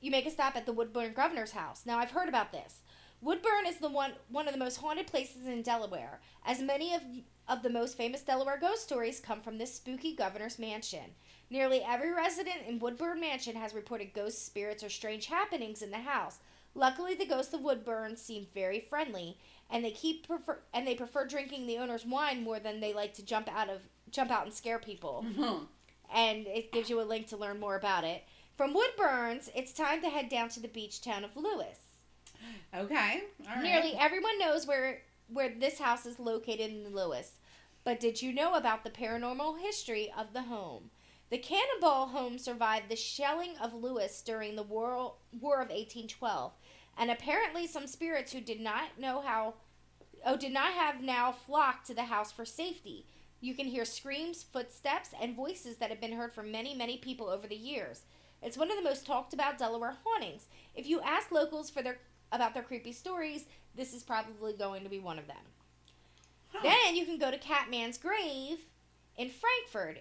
You 0.00 0.10
make 0.10 0.26
a 0.26 0.30
stop 0.30 0.54
at 0.54 0.66
the 0.66 0.72
Woodburn 0.72 1.14
Governor's 1.14 1.52
house. 1.52 1.84
Now, 1.86 1.98
I've 1.98 2.10
heard 2.10 2.28
about 2.28 2.52
this. 2.52 2.82
Woodburn 3.20 3.66
is 3.66 3.78
the 3.78 3.88
one 3.88 4.12
one 4.28 4.46
of 4.46 4.52
the 4.52 4.58
most 4.58 4.76
haunted 4.76 5.06
places 5.06 5.46
in 5.46 5.62
Delaware, 5.62 6.20
as 6.44 6.60
many 6.60 6.94
of 6.94 7.02
of 7.48 7.62
the 7.62 7.70
most 7.70 7.96
famous 7.96 8.22
Delaware 8.22 8.58
ghost 8.58 8.82
stories 8.82 9.20
come 9.20 9.40
from 9.40 9.58
this 9.58 9.74
spooky 9.74 10.14
governor's 10.14 10.58
mansion. 10.58 11.14
Nearly 11.50 11.82
every 11.82 12.10
resident 12.12 12.66
in 12.66 12.78
Woodburn 12.78 13.20
Mansion 13.20 13.56
has 13.56 13.74
reported 13.74 14.14
ghost 14.14 14.46
spirits 14.46 14.82
or 14.82 14.88
strange 14.88 15.26
happenings 15.26 15.82
in 15.82 15.90
the 15.90 15.98
house. 15.98 16.38
Luckily, 16.74 17.14
the 17.14 17.26
ghosts 17.26 17.54
of 17.54 17.60
Woodburn 17.60 18.16
seem 18.16 18.46
very 18.52 18.80
friendly, 18.80 19.38
and 19.70 19.84
they 19.84 19.92
keep 19.92 20.26
prefer 20.26 20.58
and 20.72 20.86
they 20.86 20.94
prefer 20.94 21.26
drinking 21.26 21.66
the 21.66 21.78
owner's 21.78 22.04
wine 22.04 22.42
more 22.42 22.58
than 22.58 22.80
they 22.80 22.92
like 22.92 23.14
to 23.14 23.24
jump 23.24 23.48
out 23.54 23.68
of 23.68 23.82
jump 24.10 24.30
out 24.30 24.46
and 24.46 24.54
scare 24.54 24.78
people. 24.78 25.24
Uh-huh. 25.38 25.58
And 26.12 26.46
it 26.46 26.72
gives 26.72 26.90
you 26.90 27.00
a 27.00 27.02
link 27.02 27.28
to 27.28 27.36
learn 27.36 27.60
more 27.60 27.76
about 27.76 28.04
it. 28.04 28.24
From 28.56 28.74
Woodburns, 28.74 29.50
it's 29.54 29.72
time 29.72 30.00
to 30.02 30.08
head 30.08 30.28
down 30.28 30.48
to 30.50 30.60
the 30.60 30.68
beach 30.68 31.00
town 31.00 31.24
of 31.24 31.36
Lewes. 31.36 31.78
Okay. 32.74 33.22
All 33.48 33.54
right. 33.54 33.62
Nearly 33.62 33.94
everyone 33.98 34.38
knows 34.38 34.66
where 34.66 35.02
where 35.28 35.48
this 35.48 35.78
house 35.78 36.06
is 36.06 36.18
located 36.18 36.70
in 36.70 36.94
Lewes. 36.94 37.32
But 37.84 38.00
did 38.00 38.22
you 38.22 38.32
know 38.32 38.54
about 38.54 38.84
the 38.84 38.90
paranormal 38.90 39.60
history 39.60 40.12
of 40.16 40.32
the 40.32 40.42
home? 40.42 40.90
The 41.30 41.38
Cannonball 41.38 42.08
home 42.08 42.38
survived 42.38 42.88
the 42.88 42.96
shelling 42.96 43.56
of 43.60 43.74
Lewes 43.74 44.22
during 44.22 44.56
the 44.56 44.62
War, 44.62 45.14
War 45.40 45.56
of 45.56 45.68
1812, 45.68 46.52
and 46.96 47.10
apparently 47.10 47.66
some 47.66 47.86
spirits 47.86 48.32
who 48.32 48.40
did 48.40 48.60
not 48.60 48.98
know 48.98 49.20
how 49.20 49.54
oh 50.24 50.36
did 50.36 50.52
not 50.52 50.72
have 50.72 51.02
now 51.02 51.32
flocked 51.32 51.86
to 51.86 51.94
the 51.94 52.04
house 52.04 52.32
for 52.32 52.44
safety. 52.44 53.06
You 53.40 53.54
can 53.54 53.66
hear 53.66 53.84
screams, 53.84 54.42
footsteps, 54.42 55.10
and 55.20 55.36
voices 55.36 55.76
that 55.76 55.90
have 55.90 56.00
been 56.00 56.12
heard 56.12 56.32
from 56.32 56.50
many, 56.50 56.74
many 56.74 56.96
people 56.98 57.28
over 57.28 57.46
the 57.46 57.54
years. 57.54 58.02
It's 58.42 58.56
one 58.56 58.70
of 58.70 58.76
the 58.76 58.82
most 58.82 59.04
talked 59.04 59.34
about 59.34 59.58
Delaware 59.58 59.96
hauntings. 60.04 60.46
If 60.74 60.86
you 60.86 61.00
ask 61.00 61.30
locals 61.30 61.68
for 61.68 61.82
their 61.82 61.98
about 62.32 62.54
their 62.54 62.62
creepy 62.62 62.92
stories, 62.92 63.46
this 63.76 63.94
is 63.94 64.02
probably 64.02 64.52
going 64.52 64.82
to 64.84 64.88
be 64.88 64.98
one 64.98 65.18
of 65.18 65.26
them. 65.26 65.36
Huh. 66.48 66.60
Then 66.62 66.96
you 66.96 67.04
can 67.04 67.18
go 67.18 67.30
to 67.30 67.38
Catman's 67.38 67.98
grave 67.98 68.58
in 69.16 69.30
Frankford. 69.30 70.00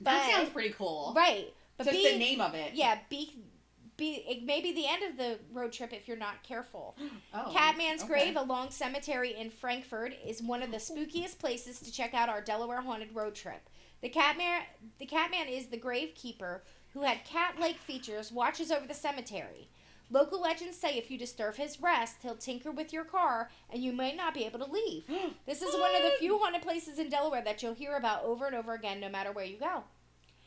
that 0.00 0.30
sounds 0.30 0.48
pretty 0.50 0.70
cool. 0.70 1.12
Right. 1.16 1.52
But 1.76 1.84
Just 1.84 1.96
be, 1.96 2.12
the 2.12 2.18
name 2.18 2.40
of 2.40 2.54
it. 2.54 2.72
Yeah, 2.74 2.98
be 3.08 3.42
be 3.96 4.24
it 4.26 4.44
may 4.44 4.60
be 4.60 4.72
the 4.72 4.86
end 4.86 5.02
of 5.02 5.16
the 5.16 5.38
road 5.52 5.72
trip 5.72 5.92
if 5.92 6.08
you're 6.08 6.16
not 6.16 6.42
careful. 6.42 6.96
Oh, 7.32 7.48
Catman's 7.52 8.02
okay. 8.02 8.12
Grave, 8.12 8.36
a 8.36 8.42
long 8.42 8.70
cemetery 8.70 9.36
in 9.36 9.50
Frankford, 9.50 10.16
is 10.26 10.42
one 10.42 10.64
of 10.64 10.72
the 10.72 10.78
spookiest 10.78 11.38
places 11.38 11.78
to 11.78 11.92
check 11.92 12.12
out 12.12 12.28
our 12.28 12.40
Delaware 12.40 12.80
haunted 12.80 13.14
road 13.14 13.36
trip. 13.36 13.70
The 14.02 14.08
Catman, 14.08 14.62
the 14.98 15.06
Catman 15.06 15.46
is 15.46 15.66
the 15.66 15.78
gravekeeper 15.78 16.60
who 16.92 17.02
had 17.02 17.24
cat-like 17.24 17.78
features, 17.78 18.32
watches 18.32 18.72
over 18.72 18.84
the 18.86 18.94
cemetery. 18.94 19.68
Local 20.10 20.40
legends 20.40 20.76
say 20.76 20.96
if 20.96 21.10
you 21.10 21.18
disturb 21.18 21.54
his 21.54 21.80
rest, 21.80 22.16
he'll 22.22 22.36
tinker 22.36 22.70
with 22.70 22.92
your 22.92 23.04
car 23.04 23.50
and 23.70 23.82
you 23.82 23.92
may 23.92 24.14
not 24.14 24.34
be 24.34 24.44
able 24.44 24.58
to 24.58 24.70
leave. 24.70 25.04
This 25.46 25.62
is 25.62 25.74
one 25.78 25.94
of 25.94 26.02
the 26.02 26.12
few 26.18 26.38
haunted 26.38 26.62
places 26.62 26.98
in 26.98 27.08
Delaware 27.08 27.42
that 27.42 27.62
you'll 27.62 27.74
hear 27.74 27.96
about 27.96 28.24
over 28.24 28.46
and 28.46 28.54
over 28.54 28.74
again, 28.74 29.00
no 29.00 29.08
matter 29.08 29.32
where 29.32 29.44
you 29.44 29.56
go. 29.56 29.84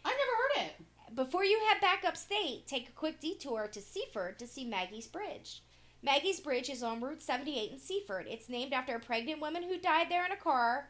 I've 0.05 0.13
never 0.13 0.61
heard 0.61 0.67
it. 0.67 1.15
Before 1.15 1.45
you 1.45 1.59
head 1.67 1.81
back 1.81 2.03
upstate, 2.05 2.67
take 2.67 2.89
a 2.89 2.93
quick 2.93 3.19
detour 3.19 3.67
to 3.67 3.81
Seaford 3.81 4.39
to 4.39 4.47
see 4.47 4.65
Maggie's 4.65 5.07
Bridge. 5.07 5.61
Maggie's 6.01 6.39
Bridge 6.39 6.69
is 6.69 6.83
on 6.83 7.01
Route 7.01 7.21
78 7.21 7.71
in 7.71 7.79
Seaford. 7.79 8.27
It's 8.27 8.49
named 8.49 8.73
after 8.73 8.95
a 8.95 8.99
pregnant 8.99 9.39
woman 9.39 9.63
who 9.63 9.77
died 9.77 10.07
there 10.09 10.25
in 10.25 10.31
a 10.31 10.37
car 10.37 10.87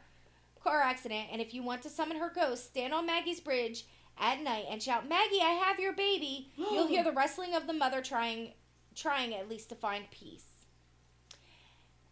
car 0.63 0.81
accident, 0.81 1.27
and 1.31 1.41
if 1.41 1.53
you 1.53 1.61
want 1.61 1.81
to 1.81 1.89
summon 1.89 2.17
her 2.17 2.31
ghost, 2.33 2.67
stand 2.67 2.93
on 2.93 3.05
Maggie's 3.05 3.41
Bridge 3.41 3.85
at 4.17 4.41
night 4.41 4.65
and 4.69 4.81
shout, 4.81 5.07
"Maggie, 5.07 5.41
I 5.41 5.59
have 5.65 5.79
your 5.79 5.93
baby." 5.93 6.49
You'll 6.57 6.87
hear 6.87 7.03
the 7.03 7.11
rustling 7.11 7.53
of 7.53 7.67
the 7.67 7.73
mother 7.73 8.01
trying 8.01 8.53
trying 8.95 9.33
at 9.33 9.49
least 9.49 9.69
to 9.69 9.75
find 9.75 10.09
peace. 10.11 10.45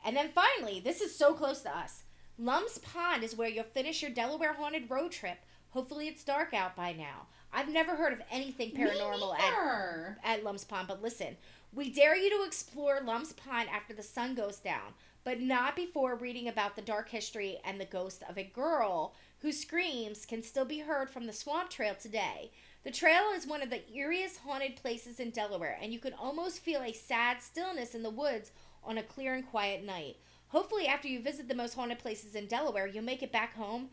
And 0.04 0.16
then 0.16 0.30
finally, 0.30 0.80
this 0.80 1.02
is 1.02 1.16
so 1.16 1.34
close 1.34 1.62
to 1.62 1.78
us. 1.78 2.04
Lum's 2.38 2.80
Pond 2.80 3.24
is 3.24 3.36
where 3.36 3.50
you'll 3.50 3.64
finish 3.64 4.02
your 4.02 4.12
Delaware 4.12 4.54
haunted 4.54 4.90
road 4.90 5.12
trip. 5.12 5.38
Hopefully 5.70 6.08
it's 6.08 6.24
dark 6.24 6.54
out 6.54 6.76
by 6.76 6.92
now. 6.92 7.28
I've 7.54 7.70
never 7.70 7.96
heard 7.96 8.14
of 8.14 8.22
anything 8.32 8.72
paranormal 8.72 9.38
at 9.38 10.18
at 10.24 10.44
Lum's 10.44 10.64
Pond, 10.64 10.88
but 10.88 11.02
listen, 11.02 11.38
we 11.74 11.92
dare 11.92 12.16
you 12.16 12.30
to 12.30 12.46
explore 12.46 13.02
Lum's 13.02 13.34
Pond 13.34 13.70
after 13.70 13.94
the 13.94 14.04
sun 14.04 14.36
goes 14.36 14.58
down, 14.58 14.94
but 15.24 15.40
not 15.40 15.76
before 15.76 16.16
reading 16.16 16.48
about 16.48 16.76
the 16.76 16.82
dark 16.82 17.10
history 17.10 17.60
and 17.64 17.80
the 17.80 17.86
ghost 17.86 18.24
of 18.28 18.38
a 18.38 18.44
girl 18.44 19.14
whose 19.40 19.60
screams 19.60 20.26
can 20.26 20.42
still 20.44 20.66
be 20.66 20.80
heard 20.80 21.10
from 21.10 21.28
the 21.28 21.34
swamp 21.34 21.70
trail 21.70 21.96
today. 21.96 22.52
The 22.84 22.92
trail 22.92 23.32
is 23.36 23.46
one 23.46 23.62
of 23.62 23.70
the 23.70 23.82
eeriest 23.96 24.40
haunted 24.40 24.76
places 24.76 25.20
in 25.20 25.30
Delaware, 25.30 25.78
and 25.82 25.94
you 25.94 26.00
can 26.00 26.14
almost 26.14 26.60
feel 26.60 26.82
a 26.82 26.94
sad 26.94 27.42
stillness 27.42 27.94
in 27.94 28.02
the 28.02 28.10
woods 28.10 28.52
on 28.84 28.98
a 28.98 29.04
clear 29.04 29.36
and 29.36 29.48
quiet 29.48 29.84
night. 29.86 30.18
Hopefully, 30.48 30.88
after 30.88 31.08
you 31.08 31.22
visit 31.22 31.48
the 31.48 31.56
most 31.56 31.76
haunted 31.76 32.00
places 32.00 32.34
in 32.36 32.48
Delaware, 32.48 32.88
you'll 32.88 33.04
make 33.04 33.22
it 33.22 33.32
back 33.32 33.56
home 33.56 33.90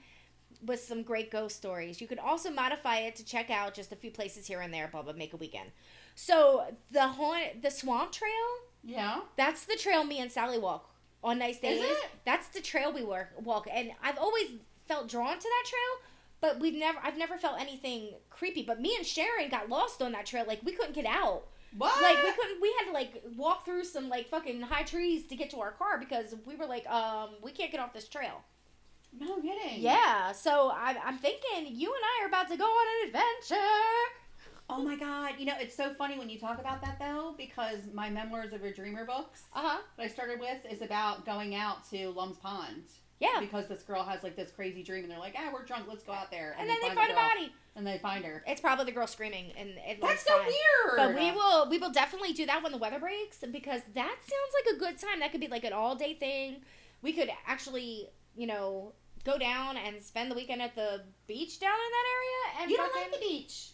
with 0.64 0.80
some 0.80 1.02
great 1.02 1.30
ghost 1.30 1.56
stories. 1.56 2.00
You 2.00 2.08
can 2.08 2.18
also 2.18 2.50
modify 2.50 2.98
it 3.00 3.14
to 3.16 3.24
check 3.24 3.50
out 3.50 3.74
just 3.74 3.92
a 3.92 3.96
few 3.96 4.10
places 4.10 4.46
here 4.46 4.60
and 4.60 4.72
there, 4.72 4.88
blah 4.88 5.02
blah, 5.02 5.12
make 5.12 5.34
a 5.34 5.36
weekend. 5.36 5.70
So 6.14 6.64
the 6.90 7.06
haunt, 7.06 7.62
the 7.62 7.70
swamp 7.70 8.10
trail, 8.10 8.32
Yeah. 8.82 9.20
that's 9.36 9.66
the 9.66 9.76
trail 9.76 10.02
me 10.02 10.18
and 10.20 10.32
Sally 10.32 10.58
walk 10.58 10.90
on 11.22 11.38
nice 11.38 11.60
days. 11.60 11.80
Is 11.82 11.90
it? 11.90 12.10
That's 12.24 12.48
the 12.48 12.60
trail 12.62 12.92
we 12.92 13.04
work 13.04 13.28
walk, 13.38 13.68
and 13.70 13.92
I've 14.02 14.18
always 14.18 14.52
felt 14.86 15.08
drawn 15.08 15.38
to 15.38 15.42
that 15.42 15.64
trail. 15.68 16.07
But 16.40 16.60
we've 16.60 16.74
never, 16.74 16.98
I've 17.02 17.18
never 17.18 17.36
felt 17.36 17.60
anything 17.60 18.10
creepy. 18.30 18.62
But 18.62 18.80
me 18.80 18.94
and 18.96 19.04
Sharon 19.06 19.48
got 19.50 19.68
lost 19.68 20.00
on 20.02 20.12
that 20.12 20.26
trail. 20.26 20.44
Like 20.46 20.60
we 20.64 20.72
couldn't 20.72 20.94
get 20.94 21.06
out. 21.06 21.44
What? 21.76 22.00
Like 22.00 22.22
we 22.22 22.30
couldn't. 22.32 22.60
We 22.62 22.74
had 22.78 22.86
to 22.86 22.92
like 22.92 23.22
walk 23.36 23.64
through 23.64 23.84
some 23.84 24.08
like 24.08 24.28
fucking 24.30 24.60
high 24.62 24.84
trees 24.84 25.26
to 25.26 25.36
get 25.36 25.50
to 25.50 25.60
our 25.60 25.72
car 25.72 25.98
because 25.98 26.34
we 26.46 26.56
were 26.56 26.66
like, 26.66 26.86
um, 26.88 27.30
we 27.42 27.50
can't 27.52 27.70
get 27.72 27.80
off 27.80 27.92
this 27.92 28.08
trail. 28.08 28.42
No 29.18 29.36
kidding. 29.40 29.80
Yeah, 29.80 30.32
so 30.32 30.68
I, 30.72 30.94
I'm 31.04 31.18
thinking 31.18 31.66
you 31.74 31.88
and 31.92 32.04
I 32.04 32.24
are 32.24 32.28
about 32.28 32.48
to 32.50 32.56
go 32.56 32.64
on 32.64 32.86
an 33.02 33.08
adventure. 33.08 33.64
Oh 34.70 34.82
my 34.82 34.96
god. 34.96 35.32
You 35.38 35.46
know, 35.46 35.54
it's 35.58 35.74
so 35.74 35.94
funny 35.94 36.18
when 36.18 36.28
you 36.28 36.38
talk 36.38 36.58
about 36.60 36.82
that 36.82 36.98
though, 36.98 37.34
because 37.38 37.78
my 37.94 38.10
Memoirs 38.10 38.52
of 38.52 38.62
a 38.64 38.72
Dreamer 38.72 39.06
books 39.06 39.44
Uh 39.54 39.60
huh. 39.62 39.78
that 39.96 40.02
I 40.04 40.08
started 40.08 40.40
with 40.40 40.58
is 40.70 40.82
about 40.82 41.24
going 41.24 41.54
out 41.54 41.88
to 41.90 42.10
Lum's 42.10 42.36
Pond. 42.36 42.84
Yeah. 43.20 43.40
Because 43.40 43.66
this 43.66 43.82
girl 43.82 44.04
has 44.04 44.22
like 44.22 44.36
this 44.36 44.50
crazy 44.50 44.82
dream 44.82 45.04
and 45.04 45.10
they're 45.10 45.18
like, 45.18 45.34
ah, 45.36 45.50
we're 45.52 45.64
drunk, 45.64 45.86
let's 45.88 46.04
go 46.04 46.12
out 46.12 46.30
there. 46.30 46.54
And, 46.58 46.68
then 46.68 46.76
they 46.80 46.90
the 46.90 46.94
find 46.94 47.10
a 47.10 47.14
body. 47.14 47.52
And 47.74 47.86
they 47.86 47.98
find 47.98 48.24
her. 48.24 48.42
It's 48.46 48.60
probably 48.60 48.86
the 48.86 48.92
girl 48.92 49.06
screaming, 49.06 49.52
and 49.56 49.70
it 49.70 50.00
That's 50.00 50.24
so 50.24 50.36
fine. 50.36 50.46
weird. 50.46 50.96
But 50.96 51.14
we 51.14 51.30
will 51.30 51.68
we 51.70 51.78
will 51.78 51.92
definitely 51.92 52.32
do 52.32 52.46
that 52.46 52.62
when 52.62 52.72
the 52.72 52.78
weather 52.78 52.98
breaks 52.98 53.38
because 53.38 53.82
that 53.94 54.16
sounds 54.20 54.52
like 54.64 54.76
a 54.76 54.78
good 54.78 54.98
time. 54.98 55.20
That 55.20 55.30
could 55.32 55.40
be 55.40 55.48
like 55.48 55.64
an 55.64 55.72
all 55.72 55.94
day 55.94 56.14
thing. 56.14 56.56
We 57.02 57.12
could 57.12 57.30
actually, 57.46 58.08
you 58.36 58.46
know, 58.48 58.92
go 59.24 59.38
down 59.38 59.76
and 59.76 60.02
spend 60.02 60.30
the 60.30 60.34
weekend 60.34 60.62
at 60.62 60.74
the 60.74 61.02
beach 61.26 61.60
down 61.60 61.70
in 61.70 61.90
that 61.90 62.06
area. 62.16 62.62
And 62.62 62.70
You 62.70 62.76
don't 62.76 62.94
like 62.96 63.12
the 63.12 63.20
beach. 63.20 63.70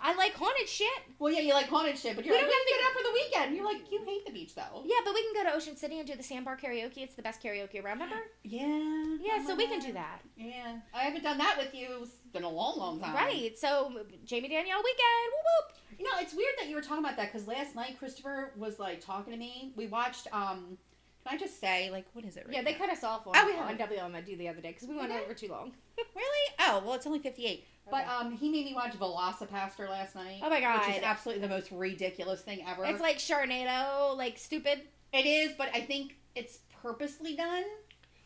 I 0.00 0.14
like 0.14 0.34
haunted 0.34 0.68
shit. 0.68 0.88
Well, 1.18 1.32
yeah, 1.32 1.40
you 1.40 1.52
like 1.52 1.66
haunted 1.68 1.98
shit, 1.98 2.14
but 2.16 2.24
you're 2.24 2.34
We 2.34 2.40
like, 2.40 2.50
don't 2.50 2.64
we 2.66 2.72
can 2.72 2.78
get 2.78 2.86
out 2.86 2.96
for 2.96 3.02
the 3.02 3.12
weekend. 3.12 3.56
You're 3.56 3.64
like, 3.64 3.90
you 3.90 4.00
hate 4.04 4.26
the 4.26 4.32
beach 4.32 4.54
though. 4.54 4.82
Yeah, 4.84 4.96
but 5.04 5.14
we 5.14 5.22
can 5.22 5.32
go 5.34 5.50
to 5.50 5.56
Ocean 5.56 5.76
City 5.76 5.98
and 5.98 6.06
do 6.06 6.14
the 6.14 6.22
sandbar 6.22 6.56
karaoke. 6.56 6.98
It's 6.98 7.14
the 7.14 7.22
best 7.22 7.42
karaoke 7.42 7.82
around. 7.82 8.00
Remember? 8.00 8.22
Yeah. 8.44 9.16
Yeah, 9.20 9.44
so 9.44 9.54
we 9.54 9.66
can 9.66 9.80
do 9.80 9.92
that. 9.92 10.20
Yeah. 10.36 10.76
I 10.94 11.02
haven't 11.02 11.22
done 11.22 11.38
that 11.38 11.56
with 11.58 11.74
you. 11.74 11.88
It's 12.02 12.12
been 12.32 12.44
a 12.44 12.48
long, 12.48 12.78
long 12.78 13.00
time. 13.00 13.14
Right. 13.14 13.58
So 13.58 13.92
Jamie 14.24 14.48
Danielle 14.48 14.78
weekend. 14.78 15.32
Whoop 15.32 15.44
whoop. 15.44 15.98
You 15.98 16.04
know, 16.04 16.10
it's 16.20 16.34
weird 16.34 16.54
that 16.60 16.68
you 16.68 16.76
were 16.76 16.82
talking 16.82 17.04
about 17.04 17.16
that 17.16 17.32
because 17.32 17.48
last 17.48 17.74
night 17.74 17.98
Christopher 17.98 18.52
was 18.56 18.78
like 18.78 19.00
talking 19.00 19.32
to 19.32 19.38
me. 19.38 19.72
We 19.76 19.88
watched 19.88 20.28
um 20.32 20.78
Can 21.26 21.34
I 21.36 21.38
just 21.38 21.60
say, 21.60 21.90
like, 21.90 22.06
what 22.14 22.24
is 22.24 22.36
it? 22.36 22.44
Right 22.46 22.56
Yeah, 22.56 22.62
they 22.62 22.72
now? 22.72 22.78
cut 22.78 22.90
us 22.90 23.04
off 23.04 23.26
on, 23.26 23.34
Oh, 23.36 23.46
we 23.46 23.52
on 23.54 23.76
WMD 23.76 24.38
the 24.38 24.48
other 24.48 24.60
day 24.60 24.68
because 24.72 24.88
we 24.88 24.96
went 24.96 25.10
Okay. 25.12 25.22
over 25.24 25.34
too 25.34 25.48
long. 25.48 25.72
Really? 26.14 26.54
Oh, 26.60 26.82
well, 26.84 26.94
it's 26.94 27.06
only 27.06 27.18
58. 27.18 27.64
But 27.90 28.02
Okay. 28.04 28.10
um, 28.10 28.32
he 28.36 28.50
made 28.50 28.64
me 28.66 28.74
watch 28.74 28.92
Velocipastor 28.98 29.88
last 29.88 30.14
night. 30.14 30.40
Oh 30.42 30.50
my 30.50 30.60
god, 30.60 30.86
Which 30.86 30.96
is 30.96 31.02
absolutely 31.02 31.42
the 31.46 31.52
most 31.52 31.70
ridiculous 31.72 32.40
thing 32.40 32.64
ever. 32.66 32.84
It's 32.84 33.00
like 33.00 33.18
Sharknado, 33.18 34.16
like 34.16 34.36
stupid. 34.38 34.82
it 35.12 35.26
is, 35.26 35.52
but 35.56 35.68
I 35.74 35.80
think 35.80 36.16
it's 36.34 36.58
purposely 36.82 37.34
done. 37.36 37.64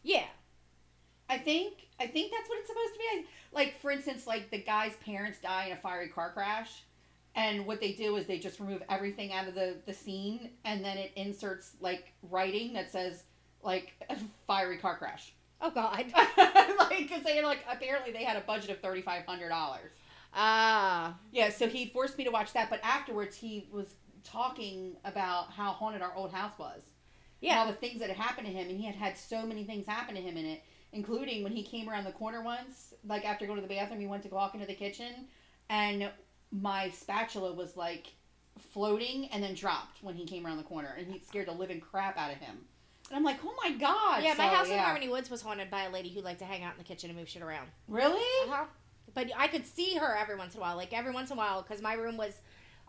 Yeah. 0.03 0.24
I 1.28 1.38
think 1.38 1.88
I 2.01 2.07
think 2.07 2.32
that's 2.32 2.49
what 2.49 2.59
it's 2.59 2.68
supposed 2.68 2.93
to 2.95 2.99
be. 2.99 3.05
I, 3.11 3.24
like 3.53 3.80
for 3.80 3.90
instance, 3.90 4.26
like 4.26 4.51
the 4.51 4.59
guy's 4.62 4.97
parents 4.97 5.38
die 5.40 5.66
in 5.66 5.72
a 5.72 5.76
fiery 5.76 6.09
car 6.09 6.32
crash, 6.32 6.82
and 7.35 7.66
what 7.66 7.80
they 7.80 7.93
do 7.93 8.16
is 8.16 8.26
they 8.26 8.39
just 8.39 8.61
remove 8.61 8.83
everything 8.89 9.33
out 9.33 9.49
of 9.49 9.55
the 9.55 9.76
the 9.87 9.95
scene, 9.95 10.51
and 10.64 10.85
then 10.85 10.99
it 10.99 11.12
inserts 11.16 11.72
like 11.80 12.12
writing 12.30 12.72
that 12.74 12.91
says 12.91 13.24
like 13.62 13.93
fiery 14.47 14.78
car 14.78 14.97
crash. 14.99 15.33
Oh 15.61 15.70
God. 15.70 16.05
like 16.78 16.99
because 16.99 17.22
they 17.22 17.43
like 17.43 17.61
apparently 17.70 18.12
they 18.12 18.24
had 18.24 18.37
a 18.37 18.41
budget 18.43 18.70
of 18.70 18.80
thirty 18.80 19.03
five 19.03 19.24
hundred 19.24 19.49
dollars. 19.49 19.93
Ah. 20.35 21.16
Yeah, 21.30 21.51
so 21.51 21.68
he 21.68 21.87
forced 21.87 22.16
me 22.18 22.24
to 22.24 22.30
watch 22.30 22.53
that, 22.55 22.70
but 22.70 22.80
afterwards 22.83 23.37
he 23.37 23.68
was 23.70 23.95
talking 24.24 24.97
about 25.05 25.51
how 25.51 25.72
haunted 25.72 26.03
our 26.03 26.14
old 26.14 26.33
house 26.33 26.59
was. 26.59 26.80
and 27.41 27.51
yeah. 27.51 27.59
all 27.59 27.66
the 27.66 27.72
things 27.74 28.01
that 28.01 28.09
had 28.09 28.16
happened 28.16 28.47
to 28.47 28.53
him, 28.53 28.68
and 28.68 28.78
he 28.78 28.87
had 28.87 28.95
had 28.95 29.16
so 29.16 29.45
many 29.47 29.64
things 29.64 29.87
happen 29.87 30.14
to 30.14 30.20
him 30.20 30.37
in 30.37 30.47
it, 30.47 30.62
including 30.93 31.43
when 31.43 31.53
he 31.53 31.62
came 31.62 31.89
around 31.89 32.05
the 32.05 32.12
corner 32.12 32.43
once, 32.43 32.95
like 33.07 33.24
after 33.24 33.47
going 33.47 33.61
to 33.61 33.66
the 33.66 33.74
bathroom, 33.74 34.01
he 34.01 34.07
went 34.07 34.22
to 34.22 34.28
walk 34.28 34.55
into 34.55 34.66
the 34.66 34.74
kitchen, 34.74 35.26
and 35.68 36.11
my 36.53 36.90
spatula 36.90 37.53
was 37.53 37.76
like 37.76 38.09
floating 38.72 39.26
and 39.32 39.42
then 39.42 39.55
dropped 39.55 40.03
when 40.03 40.14
he 40.14 40.26
came 40.26 40.46
around 40.46 40.59
the 40.59 40.62
corner, 40.62 40.94
and 40.98 41.11
he 41.11 41.18
scared 41.18 41.48
the 41.48 41.53
living 41.53 41.80
crap 41.80 42.16
out 42.18 42.30
of 42.32 42.38
him. 42.38 42.59
And 43.09 43.16
I'm 43.16 43.24
like, 43.24 43.38
oh 43.44 43.55
my 43.62 43.72
god! 43.72 44.22
Yeah, 44.22 44.34
my 44.38 44.48
So, 44.48 44.55
house 44.55 44.68
in. 44.68 44.78
Harmony 44.78 45.09
Woods 45.09 45.30
was 45.30 45.42
haunted 45.42 45.70
by 45.70 45.84
a 45.84 45.90
lady 45.90 46.11
who 46.11 46.20
liked 46.20 46.38
to 46.38 46.44
hang 46.44 46.62
out 46.62 46.72
in 46.72 46.78
the 46.78 46.84
kitchen 46.84 47.11
and 47.11 47.18
move 47.18 47.28
shit 47.28 47.42
around. 47.42 47.68
Really? 47.88 48.48
Uh-huh. 48.48 48.64
But 49.14 49.30
I 49.36 49.48
could 49.48 49.66
see 49.66 49.96
her 49.96 50.16
every 50.16 50.36
once 50.36 50.55
in 50.55 50.61
a 50.61 50.62
while, 50.62 50.76
like 50.76 50.92
every 50.92 51.12
once 51.12 51.30
in 51.30 51.36
a 51.36 51.38
while, 51.38 51.62
because 51.62 51.82
my 51.82 51.94
room 51.94 52.16
was 52.16 52.40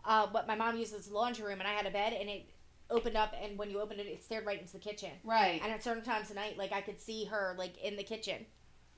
uh, 0.04 0.28
what 0.28 0.46
my 0.46 0.54
mom 0.54 0.78
used 0.78 0.94
as 0.94 1.08
a 1.08 1.12
laundry 1.14 1.44
room, 1.44 1.58
and 1.58 1.68
I 1.68 1.72
had 1.72 1.86
a 1.86 1.90
bed, 1.90 2.12
and 2.12 2.28
it 2.30 2.46
opened 2.90 3.16
up, 3.16 3.34
and 3.42 3.58
when 3.58 3.70
you 3.70 3.80
opened 3.80 4.00
it, 4.00 4.06
it 4.06 4.22
stared 4.22 4.46
right 4.46 4.60
into 4.60 4.72
the 4.72 4.78
kitchen. 4.78 5.10
Right. 5.24 5.60
And 5.62 5.72
at 5.72 5.82
certain 5.82 6.02
times 6.02 6.30
of 6.30 6.36
night, 6.36 6.56
like 6.56 6.72
I 6.72 6.80
could 6.80 7.00
see 7.00 7.24
her 7.26 7.54
like 7.58 7.76
in 7.82 7.96
the 7.96 8.04
kitchen. 8.04 8.46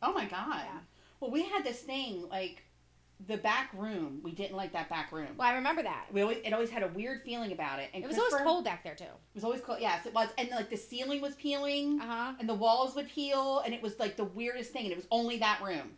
Oh 0.02 0.12
my 0.12 0.26
god. 0.26 0.62
Yeah. 0.64 0.78
Well, 1.20 1.30
we 1.30 1.44
had 1.44 1.64
this 1.64 1.80
thing 1.80 2.28
like 2.28 2.62
the 3.26 3.38
back 3.38 3.70
room. 3.74 4.20
We 4.22 4.32
didn't 4.32 4.56
like 4.56 4.72
that 4.72 4.88
back 4.90 5.10
room. 5.10 5.28
Well, 5.38 5.48
I 5.48 5.54
remember 5.54 5.82
that. 5.82 6.06
We 6.12 6.20
always 6.22 6.38
it 6.44 6.52
always 6.52 6.70
had 6.70 6.82
a 6.82 6.88
weird 6.88 7.22
feeling 7.22 7.52
about 7.52 7.78
it. 7.78 7.88
And 7.94 8.04
It 8.04 8.06
was 8.06 8.18
always 8.18 8.34
cold 8.36 8.64
back 8.64 8.84
there 8.84 8.94
too. 8.94 9.04
It 9.04 9.34
was 9.34 9.44
always 9.44 9.60
cold. 9.62 9.78
Yes, 9.80 10.04
it 10.06 10.12
was. 10.14 10.28
And 10.36 10.50
like 10.50 10.68
the 10.70 10.76
ceiling 10.76 11.20
was 11.22 11.34
peeling, 11.34 11.98
Uh 12.00 12.06
huh. 12.06 12.32
and 12.38 12.48
the 12.48 12.54
walls 12.54 12.94
would 12.94 13.08
peel, 13.08 13.60
and 13.60 13.72
it 13.72 13.82
was 13.82 13.98
like 13.98 14.16
the 14.16 14.24
weirdest 14.24 14.72
thing. 14.72 14.84
And 14.84 14.92
it 14.92 14.96
was 14.96 15.06
only 15.10 15.38
that 15.38 15.60
room. 15.64 15.92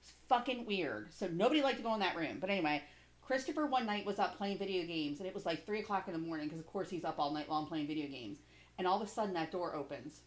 It's 0.00 0.12
fucking 0.28 0.66
weird. 0.66 1.12
So 1.12 1.26
nobody 1.28 1.62
liked 1.62 1.78
to 1.78 1.82
go 1.82 1.94
in 1.94 2.00
that 2.00 2.16
room. 2.16 2.36
But 2.40 2.50
anyway, 2.50 2.82
Christopher 3.22 3.66
one 3.66 3.86
night 3.86 4.04
was 4.06 4.18
up 4.18 4.36
playing 4.36 4.58
video 4.58 4.86
games, 4.86 5.20
and 5.20 5.26
it 5.28 5.34
was 5.34 5.46
like 5.46 5.64
three 5.64 5.80
o'clock 5.80 6.06
in 6.06 6.12
the 6.12 6.18
morning 6.18 6.46
because 6.48 6.60
of 6.60 6.66
course 6.66 6.90
he's 6.90 7.04
up 7.04 7.18
all 7.18 7.32
night 7.32 7.48
long 7.48 7.66
playing 7.66 7.86
video 7.86 8.06
games. 8.08 8.38
And 8.78 8.86
all 8.86 9.00
of 9.00 9.06
a 9.08 9.10
sudden 9.10 9.34
that 9.34 9.50
door 9.50 9.74
opens. 9.74 10.20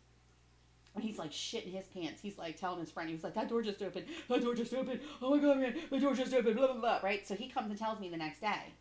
And 0.94 1.04
he's 1.04 1.18
like 1.18 1.32
shitting 1.32 1.74
his 1.74 1.88
pants. 1.88 2.22
He's 2.22 2.38
like 2.38 2.60
telling 2.60 2.80
his 2.80 2.92
friend, 2.92 3.08
he 3.08 3.16
was 3.16 3.24
like, 3.24 3.36
that 3.36 3.48
door 3.48 3.62
just 3.62 3.82
opened. 3.82 4.06
That 4.28 4.42
door 4.42 4.54
just 4.54 4.74
opened. 4.74 5.00
Oh 5.22 5.36
my 5.36 5.42
god, 5.42 5.60
man, 5.60 5.76
the 5.90 6.00
door 6.00 6.14
just 6.14 6.34
opened. 6.34 6.58
Blah, 6.58 6.68
blah, 6.68 6.82
blah. 6.82 7.00
Right? 7.02 7.26
So 7.26 7.34
he 7.36 7.48
comes 7.48 7.70
and 7.70 7.80
tells 7.80 8.00
me 8.00 8.10
the 8.10 8.18
next 8.18 8.42
day. 8.42 8.74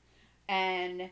And 0.48 1.08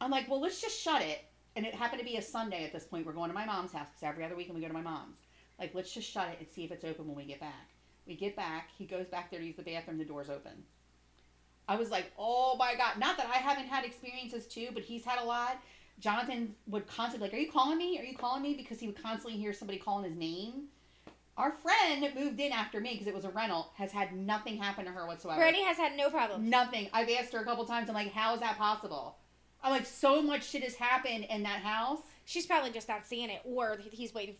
I'm 0.00 0.10
like, 0.10 0.28
well, 0.28 0.40
let's 0.40 0.60
just 0.60 0.78
shut 0.78 1.00
it. 1.02 1.24
And 1.56 1.64
it 1.64 1.74
happened 1.74 2.00
to 2.00 2.06
be 2.06 2.16
a 2.16 2.22
Sunday 2.22 2.64
at 2.64 2.72
this 2.72 2.84
point. 2.84 3.06
We're 3.06 3.12
going 3.12 3.30
to 3.30 3.34
my 3.34 3.46
mom's 3.46 3.72
house 3.72 3.88
because 3.88 4.02
every 4.02 4.24
other 4.24 4.36
weekend 4.36 4.56
we 4.56 4.60
go 4.60 4.68
to 4.68 4.74
my 4.74 4.82
mom's. 4.82 5.16
Like, 5.58 5.74
let's 5.74 5.92
just 5.92 6.10
shut 6.10 6.28
it 6.28 6.36
and 6.38 6.48
see 6.48 6.64
if 6.64 6.70
it's 6.70 6.84
open 6.84 7.06
when 7.06 7.16
we 7.16 7.24
get 7.24 7.40
back. 7.40 7.70
We 8.06 8.14
get 8.14 8.36
back. 8.36 8.68
He 8.76 8.84
goes 8.84 9.06
back 9.08 9.30
there 9.30 9.40
to 9.40 9.46
use 9.46 9.56
the 9.56 9.62
bathroom. 9.62 9.98
The 9.98 10.04
door's 10.04 10.30
open. 10.30 10.64
I 11.66 11.76
was 11.76 11.90
like, 11.90 12.12
oh 12.18 12.56
my 12.58 12.74
God. 12.76 12.98
Not 12.98 13.16
that 13.16 13.26
I 13.26 13.38
haven't 13.38 13.66
had 13.66 13.84
experiences 13.84 14.46
too, 14.46 14.68
but 14.74 14.82
he's 14.82 15.04
had 15.04 15.18
a 15.18 15.24
lot. 15.24 15.56
Jonathan 16.00 16.54
would 16.66 16.86
constantly 16.86 17.28
like, 17.28 17.34
"Are 17.34 17.40
you 17.40 17.50
calling 17.50 17.78
me? 17.78 17.98
Are 17.98 18.04
you 18.04 18.16
calling 18.16 18.42
me?" 18.42 18.54
Because 18.54 18.80
he 18.80 18.86
would 18.86 19.00
constantly 19.00 19.38
hear 19.38 19.52
somebody 19.52 19.78
calling 19.78 20.04
his 20.04 20.18
name. 20.18 20.68
Our 21.36 21.52
friend 21.52 22.06
moved 22.14 22.40
in 22.40 22.52
after 22.52 22.80
me 22.80 22.92
because 22.92 23.06
it 23.06 23.14
was 23.14 23.24
a 23.24 23.30
rental 23.30 23.70
has 23.76 23.92
had 23.92 24.14
nothing 24.14 24.58
happen 24.58 24.84
to 24.84 24.90
her 24.90 25.06
whatsoever. 25.06 25.40
Brandy 25.40 25.62
has 25.62 25.76
had 25.76 25.96
no 25.96 26.10
problem. 26.10 26.50
Nothing. 26.50 26.88
I've 26.92 27.08
asked 27.08 27.32
her 27.32 27.38
a 27.38 27.44
couple 27.44 27.64
times. 27.64 27.88
I'm 27.88 27.94
like, 27.94 28.12
"How 28.12 28.34
is 28.34 28.40
that 28.40 28.58
possible?" 28.58 29.16
I'm 29.62 29.72
like, 29.72 29.86
so 29.86 30.22
much 30.22 30.48
shit 30.48 30.62
has 30.64 30.74
happened 30.74 31.26
in 31.28 31.42
that 31.42 31.60
house. 31.60 32.00
She's 32.24 32.46
probably 32.46 32.70
just 32.70 32.88
not 32.88 33.06
seeing 33.06 33.30
it, 33.30 33.40
or 33.44 33.78
he's 33.90 34.14
waiting. 34.14 34.36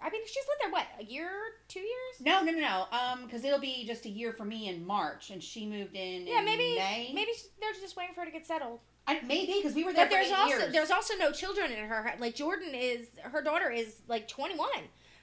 I 0.00 0.10
mean, 0.10 0.22
she's 0.26 0.44
lived 0.48 0.60
there 0.62 0.70
what 0.70 0.86
a 0.98 1.04
year, 1.04 1.30
two 1.68 1.80
years? 1.80 2.20
No, 2.20 2.42
no, 2.42 2.52
no, 2.52 2.60
no. 2.60 2.86
Um, 2.90 3.24
because 3.24 3.44
it'll 3.44 3.60
be 3.60 3.84
just 3.86 4.04
a 4.04 4.08
year 4.08 4.32
for 4.32 4.44
me 4.44 4.68
in 4.68 4.84
March, 4.84 5.30
and 5.30 5.42
she 5.42 5.66
moved 5.66 5.94
in. 5.94 6.26
Yeah, 6.26 6.40
in 6.40 6.44
maybe 6.44 6.74
May. 6.76 7.12
maybe 7.14 7.32
they're 7.60 7.72
just 7.80 7.96
waiting 7.96 8.14
for 8.14 8.20
her 8.20 8.26
to 8.26 8.32
get 8.32 8.46
settled. 8.46 8.80
I, 9.06 9.20
maybe 9.22 9.54
because 9.56 9.74
we 9.74 9.84
were 9.84 9.92
there 9.92 10.04
But 10.06 10.12
for 10.12 10.16
there's 10.16 10.28
eight 10.28 10.38
also 10.38 10.58
years. 10.58 10.72
there's 10.72 10.90
also 10.90 11.14
no 11.16 11.32
children 11.32 11.72
in 11.72 11.84
her. 11.86 12.14
Like 12.18 12.34
Jordan 12.34 12.74
is 12.74 13.06
her 13.22 13.42
daughter 13.42 13.70
is 13.70 13.96
like 14.08 14.28
21, 14.28 14.68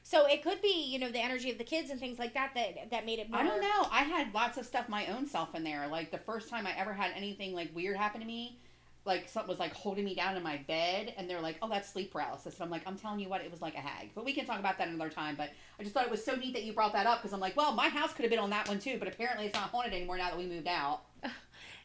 so 0.04 0.28
it 0.28 0.44
could 0.44 0.62
be 0.62 0.86
you 0.86 1.00
know 1.00 1.10
the 1.10 1.20
energy 1.20 1.50
of 1.50 1.58
the 1.58 1.64
kids 1.64 1.90
and 1.90 2.00
things 2.00 2.20
like 2.20 2.34
that 2.34 2.52
that 2.56 2.92
that 2.92 3.06
made 3.06 3.20
it. 3.20 3.30
More, 3.30 3.40
I 3.40 3.44
don't 3.44 3.62
know. 3.62 3.88
I 3.92 4.04
had 4.04 4.34
lots 4.34 4.58
of 4.58 4.66
stuff 4.66 4.90
my 4.90 5.08
own 5.08 5.26
self 5.26 5.56
in 5.56 5.64
there. 5.64 5.88
Like 5.88 6.12
the 6.12 6.18
first 6.18 6.50
time 6.50 6.68
I 6.68 6.78
ever 6.78 6.94
had 6.94 7.12
anything 7.16 7.54
like 7.54 7.74
weird 7.74 7.96
happen 7.96 8.20
to 8.20 8.28
me, 8.28 8.60
like 9.06 9.30
something 9.30 9.48
was 9.50 9.60
like 9.60 9.74
holding 9.74 10.04
me 10.04 10.14
down 10.14 10.36
in 10.36 10.44
my 10.44 10.58
bed, 10.68 11.14
and 11.18 11.30
they're 11.30 11.40
like, 11.40 11.58
"Oh, 11.62 11.70
that's 11.70 11.90
sleep 11.90 12.12
paralysis." 12.12 12.56
And 12.56 12.64
I'm 12.64 12.70
like, 12.70 12.84
"I'm 12.86 12.98
telling 12.98 13.22
you 13.22 13.30
what, 13.30 13.40
it 13.40 13.50
was 13.50 13.62
like 13.62 13.76
a 13.76 13.80
hag." 13.80 14.10
But 14.14 14.26
we 14.26 14.34
can 14.34 14.46
talk 14.46 14.60
about 14.60 14.78
that 14.80 14.90
another 14.90 15.10
time. 15.10 15.36
But 15.38 15.52
I 15.80 15.84
just 15.84 15.94
thought 15.96 16.04
it 16.04 16.12
was 16.12 16.24
so 16.24 16.36
neat 16.36 16.54
that 16.54 16.64
you 16.64 16.74
brought 16.74 16.92
that 16.94 17.08
up 17.08 17.20
because 17.20 17.32
I'm 17.34 17.40
like, 17.40 17.56
well, 17.56 17.72
my 17.72 17.88
house 17.88 18.12
could 18.14 18.24
have 18.24 18.30
been 18.30 18.40
on 18.40 18.50
that 18.50 18.68
one 18.68 18.78
too, 18.80 18.98
but 19.00 19.08
apparently 19.08 19.46
it's 19.46 19.56
not 19.56 19.70
haunted 19.70 19.94
anymore 19.94 20.18
now 20.18 20.30
that 20.30 20.38
we 20.38 20.46
moved 20.46 20.68
out. 20.68 21.04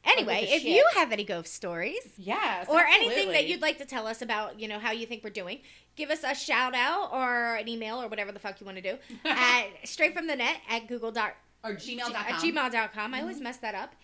Anyway, 0.05 0.46
if 0.50 0.62
shit. 0.62 0.70
you 0.70 0.86
have 0.94 1.12
any 1.12 1.24
ghost 1.24 1.55
stories 1.55 2.02
Yes, 2.16 2.66
or 2.68 2.80
anything 2.80 3.32
that 3.32 3.46
you'd 3.46 3.62
like 3.62 3.78
to 3.78 3.84
tell 3.84 4.07
us 4.07 4.22
about, 4.22 4.61
you 4.61 4.68
know 4.68 4.78
how 4.78 4.92
you 4.92 5.07
think 5.07 5.24
we're 5.24 5.30
doing, 5.30 5.61
give 5.96 6.11
us 6.11 6.22
a 6.24 6.34
shout 6.34 6.74
out 6.74 7.11
or 7.12 7.55
an 7.55 7.68
email 7.68 8.02
or 8.02 8.09
whatever 8.09 8.30
the 8.30 8.38
fuck 8.38 8.61
you 8.61 8.66
want 8.66 8.76
to 8.76 8.82
do 8.82 8.98
at 9.24 9.66
straight 9.84 10.14
from 10.14 10.26
the 10.26 10.36
net 10.36 10.59
at 10.68 10.86
google 10.88 11.11
dot 11.11 11.34
or 11.64 11.72
gmail.com. 11.74 12.12
Uh, 12.12 12.18
at 12.18 12.34
gmail.com. 12.34 13.14
I 13.14 13.20
always 13.20 13.36
mm-hmm. 13.36 13.44
mess 13.44 13.57
that 13.59 13.74
up. 13.74 13.94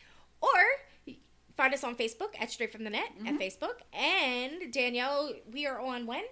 Or 0.40 0.48
find 1.56 1.74
us 1.74 1.84
on 1.84 1.94
Facebook 1.94 2.30
at 2.40 2.50
Straight 2.50 2.72
From 2.72 2.84
The 2.84 2.90
Net 2.90 3.10
at 3.26 3.34
mm-hmm. 3.34 3.36
Facebook. 3.36 3.82
And 3.92 4.72
Danielle, 4.72 5.34
we 5.52 5.66
are 5.66 5.78
on 5.78 6.06
when? 6.06 6.22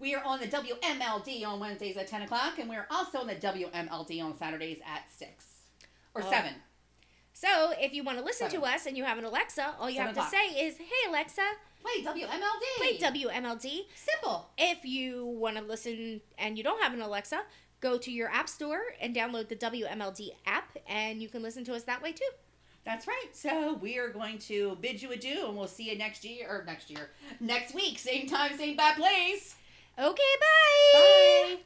We 0.00 0.14
are 0.14 0.24
on 0.24 0.40
the 0.40 0.46
WMLD 0.46 1.46
on 1.46 1.60
Wednesdays 1.60 1.96
at 1.96 2.08
10 2.08 2.22
o'clock, 2.22 2.58
and 2.58 2.68
we're 2.68 2.86
also 2.90 3.18
on 3.18 3.26
the 3.26 3.34
WMLD 3.34 4.22
on 4.22 4.36
Saturdays 4.36 4.78
at 4.86 5.10
6 5.16 5.44
or 6.14 6.22
Oh. 6.24 6.30
7. 6.30 6.54
So 7.40 7.72
if 7.78 7.94
you 7.94 8.02
want 8.02 8.18
to 8.18 8.24
listen 8.24 8.50
Seven. 8.50 8.66
to 8.66 8.74
us 8.74 8.86
and 8.86 8.96
you 8.96 9.04
have 9.04 9.16
an 9.16 9.24
Alexa, 9.24 9.76
all 9.78 9.88
you 9.88 9.96
Seven 9.98 10.14
have 10.14 10.30
to 10.30 10.36
o'clock. 10.36 10.50
say 10.56 10.66
is, 10.66 10.76
"Hey 10.76 11.08
Alexa, 11.08 11.42
Play 11.82 12.02
WMLD. 12.02 12.64
play 12.78 12.98
WMLD." 12.98 13.86
Simple. 13.94 14.50
If 14.58 14.84
you 14.84 15.24
want 15.24 15.56
to 15.56 15.62
listen 15.62 16.20
and 16.36 16.58
you 16.58 16.64
don't 16.64 16.82
have 16.82 16.92
an 16.94 17.00
Alexa, 17.00 17.42
go 17.80 17.96
to 17.96 18.10
your 18.10 18.28
app 18.30 18.48
store 18.48 18.80
and 19.00 19.14
download 19.14 19.48
the 19.48 19.54
WMLD 19.54 20.32
app, 20.46 20.76
and 20.88 21.22
you 21.22 21.28
can 21.28 21.40
listen 21.42 21.62
to 21.64 21.74
us 21.74 21.84
that 21.84 22.02
way 22.02 22.10
too. 22.10 22.28
That's 22.84 23.06
right. 23.06 23.28
So 23.32 23.74
we 23.74 23.98
are 23.98 24.08
going 24.08 24.38
to 24.50 24.76
bid 24.80 25.00
you 25.00 25.12
adieu, 25.12 25.46
and 25.46 25.56
we'll 25.56 25.68
see 25.68 25.90
you 25.90 25.96
next 25.96 26.24
year 26.24 26.48
or 26.48 26.64
next 26.64 26.90
year, 26.90 27.10
next 27.38 27.72
week, 27.72 28.00
same 28.00 28.26
time, 28.26 28.56
same 28.58 28.74
bad 28.76 28.96
place. 28.96 29.54
Okay, 29.96 30.32
bye. 30.40 30.92
Bye. 31.54 31.56